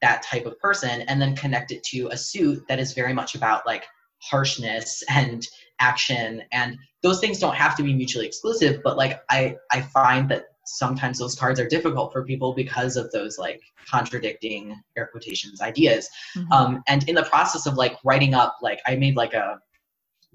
that 0.01 0.21
type 0.23 0.45
of 0.45 0.59
person 0.59 1.01
and 1.01 1.21
then 1.21 1.35
connect 1.35 1.71
it 1.71 1.83
to 1.83 2.07
a 2.11 2.17
suit 2.17 2.63
that 2.67 2.79
is 2.79 2.93
very 2.93 3.13
much 3.13 3.35
about 3.35 3.65
like 3.65 3.85
harshness 4.19 5.03
and 5.09 5.47
action 5.79 6.41
and 6.51 6.77
those 7.03 7.19
things 7.19 7.39
don't 7.39 7.55
have 7.55 7.75
to 7.75 7.83
be 7.83 7.93
mutually 7.93 8.25
exclusive 8.25 8.81
but 8.83 8.97
like 8.97 9.21
i 9.29 9.55
i 9.71 9.79
find 9.79 10.29
that 10.29 10.45
sometimes 10.65 11.19
those 11.19 11.35
cards 11.35 11.59
are 11.59 11.67
difficult 11.67 12.11
for 12.11 12.25
people 12.25 12.53
because 12.53 12.97
of 12.97 13.09
those 13.11 13.37
like 13.37 13.61
contradicting 13.89 14.75
air 14.97 15.07
quotations 15.11 15.61
ideas 15.61 16.09
mm-hmm. 16.35 16.51
um, 16.51 16.83
and 16.87 17.07
in 17.07 17.15
the 17.15 17.23
process 17.23 17.67
of 17.67 17.75
like 17.75 17.95
writing 18.03 18.33
up 18.33 18.57
like 18.61 18.79
i 18.87 18.95
made 18.95 19.15
like 19.15 19.33
a 19.33 19.59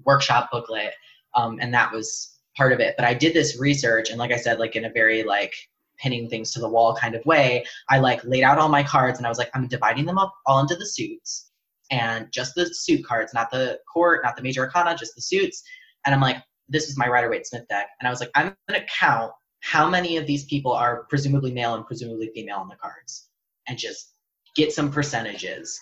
workshop 0.05 0.49
booklet 0.51 0.93
um, 1.35 1.57
and 1.61 1.73
that 1.73 1.91
was 1.91 2.39
part 2.55 2.71
of 2.71 2.79
it. 2.79 2.95
But 2.97 3.05
i 3.05 3.13
did 3.13 3.33
this 3.33 3.59
research 3.59 4.09
and 4.09 4.19
like 4.19 4.31
i 4.31 4.37
said 4.37 4.59
like 4.59 4.75
in 4.75 4.85
a 4.85 4.91
very 4.91 5.23
like 5.23 5.53
pinning 5.97 6.29
things 6.29 6.51
to 6.51 6.59
the 6.59 6.67
wall 6.67 6.95
kind 6.95 7.13
of 7.15 7.25
way 7.25 7.63
i 7.89 7.99
like 7.99 8.23
laid 8.23 8.43
out 8.43 8.57
all 8.57 8.67
my 8.67 8.83
cards 8.83 9.19
and 9.19 9.27
i 9.27 9.29
was 9.29 9.37
like 9.37 9.51
i'm 9.53 9.67
dividing 9.67 10.05
them 10.05 10.17
up 10.17 10.33
all 10.47 10.59
into 10.59 10.75
the 10.75 10.85
suits 10.85 11.51
and 11.91 12.27
just 12.31 12.55
the 12.55 12.65
suit 12.73 13.05
cards 13.05 13.33
not 13.33 13.51
the 13.51 13.79
court 13.91 14.21
not 14.23 14.35
the 14.35 14.41
major 14.41 14.61
arcana 14.61 14.95
just 14.97 15.15
the 15.15 15.21
suits. 15.21 15.63
And 16.05 16.13
i'm 16.13 16.21
like 16.21 16.37
this 16.69 16.89
is 16.89 16.97
my 16.97 17.07
rider 17.07 17.29
waite 17.29 17.45
smith 17.45 17.67
deck. 17.69 17.87
And 17.99 18.07
i 18.07 18.11
was 18.11 18.19
like 18.19 18.31
i'm 18.35 18.55
going 18.67 18.81
to 18.81 18.87
count 18.87 19.31
how 19.63 19.89
many 19.89 20.17
of 20.17 20.27
these 20.27 20.43
people 20.43 20.73
are 20.73 21.05
presumably 21.09 21.51
male 21.53 21.75
and 21.75 21.85
presumably 21.85 22.29
female 22.35 22.57
on 22.57 22.67
the 22.67 22.75
cards 22.75 23.29
and 23.67 23.77
just 23.77 24.13
get 24.57 24.73
some 24.73 24.91
percentages. 24.91 25.79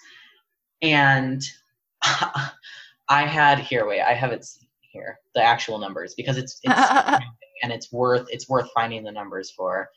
And 0.84 1.44
i 3.12 3.26
had 3.26 3.60
here 3.60 3.86
wait 3.86 4.02
i 4.02 4.14
have 4.14 4.32
it 4.32 4.46
here 4.92 5.20
the 5.36 5.42
actual 5.42 5.78
numbers 5.78 6.14
because 6.16 6.38
it's, 6.38 6.60
it's 6.64 7.24
and 7.64 7.72
it's 7.72 7.92
worth 7.92 8.26
it's 8.30 8.50
worth 8.50 8.70
finding 8.74 9.04
the 9.04 9.12
numbers 9.12 9.52
for. 9.52 9.90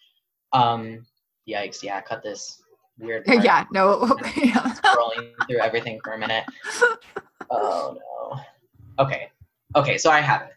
Um 0.53 1.05
yikes 1.49 1.83
yeah 1.83 2.01
cut 2.01 2.23
this 2.23 2.63
weird 2.99 3.25
yeah 3.43 3.65
no 3.73 4.07
yeah. 4.37 4.73
scrolling 4.75 5.33
through 5.49 5.61
everything 5.61 5.99
for 6.05 6.13
a 6.13 6.19
minute. 6.19 6.45
Oh 7.51 7.99
no. 7.99 8.41
Okay 9.05 9.29
okay 9.77 9.99
so 9.99 10.11
i 10.11 10.21
have 10.21 10.49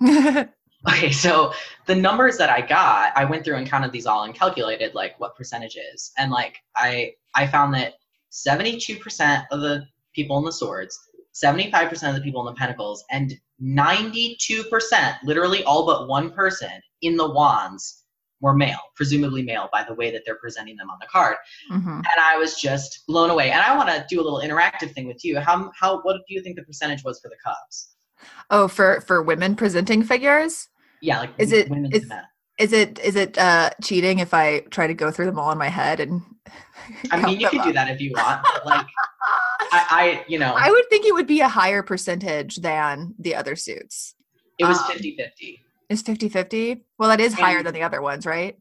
it. 0.00 0.48
Okay, 0.88 1.12
so 1.12 1.52
the 1.86 1.94
numbers 1.94 2.36
that 2.38 2.50
I 2.50 2.60
got, 2.60 3.12
I 3.16 3.24
went 3.24 3.44
through 3.44 3.54
and 3.54 3.70
counted 3.70 3.92
these 3.92 4.04
all 4.04 4.24
and 4.24 4.34
calculated 4.34 4.96
like 4.96 5.14
what 5.20 5.36
percentages. 5.36 6.10
And 6.18 6.32
like 6.32 6.56
I 6.74 7.12
I 7.36 7.46
found 7.46 7.72
that 7.74 7.94
72% 8.32 9.44
of 9.52 9.60
the 9.60 9.86
people 10.12 10.38
in 10.38 10.44
the 10.44 10.50
swords, 10.50 10.98
75% 11.34 12.08
of 12.08 12.14
the 12.14 12.20
people 12.20 12.46
in 12.46 12.52
the 12.52 12.58
pentacles, 12.58 13.04
and 13.10 13.34
92%, 13.62 14.36
literally 15.24 15.64
all 15.64 15.86
but 15.86 16.08
one 16.08 16.30
person 16.30 16.70
in 17.00 17.16
the 17.16 17.30
wands 17.30 18.02
were 18.42 18.52
male, 18.52 18.80
presumably 18.96 19.42
male 19.42 19.68
by 19.72 19.84
the 19.84 19.94
way 19.94 20.10
that 20.10 20.22
they're 20.26 20.36
presenting 20.36 20.76
them 20.76 20.90
on 20.90 20.98
the 21.00 21.06
card. 21.06 21.36
Mm-hmm. 21.70 21.88
And 21.88 22.20
I 22.20 22.36
was 22.36 22.56
just 22.56 23.06
blown 23.06 23.30
away. 23.30 23.50
And 23.52 23.62
I 23.62 23.76
want 23.76 23.88
to 23.88 24.04
do 24.10 24.20
a 24.20 24.24
little 24.24 24.40
interactive 24.40 24.92
thing 24.92 25.06
with 25.06 25.24
you. 25.24 25.38
How 25.38 25.70
how 25.78 26.02
what 26.02 26.14
do 26.14 26.34
you 26.34 26.42
think 26.42 26.56
the 26.56 26.64
percentage 26.64 27.04
was 27.04 27.20
for 27.20 27.28
the 27.28 27.36
cups? 27.42 27.94
Oh, 28.50 28.68
for 28.68 29.00
for 29.02 29.22
women 29.22 29.54
presenting 29.54 30.02
figures? 30.02 30.68
Yeah, 31.00 31.20
like 31.20 31.30
is 31.38 31.52
it 31.52 31.70
is, 31.92 32.12
is 32.58 32.72
it 32.72 32.98
is 32.98 33.16
it 33.16 33.38
uh 33.38 33.70
cheating 33.80 34.18
if 34.18 34.34
I 34.34 34.60
try 34.70 34.88
to 34.88 34.94
go 34.94 35.10
through 35.10 35.26
them 35.26 35.38
all 35.38 35.52
in 35.52 35.58
my 35.58 35.68
head 35.68 36.00
and 36.00 36.22
I 37.12 37.24
mean 37.24 37.40
you 37.40 37.48
can 37.48 37.60
up? 37.60 37.66
do 37.66 37.72
that 37.72 37.88
if 37.88 38.00
you 38.00 38.12
want, 38.16 38.44
like 38.64 38.86
I, 39.72 39.86
I 39.90 40.24
you 40.28 40.38
know 40.38 40.54
I 40.56 40.70
would 40.70 40.88
think 40.90 41.06
it 41.06 41.14
would 41.14 41.26
be 41.26 41.40
a 41.40 41.48
higher 41.48 41.82
percentage 41.82 42.56
than 42.56 43.14
the 43.18 43.34
other 43.34 43.56
suits. 43.56 44.14
It 44.58 44.64
was 44.64 44.78
um, 44.78 44.92
50-50. 44.92 45.58
Is 45.88 46.02
50-50? 46.02 46.82
Well 46.98 47.08
that 47.08 47.20
is 47.20 47.32
and, 47.32 47.42
higher 47.42 47.62
than 47.62 47.74
the 47.74 47.82
other 47.82 48.02
ones, 48.02 48.26
right? 48.26 48.56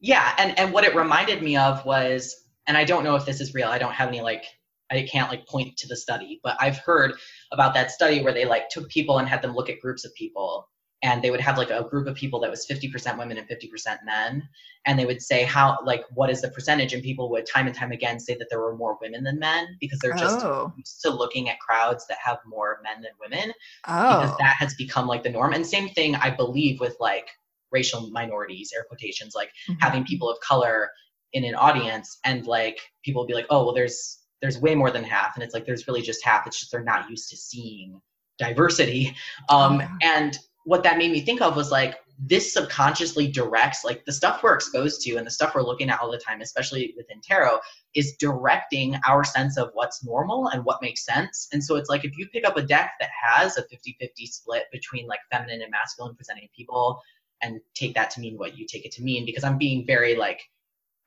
Yeah, 0.00 0.34
and 0.38 0.58
and 0.58 0.72
what 0.72 0.84
it 0.84 0.94
reminded 0.94 1.42
me 1.42 1.56
of 1.56 1.84
was 1.84 2.34
and 2.66 2.76
I 2.76 2.84
don't 2.84 3.04
know 3.04 3.16
if 3.16 3.24
this 3.24 3.40
is 3.40 3.54
real. 3.54 3.68
I 3.68 3.78
don't 3.78 3.92
have 3.92 4.08
any 4.08 4.20
like 4.20 4.44
I 4.90 5.02
can't 5.10 5.30
like 5.30 5.46
point 5.46 5.76
to 5.78 5.88
the 5.88 5.96
study, 5.96 6.40
but 6.42 6.56
I've 6.60 6.78
heard 6.78 7.14
about 7.52 7.74
that 7.74 7.90
study 7.90 8.22
where 8.22 8.32
they 8.32 8.44
like 8.44 8.68
took 8.68 8.88
people 8.88 9.18
and 9.18 9.28
had 9.28 9.42
them 9.42 9.54
look 9.54 9.68
at 9.68 9.80
groups 9.80 10.04
of 10.04 10.14
people 10.14 10.68
and 11.02 11.22
they 11.22 11.30
would 11.30 11.40
have 11.40 11.58
like 11.58 11.70
a 11.70 11.84
group 11.84 12.06
of 12.06 12.14
people 12.14 12.40
that 12.40 12.50
was 12.50 12.66
50% 12.66 13.18
women 13.18 13.36
and 13.36 13.48
50% 13.48 13.98
men 14.04 14.48
and 14.86 14.98
they 14.98 15.04
would 15.04 15.20
say 15.20 15.44
how 15.44 15.78
like 15.84 16.04
what 16.14 16.30
is 16.30 16.40
the 16.40 16.48
percentage 16.48 16.92
and 16.92 17.02
people 17.02 17.30
would 17.30 17.46
time 17.46 17.66
and 17.66 17.76
time 17.76 17.92
again 17.92 18.18
say 18.18 18.34
that 18.36 18.48
there 18.48 18.60
were 18.60 18.76
more 18.76 18.96
women 19.00 19.22
than 19.22 19.38
men 19.38 19.76
because 19.80 19.98
they're 19.98 20.14
just 20.14 20.44
oh. 20.44 20.72
used 20.76 21.00
to 21.02 21.10
looking 21.10 21.48
at 21.48 21.60
crowds 21.60 22.06
that 22.08 22.18
have 22.22 22.38
more 22.46 22.80
men 22.82 23.02
than 23.02 23.12
women 23.20 23.52
oh. 23.88 24.20
because 24.20 24.36
that 24.38 24.56
has 24.58 24.74
become 24.74 25.06
like 25.06 25.22
the 25.22 25.30
norm 25.30 25.52
and 25.52 25.66
same 25.66 25.88
thing 25.90 26.14
i 26.16 26.30
believe 26.30 26.80
with 26.80 26.96
like 26.98 27.28
racial 27.72 28.10
minorities 28.10 28.72
air 28.74 28.84
quotations 28.88 29.34
like 29.34 29.50
mm-hmm. 29.68 29.78
having 29.80 30.04
people 30.04 30.30
of 30.30 30.38
color 30.40 30.90
in 31.32 31.44
an 31.44 31.54
audience 31.54 32.18
and 32.24 32.46
like 32.46 32.78
people 33.04 33.22
will 33.22 33.26
be 33.26 33.34
like 33.34 33.46
oh 33.50 33.64
well 33.64 33.74
there's 33.74 34.20
there's 34.40 34.58
way 34.58 34.74
more 34.74 34.90
than 34.90 35.04
half 35.04 35.34
and 35.34 35.42
it's 35.42 35.54
like 35.54 35.66
there's 35.66 35.86
really 35.86 36.02
just 36.02 36.24
half 36.24 36.46
it's 36.46 36.60
just 36.60 36.70
they're 36.72 36.82
not 36.82 37.10
used 37.10 37.28
to 37.28 37.36
seeing 37.36 38.00
diversity 38.38 39.14
um, 39.48 39.80
oh, 39.80 39.88
and 40.02 40.38
what 40.66 40.82
that 40.82 40.98
made 40.98 41.12
me 41.12 41.20
think 41.20 41.40
of 41.40 41.54
was 41.54 41.70
like 41.70 41.94
this 42.18 42.52
subconsciously 42.52 43.30
directs 43.30 43.84
like 43.84 44.04
the 44.04 44.12
stuff 44.12 44.42
we're 44.42 44.54
exposed 44.54 45.00
to 45.02 45.16
and 45.16 45.26
the 45.26 45.30
stuff 45.30 45.54
we're 45.54 45.62
looking 45.62 45.88
at 45.90 46.00
all 46.00 46.10
the 46.10 46.18
time 46.18 46.40
especially 46.40 46.92
within 46.96 47.20
tarot 47.20 47.58
is 47.94 48.16
directing 48.18 48.96
our 49.06 49.22
sense 49.22 49.56
of 49.56 49.70
what's 49.74 50.04
normal 50.04 50.48
and 50.48 50.64
what 50.64 50.82
makes 50.82 51.04
sense. 51.04 51.48
And 51.52 51.62
so 51.62 51.76
it's 51.76 51.88
like 51.88 52.04
if 52.04 52.18
you 52.18 52.26
pick 52.28 52.46
up 52.46 52.56
a 52.56 52.62
deck 52.62 52.92
that 53.00 53.10
has 53.22 53.56
a 53.56 53.62
50-50 53.62 54.26
split 54.26 54.64
between 54.72 55.06
like 55.06 55.20
feminine 55.30 55.62
and 55.62 55.70
masculine 55.70 56.16
presenting 56.16 56.48
people 56.54 57.00
and 57.42 57.60
take 57.74 57.94
that 57.94 58.10
to 58.10 58.20
mean 58.20 58.36
what 58.36 58.58
you 58.58 58.66
take 58.66 58.84
it 58.84 58.92
to 58.92 59.02
mean 59.02 59.26
because 59.26 59.44
i'm 59.44 59.58
being 59.58 59.86
very 59.86 60.16
like 60.16 60.40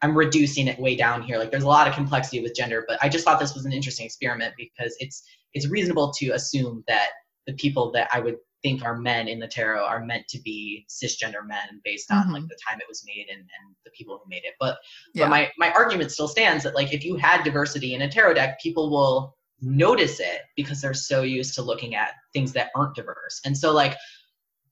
i'm 0.01 0.15
reducing 0.17 0.67
it 0.67 0.79
way 0.79 0.95
down 0.95 1.21
here. 1.21 1.37
Like 1.37 1.51
there's 1.51 1.63
a 1.63 1.67
lot 1.67 1.87
of 1.87 1.95
complexity 1.95 2.39
with 2.39 2.55
gender 2.55 2.85
but 2.87 2.99
i 3.01 3.09
just 3.09 3.25
thought 3.25 3.39
this 3.39 3.55
was 3.55 3.65
an 3.65 3.73
interesting 3.73 4.05
experiment 4.05 4.53
because 4.57 4.95
it's 4.99 5.23
it's 5.53 5.67
reasonable 5.67 6.13
to 6.13 6.29
assume 6.29 6.83
that 6.87 7.09
the 7.47 7.53
people 7.53 7.91
that 7.91 8.07
i 8.13 8.19
would 8.19 8.37
think 8.61 8.83
are 8.83 8.97
men 8.97 9.27
in 9.27 9.39
the 9.39 9.47
tarot 9.47 9.85
are 9.85 10.03
meant 10.03 10.27
to 10.27 10.39
be 10.39 10.85
cisgender 10.89 11.45
men 11.45 11.81
based 11.83 12.11
on 12.11 12.23
mm-hmm. 12.23 12.33
like 12.33 12.43
the 12.43 12.57
time 12.67 12.79
it 12.79 12.87
was 12.87 13.03
made 13.05 13.27
and, 13.29 13.39
and 13.39 13.75
the 13.85 13.91
people 13.91 14.19
who 14.21 14.29
made 14.29 14.43
it. 14.43 14.55
But, 14.59 14.77
yeah. 15.13 15.25
but 15.25 15.29
my, 15.29 15.51
my 15.57 15.71
argument 15.71 16.11
still 16.11 16.27
stands 16.27 16.63
that 16.63 16.75
like 16.75 16.93
if 16.93 17.03
you 17.03 17.15
had 17.15 17.43
diversity 17.43 17.93
in 17.93 18.01
a 18.01 18.09
tarot 18.09 18.35
deck, 18.35 18.61
people 18.61 18.89
will 18.89 19.37
notice 19.61 20.19
it 20.19 20.41
because 20.55 20.81
they're 20.81 20.93
so 20.93 21.21
used 21.21 21.53
to 21.55 21.61
looking 21.61 21.95
at 21.95 22.11
things 22.33 22.53
that 22.53 22.69
aren't 22.75 22.95
diverse. 22.95 23.41
And 23.45 23.57
so 23.57 23.71
like 23.71 23.95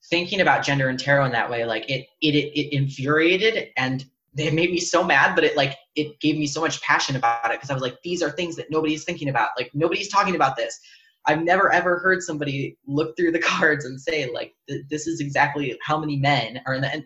thinking 0.10 0.42
about 0.42 0.64
gender 0.64 0.90
and 0.90 1.00
tarot 1.00 1.26
in 1.26 1.32
that 1.34 1.50
way, 1.50 1.66
like 1.66 1.90
it 1.90 2.08
it 2.22 2.36
it, 2.36 2.58
it 2.58 2.74
infuriated 2.74 3.70
and 3.78 4.06
it 4.38 4.54
made 4.54 4.72
me 4.72 4.80
so 4.80 5.04
mad, 5.04 5.36
but 5.36 5.44
it 5.44 5.58
like 5.58 5.76
it 5.96 6.20
gave 6.20 6.38
me 6.38 6.48
so 6.48 6.62
much 6.62 6.82
passion 6.82 7.16
about 7.16 7.52
it 7.52 7.58
because 7.58 7.70
I 7.70 7.74
was 7.74 7.82
like, 7.82 7.98
these 8.04 8.22
are 8.22 8.30
things 8.32 8.56
that 8.56 8.70
nobody's 8.70 9.04
thinking 9.04 9.30
about. 9.30 9.50
Like 9.58 9.72
nobody's 9.74 10.10
talking 10.10 10.36
about 10.36 10.56
this. 10.56 10.80
I've 11.28 11.44
never 11.44 11.72
ever 11.72 12.00
heard 12.00 12.22
somebody 12.24 12.78
look 12.88 13.16
through 13.16 13.32
the 13.32 13.40
cards 13.54 13.86
and 13.86 14.00
say 14.00 14.30
like, 14.32 14.54
this 14.90 15.08
is 15.08 15.20
exactly 15.20 15.78
how 15.84 16.00
many 16.00 16.18
men 16.18 16.62
are 16.66 16.74
in 16.74 16.82
the. 16.82 16.92
And 16.92 17.06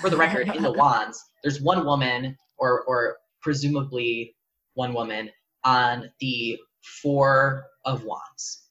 for 0.00 0.10
the 0.10 0.16
record, 0.16 0.48
in 0.48 0.62
the 0.62 0.72
wands, 0.84 1.22
there's 1.42 1.60
one 1.60 1.84
woman 1.84 2.36
or 2.58 2.82
or 2.82 3.16
presumably 3.40 4.34
one 4.74 4.92
woman 4.94 5.30
on 5.64 6.10
the 6.20 6.58
four 7.02 7.64
of 7.84 8.04
wands. 8.04 8.64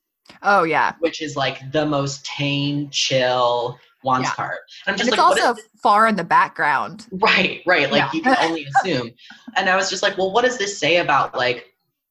Oh 0.43 0.63
yeah, 0.63 0.93
which 0.99 1.21
is 1.21 1.35
like 1.35 1.71
the 1.71 1.85
most 1.85 2.25
tame, 2.25 2.89
chill 2.91 3.79
wands 4.03 4.27
yeah. 4.29 4.33
card. 4.33 4.57
And 4.85 4.93
I'm 4.93 4.97
just 4.97 5.11
and 5.11 5.17
like, 5.17 5.31
it's 5.31 5.45
also 5.45 5.61
far 5.81 6.07
in 6.07 6.15
the 6.15 6.23
background. 6.23 7.07
Right, 7.11 7.61
right. 7.65 7.91
Like 7.91 7.99
yeah. 7.99 8.09
you 8.13 8.21
can 8.21 8.37
only 8.41 8.65
assume. 8.77 9.11
and 9.55 9.69
I 9.69 9.75
was 9.75 9.89
just 9.89 10.03
like, 10.03 10.17
well, 10.17 10.31
what 10.31 10.43
does 10.43 10.57
this 10.57 10.77
say 10.77 10.97
about 10.97 11.35
like 11.35 11.65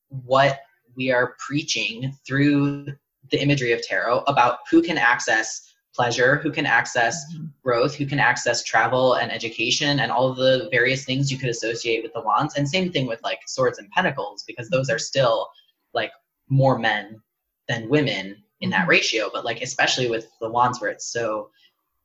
what 0.08 0.60
we 0.96 1.12
are 1.12 1.36
preaching 1.46 2.14
through 2.26 2.86
the 3.30 3.40
imagery 3.40 3.72
of 3.72 3.82
tarot 3.82 4.22
about 4.26 4.60
who 4.70 4.82
can 4.82 4.98
access 4.98 5.74
pleasure, 5.94 6.36
who 6.36 6.52
can 6.52 6.66
access 6.66 7.24
mm-hmm. 7.32 7.46
growth, 7.62 7.94
who 7.94 8.06
can 8.06 8.20
access 8.20 8.62
travel 8.62 9.14
and 9.14 9.32
education 9.32 10.00
and 10.00 10.12
all 10.12 10.34
the 10.34 10.68
various 10.70 11.04
things 11.04 11.32
you 11.32 11.38
could 11.38 11.48
associate 11.48 12.02
with 12.02 12.12
the 12.12 12.20
wands. 12.20 12.54
And 12.54 12.68
same 12.68 12.92
thing 12.92 13.06
with 13.06 13.20
like 13.22 13.40
swords 13.46 13.78
and 13.78 13.90
pentacles, 13.90 14.44
because 14.46 14.68
those 14.68 14.90
are 14.90 14.98
still 14.98 15.48
like 15.94 16.12
more 16.48 16.78
men 16.78 17.20
than 17.66 17.88
women 17.88 18.42
in 18.60 18.70
that 18.70 18.80
mm-hmm. 18.80 18.90
ratio. 18.90 19.30
But 19.32 19.44
like 19.44 19.62
especially 19.62 20.08
with 20.08 20.26
the 20.40 20.50
wands 20.50 20.80
where 20.80 20.90
it's 20.90 21.10
so 21.10 21.50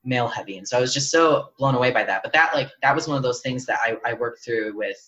male 0.03 0.27
heavy. 0.27 0.57
And 0.57 0.68
so 0.68 0.77
I 0.77 0.81
was 0.81 0.93
just 0.93 1.11
so 1.11 1.49
blown 1.57 1.76
away 1.76 1.91
by 1.91 2.03
that. 2.05 2.23
But 2.23 2.34
that 2.34 2.55
like 2.55 2.69
that 2.81 2.95
was 2.95 3.07
one 3.07 3.18
of 3.18 3.23
those 3.23 3.41
things 3.41 3.65
that 3.65 3.80
I, 3.81 3.97
I 4.05 4.13
worked 4.13 4.43
through 4.43 4.76
with 4.76 4.99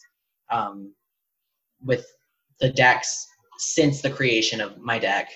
um 0.52 0.94
with 1.82 2.06
the 2.60 2.70
decks 2.70 3.28
since 3.58 4.02
the 4.02 4.10
creation 4.10 4.62
of 4.62 4.78
my 4.80 5.00
deck 5.00 5.30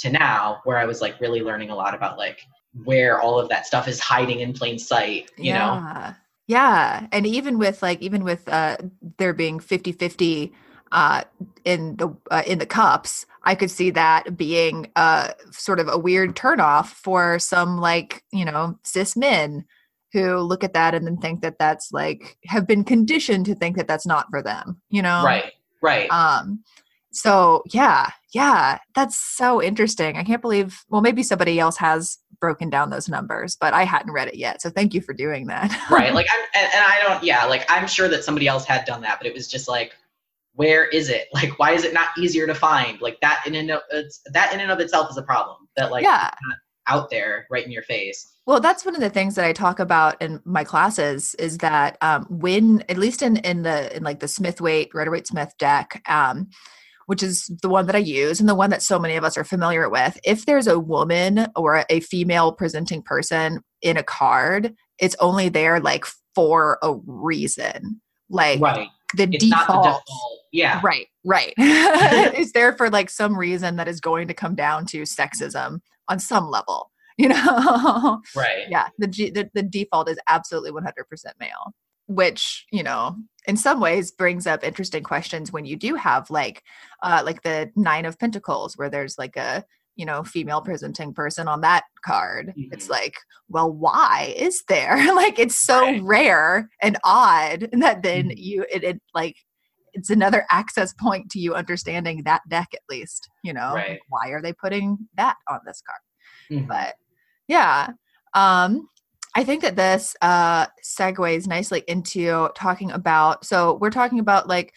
to 0.00 0.10
now 0.10 0.60
where 0.64 0.78
I 0.78 0.84
was 0.84 1.00
like 1.00 1.20
really 1.20 1.42
learning 1.42 1.70
a 1.70 1.74
lot 1.74 1.94
about 1.94 2.18
like 2.18 2.40
where 2.84 3.20
all 3.20 3.38
of 3.38 3.48
that 3.48 3.66
stuff 3.66 3.88
is 3.88 3.98
hiding 3.98 4.40
in 4.40 4.52
plain 4.52 4.78
sight, 4.78 5.30
you 5.36 5.46
yeah. 5.46 5.58
know? 5.58 6.14
Yeah. 6.46 7.06
And 7.12 7.26
even 7.26 7.58
with 7.58 7.82
like, 7.82 8.00
even 8.00 8.24
with 8.24 8.48
uh, 8.48 8.78
there 9.18 9.32
being 9.32 9.60
50 9.60 9.92
50 9.92 10.52
uh, 10.92 11.22
in 11.64 11.96
the 11.96 12.14
uh, 12.30 12.42
in 12.46 12.58
the 12.58 12.66
cups, 12.66 13.26
I 13.42 13.54
could 13.54 13.70
see 13.70 13.90
that 13.90 14.36
being 14.36 14.90
uh, 14.96 15.32
sort 15.50 15.80
of 15.80 15.88
a 15.88 15.98
weird 15.98 16.34
turnoff 16.34 16.86
for 16.86 17.38
some 17.38 17.78
like 17.78 18.24
you 18.32 18.44
know 18.44 18.78
cis 18.84 19.16
men 19.16 19.64
who 20.12 20.38
look 20.38 20.64
at 20.64 20.72
that 20.72 20.94
and 20.94 21.06
then 21.06 21.18
think 21.18 21.42
that 21.42 21.58
that's 21.58 21.92
like 21.92 22.38
have 22.46 22.66
been 22.66 22.84
conditioned 22.84 23.44
to 23.46 23.54
think 23.54 23.76
that 23.76 23.86
that's 23.86 24.06
not 24.06 24.26
for 24.30 24.42
them. 24.42 24.80
You 24.88 25.02
know, 25.02 25.22
right, 25.24 25.52
right. 25.82 26.10
Um, 26.10 26.64
so 27.10 27.62
yeah, 27.72 28.10
yeah, 28.34 28.78
that's 28.94 29.18
so 29.18 29.62
interesting. 29.62 30.16
I 30.16 30.24
can't 30.24 30.42
believe. 30.42 30.84
Well, 30.88 31.00
maybe 31.00 31.22
somebody 31.22 31.58
else 31.58 31.76
has 31.78 32.18
broken 32.40 32.70
down 32.70 32.90
those 32.90 33.08
numbers, 33.08 33.56
but 33.60 33.74
I 33.74 33.84
hadn't 33.84 34.12
read 34.12 34.28
it 34.28 34.36
yet. 34.36 34.62
So 34.62 34.70
thank 34.70 34.94
you 34.94 35.00
for 35.00 35.12
doing 35.12 35.46
that. 35.46 35.76
right. 35.90 36.14
Like 36.14 36.26
I'm, 36.32 36.44
and, 36.54 36.72
and 36.74 36.84
I 36.84 37.02
don't, 37.06 37.24
yeah, 37.24 37.44
like 37.44 37.64
I'm 37.68 37.86
sure 37.86 38.08
that 38.08 38.24
somebody 38.24 38.46
else 38.46 38.64
had 38.64 38.84
done 38.84 39.00
that, 39.02 39.18
but 39.18 39.26
it 39.26 39.34
was 39.34 39.48
just 39.48 39.68
like, 39.68 39.94
where 40.54 40.86
is 40.86 41.08
it? 41.08 41.28
Like, 41.34 41.58
why 41.58 41.72
is 41.72 41.84
it 41.84 41.94
not 41.94 42.08
easier 42.18 42.46
to 42.46 42.54
find? 42.54 43.00
Like 43.00 43.20
that 43.20 43.42
in 43.46 43.54
and 43.54 43.70
of, 43.70 43.80
it's, 43.90 44.20
that 44.32 44.52
in 44.52 44.60
and 44.60 44.70
of 44.70 44.80
itself 44.80 45.10
is 45.10 45.16
a 45.16 45.22
problem 45.22 45.68
that 45.76 45.90
like, 45.90 46.04
yeah. 46.04 46.30
out 46.88 47.10
there 47.10 47.46
right 47.50 47.64
in 47.64 47.70
your 47.70 47.82
face. 47.82 48.34
Well, 48.46 48.60
that's 48.60 48.84
one 48.84 48.94
of 48.94 49.00
the 49.00 49.10
things 49.10 49.34
that 49.34 49.44
I 49.44 49.52
talk 49.52 49.78
about 49.78 50.20
in 50.22 50.40
my 50.44 50.64
classes 50.64 51.34
is 51.34 51.58
that 51.58 51.98
um, 52.00 52.24
when, 52.30 52.82
at 52.88 52.96
least 52.96 53.22
in, 53.22 53.36
in 53.38 53.62
the, 53.62 53.94
in 53.94 54.02
like 54.02 54.20
the 54.20 54.28
Smith 54.28 54.60
Waite, 54.60 54.94
Rider 54.94 55.10
Waite 55.10 55.26
Smith 55.26 55.52
deck, 55.58 56.02
um, 56.08 56.48
which 57.08 57.22
is 57.22 57.50
the 57.62 57.70
one 57.70 57.86
that 57.86 57.96
I 57.96 58.00
use 58.00 58.38
and 58.38 58.46
the 58.46 58.54
one 58.54 58.68
that 58.68 58.82
so 58.82 58.98
many 58.98 59.16
of 59.16 59.24
us 59.24 59.38
are 59.38 59.44
familiar 59.44 59.88
with. 59.88 60.20
If 60.24 60.44
there's 60.44 60.66
a 60.66 60.78
woman 60.78 61.46
or 61.56 61.86
a 61.88 62.00
female 62.00 62.52
presenting 62.52 63.00
person 63.00 63.60
in 63.80 63.96
a 63.96 64.02
card, 64.02 64.74
it's 64.98 65.16
only 65.18 65.48
there 65.48 65.80
like 65.80 66.04
for 66.34 66.78
a 66.82 66.96
reason. 67.06 68.02
Like 68.28 68.60
right. 68.60 68.88
the, 69.16 69.26
default, 69.26 69.68
the 69.68 69.74
default. 69.74 70.02
Yeah. 70.52 70.82
Right, 70.84 71.06
right. 71.24 71.54
it's 71.56 72.52
there 72.52 72.74
for 72.74 72.90
like 72.90 73.08
some 73.08 73.38
reason 73.38 73.76
that 73.76 73.88
is 73.88 74.02
going 74.02 74.28
to 74.28 74.34
come 74.34 74.54
down 74.54 74.84
to 74.88 75.02
sexism 75.04 75.80
on 76.08 76.18
some 76.20 76.50
level. 76.50 76.90
You 77.20 77.30
know? 77.30 78.20
Right. 78.36 78.66
Yeah. 78.68 78.90
The, 78.98 79.08
the, 79.08 79.50
the 79.52 79.62
default 79.64 80.08
is 80.08 80.20
absolutely 80.28 80.70
100% 80.70 80.84
male 81.40 81.74
which 82.08 82.66
you 82.72 82.82
know 82.82 83.14
in 83.48 83.56
some 83.56 83.80
ways 83.80 84.12
brings 84.12 84.46
up 84.46 84.62
interesting 84.62 85.02
questions 85.02 85.52
when 85.52 85.64
you 85.64 85.74
do 85.74 85.94
have 85.94 86.30
like 86.30 86.62
uh 87.02 87.22
like 87.24 87.42
the 87.42 87.70
nine 87.74 88.04
of 88.04 88.18
pentacles 88.18 88.76
where 88.76 88.90
there's 88.90 89.18
like 89.18 89.36
a 89.36 89.64
you 89.96 90.06
know 90.06 90.22
female 90.22 90.60
presenting 90.60 91.12
person 91.12 91.48
on 91.48 91.62
that 91.62 91.84
card 92.04 92.48
mm-hmm. 92.48 92.72
it's 92.72 92.88
like 92.88 93.16
well 93.48 93.72
why 93.72 94.32
is 94.36 94.62
there 94.68 94.96
like 95.14 95.38
it's 95.38 95.58
so 95.58 95.80
right. 95.80 96.02
rare 96.02 96.70
and 96.82 96.96
odd 97.02 97.68
that 97.72 98.02
then 98.02 98.28
mm-hmm. 98.28 98.38
you 98.38 98.64
it, 98.70 98.84
it 98.84 99.00
like 99.14 99.34
it's 99.94 100.10
another 100.10 100.46
access 100.50 100.92
point 100.92 101.30
to 101.30 101.40
you 101.40 101.54
understanding 101.54 102.22
that 102.24 102.42
deck 102.48 102.68
at 102.74 102.82
least 102.88 103.28
you 103.42 103.52
know 103.52 103.72
right. 103.74 103.90
like, 103.90 104.00
why 104.08 104.28
are 104.28 104.42
they 104.42 104.52
putting 104.52 104.96
that 105.16 105.36
on 105.48 105.58
this 105.66 105.82
card 105.84 106.60
mm-hmm. 106.60 106.68
but 106.68 106.94
yeah 107.48 107.88
um 108.34 108.88
I 109.38 109.44
think 109.44 109.62
that 109.62 109.76
this 109.76 110.16
uh, 110.20 110.66
segues 110.82 111.46
nicely 111.46 111.84
into 111.86 112.48
talking 112.56 112.90
about. 112.90 113.44
So 113.44 113.78
we're 113.80 113.88
talking 113.90 114.18
about 114.18 114.48
like 114.48 114.74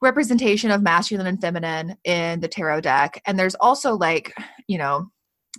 representation 0.00 0.70
of 0.70 0.80
masculine 0.80 1.26
and 1.26 1.38
feminine 1.38 1.98
in 2.04 2.40
the 2.40 2.48
tarot 2.48 2.80
deck, 2.80 3.20
and 3.26 3.38
there's 3.38 3.54
also 3.56 3.94
like 3.94 4.32
you 4.66 4.78
know 4.78 5.10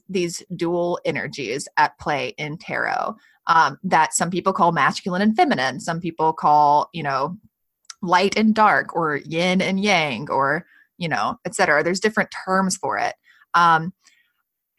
these 0.09 0.41
dual 0.55 0.99
energies 1.05 1.67
at 1.77 1.99
play 1.99 2.33
in 2.39 2.57
tarot 2.57 3.13
um, 3.45 3.77
that 3.83 4.15
some 4.15 4.31
people 4.31 4.51
call 4.51 4.71
masculine 4.71 5.21
and 5.21 5.35
feminine. 5.35 5.79
Some 5.79 5.99
people 5.99 6.33
call 6.33 6.89
you 6.91 7.03
know 7.03 7.37
light 8.01 8.35
and 8.35 8.55
dark, 8.55 8.95
or 8.95 9.17
yin 9.17 9.61
and 9.61 9.79
yang, 9.79 10.27
or 10.31 10.65
you 10.97 11.07
know, 11.07 11.37
etc. 11.45 11.83
There's 11.83 11.99
different 11.99 12.33
terms 12.43 12.77
for 12.77 12.97
it. 12.97 13.13
Um, 13.53 13.93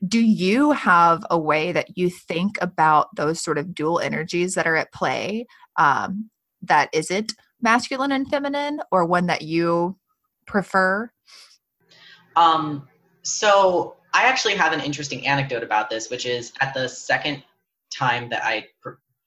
do 0.06 0.20
you 0.20 0.72
have 0.72 1.24
a 1.30 1.38
way 1.38 1.72
that 1.72 1.96
you 1.96 2.10
think 2.10 2.56
about 2.60 3.14
those 3.14 3.40
sort 3.40 3.58
of 3.58 3.74
dual 3.74 4.00
energies 4.00 4.54
that 4.54 4.66
are 4.66 4.76
at 4.76 4.92
play 4.92 5.46
um, 5.76 6.30
that 6.62 6.88
isn't 6.92 7.32
masculine 7.60 8.12
and 8.12 8.28
feminine 8.28 8.80
or 8.90 9.04
one 9.04 9.26
that 9.26 9.42
you 9.42 9.96
prefer? 10.46 11.10
Um, 12.36 12.88
so 13.24 13.96
i 14.12 14.24
actually 14.24 14.54
have 14.54 14.72
an 14.72 14.80
interesting 14.80 15.26
anecdote 15.26 15.62
about 15.62 15.90
this 15.90 16.10
which 16.10 16.26
is 16.26 16.52
at 16.60 16.72
the 16.74 16.88
second 16.88 17.42
time 17.92 18.28
that 18.28 18.44
i 18.44 18.64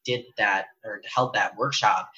did 0.05 0.23
that 0.37 0.67
or 0.85 1.01
held 1.13 1.33
that 1.33 1.55
workshop 1.57 2.09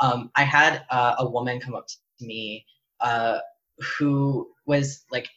um, 0.00 0.30
i 0.34 0.42
had 0.42 0.84
uh, 0.90 1.14
a 1.18 1.28
woman 1.28 1.58
come 1.60 1.74
up 1.74 1.86
to 1.86 2.26
me 2.26 2.66
uh, 3.00 3.38
who 3.78 4.48
was 4.66 5.04
like 5.10 5.28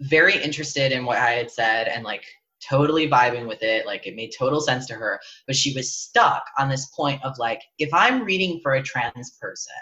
very 0.00 0.36
interested 0.42 0.92
in 0.92 1.04
what 1.04 1.18
I 1.18 1.30
had 1.30 1.50
said 1.50 1.88
and 1.88 2.04
like 2.04 2.24
totally 2.66 3.08
vibing 3.08 3.46
with 3.46 3.62
it. 3.62 3.86
Like 3.86 4.06
it 4.06 4.16
made 4.16 4.32
total 4.36 4.60
sense 4.60 4.86
to 4.86 4.94
her. 4.94 5.20
But 5.46 5.56
she 5.56 5.74
was 5.74 5.94
stuck 5.94 6.44
on 6.58 6.68
this 6.68 6.86
point 6.86 7.22
of 7.24 7.38
like, 7.38 7.62
if 7.78 7.92
I'm 7.92 8.24
reading 8.24 8.60
for 8.62 8.74
a 8.74 8.82
trans 8.82 9.36
person 9.40 9.72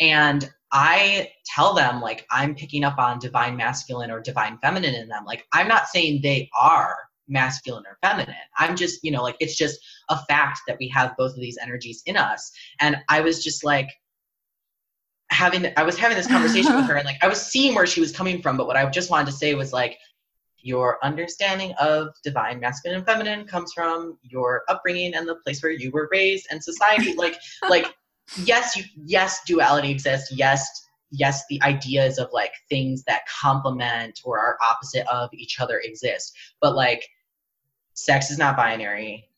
and 0.00 0.50
I 0.72 1.30
tell 1.46 1.74
them 1.74 2.00
like 2.00 2.26
I'm 2.30 2.54
picking 2.54 2.84
up 2.84 2.98
on 2.98 3.18
divine 3.18 3.56
masculine 3.56 4.10
or 4.10 4.20
divine 4.20 4.58
feminine 4.58 4.94
in 4.94 5.08
them, 5.08 5.24
like 5.24 5.46
I'm 5.52 5.68
not 5.68 5.88
saying 5.88 6.20
they 6.22 6.48
are 6.58 6.96
masculine 7.28 7.84
or 7.86 7.98
feminine. 8.02 8.34
I'm 8.58 8.76
just, 8.76 9.00
you 9.02 9.10
know, 9.10 9.22
like 9.22 9.36
it's 9.40 9.56
just 9.56 9.78
a 10.08 10.18
fact 10.26 10.60
that 10.66 10.78
we 10.78 10.88
have 10.88 11.16
both 11.16 11.32
of 11.32 11.40
these 11.40 11.58
energies 11.62 12.02
in 12.06 12.16
us. 12.16 12.50
And 12.80 12.96
I 13.08 13.20
was 13.20 13.42
just 13.42 13.64
like, 13.64 13.88
having 15.30 15.72
I 15.76 15.82
was 15.82 15.96
having 15.96 16.16
this 16.16 16.26
conversation 16.26 16.76
with 16.76 16.84
her 16.88 16.96
and 16.96 17.06
like 17.06 17.18
I 17.22 17.28
was 17.28 17.40
seeing 17.40 17.74
where 17.74 17.86
she 17.86 18.00
was 18.00 18.12
coming 18.12 18.42
from, 18.42 18.56
but 18.56 18.66
what 18.66 18.76
I 18.76 18.88
just 18.90 19.10
wanted 19.10 19.26
to 19.26 19.32
say 19.32 19.54
was 19.54 19.72
like 19.72 19.98
your 20.62 20.98
understanding 21.02 21.72
of 21.80 22.08
divine 22.22 22.60
masculine 22.60 22.98
and 22.98 23.06
feminine 23.06 23.46
comes 23.46 23.72
from 23.72 24.18
your 24.22 24.62
upbringing 24.68 25.14
and 25.14 25.26
the 25.26 25.36
place 25.36 25.62
where 25.62 25.72
you 25.72 25.90
were 25.90 26.08
raised 26.12 26.46
and 26.50 26.62
society. 26.62 27.14
Like 27.20 27.36
like 27.68 27.94
yes 28.44 28.76
you 28.76 28.84
yes 29.04 29.40
duality 29.46 29.90
exists. 29.90 30.32
Yes 30.32 30.68
yes 31.10 31.42
the 31.48 31.60
ideas 31.62 32.18
of 32.18 32.28
like 32.32 32.52
things 32.68 33.02
that 33.04 33.22
complement 33.26 34.20
or 34.24 34.38
are 34.38 34.58
opposite 34.66 35.06
of 35.08 35.30
each 35.32 35.60
other 35.60 35.80
exist. 35.82 36.36
But 36.60 36.74
like 36.74 37.08
sex 37.94 38.30
is 38.30 38.38
not 38.38 38.56
binary. 38.56 39.28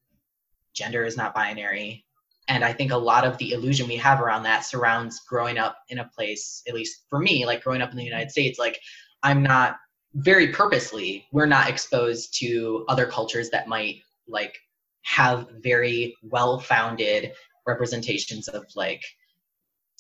Gender 0.75 1.05
is 1.05 1.17
not 1.17 1.35
binary 1.35 2.05
and 2.49 2.65
i 2.65 2.73
think 2.73 2.93
a 2.93 2.97
lot 2.97 3.25
of 3.25 3.37
the 3.39 3.53
illusion 3.53 3.87
we 3.89 3.97
have 3.97 4.21
around 4.21 4.43
that 4.43 4.65
surrounds 4.65 5.21
growing 5.29 5.59
up 5.59 5.79
in 5.89 5.99
a 5.99 6.11
place 6.15 6.63
at 6.69 6.75
least 6.75 7.05
for 7.09 7.19
me 7.19 7.47
like 7.47 7.63
growing 7.63 7.83
up 7.83 7.91
in 7.91 7.97
the 7.97 8.05
united 8.05 8.31
states 8.31 8.59
like 8.59 8.79
i'm 9.23 9.43
not 9.43 9.77
very 10.15 10.49
purposely 10.49 11.27
we're 11.33 11.47
not 11.47 11.69
exposed 11.69 12.37
to 12.39 12.85
other 12.89 13.07
cultures 13.07 13.51
that 13.51 13.69
might 13.69 13.97
like 14.29 14.59
have 15.03 15.49
very 15.63 16.17
well 16.23 16.59
founded 16.59 17.33
representations 17.67 18.49
of 18.49 18.67
like 18.77 19.03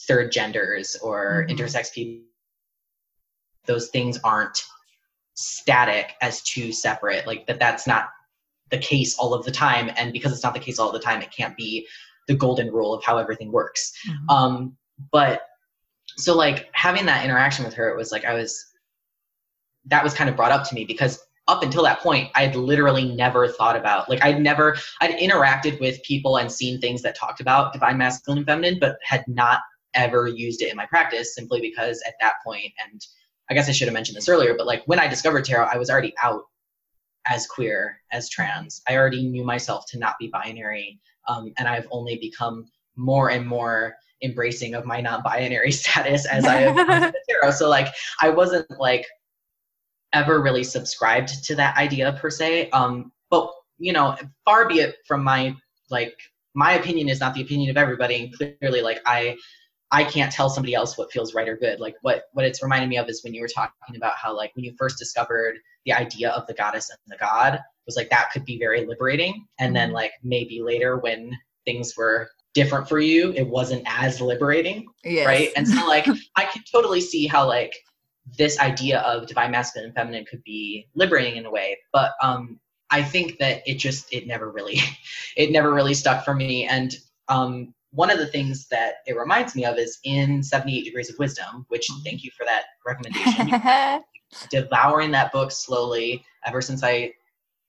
third 0.06 0.32
genders 0.32 0.96
or 1.02 1.46
Mhm. 1.48 1.56
intersex 1.56 1.92
people 1.92 2.26
those 3.66 3.88
things 3.88 4.18
aren't 4.24 4.64
static 5.34 6.14
as 6.20 6.42
two 6.42 6.72
separate 6.72 7.26
like 7.26 7.46
that 7.46 7.58
that's 7.58 7.86
not 7.86 8.10
the 8.70 8.78
case 8.78 9.16
all 9.18 9.32
of 9.34 9.44
the 9.44 9.50
time 9.50 9.90
and 9.96 10.12
because 10.12 10.32
it's 10.32 10.42
not 10.42 10.54
the 10.54 10.60
case 10.60 10.78
all 10.78 10.92
the 10.92 10.98
time 10.98 11.22
it 11.22 11.30
can't 11.30 11.56
be 11.56 11.86
the 12.28 12.34
golden 12.34 12.70
rule 12.70 12.94
of 12.94 13.02
how 13.04 13.18
everything 13.18 13.50
works. 13.52 13.92
Mhm. 14.06 14.34
um 14.34 14.76
but 15.10 15.42
so 16.16 16.36
like 16.36 16.68
having 16.72 17.06
that 17.06 17.24
interaction 17.24 17.64
with 17.64 17.74
her 17.74 17.88
it 17.88 17.96
was 17.96 18.12
like 18.12 18.24
i 18.24 18.34
was 18.34 18.72
that 19.86 20.04
was 20.04 20.14
kind 20.14 20.30
of 20.30 20.36
brought 20.36 20.52
up 20.52 20.68
to 20.68 20.74
me 20.74 20.84
because 20.84 21.18
up 21.48 21.64
until 21.64 21.82
that 21.82 21.98
point 22.00 22.30
I 22.36 22.46
had 22.46 22.54
literally 22.54 23.04
never 23.04 23.48
thought 23.48 23.74
about 23.76 24.08
like 24.08 24.22
i'd 24.22 24.40
never 24.40 24.76
i'd 25.00 25.18
interacted 25.18 25.80
with 25.80 26.02
people 26.02 26.36
and 26.36 26.50
seen 26.52 26.80
things 26.80 27.02
that 27.02 27.16
talked 27.16 27.40
about 27.40 27.72
divine 27.72 27.98
masculine 27.98 28.38
and 28.38 28.46
feminine 28.46 28.78
but 28.78 28.96
had 29.02 29.24
not 29.26 29.60
ever 29.94 30.28
used 30.28 30.62
it 30.62 30.70
in 30.70 30.76
my 30.76 30.86
practice 30.86 31.34
simply 31.34 31.60
because 31.60 32.00
at 32.06 32.14
that 32.20 32.34
point 32.44 32.72
and 32.84 33.06
i 33.50 33.54
guess 33.54 33.68
i 33.68 33.72
should 33.72 33.88
have 33.88 33.94
mentioned 33.94 34.16
this 34.16 34.28
earlier 34.28 34.54
but 34.56 34.66
like 34.66 34.82
when 34.86 35.00
i 35.00 35.08
discovered 35.08 35.44
tarot 35.44 35.66
i 35.66 35.76
was 35.76 35.90
already 35.90 36.14
out 36.22 36.44
as 37.26 37.46
queer 37.46 38.00
as 38.10 38.28
trans. 38.28 38.82
I 38.88 38.96
already 38.96 39.28
knew 39.28 39.44
myself 39.44 39.84
to 39.90 39.98
not 39.98 40.18
be 40.18 40.28
binary 40.28 40.98
um, 41.28 41.52
and 41.58 41.68
i've 41.68 41.86
only 41.90 42.16
become 42.16 42.66
more 42.96 43.30
and 43.30 43.46
more 43.46 43.94
embracing 44.22 44.74
of 44.74 44.84
my 44.84 45.00
non-binary 45.00 45.72
status 45.82 46.26
as 46.26 46.44
i 46.44 46.56
have 46.56 47.14
tarot 47.28 47.50
so 47.50 47.68
like 47.68 47.88
i 48.20 48.28
wasn't 48.28 48.66
like 48.78 49.06
ever 50.12 50.40
really 50.40 50.64
subscribed 50.64 51.44
to 51.44 51.54
that 51.56 51.76
idea 51.76 52.16
per 52.20 52.30
se. 52.30 52.70
Um 52.70 53.12
but 53.30 53.50
you 53.78 53.92
know 53.92 54.16
far 54.44 54.68
be 54.68 54.80
it 54.80 54.96
from 55.06 55.24
my 55.24 55.54
like 55.90 56.16
my 56.54 56.74
opinion 56.74 57.08
is 57.08 57.20
not 57.20 57.34
the 57.34 57.42
opinion 57.42 57.70
of 57.70 57.76
everybody. 57.76 58.24
And 58.24 58.58
clearly 58.58 58.82
like 58.82 59.00
i 59.06 59.36
i 59.92 60.02
can't 60.02 60.32
tell 60.32 60.48
somebody 60.48 60.74
else 60.74 60.96
what 60.98 61.12
feels 61.12 61.34
right 61.34 61.48
or 61.48 61.56
good. 61.56 61.78
Like 61.78 61.94
what 62.00 62.24
what 62.32 62.44
it's 62.44 62.62
reminding 62.62 62.88
me 62.88 62.96
of 62.96 63.08
is 63.08 63.22
when 63.22 63.34
you 63.34 63.42
were 63.42 63.48
talking 63.48 63.94
about 63.94 64.14
how 64.16 64.34
like 64.34 64.50
when 64.56 64.64
you 64.64 64.74
first 64.78 64.98
discovered 64.98 65.58
the 65.84 65.92
idea 65.92 66.30
of 66.30 66.46
the 66.46 66.54
goddess 66.54 66.90
and 66.90 66.98
the 67.06 67.18
god 67.18 67.60
was 67.86 67.96
like 67.96 68.10
that 68.10 68.30
could 68.32 68.44
be 68.44 68.58
very 68.58 68.86
liberating. 68.86 69.46
And 69.58 69.76
then 69.76 69.92
like 69.92 70.12
maybe 70.24 70.62
later 70.62 70.96
when 70.98 71.36
things 71.64 71.94
were 71.96 72.28
different 72.54 72.88
for 72.88 72.98
you 72.98 73.32
it 73.32 73.46
wasn't 73.48 73.82
as 73.86 74.20
liberating 74.20 74.86
Yes. 75.04 75.26
right? 75.26 75.50
And 75.56 75.68
so 75.68 75.86
like 75.86 76.06
i 76.36 76.44
can 76.44 76.62
totally 76.72 77.00
see 77.00 77.26
how 77.26 77.46
like 77.46 77.72
this 78.38 78.58
idea 78.60 79.00
of 79.00 79.26
divine 79.26 79.50
masculine 79.50 79.86
and 79.86 79.94
feminine 79.94 80.24
could 80.24 80.42
be 80.44 80.88
liberating 80.94 81.36
in 81.36 81.46
a 81.46 81.50
way. 81.50 81.76
But 81.92 82.12
um 82.22 82.58
i 82.90 83.02
think 83.02 83.38
that 83.38 83.62
it 83.66 83.74
just 83.74 84.12
it 84.12 84.26
never 84.26 84.50
really 84.50 84.78
it 85.36 85.50
never 85.50 85.72
really 85.72 85.94
stuck 85.94 86.24
for 86.24 86.34
me. 86.34 86.64
And 86.66 86.94
um 87.28 87.74
one 87.92 88.10
of 88.10 88.18
the 88.18 88.26
things 88.26 88.68
that 88.68 88.96
it 89.06 89.16
reminds 89.16 89.54
me 89.54 89.64
of 89.64 89.78
is 89.78 89.98
in 90.04 90.42
78 90.42 90.84
degrees 90.84 91.10
of 91.10 91.18
wisdom 91.18 91.64
which 91.68 91.88
thank 92.04 92.24
you 92.24 92.30
for 92.36 92.44
that 92.44 92.64
recommendation. 92.86 94.02
Devouring 94.50 95.10
that 95.10 95.32
book 95.32 95.50
slowly 95.52 96.24
ever 96.46 96.60
since 96.62 96.82
i 96.82 97.12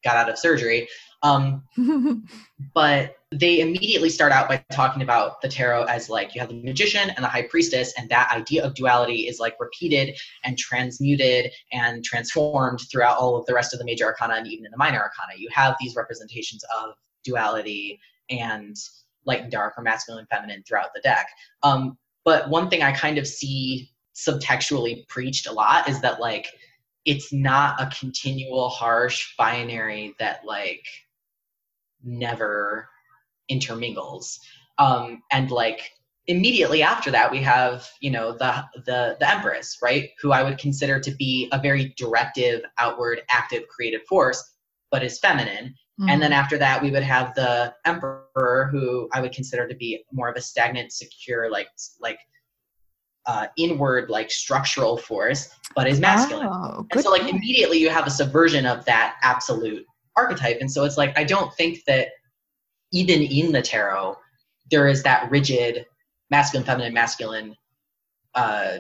got 0.04 0.18
out 0.18 0.30
of 0.30 0.38
surgery. 0.38 0.88
Um 1.22 1.64
but 2.74 3.16
they 3.32 3.62
immediately 3.62 4.10
start 4.10 4.32
out 4.32 4.48
by 4.48 4.64
talking 4.72 5.02
about 5.02 5.42
the 5.42 5.48
tarot 5.48 5.86
as 5.86 6.10
like 6.10 6.36
you 6.36 6.42
have 6.42 6.50
the 6.50 6.62
magician 6.62 7.10
and 7.10 7.24
the 7.24 7.28
high 7.28 7.42
priestess 7.42 7.94
and 7.98 8.10
that 8.10 8.32
idea 8.32 8.64
of 8.64 8.76
duality 8.76 9.28
is 9.28 9.40
like 9.40 9.56
repeated 9.60 10.16
and 10.44 10.58
transmuted 10.58 11.52
and 11.72 12.04
transformed 12.04 12.80
throughout 12.92 13.18
all 13.18 13.36
of 13.36 13.46
the 13.46 13.54
rest 13.54 13.74
of 13.74 13.80
the 13.80 13.86
major 13.86 14.06
arcana 14.06 14.36
and 14.36 14.48
even 14.48 14.66
in 14.66 14.72
the 14.72 14.78
minor 14.78 15.00
arcana. 15.00 15.34
You 15.38 15.50
have 15.52 15.76
these 15.80 15.96
representations 15.96 16.64
of 16.78 16.94
duality 17.24 18.00
and 18.30 18.76
light 19.26 19.42
and 19.42 19.52
dark 19.52 19.74
or 19.78 19.84
masculine 19.84 20.20
and 20.20 20.30
feminine 20.30 20.64
throughout 20.68 20.94
the 20.94 21.02
deck. 21.02 21.28
Um, 21.64 21.98
but 22.26 22.50
one 22.50 22.70
thing 22.70 22.82
i 22.82 22.92
kind 22.92 23.18
of 23.18 23.28
see 23.28 23.90
subtextually 24.16 25.08
preached 25.08 25.48
a 25.48 25.52
lot 25.52 25.90
is 25.90 26.02
that 26.02 26.20
like 26.20 26.48
it's 27.06 27.34
not 27.34 27.82
a 27.82 27.92
continual 27.98 28.70
harsh 28.70 29.36
binary 29.38 30.16
that 30.20 30.42
like 30.46 30.86
never 32.04 32.88
intermingles. 33.50 34.40
Um 34.78 35.22
and 35.32 35.52
like 35.52 35.92
immediately 36.28 36.82
after 36.82 37.12
that 37.12 37.30
we 37.30 37.40
have 37.40 37.90
you 38.00 38.10
know 38.10 38.32
the 38.32 38.64
the 38.86 39.18
the 39.20 39.30
empress 39.30 39.78
right? 39.82 40.12
Who 40.22 40.32
i 40.32 40.44
would 40.44 40.58
consider 40.58 41.00
to 41.00 41.12
be 41.12 41.50
a 41.52 41.60
very 41.60 41.94
directive 41.98 42.62
outward 42.78 43.22
active 43.30 43.68
creative 43.68 44.04
force 44.08 44.42
but 44.92 45.04
is 45.04 45.20
feminine 45.20 45.76
and 46.00 46.22
then 46.22 46.34
after 46.34 46.58
that 46.58 46.82
we 46.82 46.92
would 46.92 47.04
have 47.04 47.34
the 47.36 47.74
emperor 47.86 48.70
who 48.72 49.08
i 49.14 49.22
would 49.22 49.32
consider 49.32 49.68
to 49.68 49.76
be 49.76 50.04
more 50.12 50.30
of 50.30 50.36
a 50.36 50.42
stagnant 50.42 50.92
secure 50.92 51.52
like 51.52 51.68
like 52.02 52.18
uh 53.26 53.48
inward 53.58 54.10
like 54.10 54.30
structural 54.32 54.98
force 54.98 55.50
but 55.76 55.88
is 55.88 56.00
masculine. 56.00 56.48
Oh, 56.48 56.86
and 56.92 57.02
so 57.02 57.10
like 57.10 57.24
point. 57.24 57.36
immediately 57.36 57.78
you 57.80 57.90
have 57.90 58.06
a 58.06 58.12
subversion 58.12 58.66
of 58.66 58.86
that 58.86 59.16
absolute 59.24 59.84
archetype. 60.16 60.58
And 60.62 60.72
so 60.72 60.84
it's 60.84 60.98
like 60.98 61.18
i 61.18 61.24
don't 61.24 61.54
think 61.56 61.84
that 61.86 62.10
even 62.92 63.22
in 63.22 63.52
the 63.52 63.62
tarot 63.62 64.18
there 64.70 64.88
is 64.88 65.04
that 65.04 65.30
rigid 65.32 65.86
masculine 66.30 66.66
feminine 66.66 66.94
masculine 66.94 67.56
uh 68.36 68.80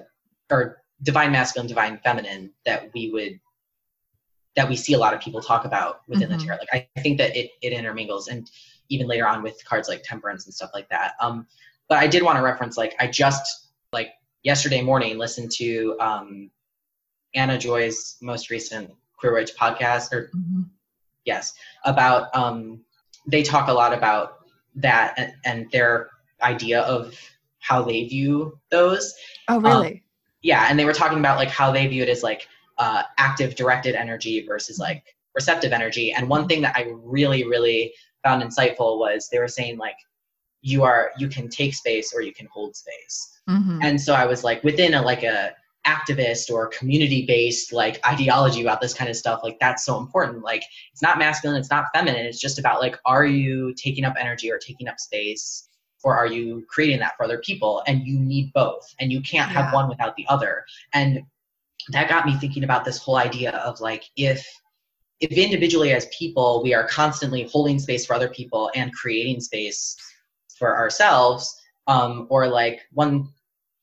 or 0.52 0.82
divine 1.02 1.32
masculine 1.32 1.68
divine 1.68 2.00
feminine 2.04 2.52
that 2.66 2.90
we 2.94 3.12
would 3.12 3.40
that 4.56 4.70
we 4.70 4.76
see 4.76 4.94
a 4.94 4.98
lot 5.00 5.14
of 5.14 5.20
people 5.20 5.42
talk 5.42 5.66
about 5.66 6.02
within 6.08 6.30
Mhm. 6.30 6.38
the 6.38 6.46
tarot 6.46 6.58
like 6.72 6.88
i 6.96 7.02
think 7.02 7.18
that 7.18 7.36
it 7.36 7.52
it 7.62 7.74
intermingles 7.74 8.28
and 8.28 8.50
even 8.90 9.08
later 9.08 9.28
on 9.28 9.42
with 9.42 9.64
cards 9.66 9.90
like 9.90 10.04
temperance 10.04 10.46
and 10.46 10.54
stuff 10.54 10.70
like 10.74 10.88
that 10.90 11.14
um 11.20 11.48
but 11.90 11.98
i 11.98 12.08
did 12.08 12.22
want 12.24 12.38
to 12.38 12.44
reference 12.44 12.78
like 12.78 12.96
i 13.00 13.08
just 13.08 13.70
like 13.92 14.10
yesterday 14.44 14.82
morning 14.82 15.18
listened 15.18 15.52
to 15.52 15.96
um 16.00 16.50
Anna 17.36 17.58
Joy's 17.58 18.18
most 18.22 18.52
recent 18.52 18.92
Queer 19.18 19.34
Witch 19.34 19.56
podcast, 19.60 20.12
or 20.14 20.30
Mhm. 20.36 20.70
yes, 21.26 21.54
about 21.84 22.36
um, 22.36 22.84
they 23.26 23.42
talk 23.42 23.70
a 23.70 23.74
lot 23.74 23.92
about 23.92 24.46
that 24.76 25.16
and, 25.18 25.34
and 25.44 25.72
their 25.72 26.12
idea 26.44 26.82
of 26.82 27.18
how 27.60 27.82
they 27.82 28.04
view 28.08 28.60
those. 28.70 29.16
Oh, 29.48 29.60
really? 29.60 30.04
Yeah, 30.44 30.68
and 30.70 30.78
they 30.78 30.86
were 30.86 30.94
talking 30.94 31.18
about 31.18 31.38
like 31.38 31.50
how 31.50 31.72
they 31.72 31.88
view 31.88 32.04
it 32.04 32.10
as 32.10 32.22
like 32.22 32.48
uh, 32.78 33.04
active 33.18 33.56
directed 33.56 33.96
energy 33.96 34.46
versus 34.46 34.80
like 34.80 35.04
receptive 35.36 35.72
energy. 35.72 36.12
And 36.12 36.30
one 36.30 36.48
thing 36.48 36.62
that 36.62 36.76
I 36.76 36.94
really, 36.96 37.44
really 37.44 37.94
found 38.24 38.44
insightful 38.44 39.00
was 39.00 39.30
they 39.30 39.40
were 39.40 39.48
saying 39.48 39.78
like 39.78 39.98
you 40.62 40.84
are 40.84 41.12
you 41.18 41.28
can 41.28 41.50
take 41.50 41.74
space 41.74 42.14
or 42.14 42.22
you 42.22 42.34
can 42.34 42.48
hold 42.48 42.76
space. 42.76 43.30
Mhm. 43.50 43.84
and 43.84 44.00
so 44.00 44.14
i 44.14 44.26
was 44.26 44.46
like 44.46 44.64
within 44.64 44.94
a 44.94 45.02
like 45.02 45.22
a 45.24 45.54
activist 45.86 46.50
or 46.50 46.68
community 46.68 47.26
based 47.26 47.74
like 47.74 48.00
ideology 48.08 48.62
about 48.62 48.80
this 48.80 48.94
kind 48.94 49.10
of 49.10 49.16
stuff 49.16 49.42
like 49.44 49.60
that's 49.60 49.86
so 49.86 49.98
important. 49.98 50.44
Like 50.44 50.64
it's 50.92 51.02
not 51.02 51.18
masculine 51.18 51.60
it's 51.60 51.70
not 51.70 51.86
feminine. 51.94 52.26
It's 52.26 52.40
just 52.40 52.58
about 52.58 52.80
like 52.80 52.98
are 53.06 53.26
you 53.26 53.74
taking 53.74 54.06
up 54.06 54.16
energy 54.20 54.52
or 54.52 54.58
taking 54.58 54.88
up 54.88 55.00
space 55.00 55.68
or 56.04 56.16
are 56.16 56.28
you 56.28 56.66
creating 56.70 57.00
that 57.00 57.16
for 57.18 57.24
other 57.24 57.38
people? 57.40 57.84
And 57.88 58.06
you 58.06 58.20
need 58.20 58.52
both. 58.54 58.94
And 59.00 59.12
you 59.12 59.22
can't 59.22 59.50
have 59.52 59.74
one 59.74 59.90
without 59.90 60.16
the 60.16 60.26
other. 60.30 60.66
And 60.94 61.24
that 61.90 62.10
got 62.10 62.26
me 62.26 62.36
thinking 62.38 62.64
about 62.64 62.86
this 62.86 62.98
whole 62.98 63.18
idea 63.18 63.52
of 63.58 63.80
like 63.82 64.04
if 64.16 64.46
if 65.20 65.32
individually 65.32 65.92
as 65.92 66.08
people 66.18 66.62
we 66.64 66.74
are 66.74 66.88
constantly 66.88 67.44
holding 67.44 67.80
space 67.80 68.06
for 68.06 68.14
other 68.14 68.30
people 68.30 68.72
and 68.76 68.94
creating 68.94 69.40
space 69.40 69.96
for 70.58 70.78
ourselves 70.78 71.56
um, 71.88 72.28
or 72.30 72.48
like 72.48 72.82
one 72.92 73.28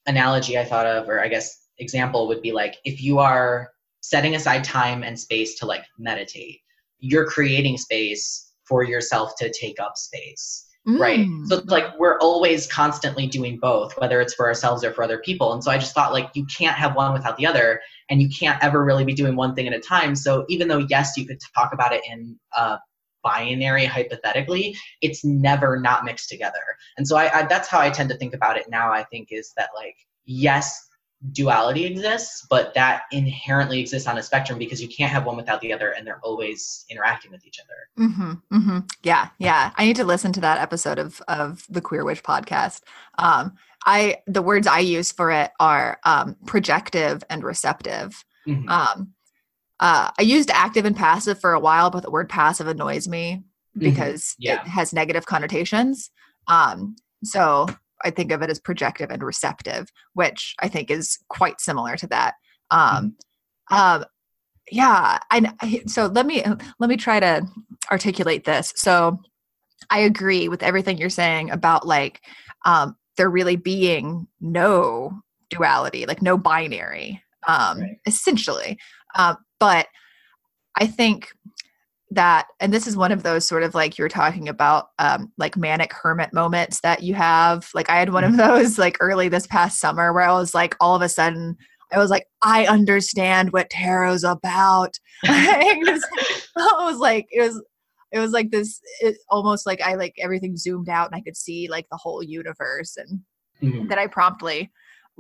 analogy 0.06 0.59
i 0.59 0.64
thought 0.64 0.86
of 0.86 1.09
or 1.09 1.20
i 1.20 1.28
guess 1.28 1.66
example 1.78 2.27
would 2.28 2.43
be 2.43 2.52
like 2.52 2.77
if 2.85 3.02
you 3.02 3.18
are 3.18 3.70
setting 4.01 4.35
aside 4.35 4.64
time 4.64 5.02
and 5.02 5.18
space 5.18 5.59
to 5.59 5.66
like 5.66 5.85
meditate 5.98 6.60
you're 6.98 7.27
creating 7.27 7.77
space 7.77 8.52
for 8.64 8.82
yourself 8.82 9.32
to 9.36 9.52
take 9.52 9.78
up 9.78 9.97
space 9.97 10.69
right. 10.99 11.21
Mm. 11.21 11.47
so 11.47 11.59
it's 11.59 11.71
like 11.71 11.99
we're 11.99 12.19
always 12.19 12.67
constantly 12.67 13.27
doing 13.27 13.59
both 13.59 13.93
whether 13.99 14.21
it's 14.21 14.35
for 14.35 14.47
ourselves 14.47 14.85
or 14.85 14.93
for 14.93 15.03
other 15.03 15.19
people. 15.19 15.53
And 15.53 15.62
so 15.62 15.71
i 15.71 15.79
just 15.79 15.95
thought 15.95 16.12
like 16.12 16.31
you 16.35 16.47
can't 16.47 16.77
have 16.77 16.95
one 16.97 17.12
without 17.12 17.37
the 17.37 17.47
other 17.47 17.81
and 18.09 18.21
you 18.21 18.29
can't 18.29 18.62
ever 18.62 18.85
really 18.85 19.05
be 19.05 19.15
doing 19.15 19.37
one 19.37 19.55
thing 19.55 19.67
at 19.67 19.75
a 19.75 19.81
time. 19.81 20.17
So 20.17 20.45
even 20.49 20.69
though 20.69 20.87
yes 20.89 21.17
you 21.17 21.27
could 21.27 21.39
talk 21.55 21.73
about 21.73 21.93
it 21.93 22.03
in 22.11 22.39
uh 22.57 22.79
binary 23.23 23.85
hypothetically 23.85 24.75
it's 25.03 25.25
never 25.25 25.79
not 25.79 26.05
mixed 26.05 26.31
together. 26.31 26.62
And 26.97 27.07
so 27.07 27.17
I, 27.17 27.41
I 27.41 27.43
that's 27.47 27.69
how 27.69 27.79
i 27.81 27.91
tend 27.91 28.09
to 28.11 28.17
think 28.17 28.35
about 28.35 28.57
it 28.57 28.71
now 28.71 28.93
i 28.93 29.05
think 29.05 29.29
is 29.31 29.53
that 29.57 29.71
like 29.77 29.97
yes 30.25 30.90
duality 31.32 31.84
exists 31.84 32.47
but 32.48 32.72
that 32.72 33.02
inherently 33.12 33.78
exists 33.78 34.09
on 34.09 34.16
a 34.16 34.22
spectrum 34.22 34.59
because 34.59 34.80
you 34.80 34.88
can't 34.88 35.12
have 35.12 35.26
one 35.26 35.36
without 35.36 35.60
the 35.60 35.70
other 35.72 35.90
and 35.90 36.06
they're 36.06 36.20
always 36.22 36.86
interacting 36.88 37.30
with 37.30 37.47
each 37.47 37.60
other 37.60 38.06
Mm-hmm, 38.09 38.32
mm-hmm. 38.56 38.78
Yeah, 39.02 39.28
yeah. 39.38 39.72
I 39.76 39.84
need 39.84 39.97
to 39.97 40.05
listen 40.05 40.32
to 40.32 40.40
that 40.40 40.59
episode 40.59 40.98
of 40.98 41.20
of 41.28 41.66
the 41.68 41.82
Queer 41.82 42.05
Witch 42.05 42.22
podcast. 42.22 42.80
Um, 43.18 43.56
I 43.84 44.18
the 44.26 44.40
words 44.40 44.66
I 44.66 44.78
use 44.78 45.12
for 45.12 45.30
it 45.30 45.51
are 45.60 45.98
um, 46.05 46.36
projective 46.47 47.22
and 47.28 47.44
receptive. 47.44 48.24
Mhm. 48.47 48.68
Um, 48.70 49.12
uh, 49.80 50.10
I 50.18 50.22
used 50.22 50.51
active 50.51 50.86
and 50.86 50.97
passive 50.97 51.38
for 51.40 51.52
a 51.52 51.60
while, 51.60 51.90
but 51.90 52.02
the 52.02 52.10
word 52.10 52.28
passive 52.30 52.68
annoys 52.68 53.06
me 53.09 53.42
because 53.76 54.34
Yeah. 54.38 54.62
it 54.62 54.68
has 54.68 54.92
negative 54.94 55.26
connotations. 55.26 56.10
Um, 56.47 56.97
so 57.22 57.66
I 58.05 58.10
think 58.10 58.32
of 58.32 58.43
it 58.43 58.51
as 58.51 58.59
projective 58.59 59.10
and 59.10 59.22
receptive, 59.22 59.89
which 60.14 60.55
I 60.60 60.68
think 60.68 60.90
is 60.90 61.18
quite 61.28 61.60
similar 61.60 61.97
to 61.97 62.06
that. 62.09 62.35
Um, 62.70 63.16
um, 63.70 64.05
yeah, 64.70 65.18
I 65.31 65.82
so 65.86 66.06
let 66.06 66.27
me 66.27 66.44
let 66.78 66.89
me 66.90 66.97
try 66.97 67.20
to 67.20 67.47
articulate 67.90 68.44
this. 68.44 68.72
So 68.77 69.20
I 69.90 70.01
agree 70.01 70.48
with 70.48 70.62
everything 70.62 70.98
you're 70.98 71.10
saying 71.10 71.51
about 71.51 71.86
like 71.86 72.20
um, 72.64 72.97
there 73.16 73.31
really 73.31 73.56
being 73.56 74.27
no 74.40 75.20
duality, 75.51 76.06
like 76.06 76.22
no 76.22 76.39
binary, 76.39 77.22
um, 77.47 77.81
right. 77.81 77.98
essentially. 78.06 78.78
Uh, 79.16 79.35
but 79.59 79.89
I 80.77 80.86
think 80.86 81.28
that 82.11 82.49
and 82.59 82.73
this 82.73 82.87
is 82.87 82.97
one 82.97 83.12
of 83.12 83.23
those 83.23 83.47
sort 83.47 83.62
of 83.62 83.74
like 83.74 83.97
you're 83.97 84.09
talking 84.09 84.49
about 84.49 84.89
um 84.99 85.32
like 85.39 85.57
manic 85.57 85.93
hermit 85.93 86.32
moments 86.32 86.81
that 86.81 87.03
you 87.03 87.15
have 87.15 87.69
like 87.73 87.89
i 87.89 87.99
had 87.99 88.12
one 88.12 88.24
of 88.24 88.32
mm-hmm. 88.32 88.49
those 88.49 88.78
like 88.78 88.97
early 89.01 89.28
this 89.28 89.47
past 89.47 89.78
summer 89.78 90.12
where 90.12 90.24
i 90.24 90.32
was 90.32 90.53
like 90.53 90.74
all 90.81 90.97
of 90.97 91.03
a 91.03 91.09
sudden 91.09 91.57
i 91.93 91.99
was 91.99 92.11
like 92.11 92.27
i 92.43 92.66
understand 92.66 93.53
what 93.53 93.70
tarot's 93.70 94.24
about 94.24 94.99
it 95.23 96.03
was 96.57 96.99
like 96.99 97.27
it 97.31 97.43
was 97.43 97.62
it 98.12 98.19
was 98.19 98.32
like 98.32 98.51
this 98.51 98.81
it, 99.01 99.16
almost 99.28 99.65
like 99.65 99.81
i 99.81 99.95
like 99.95 100.15
everything 100.19 100.57
zoomed 100.57 100.89
out 100.89 101.07
and 101.07 101.15
i 101.15 101.23
could 101.23 101.37
see 101.37 101.69
like 101.69 101.87
the 101.91 101.97
whole 101.97 102.24
universe 102.24 102.97
and 102.97 103.20
mm-hmm. 103.62 103.87
that 103.87 103.99
i 103.99 104.07
promptly 104.09 104.69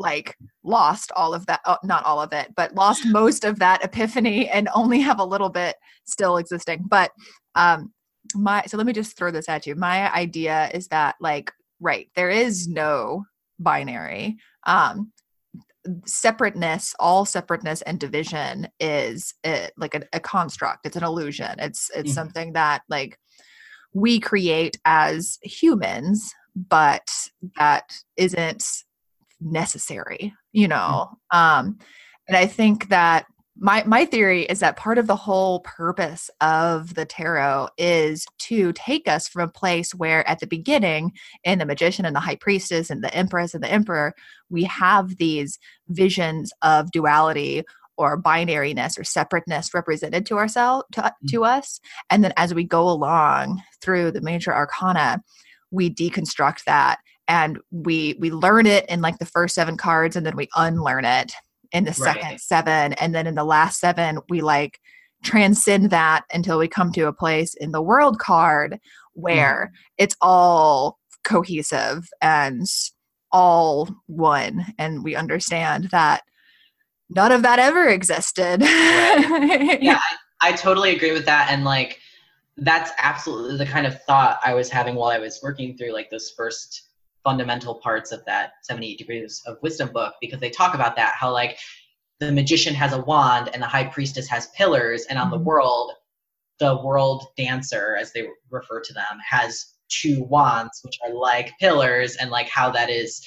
like 0.00 0.36
lost 0.64 1.12
all 1.14 1.34
of 1.34 1.46
that 1.46 1.60
uh, 1.66 1.76
not 1.84 2.04
all 2.04 2.20
of 2.20 2.32
it 2.32 2.52
but 2.56 2.74
lost 2.74 3.04
most 3.06 3.44
of 3.44 3.58
that 3.58 3.84
epiphany 3.84 4.48
and 4.48 4.68
only 4.74 5.00
have 5.00 5.20
a 5.20 5.24
little 5.24 5.50
bit 5.50 5.76
still 6.04 6.38
existing. 6.38 6.84
But 6.88 7.12
um 7.54 7.92
my 8.34 8.62
so 8.66 8.76
let 8.76 8.86
me 8.86 8.92
just 8.92 9.16
throw 9.16 9.30
this 9.30 9.48
at 9.48 9.66
you. 9.66 9.74
My 9.74 10.12
idea 10.12 10.70
is 10.74 10.88
that 10.88 11.16
like 11.20 11.52
right 11.80 12.08
there 12.16 12.30
is 12.30 12.66
no 12.66 13.24
binary. 13.58 14.38
Um 14.66 15.12
separateness 16.04 16.94
all 17.00 17.24
separateness 17.24 17.80
and 17.82 17.98
division 17.98 18.68
is 18.78 19.32
a, 19.46 19.70
like 19.78 19.94
a, 19.94 20.02
a, 20.12 20.20
construct. 20.20 20.84
It's 20.84 20.96
an 20.96 21.04
illusion. 21.04 21.54
It's 21.58 21.90
it's 21.94 22.10
mm-hmm. 22.10 22.14
something 22.14 22.52
that 22.52 22.82
like 22.90 23.18
we 23.94 24.20
create 24.20 24.76
as 24.84 25.38
humans 25.42 26.34
but 26.54 27.08
that 27.56 27.92
isn't 28.16 28.64
necessary 29.40 30.32
you 30.52 30.66
mm. 30.66 30.70
know 30.70 31.10
um 31.30 31.78
and 32.28 32.36
i 32.36 32.46
think 32.46 32.88
that 32.88 33.26
my 33.62 33.84
my 33.84 34.06
theory 34.06 34.44
is 34.44 34.60
that 34.60 34.76
part 34.76 34.96
of 34.96 35.06
the 35.06 35.16
whole 35.16 35.60
purpose 35.60 36.30
of 36.40 36.94
the 36.94 37.04
tarot 37.04 37.68
is 37.76 38.26
to 38.38 38.72
take 38.72 39.06
us 39.06 39.28
from 39.28 39.42
a 39.42 39.52
place 39.52 39.94
where 39.94 40.26
at 40.26 40.40
the 40.40 40.46
beginning 40.46 41.12
in 41.44 41.58
the 41.58 41.66
magician 41.66 42.06
and 42.06 42.16
the 42.16 42.20
high 42.20 42.36
priestess 42.36 42.90
and 42.90 43.04
the 43.04 43.14
empress 43.14 43.54
and 43.54 43.62
the 43.62 43.70
emperor 43.70 44.14
we 44.48 44.64
have 44.64 45.16
these 45.18 45.58
visions 45.88 46.52
of 46.62 46.90
duality 46.90 47.62
or 47.98 48.20
binariness 48.20 48.98
or 48.98 49.04
separateness 49.04 49.74
represented 49.74 50.24
to 50.24 50.38
ourselves 50.38 50.84
to, 50.92 51.02
mm. 51.02 51.12
to 51.28 51.44
us 51.44 51.80
and 52.08 52.24
then 52.24 52.32
as 52.38 52.54
we 52.54 52.64
go 52.64 52.88
along 52.88 53.62
through 53.82 54.10
the 54.10 54.22
major 54.22 54.54
arcana 54.54 55.22
we 55.70 55.92
deconstruct 55.92 56.64
that 56.64 56.98
and 57.30 57.60
we 57.70 58.16
we 58.18 58.30
learn 58.32 58.66
it 58.66 58.84
in 58.90 59.00
like 59.00 59.18
the 59.18 59.24
first 59.24 59.54
seven 59.54 59.76
cards 59.76 60.16
and 60.16 60.26
then 60.26 60.36
we 60.36 60.48
unlearn 60.56 61.04
it 61.04 61.32
in 61.70 61.84
the 61.84 61.96
right. 62.00 62.14
second 62.14 62.40
seven 62.40 62.92
and 62.94 63.14
then 63.14 63.26
in 63.26 63.36
the 63.36 63.44
last 63.44 63.78
seven 63.78 64.18
we 64.28 64.40
like 64.40 64.80
transcend 65.22 65.90
that 65.90 66.24
until 66.32 66.58
we 66.58 66.66
come 66.66 66.90
to 66.90 67.06
a 67.06 67.12
place 67.12 67.54
in 67.54 67.70
the 67.70 67.80
world 67.80 68.18
card 68.18 68.78
where 69.14 69.70
mm. 69.72 69.78
it's 69.96 70.16
all 70.20 70.98
cohesive 71.22 72.08
and 72.20 72.66
all 73.30 73.88
one 74.06 74.66
and 74.76 75.04
we 75.04 75.14
understand 75.14 75.84
that 75.92 76.22
none 77.10 77.30
of 77.30 77.42
that 77.42 77.60
ever 77.60 77.86
existed 77.86 78.60
right. 78.60 79.80
yeah 79.82 80.00
I, 80.40 80.48
I 80.48 80.52
totally 80.52 80.96
agree 80.96 81.12
with 81.12 81.26
that 81.26 81.48
and 81.52 81.64
like 81.64 82.00
that's 82.56 82.90
absolutely 82.98 83.56
the 83.56 83.70
kind 83.70 83.86
of 83.86 84.02
thought 84.02 84.40
i 84.44 84.52
was 84.52 84.68
having 84.68 84.96
while 84.96 85.10
i 85.10 85.18
was 85.18 85.38
working 85.44 85.76
through 85.76 85.92
like 85.92 86.10
those 86.10 86.30
first 86.36 86.89
fundamental 87.24 87.76
parts 87.76 88.12
of 88.12 88.24
that 88.24 88.52
78 88.62 88.98
degrees 88.98 89.42
of 89.46 89.56
wisdom 89.62 89.90
book 89.92 90.14
because 90.20 90.40
they 90.40 90.50
talk 90.50 90.74
about 90.74 90.96
that 90.96 91.14
how 91.14 91.30
like 91.30 91.58
the 92.18 92.30
magician 92.32 92.74
has 92.74 92.92
a 92.92 93.00
wand 93.02 93.50
and 93.52 93.62
the 93.62 93.66
high 93.66 93.84
priestess 93.84 94.28
has 94.28 94.48
pillars 94.48 95.06
and 95.10 95.18
on 95.18 95.26
mm-hmm. 95.26 95.38
the 95.38 95.44
world 95.44 95.92
the 96.58 96.76
world 96.82 97.26
dancer 97.36 97.96
as 97.98 98.12
they 98.12 98.26
refer 98.50 98.80
to 98.80 98.92
them 98.92 99.18
has 99.28 99.74
two 99.88 100.22
wands 100.24 100.80
which 100.82 100.98
are 101.04 101.12
like 101.12 101.52
pillars 101.58 102.16
and 102.16 102.30
like 102.30 102.48
how 102.48 102.70
that 102.70 102.88
is 102.88 103.26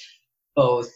both 0.56 0.90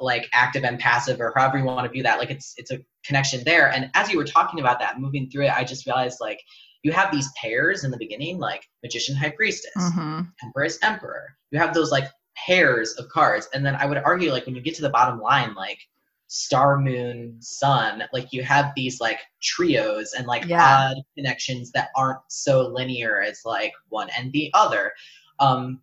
like 0.00 0.28
active 0.32 0.64
and 0.64 0.78
passive 0.78 1.20
or 1.20 1.32
however 1.36 1.58
you 1.58 1.64
want 1.64 1.84
to 1.84 1.90
view 1.90 2.02
that 2.02 2.18
like 2.18 2.30
it's 2.30 2.54
it's 2.56 2.70
a 2.70 2.78
connection 3.04 3.42
there 3.44 3.70
and 3.70 3.90
as 3.94 4.10
you 4.10 4.16
were 4.16 4.24
talking 4.24 4.60
about 4.60 4.78
that 4.80 5.00
moving 5.00 5.28
through 5.30 5.44
it 5.44 5.52
i 5.56 5.62
just 5.62 5.86
realized 5.86 6.18
like 6.20 6.40
you 6.82 6.92
have 6.92 7.12
these 7.12 7.28
pairs 7.40 7.84
in 7.84 7.90
the 7.90 7.96
beginning 7.96 8.38
like 8.38 8.64
magician 8.82 9.14
high 9.14 9.30
priestess 9.30 9.72
mm-hmm. 9.76 10.20
empress 10.42 10.78
emperor 10.82 11.36
you 11.50 11.58
have 11.58 11.74
those 11.74 11.92
like 11.92 12.04
pairs 12.36 12.92
of 12.94 13.08
cards. 13.08 13.48
And 13.54 13.64
then 13.64 13.76
I 13.76 13.86
would 13.86 13.98
argue, 13.98 14.30
like, 14.32 14.46
when 14.46 14.54
you 14.54 14.60
get 14.60 14.74
to 14.76 14.82
the 14.82 14.90
bottom 14.90 15.20
line, 15.20 15.54
like 15.54 15.78
star, 16.26 16.78
moon, 16.78 17.36
sun, 17.40 18.02
like 18.12 18.32
you 18.32 18.42
have 18.42 18.72
these 18.74 19.00
like 19.00 19.20
trios 19.40 20.14
and 20.14 20.26
like 20.26 20.44
yeah. 20.46 20.90
odd 20.90 20.96
connections 21.16 21.70
that 21.72 21.90
aren't 21.96 22.18
so 22.28 22.66
linear 22.68 23.20
as 23.20 23.42
like 23.44 23.72
one 23.88 24.08
and 24.18 24.32
the 24.32 24.50
other. 24.54 24.92
Um, 25.38 25.80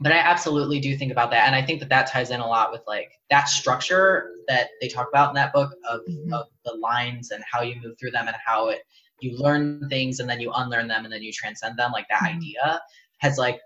but 0.00 0.12
I 0.12 0.18
absolutely 0.18 0.80
do 0.80 0.96
think 0.98 1.12
about 1.12 1.30
that. 1.30 1.46
And 1.46 1.54
I 1.54 1.62
think 1.62 1.80
that 1.80 1.88
that 1.88 2.08
ties 2.08 2.30
in 2.30 2.40
a 2.40 2.46
lot 2.46 2.72
with 2.72 2.82
like 2.86 3.12
that 3.30 3.48
structure 3.48 4.32
that 4.48 4.68
they 4.82 4.88
talk 4.88 5.08
about 5.08 5.30
in 5.30 5.34
that 5.36 5.54
book 5.54 5.72
of, 5.88 6.00
mm-hmm. 6.00 6.32
of 6.34 6.46
the 6.66 6.74
lines 6.74 7.30
and 7.30 7.42
how 7.50 7.62
you 7.62 7.76
move 7.82 7.98
through 7.98 8.10
them 8.10 8.26
and 8.26 8.36
how 8.44 8.68
it, 8.68 8.80
you 9.20 9.38
learn 9.38 9.88
things 9.88 10.20
and 10.20 10.28
then 10.28 10.40
you 10.40 10.52
unlearn 10.52 10.88
them 10.88 11.04
and 11.04 11.12
then 11.12 11.22
you 11.22 11.32
transcend 11.32 11.78
them. 11.78 11.92
Like 11.92 12.06
that 12.10 12.20
mm-hmm. 12.20 12.36
idea 12.36 12.80
has 13.18 13.38
like 13.38 13.60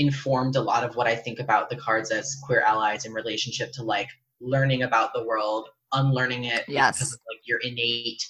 informed 0.00 0.56
a 0.56 0.60
lot 0.60 0.82
of 0.82 0.96
what 0.96 1.06
I 1.06 1.14
think 1.14 1.38
about 1.38 1.68
the 1.68 1.76
cards 1.76 2.10
as 2.10 2.36
queer 2.42 2.62
allies 2.62 3.04
in 3.04 3.12
relationship 3.12 3.70
to 3.72 3.82
like 3.82 4.08
learning 4.40 4.82
about 4.82 5.12
the 5.14 5.22
world, 5.22 5.68
unlearning 5.92 6.44
it 6.44 6.64
yes. 6.66 6.98
because 6.98 7.12
of 7.12 7.20
like 7.30 7.40
your 7.44 7.58
innate 7.58 8.26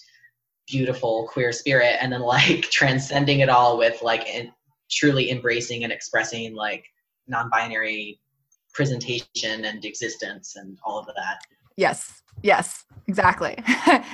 beautiful 0.66 1.28
queer 1.28 1.52
spirit 1.52 1.96
and 2.00 2.12
then 2.12 2.20
like 2.36 2.62
transcending 2.70 3.40
it 3.40 3.48
all 3.48 3.78
with 3.78 4.02
like 4.02 4.26
in, 4.26 4.52
truly 4.90 5.30
embracing 5.30 5.84
and 5.84 5.92
expressing 5.92 6.54
like 6.54 6.84
non-binary 7.28 8.20
presentation 8.74 9.64
and 9.64 9.84
existence 9.84 10.56
and 10.56 10.76
all 10.84 10.98
of 10.98 11.06
that. 11.06 11.38
Yes. 11.76 12.22
Yes, 12.42 12.84
exactly. 13.06 13.54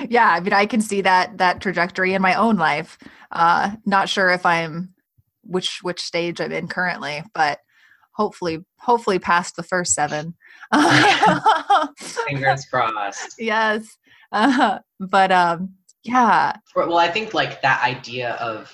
yeah, 0.09 0.31
I 0.31 0.41
mean 0.41 0.53
I 0.53 0.67
can 0.67 0.81
see 0.81 1.01
that 1.03 1.39
that 1.39 1.61
trajectory 1.61 2.13
in 2.13 2.21
my 2.21 2.35
own 2.35 2.57
life. 2.57 2.99
Uh 3.31 3.77
not 3.85 4.09
sure 4.09 4.31
if 4.31 4.45
I'm 4.45 4.95
which 5.47 5.81
which 5.83 6.01
stage 6.01 6.41
I'm 6.41 6.53
in 6.53 6.69
currently, 6.69 7.23
but 7.35 7.61
hopefully 8.13 8.65
hopefully 8.79 9.19
past 9.19 9.57
the 9.57 9.63
first 9.63 9.93
seven. 9.95 10.35
Fingers 11.99 12.65
crossed. 12.71 13.37
Yes. 13.39 13.99
Uh, 14.33 14.79
but 15.01 15.33
um 15.33 15.75
yeah. 16.03 16.57
Well, 16.75 16.99
I 16.99 17.09
think 17.09 17.35
like 17.35 17.63
that 17.63 17.83
idea 17.83 18.35
of 18.35 18.73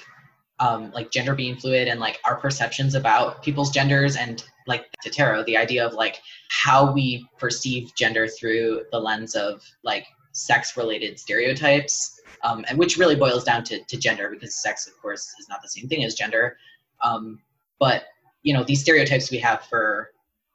um, 0.61 0.93
like 0.93 1.11
gender 1.11 1.35
being 1.35 1.57
fluid 1.57 1.89
and 1.89 1.99
like 1.99 2.21
our 2.25 2.37
perceptions 2.37 2.95
about 2.95 3.43
people's 3.43 3.71
genders 3.71 4.17
and 4.17 4.45
like 4.67 4.85
to 5.03 5.11
tarot 5.11 5.45
the 5.45 5.57
idea 5.57 5.85
of 5.85 5.95
like 5.95 6.21
how 6.51 6.93
we 6.93 7.27
perceive 7.39 7.93
gender 7.97 8.29
through 8.29 8.83
the 8.93 8.99
lens 8.99 9.35
of 9.35 9.63
like 9.83 10.07
sex 10.33 10.77
related 10.77 11.19
stereotypes 11.19 12.21
um, 12.43 12.65
and 12.69 12.79
which 12.79 12.97
really 12.97 13.17
boils 13.17 13.45
down 13.45 13.63
to, 13.65 13.83
to 13.85 13.97
gender 13.97 14.29
because 14.31 14.61
sex 14.63 14.87
of 14.87 15.01
course 15.01 15.33
is 15.39 15.49
not 15.49 15.63
the 15.63 15.69
same 15.69 15.89
thing 15.89 16.05
as 16.05 16.15
gender. 16.15 16.57
Um, 17.03 17.41
but 17.79 18.05
you 18.43 18.55
know 18.55 18.65
these 18.65 18.81
stereotypes 18.81 19.31
we 19.31 19.39
have 19.39 19.65
for 19.65 20.11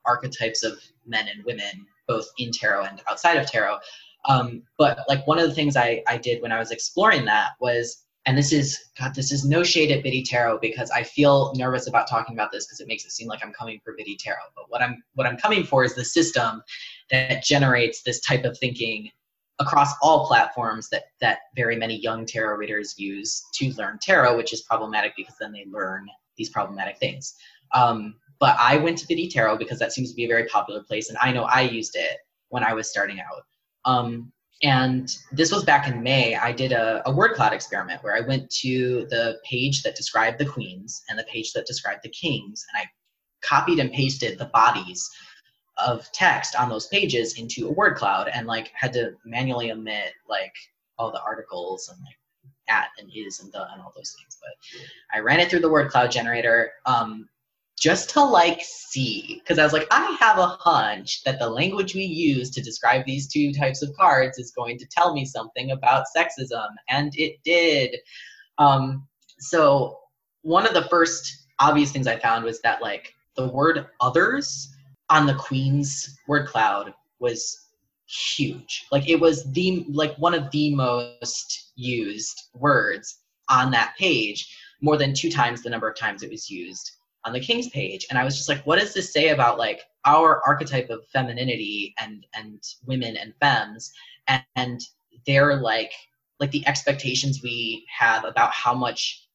archetypes 0.06 0.64
of 0.64 0.80
men 1.06 1.28
and 1.28 1.44
women 1.46 1.86
both 2.08 2.28
in 2.38 2.52
tarot 2.52 2.86
and 2.86 3.02
outside 3.10 3.38
of 3.38 3.50
tarot 3.50 3.78
um, 4.26 4.64
but 4.78 5.00
like 5.08 5.26
one 5.28 5.40
of 5.40 5.48
the 5.48 5.56
things 5.56 5.76
I, 5.76 6.04
I 6.08 6.18
did 6.18 6.42
when 6.42 6.52
i 6.52 6.60
was 6.60 6.72
exploring 6.72 7.26
that 7.26 7.52
was 7.60 8.06
and 8.26 8.38
this 8.38 8.52
is 8.52 8.78
god 9.00 9.16
this 9.16 9.32
is 9.32 9.46
no 9.46 9.64
shade 9.64 9.92
at 9.92 10.04
biddy 10.04 10.24
tarot 10.24 10.60
because 10.60 10.92
i 10.92 11.04
feel 11.04 11.54
nervous 11.56 11.88
about 11.88 12.10
talking 12.10 12.36
about 12.36 12.52
this 12.52 12.66
because 12.66 12.80
it 12.80 12.88
makes 12.88 13.06
it 13.06 13.12
seem 13.12 13.28
like 13.28 13.44
i'm 13.44 13.54
coming 13.54 13.80
for 13.84 13.94
biddy 13.98 14.18
tarot 14.18 14.38
but 14.56 14.66
what 14.70 14.82
i'm 14.82 15.04
what 15.16 15.28
i'm 15.28 15.38
coming 15.38 15.64
for 15.64 15.84
is 15.84 15.96
the 15.96 16.06
system 16.06 16.62
that 17.12 17.44
generates 17.44 18.04
this 18.04 18.20
type 18.22 18.44
of 18.44 18.58
thinking 18.58 19.10
across 19.60 19.94
all 20.02 20.28
platforms 20.28 20.90
that 20.90 21.06
that 21.20 21.40
very 21.56 21.76
many 21.76 22.00
young 22.00 22.26
tarot 22.26 22.58
readers 22.58 22.96
use 22.98 23.44
to 23.56 23.72
learn 23.74 23.98
tarot, 24.02 24.38
which 24.38 24.54
is 24.54 24.62
problematic 24.62 25.14
because 25.18 25.36
then 25.40 25.52
they 25.52 25.66
learn 25.70 26.08
these 26.38 26.50
problematic 26.50 26.98
things. 26.98 27.36
Um, 27.74 28.16
but 28.40 28.56
I 28.60 28.78
went 28.78 28.98
to 29.00 29.08
Biddy 29.08 29.28
Tarot 29.28 29.58
because 29.58 29.80
that 29.80 29.92
seems 29.92 30.12
to 30.12 30.16
be 30.16 30.26
a 30.26 30.28
very 30.28 30.46
popular 30.46 30.84
place, 30.84 31.10
and 31.10 31.18
I 31.20 31.32
know 31.32 31.44
I 31.44 31.62
used 31.62 31.96
it 31.96 32.18
when 32.50 32.64
I 32.64 32.74
was 32.74 32.90
starting 32.90 33.20
out. 33.20 33.44
Um, 33.86 34.32
and 34.64 35.16
this 35.32 35.52
was 35.52 35.64
back 35.64 35.88
in 35.88 36.02
May. 36.02 36.36
I 36.36 36.52
did 36.52 36.72
a, 36.72 37.02
a 37.08 37.12
word 37.12 37.36
cloud 37.36 37.54
experiment 37.54 38.04
where 38.04 38.16
I 38.16 38.22
went 38.22 38.50
to 38.62 39.06
the 39.10 39.38
page 39.44 39.84
that 39.84 39.96
described 39.96 40.40
the 40.40 40.46
queens 40.46 41.04
and 41.10 41.18
the 41.18 41.24
page 41.24 41.54
that 41.54 41.66
described 41.66 42.02
the 42.04 42.10
kings, 42.10 42.66
and 42.74 42.84
I 42.84 42.90
copied 43.42 43.80
and 43.80 43.92
pasted 43.92 44.38
the 44.38 44.46
bodies 44.46 45.10
of 45.78 46.12
text 46.12 46.56
on 46.56 46.70
those 46.70 46.88
pages 46.88 47.40
into 47.40 47.68
a 47.68 47.72
word 47.72 47.96
cloud 47.96 48.30
and 48.34 48.48
like 48.48 48.72
had 48.74 48.94
to 48.94 49.14
manually 49.26 49.72
omit 49.72 50.14
like 50.28 50.54
all 50.98 51.12
the 51.12 51.22
articles 51.22 51.90
and 51.90 52.00
like 52.02 52.18
at 52.70 52.90
and 53.00 53.10
is 53.16 53.40
and 53.40 53.52
the 53.52 53.72
and 53.72 53.82
all 53.82 53.94
those 53.96 54.16
things. 54.18 54.38
But 54.42 55.18
i 55.18 55.20
ran 55.20 55.40
it 55.40 55.50
through 55.50 55.62
the 55.62 55.70
word 55.70 55.92
cloud 55.92 56.12
generator 56.12 56.72
um, 56.86 57.30
just 57.80 58.10
to 58.12 58.24
like 58.24 58.60
see 58.62 59.40
because 59.44 59.60
i 59.60 59.64
was 59.64 59.74
like 59.74 59.88
i 59.92 60.18
have 60.20 60.40
a 60.40 60.48
hunch 60.48 61.24
that 61.24 61.40
the 61.40 61.50
language 61.50 61.94
we 61.94 62.04
use 62.04 62.50
to 62.50 62.62
describe 62.62 63.06
these 63.06 63.28
two 63.28 63.54
types 63.54 63.84
of 63.84 63.96
cards 63.96 64.40
is 64.40 64.52
going 64.52 64.78
to 64.80 64.88
tell 64.88 65.14
me 65.14 65.26
something 65.26 65.72
about 65.72 66.06
sexism 66.16 66.68
and 66.90 67.14
it 67.16 67.36
did. 67.44 67.96
Um, 68.58 69.08
so 69.40 70.00
one 70.42 70.66
of 70.66 70.74
the 70.74 70.90
first 70.90 71.46
obvious 71.60 71.92
things 71.92 72.08
i 72.08 72.18
found 72.18 72.44
was 72.44 72.60
that 72.62 72.82
like 72.82 73.14
the 73.36 73.48
word 73.50 73.86
others 74.02 74.74
on 75.10 75.26
the 75.26 75.36
Queen's 75.36 76.18
word 76.28 76.48
cloud 76.48 76.94
was 77.20 77.68
huge. 78.08 78.86
Like 78.92 79.08
it 79.10 79.20
was 79.20 79.50
the 79.52 79.86
like 79.90 80.16
one 80.18 80.34
of 80.34 80.50
the 80.52 80.74
most 80.74 81.72
used 81.76 82.50
words 82.54 83.20
on 83.50 83.72
that 83.72 83.96
page, 83.98 84.56
more 84.82 84.98
than 84.98 85.14
two 85.14 85.30
times 85.30 85.62
the 85.62 85.70
number 85.70 85.90
of 85.90 85.98
times 85.98 86.24
it 86.24 86.32
was 86.32 86.50
used 86.50 86.92
on 87.26 87.34
the 87.34 87.40
King's 87.40 87.70
page. 87.70 88.06
And 88.10 88.18
I 88.18 88.24
was 88.24 88.38
just 88.38 88.50
like, 88.50 88.66
what 88.66 88.80
does 88.80 88.94
this 88.94 89.12
say 89.12 89.30
about 89.30 89.58
like 89.58 89.82
our 90.06 90.42
archetype 90.46 90.90
of 90.90 91.08
femininity 91.08 91.94
and 92.00 92.26
and 92.34 92.62
women 92.86 93.18
and 93.18 93.34
femmes 93.42 93.92
and, 94.28 94.44
and 94.56 94.82
their 95.26 95.58
like 95.58 95.92
like 96.40 96.52
the 96.52 96.66
expectations 96.68 97.42
we 97.44 97.86
have 97.98 98.24
about 98.24 98.52
how 98.52 98.74
much 98.74 99.27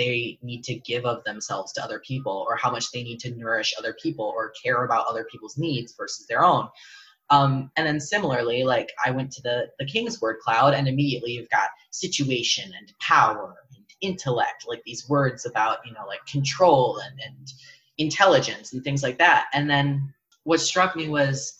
they 0.00 0.38
need 0.40 0.64
to 0.64 0.74
give 0.76 1.04
of 1.04 1.22
themselves 1.24 1.72
to 1.72 1.84
other 1.84 2.00
people 2.00 2.46
or 2.48 2.56
how 2.56 2.70
much 2.70 2.90
they 2.90 3.02
need 3.02 3.20
to 3.20 3.34
nourish 3.36 3.74
other 3.78 3.94
people 4.02 4.24
or 4.24 4.50
care 4.50 4.84
about 4.84 5.06
other 5.06 5.26
people's 5.30 5.58
needs 5.58 5.94
versus 5.94 6.26
their 6.26 6.42
own. 6.42 6.68
Um, 7.28 7.70
and 7.76 7.86
then 7.86 8.00
similarly 8.00 8.64
like 8.64 8.90
i 9.04 9.10
went 9.12 9.30
to 9.32 9.42
the 9.42 9.66
the 9.78 9.84
king's 9.84 10.20
word 10.20 10.40
cloud 10.40 10.74
and 10.74 10.88
immediately 10.88 11.30
you've 11.30 11.48
got 11.50 11.68
situation 11.92 12.72
and 12.76 12.92
power 12.98 13.54
and 13.76 13.84
intellect 14.00 14.64
like 14.66 14.82
these 14.84 15.08
words 15.08 15.46
about 15.46 15.78
you 15.86 15.92
know 15.92 16.06
like 16.08 16.26
control 16.26 16.98
and, 16.98 17.20
and 17.24 17.52
intelligence 17.98 18.72
and 18.72 18.82
things 18.82 19.02
like 19.02 19.18
that. 19.18 19.46
And 19.52 19.70
then 19.70 20.12
what 20.44 20.60
struck 20.60 20.96
me 20.96 21.08
was 21.08 21.54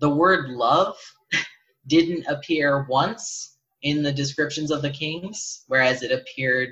the 0.00 0.10
word 0.10 0.50
love 0.50 0.96
didn't 1.86 2.26
appear 2.26 2.84
once 2.88 3.56
in 3.82 4.02
the 4.02 4.12
descriptions 4.12 4.70
of 4.70 4.82
the 4.82 4.90
kings 4.90 5.64
whereas 5.68 6.02
it 6.02 6.10
appeared 6.10 6.70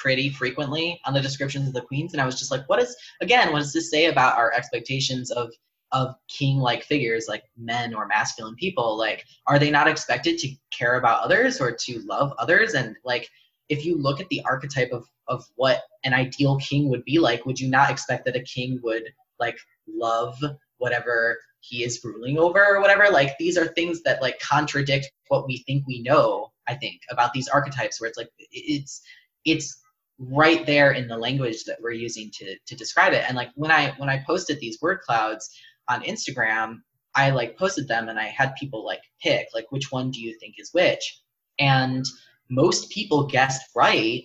pretty 0.00 0.30
frequently 0.30 1.00
on 1.04 1.14
the 1.14 1.20
descriptions 1.20 1.66
of 1.66 1.74
the 1.74 1.80
queens 1.80 2.12
and 2.12 2.22
i 2.22 2.26
was 2.26 2.38
just 2.38 2.50
like 2.50 2.68
what 2.68 2.80
is 2.80 2.96
again 3.20 3.52
what 3.52 3.58
does 3.58 3.72
this 3.72 3.90
say 3.90 4.06
about 4.06 4.36
our 4.36 4.52
expectations 4.52 5.30
of 5.30 5.50
of 5.92 6.14
king 6.28 6.58
like 6.58 6.84
figures 6.84 7.26
like 7.28 7.44
men 7.56 7.94
or 7.94 8.06
masculine 8.06 8.54
people? 8.54 8.96
Like 8.96 9.24
are 9.46 9.58
they 9.58 9.70
not 9.70 9.88
expected 9.88 10.38
to 10.38 10.54
care 10.70 10.98
about 10.98 11.22
others 11.22 11.60
or 11.60 11.72
to 11.72 12.00
love 12.00 12.32
others? 12.38 12.74
And 12.74 12.96
like 13.04 13.28
if 13.68 13.84
you 13.84 13.96
look 13.96 14.20
at 14.20 14.28
the 14.28 14.42
archetype 14.44 14.90
of 14.92 15.06
of 15.28 15.44
what 15.56 15.82
an 16.04 16.14
ideal 16.14 16.58
king 16.58 16.88
would 16.88 17.04
be 17.04 17.18
like 17.18 17.44
would 17.46 17.60
you 17.60 17.68
not 17.70 17.90
expect 17.90 18.24
that 18.24 18.36
a 18.36 18.42
king 18.42 18.80
would 18.82 19.04
like 19.38 19.58
love 19.86 20.38
whatever 20.78 21.38
he 21.60 21.84
is 21.84 22.00
ruling 22.04 22.38
over 22.38 22.64
or 22.64 22.80
whatever? 22.80 23.08
Like 23.10 23.36
these 23.38 23.56
are 23.56 23.66
things 23.66 24.02
that 24.02 24.22
like 24.22 24.38
contradict 24.40 25.10
what 25.28 25.46
we 25.46 25.58
think 25.58 25.86
we 25.86 26.00
know 26.02 26.50
i 26.66 26.74
think 26.74 27.02
about 27.10 27.32
these 27.32 27.48
archetypes 27.48 28.00
where 28.00 28.08
it's 28.08 28.16
like 28.16 28.30
it's 28.50 29.02
it's 29.44 29.80
right 30.18 30.66
there 30.66 30.92
in 30.92 31.06
the 31.06 31.16
language 31.16 31.64
that 31.64 31.78
we're 31.80 31.92
using 31.92 32.30
to 32.32 32.56
to 32.66 32.74
describe 32.74 33.12
it. 33.12 33.24
And 33.26 33.36
like 33.36 33.50
when 33.54 33.70
i 33.70 33.92
when 33.98 34.08
i 34.08 34.22
posted 34.26 34.58
these 34.60 34.80
word 34.82 35.00
clouds 35.00 35.48
on 35.88 36.02
instagram 36.02 36.78
i 37.14 37.30
like 37.30 37.56
posted 37.56 37.86
them 37.88 38.08
and 38.08 38.18
i 38.18 38.24
had 38.24 38.54
people 38.56 38.84
like 38.84 39.02
pick 39.22 39.46
like 39.54 39.70
which 39.70 39.90
one 39.92 40.10
do 40.10 40.20
you 40.20 40.36
think 40.38 40.56
is 40.58 40.70
which? 40.72 41.20
And 41.58 42.04
most 42.50 42.90
people 42.90 43.26
guessed 43.26 43.70
right 43.74 44.22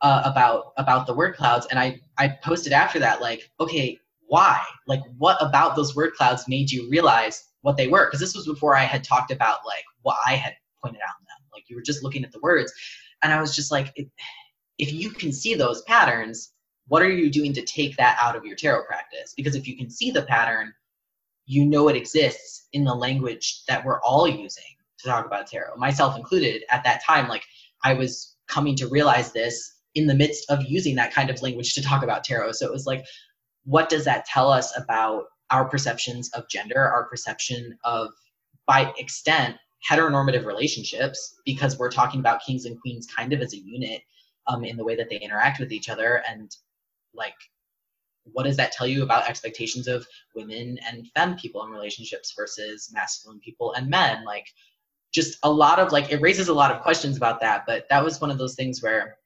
uh, 0.00 0.22
about 0.24 0.72
about 0.76 1.06
the 1.06 1.14
word 1.14 1.36
clouds. 1.36 1.66
And 1.70 1.78
i 1.78 2.00
i 2.18 2.28
posted 2.42 2.72
after 2.72 2.98
that 2.98 3.20
like 3.20 3.50
okay 3.60 3.98
why? 4.26 4.60
Like 4.86 5.02
what 5.18 5.36
about 5.40 5.76
those 5.76 5.94
word 5.94 6.14
clouds 6.14 6.48
made 6.48 6.70
you 6.70 6.88
realize 6.90 7.44
what 7.60 7.76
they 7.76 7.88
were? 7.88 8.06
Because 8.06 8.20
this 8.20 8.34
was 8.34 8.46
before 8.46 8.76
i 8.76 8.82
had 8.84 9.04
talked 9.04 9.30
about 9.30 9.58
like 9.64 9.84
what 10.02 10.16
i 10.26 10.34
had 10.34 10.54
pointed 10.82 11.00
out 11.02 11.14
in 11.20 11.26
them. 11.26 11.48
Like 11.52 11.64
you 11.68 11.76
were 11.76 11.82
just 11.82 12.02
looking 12.02 12.24
at 12.24 12.32
the 12.32 12.40
words. 12.40 12.72
And 13.22 13.32
i 13.32 13.40
was 13.40 13.54
just 13.54 13.70
like 13.70 13.92
it, 13.96 14.08
if 14.78 14.92
you 14.92 15.10
can 15.10 15.32
see 15.32 15.54
those 15.54 15.82
patterns, 15.82 16.52
what 16.88 17.02
are 17.02 17.10
you 17.10 17.30
doing 17.30 17.52
to 17.54 17.62
take 17.62 17.96
that 17.96 18.16
out 18.20 18.36
of 18.36 18.44
your 18.44 18.56
tarot 18.56 18.84
practice? 18.84 19.34
Because 19.36 19.54
if 19.54 19.66
you 19.66 19.76
can 19.76 19.90
see 19.90 20.10
the 20.10 20.22
pattern, 20.22 20.72
you 21.46 21.64
know 21.64 21.88
it 21.88 21.96
exists 21.96 22.68
in 22.72 22.84
the 22.84 22.94
language 22.94 23.64
that 23.68 23.84
we're 23.84 24.00
all 24.00 24.28
using 24.28 24.64
to 24.98 25.08
talk 25.08 25.26
about 25.26 25.46
tarot, 25.46 25.76
myself 25.76 26.16
included. 26.16 26.62
At 26.70 26.84
that 26.84 27.02
time, 27.04 27.28
like 27.28 27.44
I 27.84 27.94
was 27.94 28.36
coming 28.48 28.74
to 28.76 28.88
realize 28.88 29.32
this 29.32 29.74
in 29.94 30.06
the 30.06 30.14
midst 30.14 30.50
of 30.50 30.64
using 30.64 30.96
that 30.96 31.12
kind 31.12 31.30
of 31.30 31.40
language 31.42 31.74
to 31.74 31.82
talk 31.82 32.02
about 32.02 32.24
tarot. 32.24 32.52
So 32.52 32.66
it 32.66 32.72
was 32.72 32.86
like, 32.86 33.04
what 33.64 33.88
does 33.88 34.04
that 34.04 34.26
tell 34.26 34.50
us 34.50 34.76
about 34.76 35.24
our 35.50 35.66
perceptions 35.66 36.30
of 36.30 36.48
gender, 36.48 36.78
our 36.78 37.04
perception 37.04 37.78
of, 37.84 38.10
by 38.66 38.92
extent, 38.98 39.56
heteronormative 39.88 40.44
relationships? 40.44 41.36
Because 41.44 41.78
we're 41.78 41.90
talking 41.90 42.20
about 42.20 42.42
kings 42.44 42.64
and 42.64 42.80
queens 42.80 43.06
kind 43.06 43.32
of 43.32 43.40
as 43.40 43.52
a 43.52 43.58
unit 43.58 44.02
um, 44.46 44.64
in 44.64 44.76
the 44.76 44.84
way 44.84 44.96
that 44.96 45.08
they 45.10 45.16
interact 45.16 45.60
with 45.60 45.72
each 45.72 45.88
other 45.88 46.22
and 46.28 46.56
like 47.14 47.34
what 48.32 48.44
does 48.44 48.56
that 48.56 48.72
tell 48.72 48.86
you 48.86 49.02
about 49.02 49.28
expectations 49.28 49.86
of 49.86 50.06
women 50.34 50.78
and 50.90 51.06
femme 51.08 51.36
people 51.36 51.62
in 51.64 51.70
relationships 51.70 52.32
versus 52.34 52.90
masculine 52.90 53.38
people 53.40 53.74
and 53.74 53.88
men? 53.90 54.24
Like 54.24 54.46
just 55.14 55.38
a 55.44 55.50
lot 55.50 55.78
of 55.78 55.92
like 55.92 56.10
it 56.10 56.20
raises 56.20 56.48
a 56.48 56.54
lot 56.54 56.72
of 56.72 56.82
questions 56.82 57.16
about 57.16 57.40
that 57.40 57.64
but 57.66 57.86
that 57.88 58.04
was 58.04 58.20
one 58.20 58.30
of 58.30 58.36
those 58.36 58.56
things 58.56 58.82
where 58.82 59.16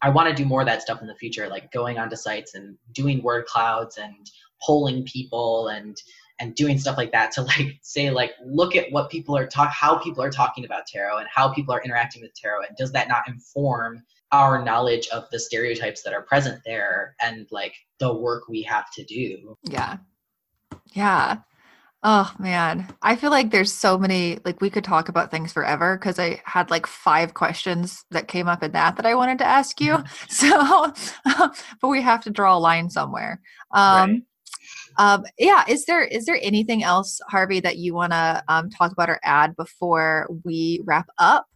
i 0.00 0.08
want 0.08 0.28
to 0.28 0.34
do 0.34 0.48
more 0.48 0.60
of 0.60 0.66
that 0.66 0.80
stuff 0.80 1.02
in 1.02 1.08
the 1.08 1.14
future 1.16 1.48
like 1.48 1.70
going 1.72 1.98
onto 1.98 2.16
sites 2.16 2.54
and 2.54 2.78
doing 2.92 3.22
word 3.22 3.44
clouds 3.46 3.98
and 3.98 4.30
polling 4.62 5.04
people 5.04 5.68
and 5.68 6.00
and 6.38 6.54
doing 6.54 6.78
stuff 6.78 6.96
like 6.96 7.12
that 7.12 7.32
to 7.32 7.42
like 7.42 7.78
say 7.82 8.10
like 8.10 8.32
look 8.44 8.76
at 8.76 8.90
what 8.92 9.10
people 9.10 9.36
are 9.36 9.46
talk 9.46 9.70
how 9.72 9.98
people 9.98 10.22
are 10.22 10.30
talking 10.30 10.64
about 10.64 10.86
tarot 10.86 11.18
and 11.18 11.28
how 11.28 11.52
people 11.52 11.74
are 11.74 11.82
interacting 11.82 12.22
with 12.22 12.32
tarot 12.34 12.62
and 12.62 12.76
does 12.76 12.92
that 12.92 13.08
not 13.08 13.26
inform 13.26 14.02
our 14.32 14.64
knowledge 14.64 15.08
of 15.08 15.28
the 15.30 15.38
stereotypes 15.38 16.02
that 16.02 16.14
are 16.14 16.22
present 16.22 16.60
there 16.64 17.14
and 17.20 17.46
like 17.50 17.74
the 17.98 18.12
work 18.12 18.48
we 18.48 18.62
have 18.62 18.90
to 18.92 19.04
do. 19.04 19.56
Yeah. 19.64 19.98
Yeah. 20.92 21.38
Oh 22.04 22.34
man, 22.36 22.88
I 23.00 23.14
feel 23.14 23.30
like 23.30 23.52
there's 23.52 23.72
so 23.72 23.96
many 23.96 24.40
like 24.44 24.60
we 24.60 24.70
could 24.70 24.82
talk 24.82 25.08
about 25.08 25.30
things 25.30 25.52
forever 25.52 25.96
because 25.96 26.18
I 26.18 26.42
had 26.44 26.68
like 26.68 26.84
five 26.84 27.34
questions 27.34 28.04
that 28.10 28.26
came 28.26 28.48
up 28.48 28.64
in 28.64 28.72
that 28.72 28.96
that 28.96 29.06
I 29.06 29.14
wanted 29.14 29.38
to 29.38 29.46
ask 29.46 29.80
you. 29.80 30.02
so, 30.28 30.92
but 31.80 31.88
we 31.88 32.02
have 32.02 32.20
to 32.24 32.30
draw 32.30 32.56
a 32.56 32.58
line 32.58 32.90
somewhere. 32.90 33.40
Um, 33.70 34.24
right. 34.98 35.14
um, 35.14 35.24
yeah, 35.38 35.62
is 35.68 35.84
there 35.84 36.02
is 36.02 36.24
there 36.24 36.40
anything 36.42 36.82
else, 36.82 37.20
Harvey, 37.28 37.60
that 37.60 37.76
you 37.76 37.94
want 37.94 38.12
to 38.12 38.42
um, 38.48 38.68
talk 38.68 38.90
about 38.90 39.08
or 39.08 39.20
add 39.22 39.54
before 39.54 40.28
we 40.44 40.80
wrap 40.84 41.06
up? 41.18 41.46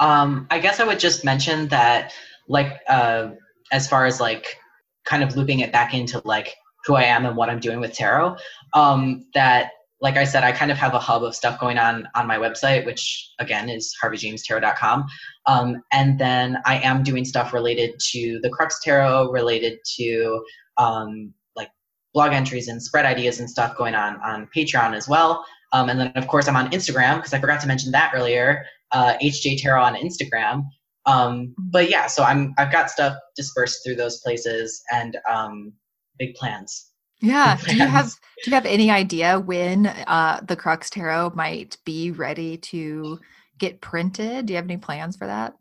Um, 0.00 0.46
I 0.50 0.58
guess 0.58 0.80
I 0.80 0.84
would 0.84 1.00
just 1.00 1.24
mention 1.24 1.68
that, 1.68 2.12
like, 2.48 2.80
uh, 2.88 3.30
as 3.72 3.88
far 3.88 4.06
as 4.06 4.20
like 4.20 4.56
kind 5.04 5.22
of 5.22 5.36
looping 5.36 5.60
it 5.60 5.72
back 5.72 5.94
into 5.94 6.20
like 6.24 6.54
who 6.84 6.94
I 6.94 7.04
am 7.04 7.26
and 7.26 7.36
what 7.36 7.50
I'm 7.50 7.60
doing 7.60 7.80
with 7.80 7.92
tarot, 7.92 8.36
um, 8.74 9.26
that 9.34 9.70
like 10.00 10.16
I 10.16 10.24
said, 10.24 10.44
I 10.44 10.52
kind 10.52 10.70
of 10.70 10.78
have 10.78 10.94
a 10.94 10.98
hub 10.98 11.24
of 11.24 11.34
stuff 11.34 11.58
going 11.58 11.76
on 11.76 12.08
on 12.14 12.26
my 12.26 12.38
website, 12.38 12.86
which 12.86 13.32
again 13.40 13.68
is 13.68 13.92
harveyjamestarot.com. 14.02 15.04
Um, 15.46 15.82
and 15.92 16.18
then 16.18 16.58
I 16.64 16.78
am 16.78 17.02
doing 17.02 17.24
stuff 17.24 17.52
related 17.52 17.98
to 18.12 18.38
the 18.42 18.48
Crux 18.48 18.78
Tarot, 18.82 19.32
related 19.32 19.78
to 19.96 20.44
um, 20.76 21.34
like 21.56 21.70
blog 22.14 22.32
entries 22.32 22.68
and 22.68 22.80
spread 22.80 23.06
ideas 23.06 23.40
and 23.40 23.50
stuff 23.50 23.76
going 23.76 23.96
on 23.96 24.20
on 24.22 24.48
Patreon 24.54 24.94
as 24.94 25.08
well. 25.08 25.44
Um, 25.72 25.88
and 25.88 25.98
then 25.98 26.12
of 26.14 26.28
course 26.28 26.46
I'm 26.46 26.56
on 26.56 26.70
Instagram 26.70 27.16
because 27.16 27.34
I 27.34 27.40
forgot 27.40 27.60
to 27.62 27.66
mention 27.66 27.90
that 27.92 28.12
earlier 28.14 28.64
uh, 28.92 29.14
HJ 29.22 29.60
Tarot 29.60 29.82
on 29.82 29.94
Instagram. 29.94 30.64
Um, 31.06 31.54
but 31.58 31.90
yeah, 31.90 32.06
so 32.06 32.22
I'm 32.22 32.54
I've 32.58 32.72
got 32.72 32.90
stuff 32.90 33.16
dispersed 33.36 33.80
through 33.84 33.96
those 33.96 34.20
places 34.20 34.82
and 34.92 35.16
um, 35.28 35.72
big 36.18 36.34
plans. 36.34 36.90
Yeah. 37.20 37.56
Big 37.56 37.64
plans. 37.64 37.78
Do 37.78 37.82
you 37.82 37.88
have 37.88 38.06
do 38.44 38.50
you 38.50 38.54
have 38.54 38.66
any 38.66 38.90
idea 38.90 39.40
when 39.40 39.86
uh, 39.86 40.40
the 40.46 40.56
Crux 40.56 40.90
Tarot 40.90 41.32
might 41.34 41.78
be 41.84 42.10
ready 42.10 42.58
to 42.58 43.18
get 43.58 43.80
printed? 43.80 44.46
Do 44.46 44.52
you 44.52 44.56
have 44.56 44.66
any 44.66 44.76
plans 44.76 45.16
for 45.16 45.26
that? 45.26 45.54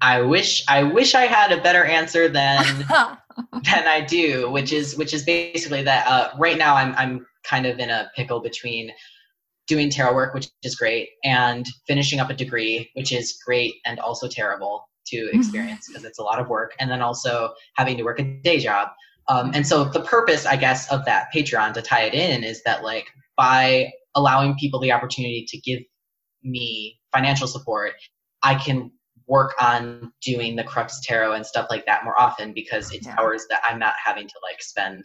I 0.00 0.20
wish 0.20 0.64
I 0.68 0.84
wish 0.84 1.14
I 1.14 1.22
had 1.22 1.52
a 1.52 1.60
better 1.60 1.84
answer 1.84 2.28
than 2.28 2.64
than 2.88 3.86
I 3.86 4.04
do, 4.08 4.50
which 4.50 4.72
is 4.72 4.96
which 4.96 5.12
is 5.12 5.24
basically 5.24 5.82
that 5.82 6.06
uh, 6.06 6.30
right 6.38 6.56
now 6.56 6.76
I'm 6.76 6.94
I'm 6.94 7.26
kind 7.44 7.66
of 7.66 7.78
in 7.78 7.90
a 7.90 8.10
pickle 8.14 8.40
between 8.40 8.92
doing 9.68 9.90
tarot 9.90 10.14
work, 10.14 10.34
which 10.34 10.48
is 10.62 10.74
great, 10.74 11.10
and 11.24 11.66
finishing 11.86 12.20
up 12.20 12.30
a 12.30 12.34
degree, 12.34 12.90
which 12.94 13.12
is 13.12 13.38
great 13.44 13.74
and 13.84 14.00
also 14.00 14.26
terrible 14.26 14.88
to 15.06 15.16
mm-hmm. 15.16 15.38
experience 15.38 15.86
because 15.88 16.04
it's 16.04 16.18
a 16.18 16.22
lot 16.22 16.40
of 16.40 16.48
work, 16.48 16.74
and 16.80 16.90
then 16.90 17.02
also 17.02 17.52
having 17.76 17.96
to 17.96 18.02
work 18.02 18.18
a 18.18 18.24
day 18.42 18.58
job. 18.58 18.88
Um, 19.28 19.52
and 19.54 19.66
so 19.66 19.84
the 19.84 20.00
purpose, 20.00 20.46
I 20.46 20.56
guess, 20.56 20.90
of 20.90 21.04
that 21.04 21.28
Patreon 21.34 21.74
to 21.74 21.82
tie 21.82 22.02
it 22.02 22.14
in 22.14 22.42
is 22.44 22.62
that 22.64 22.82
like 22.82 23.06
by 23.36 23.92
allowing 24.14 24.56
people 24.56 24.80
the 24.80 24.90
opportunity 24.90 25.44
to 25.48 25.58
give 25.58 25.80
me 26.42 26.98
financial 27.12 27.46
support, 27.46 27.92
I 28.42 28.54
can 28.54 28.90
work 29.26 29.52
on 29.60 30.10
doing 30.22 30.56
the 30.56 30.64
crux 30.64 31.00
tarot 31.04 31.34
and 31.34 31.44
stuff 31.44 31.66
like 31.68 31.84
that 31.84 32.04
more 32.04 32.18
often 32.18 32.54
because 32.54 32.90
it's 32.92 33.06
Yeah. 33.06 33.16
hours 33.18 33.46
that 33.50 33.60
I'm 33.68 33.78
not 33.78 33.94
having 34.02 34.26
to 34.26 34.34
like 34.42 34.62
spend 34.62 35.04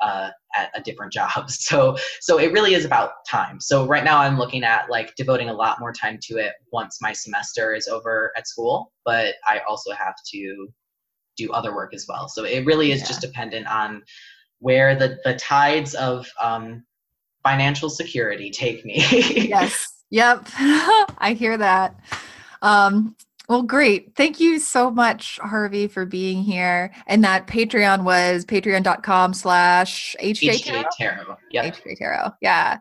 uh, 0.00 0.30
at 0.54 0.70
a 0.74 0.80
different 0.80 1.12
job. 1.12 1.50
So 1.50 1.96
so 2.20 2.38
it 2.38 2.52
really 2.52 2.74
is 2.74 2.84
about 2.84 3.10
time. 3.28 3.60
So 3.60 3.86
right 3.86 4.04
now 4.04 4.18
I'm 4.18 4.38
looking 4.38 4.64
at 4.64 4.88
like 4.90 5.14
devoting 5.16 5.48
a 5.48 5.52
lot 5.54 5.80
more 5.80 5.92
time 5.92 6.18
to 6.22 6.36
it 6.38 6.54
once 6.72 6.98
my 7.02 7.12
semester 7.12 7.74
is 7.74 7.88
over 7.88 8.32
at 8.36 8.46
school, 8.46 8.92
but 9.04 9.34
I 9.46 9.60
also 9.68 9.92
have 9.92 10.14
to 10.32 10.68
do 11.36 11.50
other 11.52 11.74
work 11.74 11.94
as 11.94 12.06
well. 12.08 12.28
So 12.28 12.44
it 12.44 12.64
really 12.64 12.92
is 12.92 13.00
Yeah. 13.00 13.06
just 13.06 13.20
dependent 13.20 13.66
on 13.66 14.02
where 14.60 14.94
the 14.94 15.18
the 15.24 15.34
tides 15.36 15.94
of 15.94 16.28
um, 16.40 16.84
financial 17.42 17.90
security 17.90 18.50
take 18.50 18.84
me. 18.84 18.96
yes. 19.48 20.02
Yep. 20.10 20.48
I 21.18 21.36
hear 21.38 21.56
that. 21.58 21.94
Um, 22.62 23.14
well, 23.48 23.62
great. 23.62 24.14
Thank 24.14 24.40
you 24.40 24.58
so 24.58 24.90
much, 24.90 25.38
Harvey, 25.42 25.86
for 25.88 26.04
being 26.04 26.42
here. 26.42 26.92
And 27.06 27.24
that 27.24 27.46
Patreon 27.46 28.04
was 28.04 28.44
patreon.com 28.44 29.32
slash 29.32 30.14
HJ 30.22 30.84
Tarot. 30.98 31.36
Yeah. 31.50 31.70
HJ 31.70 31.96
Tarot. 31.96 32.32
Yeah. 32.42 32.78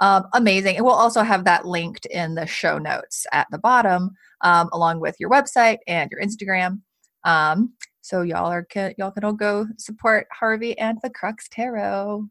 Um, 0.00 0.26
amazing. 0.34 0.76
And 0.76 0.84
we'll 0.84 0.94
also 0.94 1.22
have 1.22 1.44
that 1.44 1.66
linked 1.66 2.04
in 2.06 2.34
the 2.34 2.46
show 2.46 2.76
notes 2.76 3.26
at 3.32 3.46
the 3.50 3.58
bottom, 3.58 4.10
um, 4.42 4.68
along 4.74 5.00
with 5.00 5.16
your 5.18 5.30
website 5.30 5.78
and 5.86 6.10
your 6.10 6.20
Instagram. 6.20 6.80
Um, 7.24 7.72
so 8.02 8.20
y'all 8.20 8.50
are 8.50 8.66
ca- 8.70 8.94
y'all 8.98 9.10
can 9.12 9.24
all 9.24 9.32
go 9.32 9.66
support 9.78 10.26
Harvey 10.32 10.76
and 10.78 10.98
the 11.02 11.10
Crux 11.10 11.48
Tarot. 11.50 12.26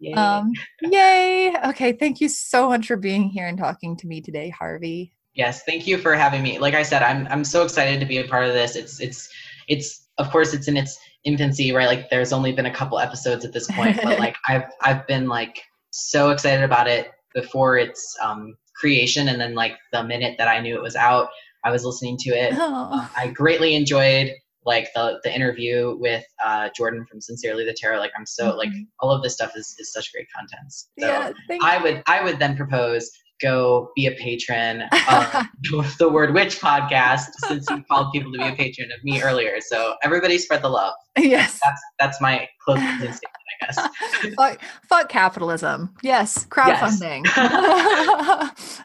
Yay. 0.00 0.12
Um, 0.12 0.52
yay. 0.82 1.54
Okay. 1.68 1.92
Thank 1.92 2.20
you 2.20 2.28
so 2.28 2.68
much 2.68 2.86
for 2.86 2.96
being 2.96 3.30
here 3.30 3.46
and 3.46 3.56
talking 3.56 3.96
to 3.96 4.06
me 4.06 4.20
today, 4.20 4.50
Harvey. 4.50 5.13
Yes, 5.34 5.64
thank 5.64 5.86
you 5.86 5.98
for 5.98 6.14
having 6.14 6.42
me. 6.42 6.58
Like 6.58 6.74
I 6.74 6.82
said, 6.82 7.02
I'm 7.02 7.26
I'm 7.28 7.44
so 7.44 7.62
excited 7.64 8.00
to 8.00 8.06
be 8.06 8.18
a 8.18 8.24
part 8.24 8.44
of 8.46 8.52
this. 8.52 8.76
It's 8.76 9.00
it's 9.00 9.28
it's 9.68 10.08
of 10.18 10.30
course 10.30 10.54
it's 10.54 10.68
in 10.68 10.76
its 10.76 10.98
infancy, 11.24 11.72
right? 11.72 11.86
Like 11.86 12.08
there's 12.10 12.32
only 12.32 12.52
been 12.52 12.66
a 12.66 12.74
couple 12.74 12.98
episodes 12.98 13.44
at 13.44 13.52
this 13.52 13.70
point, 13.72 13.98
but 14.02 14.18
like 14.18 14.36
I've 14.48 14.64
I've 14.80 15.06
been 15.06 15.28
like 15.28 15.60
so 15.90 16.30
excited 16.30 16.64
about 16.64 16.86
it 16.86 17.10
before 17.34 17.78
its 17.78 18.16
um, 18.22 18.56
creation, 18.76 19.28
and 19.28 19.40
then 19.40 19.54
like 19.54 19.76
the 19.92 20.04
minute 20.04 20.36
that 20.38 20.48
I 20.48 20.60
knew 20.60 20.76
it 20.76 20.82
was 20.82 20.96
out, 20.96 21.28
I 21.64 21.70
was 21.70 21.84
listening 21.84 22.16
to 22.18 22.30
it. 22.30 22.54
Oh, 22.56 23.10
I 23.16 23.28
greatly 23.28 23.74
enjoyed 23.74 24.30
like 24.64 24.88
the 24.94 25.18
the 25.24 25.34
interview 25.34 25.96
with 25.98 26.24
uh, 26.44 26.68
Jordan 26.76 27.04
from 27.10 27.20
Sincerely 27.20 27.64
the 27.64 27.74
Tarot. 27.74 27.98
Like 27.98 28.12
I'm 28.16 28.26
so 28.26 28.54
like 28.56 28.70
Mhm. 28.70 28.86
all 29.00 29.10
of 29.10 29.22
this 29.22 29.34
stuff 29.34 29.56
is 29.56 29.74
is 29.80 29.92
such 29.92 30.12
great 30.12 30.28
content. 30.34 30.72
So 30.72 30.86
yeah. 30.96 31.32
I 31.60 31.82
would 31.82 32.02
I 32.06 32.22
would 32.22 32.38
then 32.38 32.56
propose 32.56 33.10
go 33.40 33.90
be 33.96 34.06
a 34.06 34.12
patron 34.12 34.82
of 35.10 35.46
the 35.98 36.08
Word 36.08 36.34
Witch 36.34 36.60
podcast 36.60 37.26
since 37.46 37.68
you 37.70 37.82
called 37.90 38.12
people 38.12 38.32
to 38.32 38.38
be 38.38 38.44
a 38.48 38.52
patron 38.56 38.90
of 38.92 39.02
me 39.04 39.22
earlier. 39.22 39.60
So 39.60 39.94
everybody 40.02 40.38
spread 40.38 40.62
the 40.62 40.68
love. 40.68 40.94
yes. 41.18 41.60
That's 41.62 41.80
that's 41.98 42.20
my 42.20 42.48
closing 42.64 42.86
statement, 42.98 43.20
I 43.62 43.66
guess. 43.66 44.34
fuck, 44.36 44.60
fuck 44.88 45.08
capitalism. 45.08 45.94
Yes, 46.02 46.46
crowdfunding. 46.46 47.24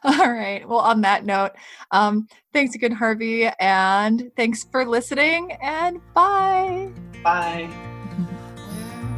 All 0.04 0.32
right. 0.32 0.68
Well, 0.68 0.80
on 0.80 1.02
that 1.02 1.26
note, 1.26 1.52
um, 1.92 2.28
thanks 2.54 2.76
again, 2.76 2.92
Harvey, 2.92 3.50
and 3.60 4.32
thanks 4.36 4.64
for 4.72 4.86
listening. 4.86 5.52
And 5.62 6.00
bye. 6.14 6.92
Bye. 7.24 7.70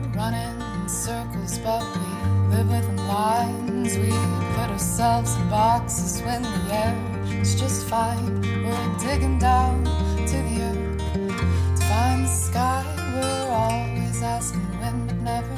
We're 0.01 0.11
running 0.13 0.61
in 0.81 0.89
circles, 0.89 1.57
but 1.59 1.81
we 1.81 2.55
live 2.55 2.69
within 2.69 2.97
lines. 3.07 3.97
We 3.97 4.09
put 4.09 4.50
ourselves 4.71 5.35
in 5.35 5.49
boxes 5.49 6.21
when 6.21 6.41
the 6.41 6.73
air 6.73 7.41
is 7.41 7.59
just 7.59 7.87
fine. 7.87 8.41
We're 8.63 8.97
digging 8.99 9.37
down 9.37 9.83
to 9.83 10.37
the 10.37 10.61
earth 10.61 11.77
to 11.77 11.83
find 11.83 12.23
the 12.23 12.29
sky. 12.29 12.85
We're 13.13 13.51
always 13.51 14.23
asking 14.23 14.61
when, 14.79 15.07
but 15.07 15.17
never 15.17 15.55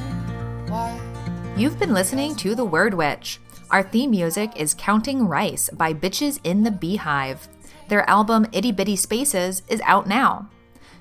why. 0.67 0.99
You've 1.55 1.77
been 1.77 1.93
listening 1.93 2.35
to 2.37 2.55
The 2.55 2.65
Word 2.65 2.95
Witch. 2.95 3.39
Our 3.69 3.83
theme 3.83 4.11
music 4.11 4.51
is 4.55 4.73
Counting 4.73 5.27
Rice 5.27 5.69
by 5.71 5.93
Bitches 5.93 6.39
in 6.43 6.63
the 6.63 6.71
Beehive. 6.71 7.47
Their 7.89 8.09
album 8.09 8.47
Itty 8.51 8.71
Bitty 8.71 8.95
Spaces 8.95 9.61
is 9.67 9.81
out 9.81 10.07
now. 10.07 10.49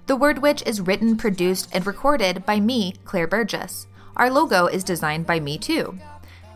The 0.07 0.17
Word 0.17 0.43
Witch 0.43 0.63
is 0.67 0.83
written, 0.83 1.17
produced, 1.17 1.71
and 1.73 1.87
recorded 1.87 2.45
by 2.45 2.61
me, 2.61 2.95
Claire 3.07 3.27
Burgess. 3.27 3.87
Our 4.17 4.31
logo 4.31 4.67
is 4.67 4.85
designed 4.85 5.27
by 5.27 5.41
me 5.41 5.57
too. 5.57 5.99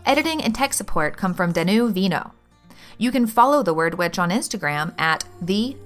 Editing 0.07 0.43
and 0.43 0.55
tech 0.55 0.73
support 0.73 1.17
come 1.17 1.35
from 1.35 1.53
Danu 1.53 1.91
Vino. 1.91 2.33
You 2.97 3.11
can 3.11 3.27
follow 3.27 3.63
The 3.63 3.75
Word 3.75 3.99
Witch 3.99 4.19
on 4.19 4.31
Instagram 4.31 4.99
at 4.99 5.25
the.word.witch. 5.43 5.85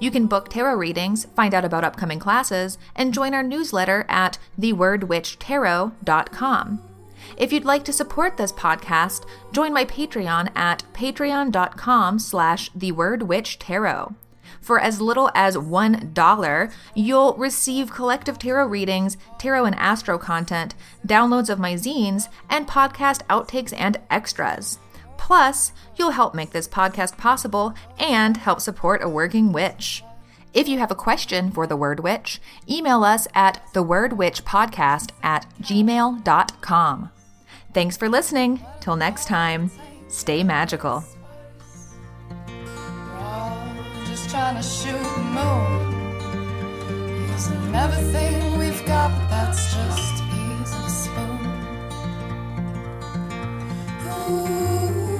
You 0.00 0.10
can 0.10 0.26
book 0.26 0.48
tarot 0.48 0.74
readings, 0.74 1.26
find 1.36 1.54
out 1.54 1.64
about 1.64 1.84
upcoming 1.84 2.18
classes, 2.18 2.76
and 2.96 3.14
join 3.14 3.34
our 3.34 3.44
newsletter 3.44 4.04
at 4.08 4.38
thewordwitchtarot.com. 4.58 6.80
If 7.36 7.52
you'd 7.52 7.64
like 7.64 7.84
to 7.84 7.92
support 7.92 8.36
this 8.36 8.52
podcast, 8.52 9.26
join 9.52 9.72
my 9.72 9.84
Patreon 9.84 10.50
at 10.56 10.82
patreon.com 10.92 12.18
slash 12.18 12.72
thewordwitchtarot. 12.72 14.16
For 14.62 14.78
as 14.78 15.00
little 15.00 15.30
as 15.34 15.56
$1, 15.56 16.72
you'll 16.94 17.34
receive 17.34 17.92
collective 17.92 18.38
tarot 18.38 18.66
readings, 18.68 19.16
tarot 19.38 19.64
and 19.66 19.74
astro 19.74 20.18
content, 20.18 20.74
downloads 21.06 21.50
of 21.50 21.58
my 21.58 21.74
zines, 21.74 22.28
and 22.48 22.66
podcast 22.66 23.22
outtakes 23.26 23.74
and 23.76 23.98
extras. 24.08 24.78
Plus, 25.18 25.72
you'll 25.96 26.12
help 26.12 26.34
make 26.34 26.50
this 26.50 26.68
podcast 26.68 27.16
possible 27.16 27.74
and 27.98 28.36
help 28.36 28.60
support 28.60 29.02
a 29.02 29.08
working 29.08 29.52
witch. 29.52 30.04
If 30.54 30.68
you 30.68 30.78
have 30.78 30.90
a 30.90 30.96
question 30.96 31.50
for 31.50 31.66
The 31.66 31.76
Word 31.76 32.00
Witch, 32.00 32.40
email 32.68 33.04
us 33.04 33.26
at 33.34 33.62
thewordwitchpodcast 33.72 35.10
at 35.22 35.46
gmail.com. 35.60 37.10
Thanks 37.72 37.96
for 37.96 38.08
listening. 38.08 38.60
Till 38.80 38.96
next 38.96 39.26
time, 39.26 39.70
stay 40.08 40.44
magical. 40.44 41.04
trying 44.32 44.56
to 44.56 44.62
shoot 44.62 44.92
the 44.92 45.24
moon. 45.36 45.92
He's 47.28 47.50
everything 47.74 48.58
we've 48.58 48.82
got, 48.86 49.10
but 49.10 49.28
that's 49.28 49.74
just 49.74 50.22
a 50.22 50.26
piece 50.32 50.72
of 50.74 50.86
a 50.86 50.90
spoon. 50.90 51.38
Ooh. 54.30 55.11